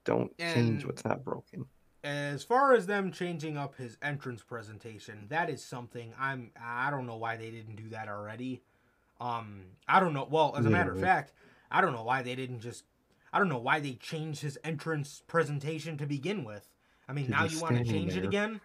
don't 0.06 0.36
change 0.38 0.86
what's 0.86 1.06
not 1.06 1.24
broken. 1.24 1.66
As 2.04 2.44
far 2.44 2.74
as 2.74 2.86
them 2.86 3.12
changing 3.12 3.58
up 3.58 3.76
his 3.76 3.98
entrance 4.02 4.42
presentation, 4.42 5.26
that 5.30 5.50
is 5.50 5.64
something 5.64 6.14
I'm 6.20 6.52
I 6.62 6.90
don't 6.90 7.06
know 7.06 7.16
why 7.16 7.38
they 7.38 7.50
didn't 7.50 7.78
do 7.78 7.90
that 7.90 8.10
already. 8.10 8.62
Um 9.22 9.64
I 9.88 10.00
don't 10.02 10.14
know. 10.14 10.28
Well, 10.30 10.54
as 10.58 10.66
a 10.66 10.70
matter 10.70 10.92
of 10.92 11.00
fact, 11.00 11.32
I 11.72 11.80
don't 11.80 11.94
know 11.94 12.04
why 12.04 12.22
they 12.22 12.36
didn't 12.36 12.60
just 12.60 12.84
I 13.32 13.40
don't 13.40 13.50
know 13.50 13.60
why 13.60 13.80
they 13.80 13.94
changed 13.94 14.42
his 14.42 14.58
entrance 14.64 15.22
presentation 15.28 15.98
to 15.98 16.06
begin 16.06 16.44
with. 16.44 16.68
I 17.08 17.14
mean, 17.14 17.30
now 17.30 17.46
you 17.46 17.60
want 17.62 17.78
to 17.78 17.84
change 17.84 18.18
it 18.18 18.26
again? 18.26 18.60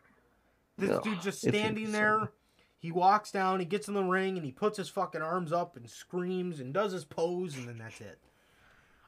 This 0.77 0.99
dude 1.01 1.20
just 1.23 1.40
standing 1.40 1.93
there. 1.93 2.32
He 2.80 2.92
walks 2.92 3.32
down, 3.32 3.59
he 3.59 3.66
gets 3.66 3.88
in 3.88 3.94
the 3.94 4.05
ring, 4.05 4.36
and 4.36 4.44
he 4.46 4.52
puts 4.52 4.76
his 4.76 4.88
fucking 4.88 5.20
arms 5.22 5.52
up 5.52 5.76
and 5.76 5.88
screams 5.90 6.60
and 6.60 6.72
does 6.72 6.92
his 6.92 7.05
pose, 7.05 7.56
and 7.56 7.68
then 7.68 7.78
that's 7.78 8.00
it. 8.00 8.18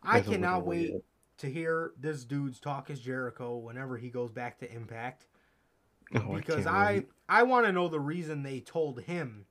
I 0.02 0.18
That's 0.20 0.30
cannot 0.30 0.66
wait 0.66 0.90
it. 0.90 1.05
to 1.38 1.47
hear 1.51 1.92
this 2.01 2.24
dude's 2.24 2.59
Talk 2.59 2.90
Is 2.90 3.01
Jericho 3.01 3.56
whenever 3.59 3.97
he 3.98 4.09
goes 4.10 4.32
back 4.32 4.59
to 4.60 4.72
Impact 4.72 5.26
Oh, 6.14 6.34
because 6.34 6.66
I 6.66 6.94
wait. 6.94 7.09
I, 7.28 7.42
want 7.44 7.66
to 7.66 7.72
know 7.72 7.86
the 7.86 8.01
reason 8.01 8.42
they 8.42 8.59
told 8.60 9.01
him 9.02 9.44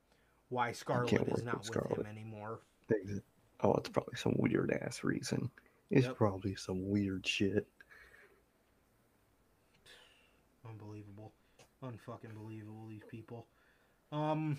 why 0.50 0.74
Scarlett 0.74 1.08
can't 1.10 1.30
is 1.30 1.44
not 1.44 1.60
with 1.60 1.68
him 1.68 1.82
Scarlett. 1.84 2.08
anymore. 2.08 2.60
Oh, 3.62 3.74
it's 3.76 3.88
probably 3.90 4.16
some 4.18 4.34
weird 4.38 4.72
ass 4.82 5.04
reason. 5.04 5.50
It's 5.90 6.08
Yep. 6.08 6.18
probably 6.18 6.56
some 6.56 6.90
weird 6.90 7.26
shit. 7.26 7.66
Unbelievable, 10.68 11.32
unfucking 11.84 12.34
believable. 12.36 12.88
These 12.90 13.04
people. 13.10 13.48
Um. 14.12 14.58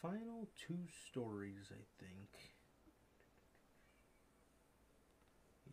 Final 0.00 0.48
two 0.66 0.78
stories, 1.10 1.70
I 1.70 2.02
think. 2.02 2.28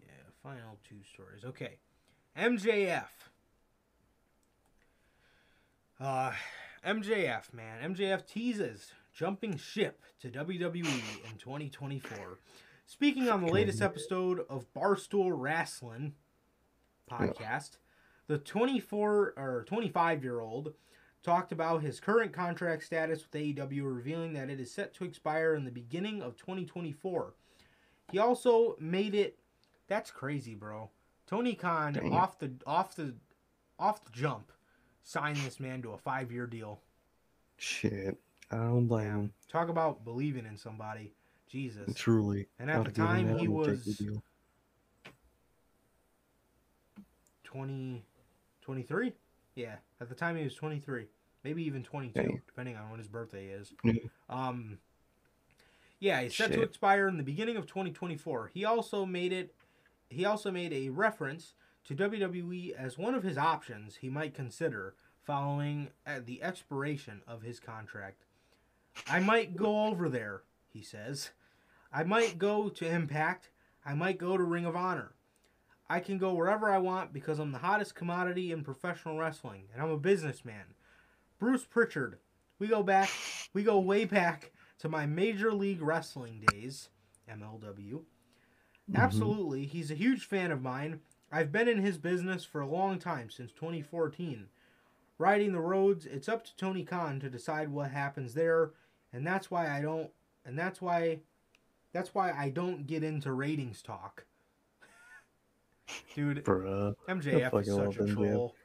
Yeah, 0.01 0.09
final 0.43 0.77
two 0.87 0.97
stories. 1.13 1.45
Okay. 1.45 1.77
MJF. 2.37 3.05
Uh, 5.99 6.31
MJF, 6.85 7.53
man. 7.53 7.95
MJF 7.95 8.25
teases 8.27 8.91
jumping 9.13 9.57
ship 9.57 10.01
to 10.21 10.29
WWE 10.29 10.85
in 10.85 11.37
2024. 11.37 12.39
Speaking 12.85 13.29
on 13.29 13.41
the 13.41 13.51
latest 13.51 13.81
episode 13.81 14.45
of 14.49 14.71
Barstool 14.73 15.31
Wrestling 15.33 16.13
podcast, 17.11 17.77
the 18.27 18.37
24 18.37 19.33
or 19.37 19.65
25 19.67 20.23
year 20.23 20.39
old 20.39 20.73
talked 21.23 21.51
about 21.51 21.81
his 21.81 21.99
current 21.99 22.31
contract 22.31 22.83
status 22.83 23.23
with 23.23 23.41
AEW, 23.41 23.83
revealing 23.83 24.33
that 24.33 24.49
it 24.49 24.59
is 24.59 24.71
set 24.71 24.93
to 24.95 25.03
expire 25.03 25.55
in 25.55 25.65
the 25.65 25.71
beginning 25.71 26.21
of 26.21 26.37
2024. 26.37 27.33
He 28.11 28.19
also 28.19 28.75
made 28.79 29.15
it. 29.15 29.37
That's 29.87 30.11
crazy, 30.11 30.55
bro. 30.55 30.89
Tony 31.25 31.53
Khan 31.53 31.93
Damn. 31.93 32.13
off 32.13 32.39
the 32.39 32.51
off 32.65 32.95
the 32.95 33.13
off 33.77 34.03
the 34.05 34.11
jump 34.11 34.51
signed 35.03 35.37
this 35.37 35.59
man 35.59 35.81
to 35.81 35.91
a 35.91 35.97
five 35.97 36.31
year 36.31 36.47
deal. 36.47 36.79
Shit. 37.57 38.17
I 38.51 38.57
don't 38.57 38.87
blame 38.87 39.07
him. 39.07 39.33
Talk 39.49 39.67
about 39.67 40.05
believing 40.05 40.45
in 40.45 40.55
somebody. 40.55 41.11
Jesus. 41.49 41.93
Truly. 41.95 42.47
And 42.59 42.69
at 42.69 42.85
the 42.85 42.91
time, 42.91 43.37
he 43.37 43.47
one, 43.47 43.65
take 43.65 43.83
the 43.83 43.89
was 43.89 43.97
deal. 43.97 44.23
20, 48.67 48.83
23? 48.83 49.13
Yeah, 49.55 49.75
at 50.01 50.09
the 50.09 50.15
time 50.15 50.35
he 50.35 50.43
was 50.43 50.53
23. 50.55 51.05
Maybe 51.43 51.63
even 51.63 51.83
22, 51.83 52.13
Dang. 52.13 52.41
depending 52.45 52.75
on 52.75 52.89
when 52.89 52.99
his 52.99 53.07
birthday 53.07 53.47
is. 53.47 53.73
Yeah. 53.83 53.93
Um, 54.29 54.79
yeah, 55.99 56.21
he's 56.21 56.35
set 56.35 56.51
to 56.51 56.61
expire 56.61 57.07
in 57.07 57.15
the 57.15 57.23
beginning 57.23 57.55
of 57.55 57.65
2024. 57.65 58.51
He 58.53 58.65
also 58.65 59.05
made 59.05 59.31
it. 59.31 59.55
He 60.09 60.25
also 60.25 60.51
made 60.51 60.73
a 60.73 60.89
reference 60.89 61.53
to 61.85 61.95
WWE 61.95 62.73
as 62.73 62.97
one 62.97 63.15
of 63.15 63.23
his 63.23 63.37
options 63.37 63.95
he 63.95 64.09
might 64.09 64.33
consider 64.33 64.95
following 65.23 65.89
uh, 66.05 66.19
the 66.23 66.43
expiration 66.43 67.21
of 67.25 67.41
his 67.41 67.59
contract. 67.61 68.25
I 69.07 69.19
might 69.21 69.55
go 69.55 69.85
over 69.85 70.09
there, 70.09 70.41
he 70.71 70.81
says. 70.81 71.31
I 71.93 72.03
might 72.03 72.37
go 72.37 72.67
to 72.69 72.87
Impact. 72.87 73.49
I 73.85 73.93
might 73.93 74.17
go 74.17 74.35
to 74.35 74.43
Ring 74.43 74.65
of 74.65 74.75
Honor. 74.75 75.13
I 75.89 75.99
can 75.99 76.17
go 76.17 76.33
wherever 76.33 76.69
I 76.71 76.77
want 76.79 77.13
because 77.13 77.39
I'm 77.39 77.51
the 77.51 77.59
hottest 77.59 77.95
commodity 77.95 78.51
in 78.51 78.63
professional 78.63 79.17
wrestling 79.17 79.63
and 79.73 79.81
I'm 79.81 79.91
a 79.91 79.97
businessman. 79.97 80.73
Bruce 81.39 81.65
Pritchard. 81.65 82.17
We 82.59 82.67
go 82.67 82.81
back, 82.83 83.09
we 83.53 83.63
go 83.63 83.79
way 83.79 84.05
back 84.05 84.51
to 84.79 84.89
my 84.89 85.05
Major 85.05 85.53
League 85.53 85.81
Wrestling 85.81 86.43
days, 86.51 86.89
MLW. 87.29 88.03
Mhm. 88.89 88.95
Absolutely, 88.95 89.65
he's 89.65 89.91
a 89.91 89.95
huge 89.95 90.25
fan 90.25 90.51
of 90.51 90.61
mine. 90.61 91.01
I've 91.31 91.51
been 91.51 91.67
in 91.67 91.79
his 91.79 91.97
business 91.97 92.45
for 92.45 92.61
a 92.61 92.67
long 92.67 92.99
time, 92.99 93.29
since 93.29 93.51
2014. 93.51 94.49
Riding 95.19 95.51
the 95.51 95.59
roads, 95.59 96.05
it's 96.05 96.29
up 96.29 96.43
to 96.45 96.55
Tony 96.55 96.83
Khan 96.83 97.19
to 97.19 97.29
decide 97.29 97.69
what 97.69 97.91
happens 97.91 98.33
there, 98.33 98.71
and 99.11 99.25
that's 99.25 99.51
why 99.51 99.69
I 99.69 99.81
don't 99.81 100.11
and 100.45 100.57
that's 100.57 100.81
why 100.81 101.19
that's 101.91 102.15
why 102.15 102.31
I 102.31 102.49
don't 102.49 102.87
get 102.87 103.03
into 103.03 103.33
ratings 103.33 103.81
talk. 103.81 104.25
Dude, 106.15 106.43
Bruh. 106.43 106.95
MJF 107.07 107.61
is 107.61 107.67
such 107.67 107.95
a 107.97 108.03
MJF. 108.03 108.13
troll. 108.13 108.55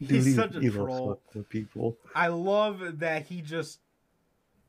Dude, 0.00 0.10
He's 0.10 0.24
he, 0.26 0.32
such 0.34 0.54
a 0.56 0.60
he 0.60 0.68
troll. 0.70 1.20
people. 1.50 1.96
I 2.14 2.28
love 2.28 3.00
that 3.00 3.26
he 3.26 3.42
just 3.42 3.80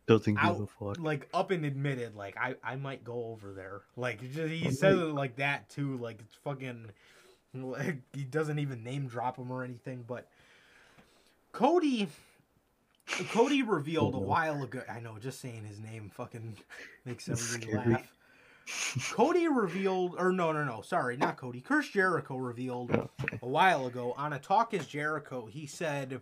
Doesn't 0.07 0.33
give 0.35 0.43
out 0.43 0.59
a 0.61 0.65
fuck. 0.67 0.99
like 0.99 1.29
up 1.33 1.51
and 1.51 1.63
admitted 1.65 2.15
like 2.15 2.35
I 2.37 2.55
I 2.63 2.75
might 2.75 3.03
go 3.03 3.25
over 3.25 3.53
there. 3.53 3.81
Like 3.95 4.19
he 4.21 4.27
just, 4.27 4.51
he 4.51 4.67
Oh, 4.67 4.71
says 4.71 4.99
it 4.99 5.03
like 5.13 5.37
that 5.37 5.69
too. 5.69 5.97
Like 5.97 6.19
it's 6.19 6.35
fucking. 6.43 6.87
Like, 7.53 7.97
he 8.13 8.23
doesn't 8.23 8.59
even 8.59 8.81
name 8.81 9.07
drop 9.07 9.37
him 9.37 9.51
or 9.51 9.63
anything, 9.65 10.05
but 10.07 10.25
Cody. 11.51 12.07
Cody 13.31 13.61
revealed 13.63 14.13
a 14.13 14.17
Oh, 14.17 14.21
no. 14.21 14.25
while 14.27 14.63
ago. 14.63 14.81
I 14.89 15.01
know, 15.01 15.17
just 15.19 15.41
saying 15.41 15.65
his 15.65 15.79
name 15.79 16.09
fucking 16.13 16.55
makes 17.05 17.27
everybody 17.27 17.89
laugh. 17.89 18.13
Cody 19.11 19.47
revealed, 19.47 20.15
or 20.17 20.31
no, 20.31 20.51
no, 20.51 20.63
no, 20.63 20.81
sorry, 20.81 21.17
not 21.17 21.37
Cody. 21.37 21.61
Chris 21.61 21.89
Jericho 21.89 22.37
revealed 22.37 22.91
Oh, 22.95 23.09
a 23.41 23.47
while 23.47 23.87
ago 23.87 24.13
on 24.17 24.33
a 24.33 24.39
Talk 24.39 24.73
Is 24.73 24.87
Jericho. 24.87 25.45
He 25.45 25.65
said, 25.65 26.21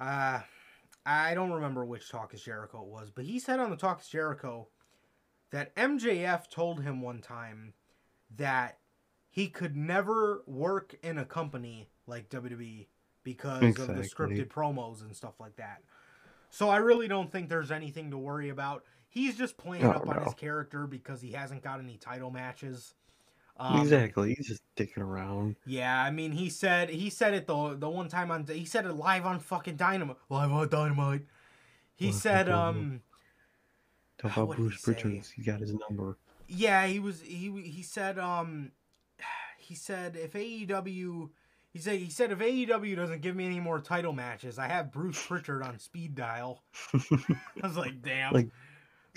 uh, 0.00 0.40
I 1.04 1.34
don't 1.34 1.52
remember 1.52 1.84
which 1.84 2.10
Talk 2.10 2.34
Is 2.34 2.42
Jericho 2.42 2.82
it 2.82 2.88
was, 2.88 3.10
but 3.10 3.24
he 3.24 3.38
said 3.38 3.60
on 3.60 3.70
the 3.70 3.76
Talk 3.76 4.00
Is 4.00 4.08
Jericho 4.08 4.68
that 5.50 5.74
MJF 5.76 6.48
told 6.50 6.82
him 6.82 7.00
one 7.02 7.20
time 7.20 7.74
that 8.36 8.78
he 9.30 9.48
could 9.48 9.76
never 9.76 10.42
work 10.46 10.94
in 11.02 11.18
a 11.18 11.24
company 11.24 11.88
like 12.06 12.28
WWE 12.30 12.86
because 13.22 13.78
of 13.78 13.88
the 13.88 14.02
scripted 14.02 14.48
promos 14.48 15.02
and 15.02 15.14
stuff 15.14 15.34
like 15.40 15.56
that. 15.56 15.82
So 16.50 16.68
I 16.68 16.78
really 16.78 17.08
don't 17.08 17.30
think 17.30 17.48
there's 17.48 17.70
anything 17.70 18.10
to 18.12 18.18
worry 18.18 18.48
about. 18.48 18.84
He's 19.16 19.36
just 19.38 19.56
playing 19.56 19.84
Oh, 19.84 19.92
up 19.92 20.06
on 20.06 20.22
his 20.22 20.34
character 20.34 20.86
because 20.86 21.22
he 21.22 21.32
hasn't 21.32 21.62
got 21.62 21.80
any 21.80 21.96
title 21.96 22.30
matches. 22.30 22.92
Um, 23.58 23.80
exactly. 23.80 24.34
He's 24.34 24.46
just 24.46 24.60
dicking 24.76 24.98
around. 24.98 25.56
yeah, 25.64 26.02
I 26.02 26.10
mean, 26.10 26.32
he 26.32 26.50
said 26.50 26.90
he 26.90 27.08
said 27.08 27.32
it 27.32 27.46
the 27.46 27.74
the 27.78 27.88
one 27.88 28.08
time 28.08 28.30
on 28.30 28.46
he 28.46 28.66
said 28.66 28.84
it 28.84 28.92
live 28.92 29.24
on 29.24 29.38
fucking 29.40 29.76
Dynamite, 29.76 30.18
live 30.28 30.52
on 30.52 30.68
Dynamite. 30.68 31.22
He 31.94 32.12
said, 32.12 32.50
um, 32.50 33.00
Talk 34.18 34.36
about 34.36 34.56
he 34.56 34.62
Bruce 34.62 34.82
Pritchard. 34.82 35.24
say? 35.24 35.32
He 35.36 35.42
got 35.42 35.60
his 35.60 35.72
number. 35.88 36.18
yeah, 36.46 36.86
he 36.86 36.98
was 37.00 37.22
he 37.22 37.50
he 37.62 37.82
said 37.82 38.18
um, 38.18 38.72
he 39.58 39.74
said 39.74 40.16
if 40.16 40.34
AEW, 40.34 41.30
he 41.72 41.78
said 41.78 41.98
he 41.98 42.10
said 42.10 42.32
if 42.32 42.38
AEW 42.40 42.94
doesn't 42.96 43.22
give 43.22 43.34
me 43.34 43.46
any 43.46 43.60
more 43.60 43.80
title 43.80 44.12
matches, 44.12 44.58
I 44.58 44.68
have 44.68 44.92
Bruce 44.92 45.24
Pritchard 45.26 45.62
on 45.62 45.78
speed 45.78 46.14
dial. 46.14 46.62
I 46.94 47.08
was 47.62 47.78
like, 47.78 48.02
damn. 48.02 48.34
Like, 48.34 48.48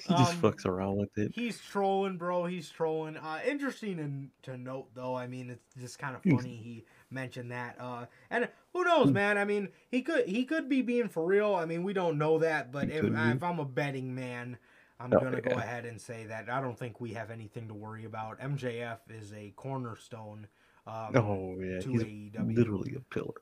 He 0.08 0.14
just 0.16 0.34
Um, 0.34 0.42
fucks 0.42 0.66
around 0.66 0.98
with 0.98 1.18
it. 1.18 1.34
He's 1.34 1.60
trolling, 1.60 2.18
bro. 2.18 2.46
He's 2.46 2.70
trolling. 2.70 3.18
Uh, 3.18 3.40
interesting 3.46 4.00
in, 4.00 4.32
to 4.44 4.58
note, 4.58 4.90
though. 4.96 5.16
I 5.16 5.28
mean, 5.28 5.50
it's 5.52 5.76
just 5.80 6.00
kind 6.00 6.16
of 6.16 6.24
funny 6.24 6.56
he 6.58 6.86
mentioned 7.12 7.52
that. 7.52 7.76
Uh, 7.80 8.06
and 8.32 8.50
who 8.74 8.84
knows, 8.84 9.12
man? 9.12 9.38
I 9.38 9.46
mean, 9.46 9.70
he 9.90 10.02
could 10.02 10.28
he 10.28 10.46
could 10.46 10.70
be 10.70 10.82
being 10.82 11.10
for 11.10 11.24
real. 11.26 11.56
I 11.56 11.66
mean, 11.66 11.84
we 11.84 11.94
don't 11.94 12.18
know 12.18 12.40
that. 12.40 12.72
But 12.72 12.90
if, 12.90 13.14
if 13.14 13.44
I'm 13.44 13.60
a 13.60 13.66
betting 13.66 14.16
man, 14.16 14.58
I'm 15.00 15.16
Oh, 15.16 15.20
gonna 15.20 15.42
go 15.42 15.58
ahead 15.58 15.86
and 15.86 16.02
say 16.02 16.26
that 16.26 16.50
I 16.50 16.62
don't 16.62 16.78
think 16.78 17.00
we 17.00 17.14
have 17.14 17.32
anything 17.32 17.68
to 17.68 17.74
worry 17.76 18.06
about. 18.06 18.40
MJF 18.40 19.00
is 19.10 19.34
a 19.34 19.52
cornerstone. 19.56 20.48
Um, 20.88 21.14
Oh 21.16 21.60
yeah, 21.60 21.82
to 21.82 21.90
he's 21.90 22.04
AEW. 22.04 22.56
literally 22.56 22.96
a 22.96 23.02
pillar. 23.02 23.42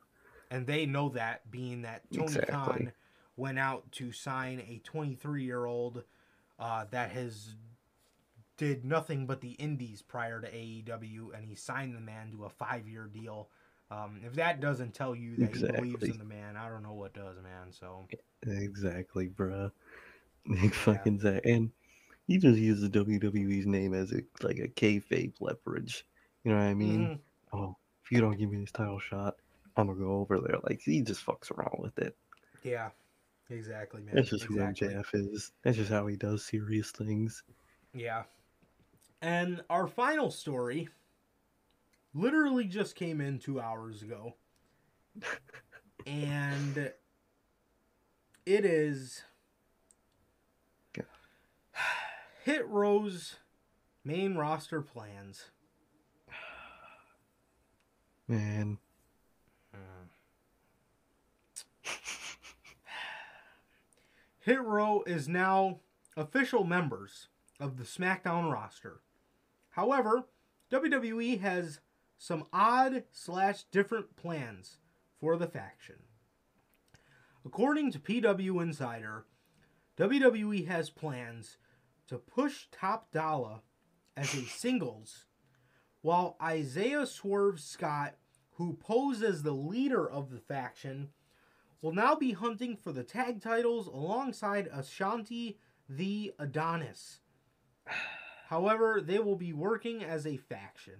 and 0.49 0.65
they 0.67 0.85
know 0.85 1.09
that 1.09 1.49
being 1.51 1.81
that 1.84 2.11
Tony 2.11 2.39
Exactly. 2.39 2.43
Khan 2.43 2.91
went 3.35 3.59
out 3.59 3.91
to 3.93 4.11
sign 4.11 4.59
a 4.61 4.79
23 4.84 5.43
year 5.43 5.65
old 5.65 6.03
uh, 6.59 6.85
that 6.91 7.11
has 7.11 7.55
did 8.57 8.84
nothing 8.84 9.25
but 9.27 9.41
the 9.41 9.51
indies 9.51 10.01
prior 10.01 10.41
to 10.41 10.47
AEW 10.47 11.35
and 11.35 11.45
he 11.45 11.55
signed 11.55 11.95
the 11.95 11.99
man 12.01 12.31
to 12.31 12.45
a 12.45 12.49
five 12.49 12.88
year 12.88 13.05
deal 13.11 13.49
Um, 13.91 14.21
if 14.25 14.34
that 14.35 14.59
doesn't 14.59 14.93
tell 14.93 15.15
you 15.15 15.38
that 15.38 15.53
he 15.53 15.63
believes 15.63 16.09
in 16.09 16.17
the 16.17 16.25
man, 16.25 16.57
I 16.57 16.69
don't 16.69 16.84
know 16.84 16.93
what 16.93 17.13
does, 17.13 17.38
man. 17.41 17.71
So 17.71 18.09
Exactly, 18.45 19.29
bruh. 19.29 19.71
Fucking 20.73 21.19
say, 21.19 21.41
and 21.43 21.71
he 22.27 22.38
just 22.38 22.55
the 22.81 22.89
WWE's 22.89 23.65
name 23.67 23.93
as 23.93 24.11
a 24.13 24.21
like 24.41 24.59
a 24.59 24.67
kayfabe 24.67 25.34
leverage. 25.39 26.05
You 26.43 26.51
know 26.51 26.57
what 26.57 26.63
I 26.65 26.73
mean? 26.73 27.11
mhm. 27.11 27.19
Oh, 27.53 27.75
if 28.03 28.11
you 28.11 28.21
don't 28.21 28.38
give 28.38 28.49
me 28.51 28.57
this 28.59 28.71
title 28.71 28.99
shot, 28.99 29.35
I'm 29.75 29.88
gonna 29.88 29.99
go 29.99 30.13
over 30.19 30.39
there. 30.39 30.57
Like 30.63 30.81
he 30.81 31.01
just 31.01 31.25
fucks 31.25 31.51
around 31.51 31.77
with 31.79 31.97
it. 31.99 32.15
yeah, 32.63 32.89
exactly, 33.49 34.01
man. 34.01 34.15
That's 34.15 34.29
just 34.29 34.45
exactly. 34.45 34.87
who 34.87 34.93
MJF 34.95 35.33
is. 35.33 35.51
That's 35.63 35.77
just 35.77 35.91
how 35.91 36.07
he 36.07 36.15
does 36.15 36.45
serious 36.45 36.91
things. 36.91 37.43
Yeah. 37.93 38.23
And 39.21 39.61
our 39.69 39.87
final 39.87 40.29
story 40.31 40.89
literally 42.13 42.65
just 42.65 42.95
came 42.95 43.21
in 43.21 43.39
two 43.39 43.59
hours 43.59 44.01
ago. 44.01 44.35
and 46.05 46.91
it 48.45 48.65
is 48.65 49.23
Go. 50.93 51.03
Hit 52.43 52.67
Row's 52.67 53.37
main 54.03 54.35
roster 54.35 54.81
plans. 54.81 55.51
Man, 58.27 58.77
Hit 64.47 64.63
Row 64.63 65.03
is 65.05 65.27
now 65.27 65.81
official 66.15 66.63
members 66.63 67.27
of 67.59 67.75
the 67.75 67.83
SmackDown 67.83 68.49
roster. 68.49 69.01
However, 69.71 70.29
WWE 70.71 71.41
has 71.41 71.81
some 72.17 72.45
odd 72.53 73.03
slash 73.11 73.63
different 73.73 74.15
plans 74.15 74.77
for 75.19 75.35
the 75.35 75.47
faction. 75.47 75.97
According 77.45 77.91
to 77.91 77.99
PW 77.99 78.63
Insider, 78.63 79.25
WWE 79.97 80.65
has 80.65 80.89
plans 80.89 81.57
to 82.07 82.17
push 82.17 82.67
Top 82.71 83.11
Dollar 83.11 83.59
as 84.15 84.33
a 84.33 84.45
singles, 84.45 85.25
while 86.01 86.37
Isaiah 86.41 87.05
Swerve 87.05 87.59
Scott, 87.59 88.15
who 88.51 88.77
posed 88.77 89.23
as 89.23 89.43
the 89.43 89.51
leader 89.51 90.09
of 90.09 90.31
the 90.31 90.39
faction, 90.39 91.09
will 91.81 91.93
now 91.93 92.15
be 92.15 92.31
hunting 92.31 92.75
for 92.75 92.91
the 92.91 93.03
tag 93.03 93.41
titles 93.41 93.87
alongside 93.87 94.69
Ashante 94.71 95.57
the 95.89 96.33
Adonis. 96.39 97.19
However, 98.49 99.01
they 99.01 99.19
will 99.19 99.35
be 99.35 99.53
working 99.53 100.03
as 100.03 100.25
a 100.25 100.37
faction. 100.37 100.95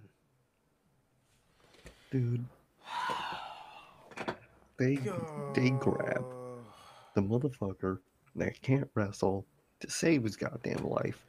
dude. 2.10 2.44
They 4.78 4.96
they 5.54 5.70
grab 5.70 6.24
the 7.14 7.20
motherfucker 7.22 7.98
that 8.36 8.60
can't 8.62 8.88
wrestle 8.94 9.44
to 9.80 9.90
save 9.90 10.22
his 10.24 10.36
goddamn 10.36 10.84
life. 10.84 11.24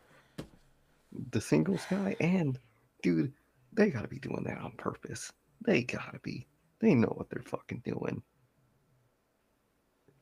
The 1.31 1.41
singles 1.41 1.85
guy 1.89 2.15
and 2.19 2.59
dude, 3.01 3.34
they 3.73 3.89
gotta 3.89 4.07
be 4.07 4.19
doing 4.19 4.43
that 4.45 4.59
on 4.59 4.73
purpose. 4.73 5.31
They 5.65 5.84
gotta 5.84 6.19
be. 6.19 6.45
They 6.80 6.93
know 6.93 7.13
what 7.15 7.30
they're 7.30 7.41
fucking 7.43 7.81
doing. 7.84 8.21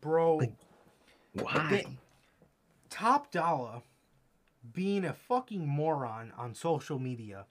Bro, 0.02 0.38
Like- 0.38 0.54
Why? 1.34 1.68
They- 1.70 1.98
Top 2.90 3.32
Dollar 3.32 3.82
being 4.74 5.06
a 5.06 5.14
fucking 5.14 5.68
moron 5.68 6.32
on 6.38 6.54
social 6.56 7.00
media 7.00 7.46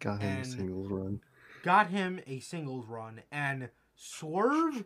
Got 0.00 0.20
him 0.22 0.40
a 0.40 0.44
singles 0.44 0.88
run. 0.88 1.20
got 1.62 1.88
him 1.90 2.20
a 2.26 2.40
singles 2.40 2.86
run, 2.86 3.22
and 3.30 3.70
Swerve 3.94 4.84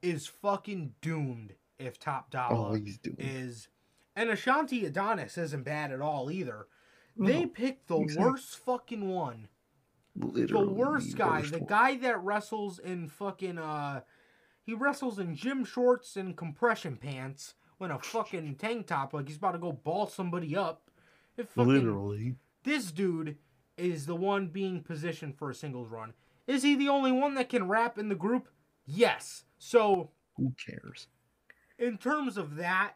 is 0.00 0.26
fucking 0.26 0.94
doomed 1.00 1.54
if 1.78 1.98
Top 1.98 2.26
Oh, 2.28 2.30
Dollar 2.32 2.78
doing. 2.78 3.16
is. 3.18 3.68
And 4.16 4.30
Ashante 4.30 4.84
Adonis 4.84 5.38
isn't 5.38 5.62
bad 5.62 5.90
at 5.92 6.00
all 6.00 6.30
either. 6.30 6.66
They 7.16 7.42
No, 7.44 7.48
picked 7.48 7.88
the 7.88 7.98
exactly. 7.98 8.24
worst 8.32 8.58
fucking 8.58 9.08
one. 9.08 9.48
literally 10.14 10.66
the 10.66 10.72
worst 10.72 11.16
guy, 11.16 11.40
worst 11.40 11.52
the 11.52 11.60
guy 11.60 11.96
that 11.96 12.18
wrestles 12.22 12.78
in 12.78 13.08
fucking 13.08 13.56
uh 13.58 14.02
he 14.64 14.74
wrestles 14.74 15.18
in 15.18 15.34
gym 15.34 15.64
shorts 15.64 16.16
and 16.16 16.36
compression 16.36 16.96
pants 16.96 17.54
when 17.78 17.90
a 17.90 17.98
fucking 17.98 18.54
tank 18.56 18.86
top 18.86 19.12
like 19.12 19.28
he's 19.28 19.36
about 19.36 19.52
to 19.52 19.58
go 19.58 19.72
ball 19.72 20.06
somebody 20.06 20.56
up. 20.56 20.88
It 21.36 21.48
fucking, 21.48 21.72
Literally. 21.72 22.36
This 22.64 22.92
dude 22.92 23.36
is 23.76 24.06
the 24.06 24.14
one 24.14 24.46
being 24.48 24.82
positioned 24.82 25.36
for 25.36 25.50
a 25.50 25.54
singles 25.54 25.88
run. 25.88 26.12
Is 26.46 26.62
he 26.62 26.74
the 26.76 26.88
only 26.88 27.10
one 27.12 27.34
that 27.34 27.48
can 27.48 27.68
rap 27.68 27.98
in 27.98 28.08
the 28.08 28.14
group? 28.14 28.48
Yes. 28.86 29.44
So 29.58 30.10
Who 30.36 30.52
cares? 30.64 31.08
in 31.78 31.98
terms 31.98 32.36
of 32.36 32.56
that, 32.56 32.94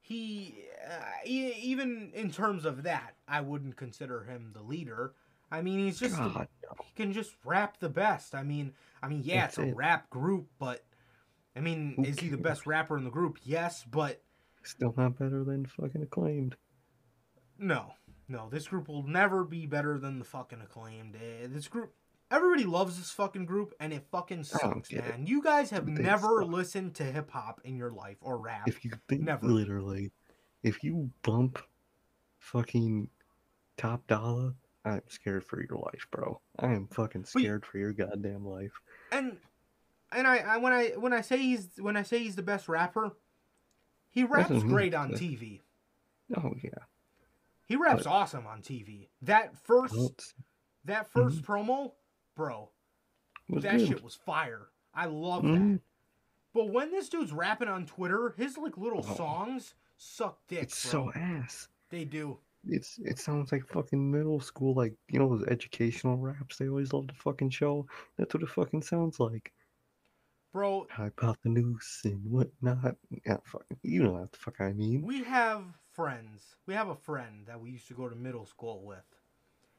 he 0.00 0.56
uh, 0.88 1.00
e- 1.24 1.54
even 1.62 2.10
in 2.14 2.30
terms 2.30 2.64
of 2.64 2.82
that, 2.82 3.14
I 3.26 3.40
wouldn't 3.40 3.76
consider 3.76 4.24
him 4.24 4.50
the 4.54 4.62
leader. 4.62 5.14
I 5.50 5.62
mean, 5.62 5.78
he's 5.80 5.98
just 6.00 6.16
God, 6.16 6.48
no. 6.62 6.74
he 6.84 6.92
can 6.94 7.12
just 7.12 7.34
rap 7.44 7.78
the 7.78 7.88
best. 7.88 8.34
I 8.34 8.42
mean, 8.42 8.72
I 9.02 9.08
mean, 9.08 9.22
yeah, 9.24 9.42
That's 9.42 9.58
it's 9.58 9.66
a 9.66 9.70
it. 9.70 9.76
rap 9.76 10.10
group, 10.10 10.46
but 10.58 10.84
I 11.56 11.60
mean, 11.60 11.94
Who 11.96 12.04
is 12.04 12.18
he 12.18 12.28
the 12.28 12.36
best 12.38 12.66
rapper 12.66 12.96
in 12.96 13.04
the 13.04 13.10
group? 13.10 13.38
Yes, 13.42 13.84
but 13.84 14.22
Still 14.64 14.94
not 14.96 15.18
better 15.18 15.44
than 15.44 15.66
fucking 15.66 16.02
acclaimed. 16.02 16.56
no, 17.58 17.94
no, 18.28 18.48
this 18.50 18.68
group 18.68 18.88
will 18.88 19.02
never 19.02 19.44
be 19.44 19.66
better 19.66 19.98
than 19.98 20.18
the 20.18 20.24
fucking 20.24 20.60
acclaimed. 20.62 21.16
Eh, 21.16 21.46
This 21.48 21.68
group, 21.68 21.92
everybody 22.30 22.64
loves 22.64 22.96
this 22.96 23.10
fucking 23.10 23.44
group, 23.44 23.74
and 23.80 23.92
it 23.92 24.06
fucking 24.10 24.44
sucks, 24.44 24.88
get 24.88 25.00
it. 25.04 25.08
man. 25.10 25.26
You 25.26 25.42
guys 25.42 25.70
have 25.70 25.86
They 25.86 25.92
never 26.02 26.42
suck. 26.42 26.48
listened 26.50 26.94
to 26.96 27.04
hip 27.04 27.30
hop 27.30 27.60
in 27.64 27.76
your 27.76 27.90
life 27.90 28.16
or 28.22 28.38
rap. 28.38 28.66
If 28.68 28.84
you 28.84 28.92
think 29.08 29.22
Never. 29.22 29.46
literally, 29.46 30.12
if 30.62 30.82
you 30.82 31.10
bump 31.22 31.58
fucking 32.38 33.08
top 33.76 34.06
dollar, 34.06 34.54
I'm 34.84 35.02
scared 35.08 35.44
for 35.44 35.60
your 35.60 35.78
life, 35.78 36.06
bro. 36.10 36.40
I 36.58 36.72
am 36.72 36.88
fucking 36.88 37.24
scared 37.24 37.66
for 37.66 37.78
your 37.78 37.92
goddamn 37.92 38.46
life. 38.46 38.72
and 39.12 39.36
and 40.14 40.26
I, 40.26 40.38
I 40.38 40.56
when 40.58 40.72
I 40.72 40.88
when 40.98 41.12
I 41.12 41.20
say 41.20 41.38
he's 41.38 41.68
when 41.78 41.96
I 41.96 42.02
say 42.02 42.18
he's 42.18 42.36
the 42.36 42.42
best 42.42 42.68
rapper, 42.68 43.12
he 44.10 44.24
raps 44.24 44.50
doesn't 44.50 44.68
great 44.68 44.94
on. 44.94 45.12
TV. 45.12 45.60
Oh 46.36 46.52
yeah. 46.62 46.70
He 47.66 47.76
raps 47.76 48.06
awesome 48.06 48.46
on 48.46 48.60
TV. 48.62 49.08
That 49.22 49.56
first 49.64 50.34
that 50.84 51.12
1st 51.12 51.42
promo, 51.42 51.92
bro, 52.36 52.68
that 53.48 53.78
good. 53.78 53.88
shit 53.88 54.02
was 54.04 54.14
fire. 54.14 54.68
I 54.94 55.06
love 55.06 55.42
Mhm. 55.44 55.74
that. 55.74 55.80
But 56.54 56.70
when 56.70 56.90
this 56.90 57.08
dude's 57.08 57.32
rapping 57.32 57.68
on 57.68 57.86
Twitter, 57.86 58.34
his 58.36 58.58
like 58.58 58.76
little 58.76 59.04
Oh. 59.08 59.14
songs 59.14 59.74
suck 59.96 60.38
dick, 60.48 60.64
It's 60.64 60.90
bro. 60.90 61.10
so 61.12 61.18
ass. 61.18 61.68
they 61.88 62.04
do. 62.04 62.38
It's 62.64 62.98
it 62.98 63.18
sounds 63.18 63.50
like 63.52 63.66
fucking 63.66 64.10
middle 64.10 64.38
school, 64.40 64.74
like 64.74 64.94
you 65.08 65.18
know 65.18 65.28
those 65.36 65.46
educational 65.48 66.16
raps 66.18 66.58
they 66.58 66.68
always 66.68 66.92
love 66.92 67.06
to 67.08 67.14
fucking 67.14 67.50
show. 67.50 67.86
That's 68.18 68.34
what 68.34 68.42
it 68.42 68.48
fucking 68.50 68.82
sounds 68.82 69.18
like. 69.18 69.52
Bro, 70.52 70.86
Hypotenuse 70.90 72.00
and 72.04 72.20
whatnot. 72.30 72.96
Yeah, 73.26 73.38
fucking, 73.44 73.78
you 73.82 74.02
know 74.02 74.12
what 74.12 74.32
the 74.32 74.38
fuck 74.38 74.60
I 74.60 74.72
mean. 74.72 75.02
we 75.02 75.22
have 75.24 75.64
friends. 75.92 76.56
We 76.66 76.74
have 76.74 76.88
a 76.88 76.94
friend 76.94 77.46
that 77.46 77.60
we 77.60 77.70
used 77.70 77.88
to 77.88 77.94
go 77.94 78.08
to 78.08 78.14
middle 78.16 78.44
school 78.46 78.82
with 78.84 79.04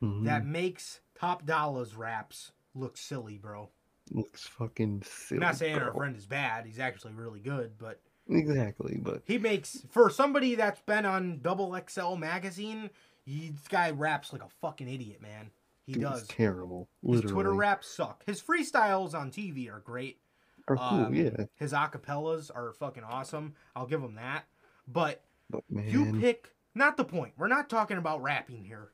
Mhm. 0.01 0.25
that 0.25 0.45
makes 0.45 1.01
Top 1.15 1.45
Dollars 1.45 1.95
raps 1.95 2.51
look 2.73 2.97
silly, 2.97 3.37
bro. 3.37 3.69
looks 4.11 4.45
fucking 4.47 5.01
silly. 5.03 5.37
I'm 5.37 5.41
not 5.47 5.55
saying 5.55 5.77
our 5.77 5.93
friend 5.93 6.15
is 6.17 6.25
bad. 6.25 6.65
He's 6.65 6.79
actually 6.79 7.13
really 7.13 7.39
good, 7.39 7.77
but 7.77 8.01
Exactly, 8.27 8.97
but 9.01 9.21
he 9.25 9.37
makes 9.37 9.85
for 9.89 10.09
somebody 10.09 10.55
that's 10.55 10.81
been 10.81 11.05
on 11.05 11.39
Double 11.41 11.73
XL 11.87 12.15
magazine. 12.15 12.89
He, 13.25 13.49
this 13.49 13.67
guy 13.67 13.91
raps 13.91 14.33
like 14.33 14.41
a 14.43 14.49
fucking 14.61 14.89
idiot, 14.89 15.21
man. 15.21 15.51
He 15.85 15.93
dude, 15.93 16.03
does. 16.03 16.27
terrible. 16.27 16.89
His 17.05 17.21
Twitter 17.21 17.53
raps 17.53 17.87
suck. 17.87 18.23
His 18.25 18.41
freestyles 18.41 19.13
on 19.13 19.29
TV 19.31 19.69
are 19.69 19.79
great. 19.81 20.19
Are 20.68 20.76
cool, 20.77 21.06
um, 21.06 21.14
yeah. 21.14 21.45
His 21.56 21.73
acapellas 21.73 22.49
are 22.53 22.73
fucking 22.73 23.03
awesome. 23.03 23.56
I'll 23.76 23.85
give 23.88 24.02
him 24.02 24.15
that. 24.15 24.45
But 24.88 25.23
But 25.49 25.64
you 25.72 26.19
pick 26.19 26.53
not 26.76 26.98
the 26.98 27.03
point. 27.06 27.34
We're 27.38 27.48
not 27.48 27.69
talking 27.69 27.98
about 27.98 28.22
rapping 28.22 28.64
here. 28.65 28.90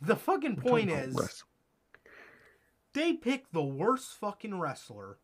The 0.00 0.16
fucking 0.16 0.56
we're 0.56 0.70
point 0.70 0.90
is 0.90 1.14
wrestling. 1.14 1.50
they 2.94 3.12
pick 3.14 3.50
the 3.52 3.62
worst 3.62 4.12
fucking 4.14 4.58
wrestler 4.58 5.18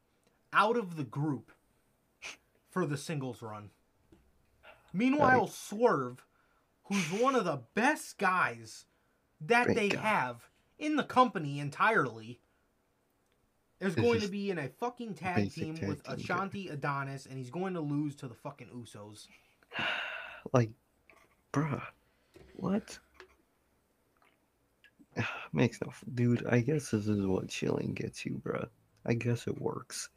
out 0.52 0.76
of 0.76 0.96
the 0.96 1.04
group 1.04 1.50
for 2.70 2.86
the 2.86 2.96
singles 2.96 3.42
run. 3.42 3.70
Meanwhile, 4.92 5.40
Right. 5.40 5.48
Swerve, 5.50 6.24
who's 6.84 7.10
one 7.12 7.34
of 7.34 7.44
the 7.44 7.62
best 7.74 8.18
guys 8.18 8.84
that 9.40 9.64
Great 9.66 9.76
they 9.76 9.88
guy. 9.90 10.00
have 10.00 10.48
in 10.78 10.96
the 10.96 11.04
company 11.04 11.58
entirely, 11.58 12.40
is 13.80 13.92
It's 13.92 14.02
going 14.02 14.20
to 14.20 14.28
be 14.28 14.50
in 14.50 14.58
a 14.58 14.68
fucking 14.68 15.14
tag 15.14 15.52
team 15.52 15.76
tag 15.76 15.88
with 15.88 16.02
team. 16.04 16.16
Ashante 16.16 16.72
Adonis, 16.72 17.26
and 17.26 17.36
he's 17.36 17.50
going 17.50 17.74
to 17.74 17.80
lose 17.80 18.16
to 18.16 18.28
the 18.28 18.34
fucking 18.34 18.68
Usos. 18.68 19.26
like, 20.52 20.70
bruh, 21.52 21.82
what? 22.54 22.98
Makes 25.52 25.80
no, 25.82 25.88
f- 25.90 26.04
dude. 26.14 26.46
I 26.46 26.60
guess 26.60 26.90
this 26.90 27.06
is 27.06 27.26
what 27.26 27.48
chilling 27.48 27.92
gets 27.94 28.24
you, 28.24 28.40
bruh. 28.44 28.68
I 29.04 29.14
guess 29.14 29.46
it 29.46 29.60
works. 29.60 30.08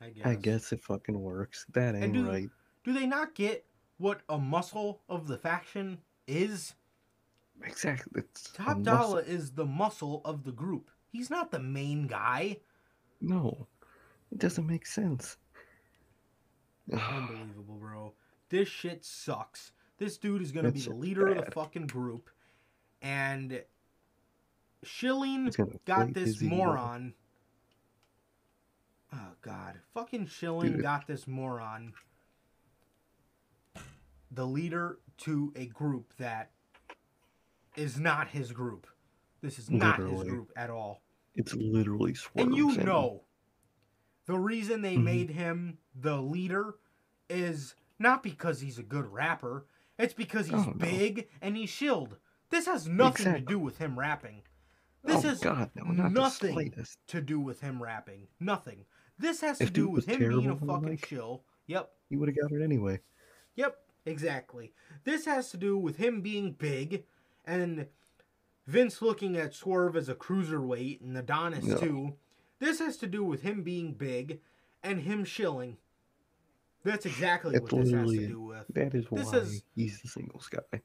I 0.00 0.10
guess. 0.10 0.26
I 0.26 0.34
guess 0.34 0.72
it 0.72 0.82
fucking 0.82 1.20
works. 1.20 1.66
That 1.72 1.94
ain't 1.94 2.14
do- 2.14 2.28
right. 2.28 2.48
Do 2.84 2.92
they 2.92 3.06
not 3.06 3.34
get 3.36 3.64
what 3.98 4.22
a 4.28 4.38
muscle 4.38 5.02
of 5.08 5.28
the 5.28 5.38
faction 5.38 5.98
is? 6.26 6.74
Exactly. 7.64 8.22
It's 8.22 8.50
Top 8.52 8.82
Dollar 8.82 9.20
is 9.20 9.52
the 9.52 9.64
muscle 9.64 10.20
of 10.24 10.42
the 10.42 10.50
group. 10.50 10.90
He's 11.12 11.30
not 11.30 11.52
the 11.52 11.60
main 11.60 12.08
guy. 12.08 12.58
No, 13.22 13.68
it 14.32 14.38
doesn't 14.38 14.66
make 14.66 14.84
sense. 14.84 15.36
Unbelievable, 16.92 17.76
bro. 17.76 18.12
This 18.48 18.68
shit 18.68 19.04
sucks. 19.04 19.72
This 19.98 20.18
dude 20.18 20.42
is 20.42 20.52
gonna 20.52 20.72
be 20.72 20.80
the 20.80 20.94
leader 20.94 21.28
of 21.28 21.44
the 21.44 21.50
fucking 21.52 21.86
group, 21.86 22.28
and 23.00 23.62
Schilling 24.82 25.50
got 25.86 26.12
this 26.12 26.42
moron. 26.42 27.14
Oh 29.14 29.32
God, 29.42 29.78
fucking 29.94 30.26
Schilling 30.26 30.72
Dude. 30.72 30.82
got 30.82 31.06
this 31.06 31.28
moron. 31.28 31.92
The 34.30 34.46
leader 34.46 34.98
to 35.18 35.52
a 35.54 35.66
group 35.66 36.14
that 36.18 36.50
is 37.76 38.00
not 38.00 38.28
his 38.28 38.50
group. 38.50 38.86
This 39.42 39.58
is 39.58 39.70
not 39.70 40.00
his 40.00 40.22
group 40.24 40.50
at 40.56 40.70
all. 40.70 41.02
It's 41.34 41.54
literally 41.54 42.14
swerves. 42.14 42.46
And 42.48 42.56
you 42.56 42.76
know, 42.76 43.24
the 44.26 44.38
reason 44.38 44.82
they 44.82 44.96
Mhm. 44.96 45.02
made 45.04 45.30
him 45.30 45.78
the 45.94 46.20
leader 46.20 46.76
is 47.28 47.74
not 47.98 48.22
because 48.22 48.60
he's 48.60 48.78
a 48.78 48.82
good 48.82 49.06
rapper. 49.06 49.66
It's 49.98 50.14
because 50.14 50.46
he's 50.46 50.54
Oh, 50.60 50.64
no. 50.70 50.72
big 50.74 51.28
and 51.40 51.56
he's 51.56 51.70
shilled. 51.70 52.18
This 52.50 52.66
has 52.66 52.86
nothing 52.88 53.32
to 53.32 53.40
do 53.40 53.58
with 53.58 53.78
him 53.78 53.98
rapping. 53.98 54.42
This 55.04 55.24
oh 55.24 55.28
has 55.28 55.40
God, 55.40 55.70
no, 55.74 55.84
not 55.84 56.12
nothing 56.12 56.72
to 57.08 57.20
do 57.20 57.40
with 57.40 57.60
him 57.60 57.82
rapping. 57.82 58.28
Nothing. 58.38 58.84
This 59.18 59.40
has 59.40 59.58
to 59.58 59.70
do 59.70 59.88
with 59.88 60.06
him 60.06 60.18
being 60.18 60.30
a 60.30 60.34
terrible 60.42 60.50
on 60.52 60.66
the 60.66 60.72
fucking 60.74 60.88
mic- 60.90 61.06
shill. 61.06 61.44
Yep. 61.66 61.92
You 62.10 62.18
would 62.18 62.28
have 62.28 62.36
got 62.36 62.52
it 62.52 62.62
anyway. 62.62 63.00
Yep, 63.56 63.76
exactly. 64.06 64.74
This 65.04 65.24
has 65.24 65.50
to 65.50 65.56
do 65.56 65.76
with 65.78 65.96
him 65.96 66.20
being 66.20 66.52
big 66.52 67.04
and 67.44 67.88
Vince 68.66 69.02
looking 69.02 69.36
at 69.36 69.54
Swerve 69.54 69.96
as 69.96 70.08
a 70.08 70.14
cruiserweight 70.14 71.00
and 71.00 71.16
Adonis 71.16 71.64
No. 71.64 71.78
too. 71.78 72.16
This 72.58 72.78
has 72.78 72.96
to 72.98 73.06
do 73.06 73.24
with 73.24 73.42
him 73.42 73.62
being 73.62 73.92
big 73.94 74.40
and 74.82 75.00
him 75.00 75.24
shilling. 75.24 75.78
That's 76.84 77.06
exactly 77.06 77.54
It's 77.54 77.72
what 77.72 77.84
this 77.84 77.92
has 77.92 78.10
to 78.10 78.26
do 78.26 78.40
with. 78.40 78.66
That 78.70 78.94
is 78.94 79.06
This 79.10 79.26
why 79.32 79.38
is- 79.38 79.64
he's 79.74 80.00
the 80.02 80.08
singles 80.08 80.48
guy. 80.48 80.80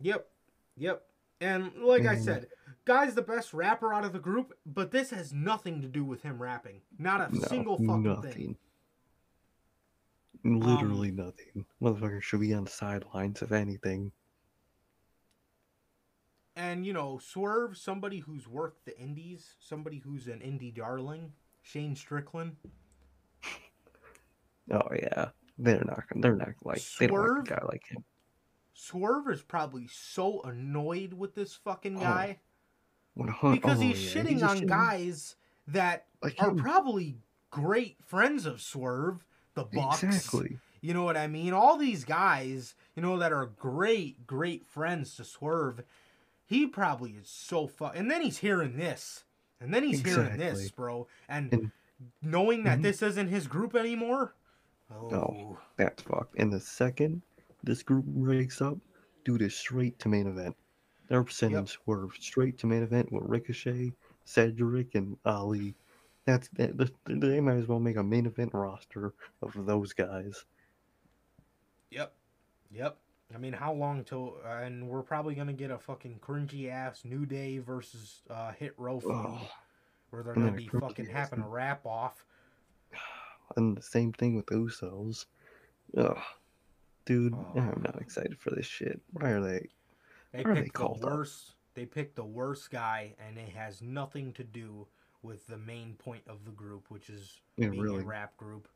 Yep. 0.00 0.30
Yep. 0.76 1.06
And 1.40 1.72
like 1.82 2.06
I 2.06 2.16
Mhm. 2.16 2.24
said, 2.24 2.50
guy's 2.84 3.14
the 3.14 3.22
best 3.22 3.52
rapper 3.52 3.92
out 3.92 4.04
of 4.04 4.12
the 4.12 4.18
group, 4.20 4.56
but 4.64 4.90
this 4.90 5.10
has 5.10 5.32
nothing 5.32 5.80
to 5.82 5.88
do 5.88 6.04
with 6.04 6.22
him 6.22 6.40
rapping. 6.40 6.82
Not 6.98 7.30
a 7.30 7.34
No, 7.34 7.40
single 7.48 7.76
fucking 7.78 8.02
nothing. 8.02 8.32
thing. 8.32 8.56
Literally 10.44 11.10
nothing. 11.10 11.64
Motherfucker 11.80 12.20
should 12.22 12.40
be 12.40 12.52
on 12.54 12.64
the 12.64 12.70
sidelines 12.70 13.42
if 13.42 13.52
anything. 13.52 14.12
And 16.54 16.84
you 16.86 16.92
know, 16.92 17.18
Swerve, 17.18 17.76
somebody 17.78 18.18
who's 18.20 18.46
worked 18.46 18.84
the 18.84 18.98
indies, 18.98 19.54
somebody 19.58 19.98
who's 19.98 20.26
an 20.26 20.40
indie 20.40 20.74
darling, 20.74 21.32
Shane 21.62 21.96
Strickland. 21.96 22.56
Oh 24.70 24.88
yeah, 24.94 25.30
they're 25.58 25.82
not. 25.84 26.04
They're 26.14 26.36
not 26.36 26.50
like 26.62 26.82
they 26.98 27.08
don't 27.08 27.16
Swerve? 27.16 27.38
like 27.38 27.50
a 27.50 27.60
guy 27.60 27.66
like 27.66 27.86
him. 27.88 28.04
Swerve 28.74 29.28
is 29.30 29.42
probably 29.42 29.88
so 29.88 30.40
annoyed 30.42 31.12
with 31.12 31.34
this 31.34 31.54
fucking 31.54 31.96
Oh, 31.96 32.00
guy 32.00 32.38
What 33.14 33.26
because 33.52 33.78
oh, 33.78 33.82
he's 33.82 34.14
yeah, 34.14 34.22
shitting 34.22 34.38
just 34.38 34.44
on 34.62 34.66
guys 34.66 35.36
that 35.66 36.06
like 36.22 36.36
are 36.38 36.50
him. 36.50 36.56
probably 36.58 37.16
great 37.50 37.96
friends 38.06 38.46
of 38.46 38.60
Swerve, 38.62 39.24
the 39.54 39.64
Bucks. 39.64 40.02
Exactly. 40.04 40.58
You 40.80 40.94
know 40.94 41.02
what 41.04 41.16
I 41.16 41.26
mean? 41.26 41.52
All 41.52 41.76
these 41.76 42.04
guys, 42.04 42.74
you 42.96 43.02
know, 43.02 43.18
that 43.18 43.32
are 43.32 43.46
great, 43.46 44.26
great 44.26 44.64
friends 44.66 45.16
to 45.16 45.24
Swerve. 45.24 45.82
He 46.52 46.66
probably 46.66 47.12
is 47.12 47.28
so 47.30 47.66
fuck. 47.66 47.96
And 47.96 48.10
then 48.10 48.20
he's 48.20 48.36
hearing 48.38 48.76
this, 48.76 49.24
and 49.58 49.72
then 49.72 49.82
he's 49.84 50.02
hearing 50.02 50.36
this, 50.36 50.70
bro. 50.70 51.08
And, 51.28 51.50
And- 51.52 51.72
knowing 52.20 52.64
that 52.64 52.80
Mhm. 52.80 52.82
this 52.82 53.00
isn't 53.00 53.28
his 53.28 53.46
group 53.46 53.74
anymore. 53.74 54.34
Oh, 54.90 55.08
No. 55.08 55.58
That's 55.76 56.02
fucked. 56.02 56.34
And 56.36 56.52
the 56.52 56.60
second 56.60 57.22
this 57.62 57.82
group 57.82 58.04
breaks 58.04 58.60
up, 58.60 58.76
dude 59.24 59.40
is 59.40 59.56
straight 59.56 59.98
to 60.00 60.08
main 60.10 60.26
event. 60.26 60.54
They're 61.06 61.26
sending. 61.28 61.66
Swerve 61.66 62.14
straight 62.20 62.58
to 62.58 62.66
main 62.66 62.82
event 62.82 63.10
with 63.12 63.24
Ricochet, 63.24 63.92
Cedric, 64.26 64.94
and 64.94 65.16
Ali. 65.24 65.74
That's 66.26 66.48
that. 66.50 66.76
th- 66.76 66.92
They 67.06 67.40
might 67.40 67.56
as 67.56 67.66
well 67.66 67.80
make 67.80 67.96
a 67.96 68.02
main 68.02 68.26
event 68.26 68.52
roster 68.52 69.14
of 69.40 69.64
those 69.64 69.92
guys. 69.94 70.44
Yep. 71.90 72.14
Yep. 72.70 72.98
I 73.34 73.38
mean, 73.38 73.52
how 73.52 73.72
long 73.72 74.04
till? 74.04 74.36
And 74.46 74.88
we're 74.88 75.02
probably 75.02 75.34
gonna 75.34 75.52
get 75.52 75.70
a 75.70 75.78
fucking 75.78 76.20
cringy 76.20 76.70
ass 76.70 77.04
New 77.04 77.26
Day 77.26 77.58
versus 77.58 78.22
uh, 78.30 78.52
Hit 78.52 78.74
Row 78.76 79.00
feud, 79.00 79.40
where 80.10 80.22
they're 80.22 80.34
gonna 80.34 80.52
be 80.52 80.68
fucking 80.68 81.06
having 81.06 81.40
a 81.40 81.48
rap 81.48 81.84
off. 81.86 82.24
and 83.56 83.76
the 83.76 83.82
same 83.82 84.12
thing 84.12 84.34
with 84.36 84.46
Usos. 84.46 85.26
Ugh, 85.96 86.16
dude, 87.04 87.34
Oh. 87.34 87.52
I'm 87.60 87.82
not 87.84 88.00
excited 88.00 88.38
for 88.38 88.50
this 88.50 88.66
shit. 88.66 89.00
Why 89.12 89.30
are 89.30 89.40
they? 89.40 89.68
They 90.32 90.44
are 90.44 90.54
they 90.54 90.62
picked 90.62 90.72
the 90.74 90.78
called 90.78 91.04
up? 91.04 91.10
worst. 91.10 91.54
They 91.74 91.86
picked 91.86 92.16
the 92.16 92.24
worst 92.24 92.70
guy, 92.70 93.14
and 93.18 93.38
it 93.38 93.48
has 93.50 93.80
nothing 93.82 94.32
to 94.34 94.44
do 94.44 94.86
with 95.22 95.46
the 95.46 95.56
main 95.58 95.94
point 95.94 96.22
of 96.26 96.44
the 96.44 96.50
group, 96.50 96.90
which 96.90 97.08
is 97.10 97.40
Yeah, 97.56 97.68
being 97.68 97.82
really. 97.82 98.02
a 98.02 98.06
rap 98.06 98.36
group. 98.36 98.68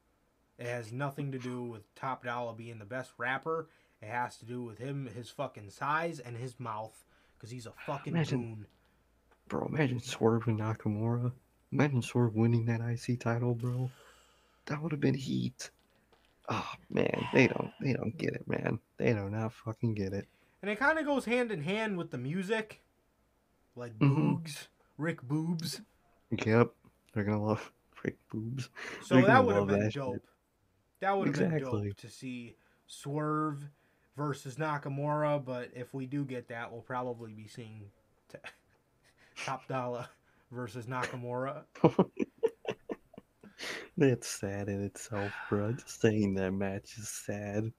It 0.59 0.67
has 0.67 0.93
nothing 0.93 1.33
to 1.33 1.39
do 1.39 1.63
with 1.65 1.95
Top 1.95 2.25
Dollar 2.25 2.53
being 2.55 2.79
the 2.79 2.85
best 2.85 3.13
rapper. 3.19 3.69
It 4.01 4.09
has 4.09 4.37
to 4.39 4.45
do 4.47 4.63
with 4.63 4.79
him, 4.79 5.07
his 5.15 5.29
fucking 5.31 5.71
size, 5.71 6.19
and 6.19 6.37
his 6.37 6.59
mouth, 6.59 7.05
because 7.37 7.51
he's 7.51 7.67
a 7.67 7.73
fucking 7.87 8.15
Imagine- 8.15 8.41
goon. 8.55 8.67
Bro, 9.49 9.67
imagine 9.69 10.01
Swerve 10.01 10.49
and 10.49 10.59
Nakamura. 10.59 11.33
Imagine 11.71 12.03
Swerve 12.03 12.35
winning 12.35 12.65
that 12.67 12.81
IC 12.81 13.21
title, 13.21 13.55
bro. 13.55 13.91
That 14.67 14.83
would 14.83 14.91
have 14.93 15.01
been 15.01 15.15
heat. 15.15 15.71
Oh 16.49 16.73
man, 16.91 17.27
they 17.33 17.47
don't 17.47 17.71
they 17.81 17.93
don't 17.93 18.17
get 18.17 18.35
it, 18.35 18.47
man. 18.49 18.81
They 18.97 19.13
do 19.13 19.29
not 19.31 19.53
fucking 19.53 19.95
get 19.95 20.13
it. 20.13 20.27
And 20.63 20.71
it 20.71 20.79
kind 20.79 20.99
of 20.99 21.05
goes 21.05 21.25
hand 21.25 21.53
in 21.53 21.63
hand 21.63 21.97
with 21.97 22.11
the 22.11 22.19
music, 22.19 22.83
like 23.77 23.97
Mhm. 23.99 24.17
Boogs, 24.43 24.67
Rick 24.99 25.23
Boogs. 25.23 25.81
Yep, 26.31 26.73
they're 27.13 27.25
gonna 27.25 27.43
love 27.45 27.73
Rick 28.05 28.17
boobs. 28.29 28.69
So 29.05 29.21
that 29.21 29.45
would 29.45 29.55
have 29.57 29.67
been 29.69 29.81
that 29.81 29.93
shit. 29.93 30.23
That 31.01 31.17
would 31.17 31.29
have 31.29 31.51
been 31.51 31.59
dope 31.59 31.97
to 31.97 32.09
see 32.09 32.57
Swerve 32.87 33.63
versus 34.17 34.57
Nakamura. 34.57 35.45
But 35.45 35.71
if 35.75 35.93
we 35.93 36.07
do 36.07 36.25
get 36.25 36.49
that, 36.49 36.71
we'll 36.73 36.81
probably 36.81 37.33
be 37.33 37.47
seeing 37.47 37.83
t- 38.31 38.39
Top 39.45 39.69
Dollar 39.69 40.07
versus 40.51 40.87
Nakamura. 40.87 41.65
That's 43.99 44.29
sad 44.29 44.69
in 44.69 44.85
itself, 44.85 45.33
bro. 45.49 45.73
Just 45.73 46.01
saying 46.01 46.35
that 46.35 46.53
match 46.53 46.99
is 46.99 47.09
sad. 47.09 47.73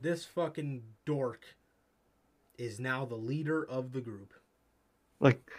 This 0.00 0.24
fucking 0.24 0.82
dork 1.04 1.44
is 2.56 2.80
now 2.80 3.04
the 3.04 3.16
leader 3.16 3.64
of 3.64 3.92
the 3.92 4.00
group. 4.00 4.32
Like, 5.20 5.50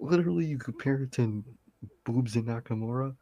literally, 0.00 0.46
you 0.46 0.56
compare 0.58 1.02
it 1.02 1.12
to 1.12 1.44
Boogs 2.06 2.36
and 2.36 2.46
Nakamura. 2.46 3.14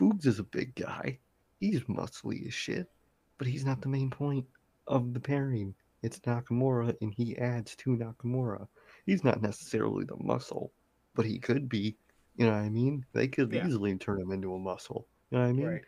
Boogs 0.00 0.26
is 0.26 0.38
a 0.38 0.44
big 0.44 0.74
guy. 0.74 1.18
He's 1.64 1.80
muscly 1.84 2.46
as 2.46 2.52
shit, 2.52 2.90
but 3.38 3.46
he's 3.46 3.64
not 3.64 3.80
the 3.80 3.88
main 3.88 4.10
point 4.10 4.44
of 4.86 5.14
the 5.14 5.20
pairing. 5.20 5.74
It's 6.02 6.18
Nakamura, 6.18 6.94
and 7.00 7.14
he 7.14 7.38
adds 7.38 7.74
to 7.76 7.96
Nakamura. 7.96 8.68
He's 9.06 9.24
not 9.24 9.40
necessarily 9.40 10.04
the 10.04 10.22
muscle, 10.22 10.74
but 11.14 11.24
he 11.24 11.38
could 11.38 11.66
be. 11.70 11.96
You 12.36 12.44
know 12.44 12.52
what 12.52 12.58
I 12.58 12.68
mean? 12.68 13.06
They 13.14 13.28
could 13.28 13.50
Yeah. 13.50 13.66
easily 13.66 13.96
turn 13.96 14.20
him 14.20 14.30
into 14.30 14.52
a 14.54 14.58
muscle. 14.58 15.08
You 15.30 15.38
know 15.38 15.44
what 15.44 15.48
I 15.48 15.52
mean? 15.54 15.80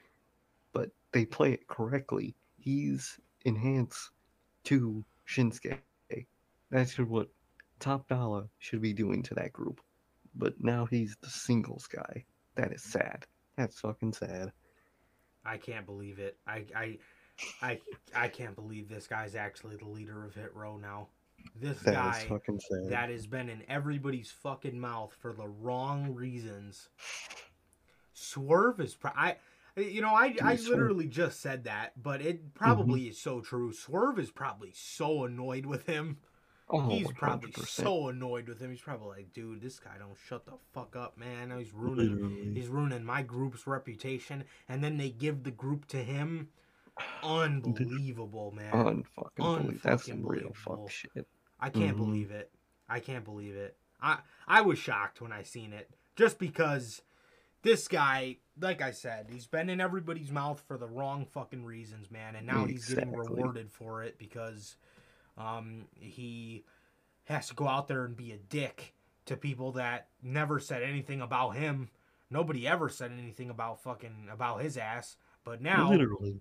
But 0.73 0.93
they 1.13 1.27
play 1.27 1.53
it 1.53 1.69
correctly. 1.69 2.35
He's 2.57 3.21
enhanced 3.45 4.13
to 4.65 5.05
Shinsuke. 5.27 5.83
That's 6.71 6.99
what 6.99 7.29
Top 7.81 8.09
Dollar 8.09 8.49
should 8.61 8.81
be 8.81 8.95
doing 8.95 9.23
to 9.25 9.35
that 9.35 9.53
group. 9.53 9.83
But 10.35 10.59
now 10.59 10.87
he's 10.87 11.19
the 11.21 11.29
singles 11.29 11.87
guy. 11.87 12.25
That 12.55 12.73
is 12.73 12.83
sad. 12.83 13.27
That's 13.57 13.79
fucking 13.81 14.15
sad. 14.15 14.53
I 15.47 15.57
can't 15.59 15.87
believe 15.87 16.19
it. 16.19 16.37
I 16.47 16.65
I 16.75 16.99
I 17.63 17.81
I 18.15 18.29
can't 18.29 18.55
believe 18.55 18.89
this 18.89 19.07
guy's 19.07 19.35
actually 19.35 19.77
the 19.77 19.89
leader 19.89 20.25
of 20.25 20.35
Hit 20.35 20.55
Row 20.55 20.77
now. 20.77 21.09
This 21.55 21.81
That 21.81 21.95
guy 21.95 22.41
that 22.89 23.11
has 23.11 23.27
been 23.27 23.49
in 23.49 23.63
everybody's 23.69 24.31
fucking 24.31 24.79
mouth 24.79 25.15
for 25.21 25.33
the 25.33 25.47
wrong 25.47 26.15
reasons. 26.15 26.89
Swerve 28.13 28.81
is 28.81 28.95
pro- 28.95 29.13
I 29.15 29.37
you 29.77 30.01
know 30.01 30.15
I 30.15 30.37
I 30.43 30.57
literally 30.57 31.07
just 31.07 31.41
said 31.41 31.65
that, 31.65 32.03
but 32.03 32.21
it 32.21 32.55
probably 32.55 33.03
is 33.03 33.21
so 33.21 33.41
true. 33.41 33.73
Swerve 33.73 34.19
is 34.19 34.31
probably 34.31 34.73
so 34.75 35.25
annoyed 35.25 35.67
with 35.67 35.87
him 35.87 36.19
Oh, 36.69 36.89
he's 36.89 37.11
probably 37.13 37.51
100%. 37.53 37.67
so 37.69 38.09
annoyed 38.09 38.49
with 38.49 38.59
him. 38.61 38.71
He's 38.71 38.81
probably 38.81 39.09
like, 39.19 39.33
dude, 39.33 39.61
this 39.61 39.79
guy 39.79 39.93
don't 39.99 40.17
shut 40.29 40.47
the 40.47 40.53
fuck 40.75 40.97
up, 40.97 41.17
man. 41.17 41.51
Now 41.51 41.59
he's 41.59 41.73
ruining 41.73 42.15
Literally. 42.15 42.55
he's 42.55 42.69
ruining 42.69 43.05
my 43.05 43.23
group's 43.23 43.67
reputation, 43.67 44.45
and 44.69 44.83
then 44.83 44.97
they 44.97 45.11
give 45.11 45.45
the 45.45 45.53
group 45.53 45.87
to 45.89 45.99
him. 45.99 46.49
Unbelievable, 47.23 48.53
man. 48.53 48.73
Unfucking 48.73 49.37
believe 49.37 49.83
that's 49.83 50.07
some 50.07 50.27
real 50.27 50.53
fuck 50.55 50.91
shit. 50.91 51.27
I 51.61 51.71
can't 51.71 51.95
Mhm. 51.97 52.01
believe 52.01 52.31
it. 52.31 52.51
I 52.89 53.01
can't 53.01 53.25
believe 53.25 53.55
it. 53.55 53.77
I 54.01 54.21
I 54.47 54.61
was 54.63 54.79
shocked 54.79 55.21
when 55.21 55.33
I 55.33 55.43
seen 55.43 55.73
it, 55.73 55.91
just 56.17 56.39
because 56.39 57.03
this 57.63 57.89
guy, 57.89 58.39
like 58.61 58.81
I 58.83 58.91
said, 58.93 59.29
he's 59.31 59.47
been 59.47 59.69
in 59.71 59.81
everybody's 59.81 60.31
mouth 60.31 60.61
for 60.67 60.79
the 60.79 60.87
wrong 60.89 61.27
fucking 61.27 61.65
reasons, 61.65 62.11
man, 62.11 62.37
and 62.37 62.47
now 62.47 62.65
he's 62.67 62.89
getting 62.93 63.13
rewarded 63.13 63.71
for 63.73 64.03
it 64.03 64.19
because 64.19 64.77
um, 65.37 65.85
he 65.99 66.65
has 67.25 67.49
to 67.49 67.55
go 67.55 67.67
out 67.69 67.89
there 67.89 68.05
and 68.05 68.17
be 68.17 68.33
a 68.33 68.37
dick 68.39 68.95
to 69.27 69.37
people 69.37 69.73
that 69.73 70.09
never 70.23 70.59
said 70.61 70.83
anything 70.83 71.21
about 71.21 71.51
him. 71.57 71.89
Nobody 72.31 72.67
ever 72.67 72.89
said 72.89 73.13
anything 73.17 73.51
about 73.51 73.83
fucking 73.83 74.29
about 74.33 74.61
his 74.63 74.77
ass, 74.77 75.17
but 75.45 75.61
now 75.63 75.91
Literally. 75.91 76.41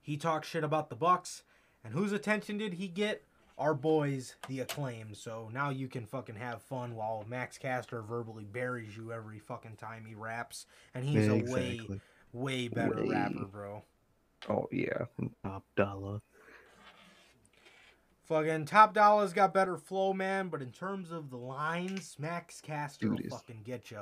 he 0.00 0.16
talks 0.16 0.48
shit 0.48 0.64
about 0.64 0.90
the 0.90 0.96
Bucks, 0.96 1.42
and 1.84 1.94
whose 1.94 2.12
attention 2.12 2.58
did 2.58 2.74
he 2.74 2.88
get? 2.88 3.24
Our 3.58 3.74
boys, 3.74 4.34
the 4.48 4.60
acclaim. 4.60 5.14
So 5.14 5.48
now 5.52 5.68
you 5.70 5.86
can 5.86 6.06
fucking 6.06 6.34
have 6.36 6.62
fun 6.62 6.94
while 6.96 7.24
Max 7.28 7.58
Caster 7.58 8.02
verbally 8.02 8.44
buries 8.44 8.96
you 8.96 9.12
every 9.12 9.38
fucking 9.38 9.76
time 9.76 10.04
he 10.06 10.14
raps, 10.14 10.66
and 10.94 11.04
he's 11.04 11.26
Yeah, 11.26 11.32
a 11.34 11.52
way, 11.52 11.72
exactly. 11.74 12.00
way 12.32 12.68
better 12.68 13.02
Way. 13.04 13.08
rapper, 13.14 13.44
bro. 13.46 13.82
Oh 14.48 14.66
yeah, 14.72 15.04
and 15.18 15.30
top 15.44 15.64
dollar. 15.76 16.20
Fucking 18.32 18.64
Top 18.66 18.94
Dollar's 18.94 19.32
got 19.32 19.52
better 19.52 19.76
flow, 19.76 20.12
man. 20.14 20.48
But 20.48 20.62
in 20.62 20.70
terms 20.72 21.12
of 21.12 21.30
the 21.30 21.36
lines, 21.36 22.16
Max 22.18 22.60
Caster 22.60 23.08
will 23.10 23.16
Dude 23.16 23.26
is- 23.26 23.32
fucking 23.32 23.60
get 23.64 23.90
you. 23.90 24.00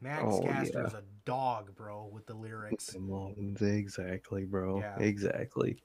Max 0.00 0.24
Oh, 0.26 0.42
Caster's 0.42 0.92
yeah. 0.92 0.98
a 0.98 1.02
dog, 1.24 1.74
bro, 1.76 2.06
with 2.12 2.26
the 2.26 2.34
lyrics. 2.34 2.94
Exactly, 3.60 4.44
bro. 4.44 4.80
Yeah. 4.80 4.98
Exactly. 4.98 5.76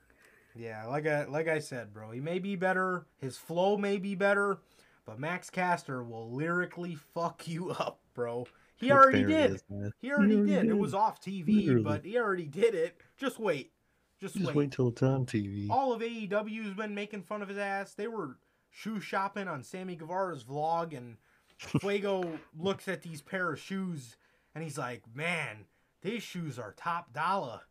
Yeah, 0.56 0.86
like 0.88 1.06
I 1.06 1.26
like 1.26 1.48
I 1.48 1.60
said, 1.60 1.94
bro, 1.94 2.10
he 2.12 2.20
may 2.20 2.40
be 2.40 2.56
better, 2.56 3.06
his 3.20 3.38
flow 3.38 3.78
may 3.78 3.98
be 3.98 4.16
better, 4.16 4.58
but 5.06 5.20
Max 5.20 5.52
Caster 5.52 6.04
will 6.04 6.32
lyrically 6.32 6.96
fuck 6.96 7.48
you 7.48 7.70
up, 7.80 8.00
bro. 8.16 8.48
He 8.78 8.92
oh, 8.92 8.96
already 8.96 9.20
There 9.24 9.48
did. 9.48 9.52
is. 9.52 9.64
He 10.00 10.12
already 10.12 10.36
already 10.36 10.50
did. 10.52 10.66
It 10.66 10.78
was 10.78 10.94
off 10.96 11.22
TV, 11.22 11.66
Literally. 11.66 11.84
but 11.84 12.06
he 12.06 12.18
already 12.18 12.48
did 12.48 12.74
it. 12.74 12.98
Just 13.18 13.40
wait. 13.40 13.72
Just, 14.19 14.35
Just 14.35 14.48
wait. 14.48 14.56
wait 14.56 14.72
till 14.72 14.88
it's 14.88 15.03
on 15.03 15.26
TV. 15.26 15.69
All 15.69 15.94
of 15.94 16.02
AEW's 16.02 16.73
been 16.73 16.95
making 16.95 17.23
fun 17.23 17.41
of 17.41 17.49
his 17.49 17.57
ass. 17.57 17.94
They 17.94 18.07
were 18.07 18.38
shoe 18.72 18.99
shopping 18.99 19.48
on 19.48 19.64
Sammy 19.64 19.95
Guevara's 19.95 20.44
vlog, 20.44 20.95
and 20.98 21.18
Fuego 21.57 22.39
looks 22.57 22.88
at 22.88 23.02
these 23.03 23.22
pair 23.22 23.52
of 23.52 23.60
shoes 23.60 24.18
and 24.56 24.64
he's 24.64 24.77
like, 24.77 25.03
"Man, 25.14 25.65
these 26.02 26.23
shoes 26.23 26.57
are 26.57 26.73
top 26.76 27.14
dollar." 27.14 27.61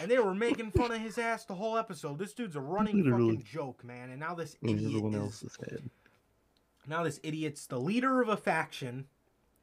And 0.00 0.10
they 0.10 0.18
were 0.18 0.34
making 0.34 0.70
fun 0.72 0.92
of 0.92 1.00
his 1.00 1.18
ass 1.18 1.44
the 1.44 1.54
whole 1.54 1.76
episode. 1.76 2.18
This 2.18 2.32
dude's 2.32 2.54
a 2.54 2.60
running 2.60 2.98
Literally. 2.98 3.36
fucking 3.36 3.46
joke, 3.50 3.82
man. 3.82 4.10
And 4.10 4.20
now 4.20 4.34
this 4.34 4.56
idiot 4.62 5.04
is 5.04 5.14
else's 5.14 5.56
head. 5.68 5.90
now 6.86 7.02
this 7.02 7.18
idiot's 7.24 7.66
the 7.66 7.80
leader 7.80 8.20
of 8.22 8.28
a 8.28 8.36
faction, 8.36 9.06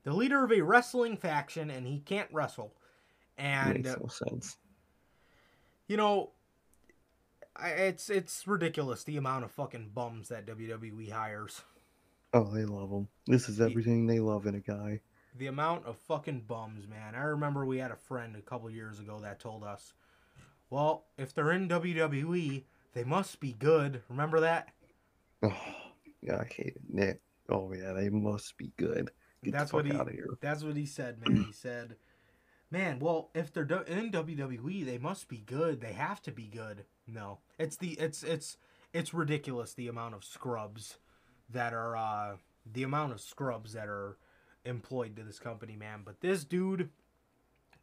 the 0.04 0.14
leader 0.14 0.44
of 0.44 0.52
a 0.52 0.60
wrestling 0.62 1.16
faction, 1.16 1.70
and 1.70 1.88
he 1.88 2.00
can't 2.00 2.28
wrestle. 2.34 2.74
And 3.38 3.86
Makes 3.86 3.98
no 4.00 4.08
sense. 4.08 4.58
You 5.88 5.98
know, 5.98 6.32
it's 7.64 8.10
it's 8.10 8.48
ridiculous 8.48 9.04
the 9.04 9.18
amount 9.18 9.46
of 9.46 9.52
fucking 9.52 9.92
bums 9.94 10.30
that 10.30 10.46
WWE 10.46 11.12
hires. 11.12 11.62
Oh, 12.34 12.44
they 12.54 12.66
love 12.66 12.90
them. 12.90 13.08
This 13.28 13.48
is 13.48 13.62
everything 13.62 14.08
they 14.08 14.20
love 14.20 14.46
in 14.46 14.56
a 14.56 14.60
guy. 14.60 15.00
The 15.38 15.48
amount 15.48 15.86
of 15.86 15.98
fucking 15.98 16.44
bums, 16.48 16.88
man. 16.88 17.16
I 17.16 17.24
remember 17.24 17.66
we 17.66 17.78
had 17.78 17.92
a 17.92 17.96
friend 17.96 18.36
a 18.36 18.42
couple 18.42 18.70
years 18.70 19.00
ago 19.00 19.20
that 19.22 19.40
told 19.40 19.64
us, 19.64 19.94
"Well, 20.70 21.06
if 21.18 21.34
they're 21.34 21.52
in 21.52 21.68
WWE, 21.68 22.64
they 22.94 23.04
must 23.04 23.40
be 23.40 23.54
good." 23.54 24.02
Remember 24.10 24.40
that? 24.42 24.70
Oh, 25.44 25.56
yeah, 26.22 26.38
I 26.40 26.46
hate 26.46 26.76
it. 26.96 27.22
Oh 27.50 27.72
yeah, 27.74 27.94
they 27.94 28.10
must 28.10 28.58
be 28.58 28.72
good. 28.78 29.12
Get 29.44 29.54
That's 29.54 29.72
the 29.72 29.78
what 29.78 29.86
fuck 29.86 29.94
he. 29.94 30.00
out 30.00 30.08
of 30.08 30.14
here. 30.14 30.30
That's 30.42 30.64
what 30.64 30.76
he 30.76 30.86
said, 30.86 31.20
man. 31.22 31.44
He 31.46 31.52
said, 31.52 31.96
"Man, 32.72 33.00
well, 33.00 33.30
if 33.34 33.54
they're 33.54 33.64
in 33.64 34.12
WWE, 34.12 34.86
they 34.86 34.98
must 34.98 35.28
be 35.28 35.38
good. 35.38 35.82
They 35.82 35.94
have 35.94 36.22
to 36.24 36.32
be 36.32 36.48
good." 36.48 36.86
No, 37.08 37.40
it's 37.60 37.78
the 37.78 37.92
it's 37.94 38.24
it's 38.24 38.58
it's 38.94 39.14
ridiculous 39.14 39.74
the 39.74 39.88
amount 39.88 40.16
of 40.16 40.24
scrubs 40.24 40.98
that 41.50 41.74
are 41.74 41.96
uh 41.96 42.38
the 42.72 42.84
amount 42.84 43.14
of 43.14 43.22
scrubs 43.22 43.74
that 43.74 43.88
are 43.88 44.18
employed 44.66 45.16
to 45.16 45.24
this 45.24 45.40
company, 45.40 45.76
man. 45.76 46.02
But 46.04 46.22
this 46.22 46.44
dude, 46.44 46.90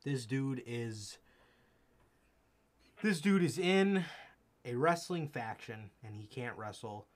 this 0.04 0.26
dude 0.26 0.62
is 0.66 1.18
this 3.02 3.20
dude 3.20 3.42
is 3.44 3.58
in 3.58 4.04
a 4.64 4.74
wrestling 4.74 5.28
faction 5.28 5.90
and 6.04 6.14
he 6.16 6.26
can't 6.26 6.56
wrestle, 6.56 7.06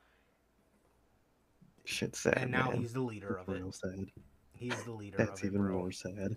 Shit's 1.85 2.21
sad, 2.21 2.39
and 2.39 2.51
now 2.51 2.71
man. 2.71 2.81
he's 2.81 2.93
the 2.93 3.01
leader 3.01 3.37
of 3.37 3.49
it. 3.49 3.53
real 3.53 3.73
sad. 3.73 4.07
He's 4.55 4.83
the 4.85 4.93
leader 4.93 5.17
That's 5.19 5.41
of 5.41 5.45
it, 5.45 5.49
even 5.49 5.61
bro. 5.63 5.79
more 5.79 5.93
sad. 5.93 6.37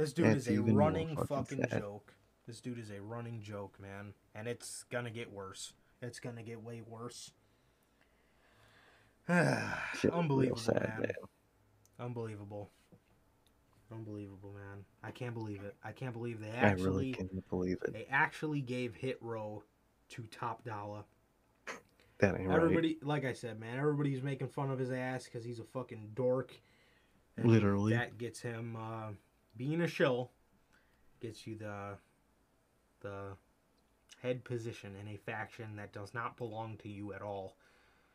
This 0.00 0.14
dude 0.14 0.26
That's 0.28 0.46
is 0.46 0.58
a 0.58 0.62
running 0.62 1.14
fucking 1.14 1.58
fucking 1.58 1.78
joke. 1.78 2.14
This 2.46 2.62
dude 2.62 2.78
is 2.78 2.90
a 2.90 3.02
running 3.02 3.42
joke, 3.42 3.78
man. 3.78 4.14
And 4.34 4.48
it's 4.48 4.86
gonna 4.90 5.10
get 5.10 5.30
worse. 5.30 5.74
It's 6.00 6.18
gonna 6.18 6.42
get 6.42 6.62
way 6.62 6.80
worse. 6.88 7.32
Unbelievable, 9.28 10.56
sad, 10.56 10.88
man. 10.88 11.00
man. 11.00 11.12
Unbelievable. 11.98 12.70
Unbelievable, 13.92 14.54
man. 14.54 14.86
I 15.04 15.10
can't 15.10 15.34
believe 15.34 15.62
it. 15.64 15.76
I 15.84 15.92
can't 15.92 16.14
believe 16.14 16.40
they 16.40 16.48
actually. 16.48 16.82
I 16.82 16.86
really 16.86 17.12
can't 17.12 17.50
believe 17.50 17.76
it. 17.82 17.92
they 17.92 18.06
actually 18.10 18.62
gave 18.62 18.94
Hit 18.94 19.18
Row 19.20 19.62
to 20.12 20.22
Top 20.30 20.64
Dollar. 20.64 21.02
That 22.20 22.40
ain't 22.40 22.48
right. 22.48 22.56
Everybody, 22.56 22.98
like 23.02 23.26
I 23.26 23.34
said, 23.34 23.60
man, 23.60 23.78
everybody's 23.78 24.22
making 24.22 24.48
fun 24.48 24.70
of 24.70 24.78
his 24.78 24.92
ass 24.92 25.24
because 25.24 25.44
he's 25.44 25.58
a 25.58 25.64
fucking 25.64 26.12
dork. 26.14 26.58
Literally. 27.42 27.92
that 27.92 28.18
gets 28.18 28.40
him 28.40 28.76
uh, 28.76 29.12
being 29.60 29.82
a 29.82 29.86
shill. 29.86 30.30
Gets 31.20 31.46
you 31.46 31.54
the 31.54 31.98
the 33.02 33.36
head 34.22 34.42
position 34.42 34.94
in 34.98 35.06
a 35.08 35.18
faction 35.18 35.76
that 35.76 35.92
does 35.92 36.14
not 36.14 36.38
belong 36.38 36.78
to 36.78 36.88
you 36.88 37.12
at 37.12 37.20
all. 37.20 37.56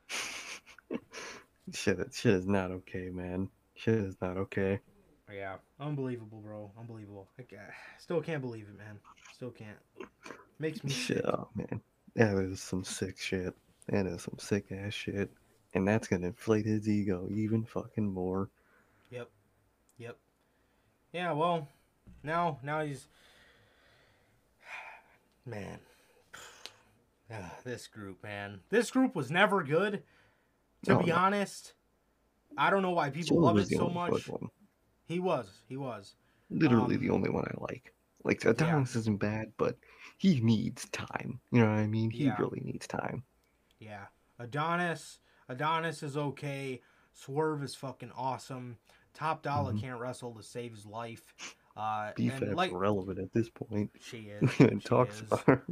Shit, 1.74 1.98
that 1.98 2.14
shit 2.14 2.34
is 2.34 2.48
not 2.48 2.70
okay, 2.72 3.10
man. 3.10 3.50
Shit 3.76 3.96
is 3.96 4.16
not 4.22 4.38
okay. 4.38 4.80
Yeah, 5.32 5.56
unbelievable, 5.80 6.40
bro. 6.40 6.72
Unbelievable. 6.80 7.28
I 7.40 7.44
ca- 7.44 7.74
still 8.00 8.22
can't 8.22 8.42
believe 8.42 8.66
it, 8.70 8.78
man. 8.78 9.00
Still 9.34 9.50
can't. 9.52 9.78
Makes 10.60 10.84
me 10.84 10.92
Shit, 10.92 11.18
sick. 11.18 11.26
oh 11.26 11.48
man, 11.56 11.82
that 12.16 12.38
is 12.38 12.60
some 12.62 12.84
sick 12.84 13.20
shit. 13.20 13.54
That 13.88 14.08
is 14.08 14.24
some 14.24 14.38
sick 14.40 14.72
ass 14.72 14.94
shit, 14.94 15.32
and 15.76 15.88
that's 15.88 16.08
gonna 16.08 16.28
inflate 16.28 16.66
his 16.66 16.88
ego 16.90 17.28
even 17.32 17.66
fucking 17.66 18.12
more. 18.12 18.50
Yep. 19.12 19.30
Yep. 19.98 20.18
Yeah, 21.16 21.32
well, 21.32 21.70
now 22.24 22.60
now 22.62 22.82
he's 22.84 23.08
man. 25.46 25.80
This 27.64 27.88
group, 27.88 28.22
man. 28.22 28.60
This 28.70 28.92
group 28.92 29.16
was 29.16 29.32
never 29.32 29.64
good. 29.64 30.04
To 30.84 30.92
No, 30.94 31.00
be 31.00 31.06
no. 31.08 31.16
honest, 31.16 31.74
I 32.58 32.70
don't 32.70 32.82
know 32.82 32.92
why 32.92 33.10
people 33.10 33.38
Soul 33.38 33.42
love 33.46 33.58
it 33.58 33.70
so 33.70 33.88
much. 33.90 34.30
He 35.08 35.20
was. 35.20 35.50
He 35.70 35.78
was. 35.78 36.16
Literally 36.50 36.96
Um, 36.96 37.02
the 37.02 37.10
only 37.10 37.30
one 37.30 37.46
I 37.46 37.56
like. 37.64 37.94
Like 38.26 38.44
Adonis 38.44 38.96
isn't 38.98 39.20
bad, 39.20 39.54
but 39.58 39.78
he 40.18 40.42
needs 40.42 40.88
time. 40.90 41.40
You 41.52 41.62
know 41.62 41.70
what 41.70 41.80
I 41.80 41.88
mean? 41.88 42.12
He 42.12 42.26
Yeah. 42.26 42.36
really 42.38 42.60
needs 42.60 42.88
time. 42.88 43.24
Yeah. 43.80 44.06
Adonis. 44.38 45.20
Adonis 45.48 46.04
is 46.04 46.18
okay. 46.18 46.82
Swerve 47.14 47.64
is 47.64 47.74
fucking 47.74 48.12
awesome. 48.12 48.78
Top 49.16 49.42
Dollar 49.42 49.74
Mhm. 49.74 49.82
can't 49.82 50.00
wrestle 50.00 50.34
to 50.36 50.44
save 50.44 50.72
his 50.74 50.86
life. 50.86 51.34
Uh, 51.78 52.12
and 52.18 52.56
like 52.56 52.72
relevant 52.74 53.20
at 53.20 53.34
this 53.34 53.50
point. 53.50 53.92
she 54.00 54.18
is. 54.30 54.60
and 54.60 54.82
she 54.82 54.88
talks 54.88 55.16
is. 55.22 55.22
about 55.24 55.46
her. 55.46 55.64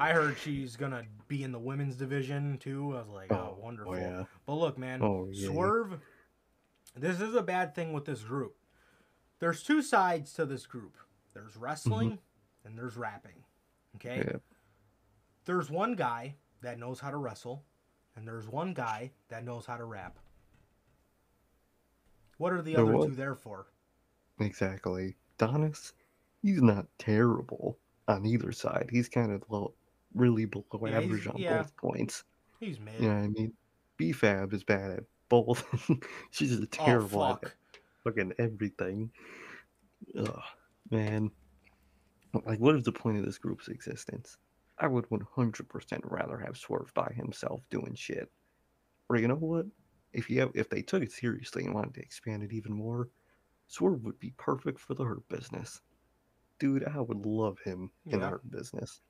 I 0.00 0.12
heard 0.12 0.36
she's 0.38 0.76
gonna 0.76 1.04
be 1.28 1.42
in 1.44 1.52
the 1.52 1.58
women's 1.58 1.96
division 1.96 2.58
too. 2.58 2.94
I 2.94 3.00
was 3.00 3.08
like, 3.08 3.32
oh, 3.32 3.56
wonderful. 3.60 3.94
Oh 3.94 3.96
yeah. 3.96 4.24
But 4.44 4.54
look, 4.56 4.76
man, 4.76 5.00
Oh, 5.02 5.28
yeah. 5.30 5.48
Swerve. 5.48 5.98
This 6.94 7.20
is 7.20 7.34
a 7.34 7.42
bad 7.42 7.74
thing 7.74 7.92
with 7.92 8.04
this 8.06 8.22
group. 8.22 8.56
There's 9.38 9.62
two 9.62 9.80
sides 9.82 10.32
to 10.34 10.44
this 10.46 10.66
group. 10.66 10.96
There's 11.34 11.56
wrestling 11.56 12.18
and 12.64 12.76
there's 12.76 12.96
rapping. 12.96 13.44
Okay. 13.96 14.18
Mm-hmm. 14.20 14.30
Yeah. 14.30 14.36
There's 15.46 15.70
one 15.70 15.94
guy 15.94 16.34
that 16.62 16.78
knows 16.78 17.00
how 17.00 17.10
to 17.10 17.16
wrestle, 17.18 17.64
and 18.16 18.26
there's 18.26 18.48
one 18.48 18.74
guy 18.74 19.12
that 19.28 19.44
knows 19.44 19.64
how 19.66 19.76
to 19.76 19.84
rap. 19.84 20.18
What 22.38 22.52
are 22.52 22.62
the 22.62 22.74
There 22.74 22.84
other 22.84 22.96
was- 22.96 23.06
two 23.06 23.14
there 23.14 23.34
for? 23.34 23.66
Exactly. 24.40 25.16
Donis, 25.38 25.92
he's 26.42 26.60
not 26.62 26.86
terrible 26.98 27.78
on 28.08 28.24
either 28.26 28.52
side. 28.52 28.88
He's 28.90 29.08
kind 29.08 29.32
of 29.32 29.42
low, 29.48 29.74
really 30.14 30.44
below 30.44 30.64
Yeah, 30.86 30.98
average 30.98 31.26
on 31.26 31.36
yeah. 31.38 31.58
both 31.62 31.76
points. 31.76 32.24
He's 32.60 32.78
mid. 32.80 33.00
Yeah, 33.00 33.16
I 33.16 33.28
mean? 33.28 33.52
BFAB 33.98 34.52
is 34.52 34.62
bad 34.64 34.90
at 34.90 35.04
both. 35.28 35.64
She's 36.30 36.50
just 36.58 36.62
Oh 36.80 36.84
terrible 36.84 37.24
at 37.24 37.40
fuck. 37.42 37.56
fucking 38.04 38.32
everything. 38.38 39.10
Ugh, 40.18 40.42
man. 40.90 41.30
Like, 42.44 42.58
what 42.60 42.76
is 42.76 42.84
the 42.84 42.92
point 42.92 43.18
of 43.18 43.24
this 43.24 43.38
group's 43.38 43.68
existence? 43.68 44.36
I 44.78 44.86
would 44.86 45.08
100% 45.08 46.00
rather 46.04 46.36
have 46.38 46.58
Swerve 46.58 46.92
by 46.92 47.10
himself 47.16 47.62
doing 47.70 47.94
shit. 47.94 48.30
Or 49.08 49.16
you 49.16 49.26
know 49.28 49.36
what? 49.36 49.66
If 50.16 50.30
you 50.30 50.40
have, 50.40 50.52
if 50.56 50.68
they 50.70 50.82
took 50.82 51.04
it 51.04 51.12
seriously 51.12 51.64
and 51.64 51.74
wanted 51.74 51.94
to 51.94 52.02
expand 52.02 52.42
it 52.42 52.52
even 52.52 52.72
more, 52.74 53.10
Swerve 53.68 54.04
would 54.04 54.18
be 54.20 54.32
perfect 54.32 54.80
for 54.80 54.94
the 54.94 55.04
Hurt 55.04 55.28
business. 55.28 55.82
Dude, 56.60 56.84
I 56.84 57.00
would 57.00 57.26
love 57.26 57.60
him 57.60 57.92
in 58.10 58.20
the 58.20 58.26
Yeah. 58.26 58.30
Hurt 58.30 58.50
business. 58.50 59.02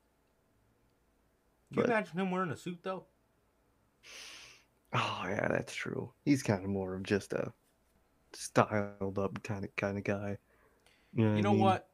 Can 1.71 1.83
you 1.83 1.85
imagine 1.85 2.19
him 2.19 2.29
wearing 2.31 2.51
a 2.51 2.57
suit 2.57 2.83
though? 2.83 3.07
Oh 4.93 5.23
yeah, 5.27 5.47
that's 5.49 5.73
true. 5.75 6.13
He's 6.25 6.43
kind 6.43 6.63
of 6.63 6.69
more 6.69 6.95
of 6.95 7.03
just 7.03 7.31
a 7.33 7.53
styled 8.33 9.19
up 9.19 9.43
kind 9.43 9.65
of 9.65 9.75
kind 9.77 9.97
of 9.97 10.03
guy. 10.05 10.39
You 11.13 11.25
know, 11.25 11.33
You 11.33 11.41
I 11.41 11.43
know 11.43 11.53
mean? 11.53 11.53
what? 11.53 11.89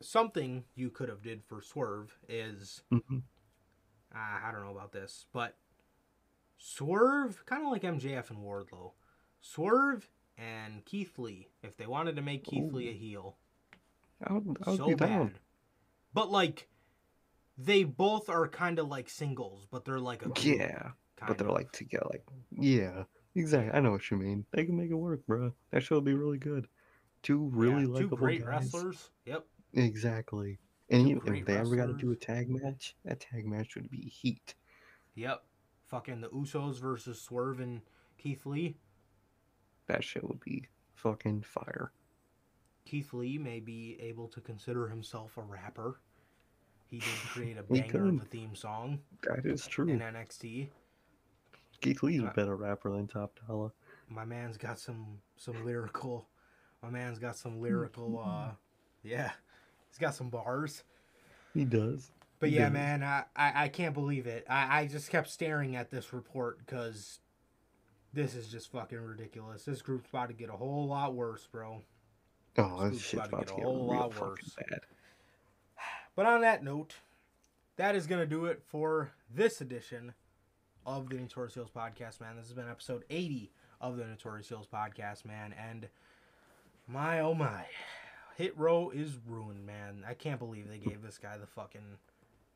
Something 0.00 0.64
you 0.74 0.90
could 0.90 1.08
have 1.08 1.22
did 1.22 1.44
for 1.44 1.60
Swerve 1.62 2.18
is 2.28 2.82
Mhm. 2.90 3.22
uh, 4.14 4.18
I 4.44 4.50
don't 4.52 4.64
know 4.64 4.70
about 4.72 4.92
this, 4.92 5.26
but 5.32 5.58
Swerve, 6.58 7.44
kind 7.46 7.64
of 7.64 7.70
like 7.70 7.82
MJF 7.82 8.30
and 8.30 8.40
Wardlow, 8.40 8.92
Swerve 9.40 10.08
and 10.36 10.84
Keith 10.84 11.18
Lee, 11.18 11.48
if 11.62 11.76
they 11.76 11.86
wanted 11.86 12.16
to 12.16 12.22
make 12.22 12.44
Keith 12.44 12.72
Lee 12.72 12.88
a 12.90 12.92
heel, 12.92 13.36
I 14.26 14.32
would, 14.34 14.56
I 14.66 14.70
would 14.70 14.76
so 14.78 14.88
be 14.88 14.94
down. 14.94 15.26
bad. 15.28 15.38
But 16.12 16.30
like, 16.30 16.68
they 17.56 17.84
both 17.84 18.28
are 18.28 18.48
kind 18.48 18.78
of 18.78 18.88
like 18.88 19.08
singles, 19.08 19.66
but 19.70 19.84
they're 19.84 20.00
like 20.00 20.24
a 20.26 20.32
Yeah, 20.40 20.90
but 21.26 21.38
they're 21.38 21.48
of. 21.48 21.54
like 21.54 21.70
together. 21.72 22.06
Like, 22.10 22.24
yeah, 22.50 23.04
exactly. 23.34 23.72
I 23.72 23.80
know 23.80 23.92
what 23.92 24.10
you 24.10 24.16
mean. 24.16 24.44
They 24.52 24.64
can 24.64 24.76
make 24.76 24.90
it 24.90 24.94
work, 24.94 25.26
bro. 25.26 25.52
That 25.70 25.82
show 25.82 25.96
would 25.96 26.04
be 26.04 26.14
really 26.14 26.38
good. 26.38 26.66
Two 27.22 27.50
really 27.52 27.82
Yeah, 27.92 27.98
two 28.00 28.08
great 28.10 28.40
guys. 28.44 28.48
wrestlers. 28.48 29.10
Yep. 29.26 29.44
Exactly. 29.74 30.58
And 30.90 31.06
Two 31.20 31.32
if 31.34 31.44
they 31.44 31.56
ever 31.56 31.76
got 31.76 31.86
to 31.86 31.92
do 31.94 32.12
a 32.12 32.16
tag 32.16 32.48
match, 32.48 32.96
that 33.04 33.20
tag 33.20 33.44
match 33.46 33.74
would 33.76 33.90
be 33.90 34.02
heat. 34.02 34.54
Yep. 35.16 35.42
Fucking 35.88 36.20
the 36.20 36.28
Usos 36.28 36.78
versus 36.80 37.20
Swerve 37.20 37.60
and 37.60 37.80
Keith 38.18 38.44
Lee. 38.46 38.76
That 39.86 40.04
shit 40.04 40.22
would 40.26 40.40
be 40.40 40.64
fucking 40.94 41.42
fire. 41.42 41.92
Keith 42.84 43.12
Lee 43.14 43.38
may 43.38 43.60
be 43.60 43.96
able 44.00 44.28
to 44.28 44.40
consider 44.40 44.88
himself 44.88 45.36
a 45.38 45.42
rapper. 45.42 46.00
He 46.86 46.98
did 46.98 47.08
create 47.30 47.56
a 47.58 47.62
banger 47.62 48.08
of 48.08 48.22
a 48.22 48.24
theme 48.24 48.54
song 48.54 49.00
That 49.22 49.46
is 49.46 49.66
true. 49.66 49.88
in 49.88 50.00
NXT. 50.00 50.68
Keith 51.80 52.02
Lee's 52.02 52.22
a 52.22 52.26
Uh, 52.26 52.32
better 52.34 52.56
rapper 52.56 52.90
than 52.90 53.06
Top 53.06 53.38
Dollar. 53.46 53.70
My 54.10 54.24
man's 54.24 54.56
got 54.58 54.78
some 54.78 55.06
some 55.36 55.64
lyrical. 55.64 56.26
My 56.82 56.90
man's 56.90 57.18
got 57.18 57.36
some 57.36 57.60
lyrical. 57.60 58.18
uh 58.24 58.50
Yeah, 59.02 59.30
he's 59.88 59.98
got 59.98 60.14
some 60.14 60.28
bars. 60.28 60.82
He 61.54 61.64
does. 61.64 62.10
But 62.40 62.50
yeah, 62.50 62.68
man, 62.68 63.02
I, 63.02 63.24
I 63.34 63.64
I 63.64 63.68
can't 63.68 63.94
believe 63.94 64.26
it. 64.26 64.46
I 64.48 64.80
I 64.80 64.86
just 64.86 65.10
kept 65.10 65.28
staring 65.28 65.74
at 65.76 65.90
this 65.90 66.12
report 66.12 66.58
because 66.64 67.20
this 68.12 68.34
is 68.34 68.48
just 68.48 68.70
fucking 68.72 69.00
ridiculous. 69.00 69.64
This 69.64 69.82
group's 69.82 70.08
about 70.10 70.28
to 70.28 70.34
get 70.34 70.48
a 70.48 70.52
whole 70.52 70.86
lot 70.86 71.14
worse, 71.14 71.46
bro. 71.50 71.82
Oh, 72.56 72.88
This 72.88 73.02
shit's 73.02 73.26
about 73.26 73.46
to 73.48 73.54
get 73.54 73.62
a 73.62 73.62
whole 73.62 73.86
lot 73.86 74.20
worse. 74.20 74.56
bad. 74.70 74.80
But 76.16 76.26
on 76.26 76.40
that 76.40 76.64
note, 76.64 76.94
that 77.76 77.94
is 77.94 78.08
going 78.08 78.20
to 78.20 78.26
do 78.26 78.46
it 78.46 78.60
for 78.66 79.12
this 79.32 79.60
edition 79.60 80.14
of 80.84 81.08
the 81.08 81.14
Notorious 81.16 81.54
Heels 81.54 81.70
podcast, 81.70 82.20
man. 82.20 82.34
This 82.36 82.46
has 82.46 82.54
been 82.54 82.68
episode 82.68 83.04
80 83.08 83.52
of 83.80 83.96
the 83.96 84.04
Notorious 84.04 84.48
Heels 84.48 84.66
podcast, 84.66 85.24
man. 85.24 85.54
And 85.56 85.86
my, 86.88 87.20
oh 87.20 87.34
my, 87.34 87.66
Hit 88.36 88.58
Row 88.58 88.90
is 88.90 89.18
ruined, 89.28 89.64
man. 89.64 90.02
I 90.08 90.14
can't 90.14 90.40
believe 90.40 90.68
they 90.68 90.78
gave 90.78 91.02
this 91.02 91.18
guy 91.18 91.36
the 91.38 91.46
fucking, 91.46 91.98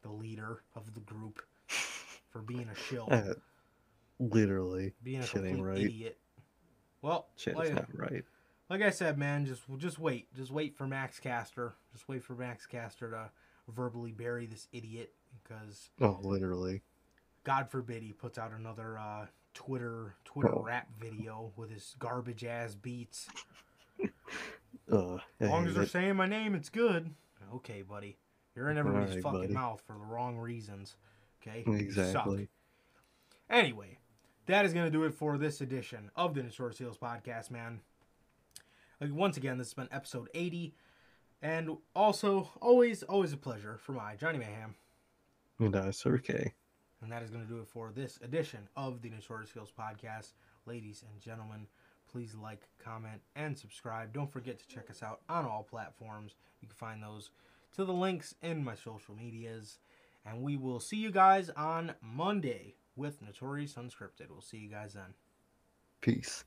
the 0.03 0.11
leader 0.11 0.63
of 0.75 0.93
the 0.95 1.01
group 1.01 1.43
for 2.31 2.41
being 2.43 2.69
a 2.69 2.75
shill, 2.75 3.09
Uh, 3.11 3.35
literally, 4.19 4.95
being 5.03 5.21
a 5.21 5.27
shit 5.27 5.43
complete 5.45 5.63
right. 5.63 5.79
idiot. 5.79 6.19
Well, 7.03 7.29
shit 7.37 7.57
like, 7.57 7.75
not 7.75 7.87
right. 7.97 8.25
like 8.71 8.83
I 8.83 8.91
said, 8.91 9.19
man, 9.19 9.45
just 9.47 9.63
just 9.79 9.99
wait, 9.99 10.33
just 10.37 10.51
wait 10.53 10.77
for 10.77 10.87
Max 10.87 11.19
Caster, 11.19 11.75
just 11.93 12.09
wait 12.09 12.23
for 12.23 12.35
Max 12.35 12.67
Caster 12.67 13.11
to 13.11 13.31
verbally 13.73 14.13
bury 14.13 14.47
this 14.47 14.69
idiot 14.73 15.13
because 15.43 15.91
Oh, 16.01 16.19
literally. 16.23 16.83
God 17.45 17.69
forbid 17.71 18.03
he 18.03 18.13
puts 18.13 18.39
out 18.39 18.53
another 18.53 18.97
uh, 18.99 19.27
Twitter 19.55 20.15
Twitter 20.25 20.55
Oh. 20.55 20.63
rap 20.63 20.89
video 21.01 21.53
with 21.57 21.71
his 21.71 21.95
garbage 21.99 22.45
ass 22.45 22.75
beats. 22.75 23.29
Uh, 24.91 25.19
As 25.41 25.49
long 25.49 25.67
as 25.67 25.75
they're 25.75 25.85
that- 25.85 25.91
saying 25.91 26.17
my 26.17 26.27
name, 26.27 26.55
it's 26.55 26.69
good. 26.69 27.15
Okay, 27.55 27.83
buddy. 27.83 28.19
You're 28.55 28.71
in 28.71 28.79
everybody's 28.79 29.11
Alright, 29.11 29.23
fucking 29.23 29.41
buddy. 29.41 29.55
mouth 29.55 29.83
for 29.87 29.95
the 29.95 30.05
wrong 30.05 30.39
reasons. 30.39 30.97
Okay? 31.41 31.65
Exactly. 31.67 32.43
suck. 32.43 32.49
Anyway, 33.51 33.99
that 34.47 34.65
is 34.65 34.73
going 34.73 34.87
to 34.87 34.91
do 34.91 35.05
it 35.05 35.15
for 35.15 35.39
this 35.39 35.61
edition 35.61 36.11
of 36.17 36.35
the 36.35 36.43
Notorious 36.43 36.79
Heels 36.79 36.99
podcast, 36.99 37.51
man. 37.51 37.81
Like, 39.01 39.13
once 39.13 39.37
again, 39.37 39.59
this 39.59 39.69
has 39.69 39.75
been 39.75 39.89
episode 39.91 40.29
80. 40.35 40.75
And 41.41 41.77
also, 41.97 42.51
always, 42.61 43.03
always 43.03 43.33
a 43.33 43.37
pleasure 43.37 43.77
for 43.79 43.93
my 43.93 44.15
Johnny 44.15 44.39
Mayhem. 44.39 44.75
And 45.59 45.75
uh, 45.75 45.91
Sir 45.91 46.19
K. 46.19 46.53
And 47.03 47.11
that 47.11 47.23
is 47.23 47.31
going 47.31 47.43
to 47.45 47.51
do 47.51 47.59
it 47.59 47.67
for 47.67 47.91
this 47.93 48.19
edition 48.23 48.69
of 48.77 49.03
the 49.03 49.11
Notorious 49.11 49.51
Heels 49.51 49.73
podcast. 49.77 50.35
Ladies 50.67 51.05
and 51.11 51.21
gentlemen, 51.21 51.67
please 52.11 52.37
like, 52.41 52.69
comment, 52.79 53.21
and 53.35 53.59
subscribe. 53.59 54.13
Don't 54.13 54.31
forget 54.31 54.59
to 54.61 54.69
check 54.69 54.89
us 54.89 55.03
out 55.03 55.21
on 55.29 55.45
all 55.45 55.67
platforms. 55.69 56.37
You 56.61 56.69
can 56.69 56.77
find 56.77 57.03
those 57.03 57.31
to 57.77 57.85
the 57.85 57.93
links 57.93 58.35
in 58.43 58.65
my 58.65 58.75
social 58.75 59.15
medias. 59.15 59.79
And 60.25 60.43
we 60.43 60.57
will 60.57 60.81
see 60.81 60.99
you 60.99 61.11
guys 61.11 61.51
on 61.51 61.95
Monday 62.01 62.77
with 62.95 63.23
Notorious 63.23 63.75
Unscripted. 63.75 64.31
We'll 64.31 64.41
see 64.41 64.59
you 64.59 64.71
guys 64.71 64.95
then. 64.95 65.15
Peace. 66.01 66.45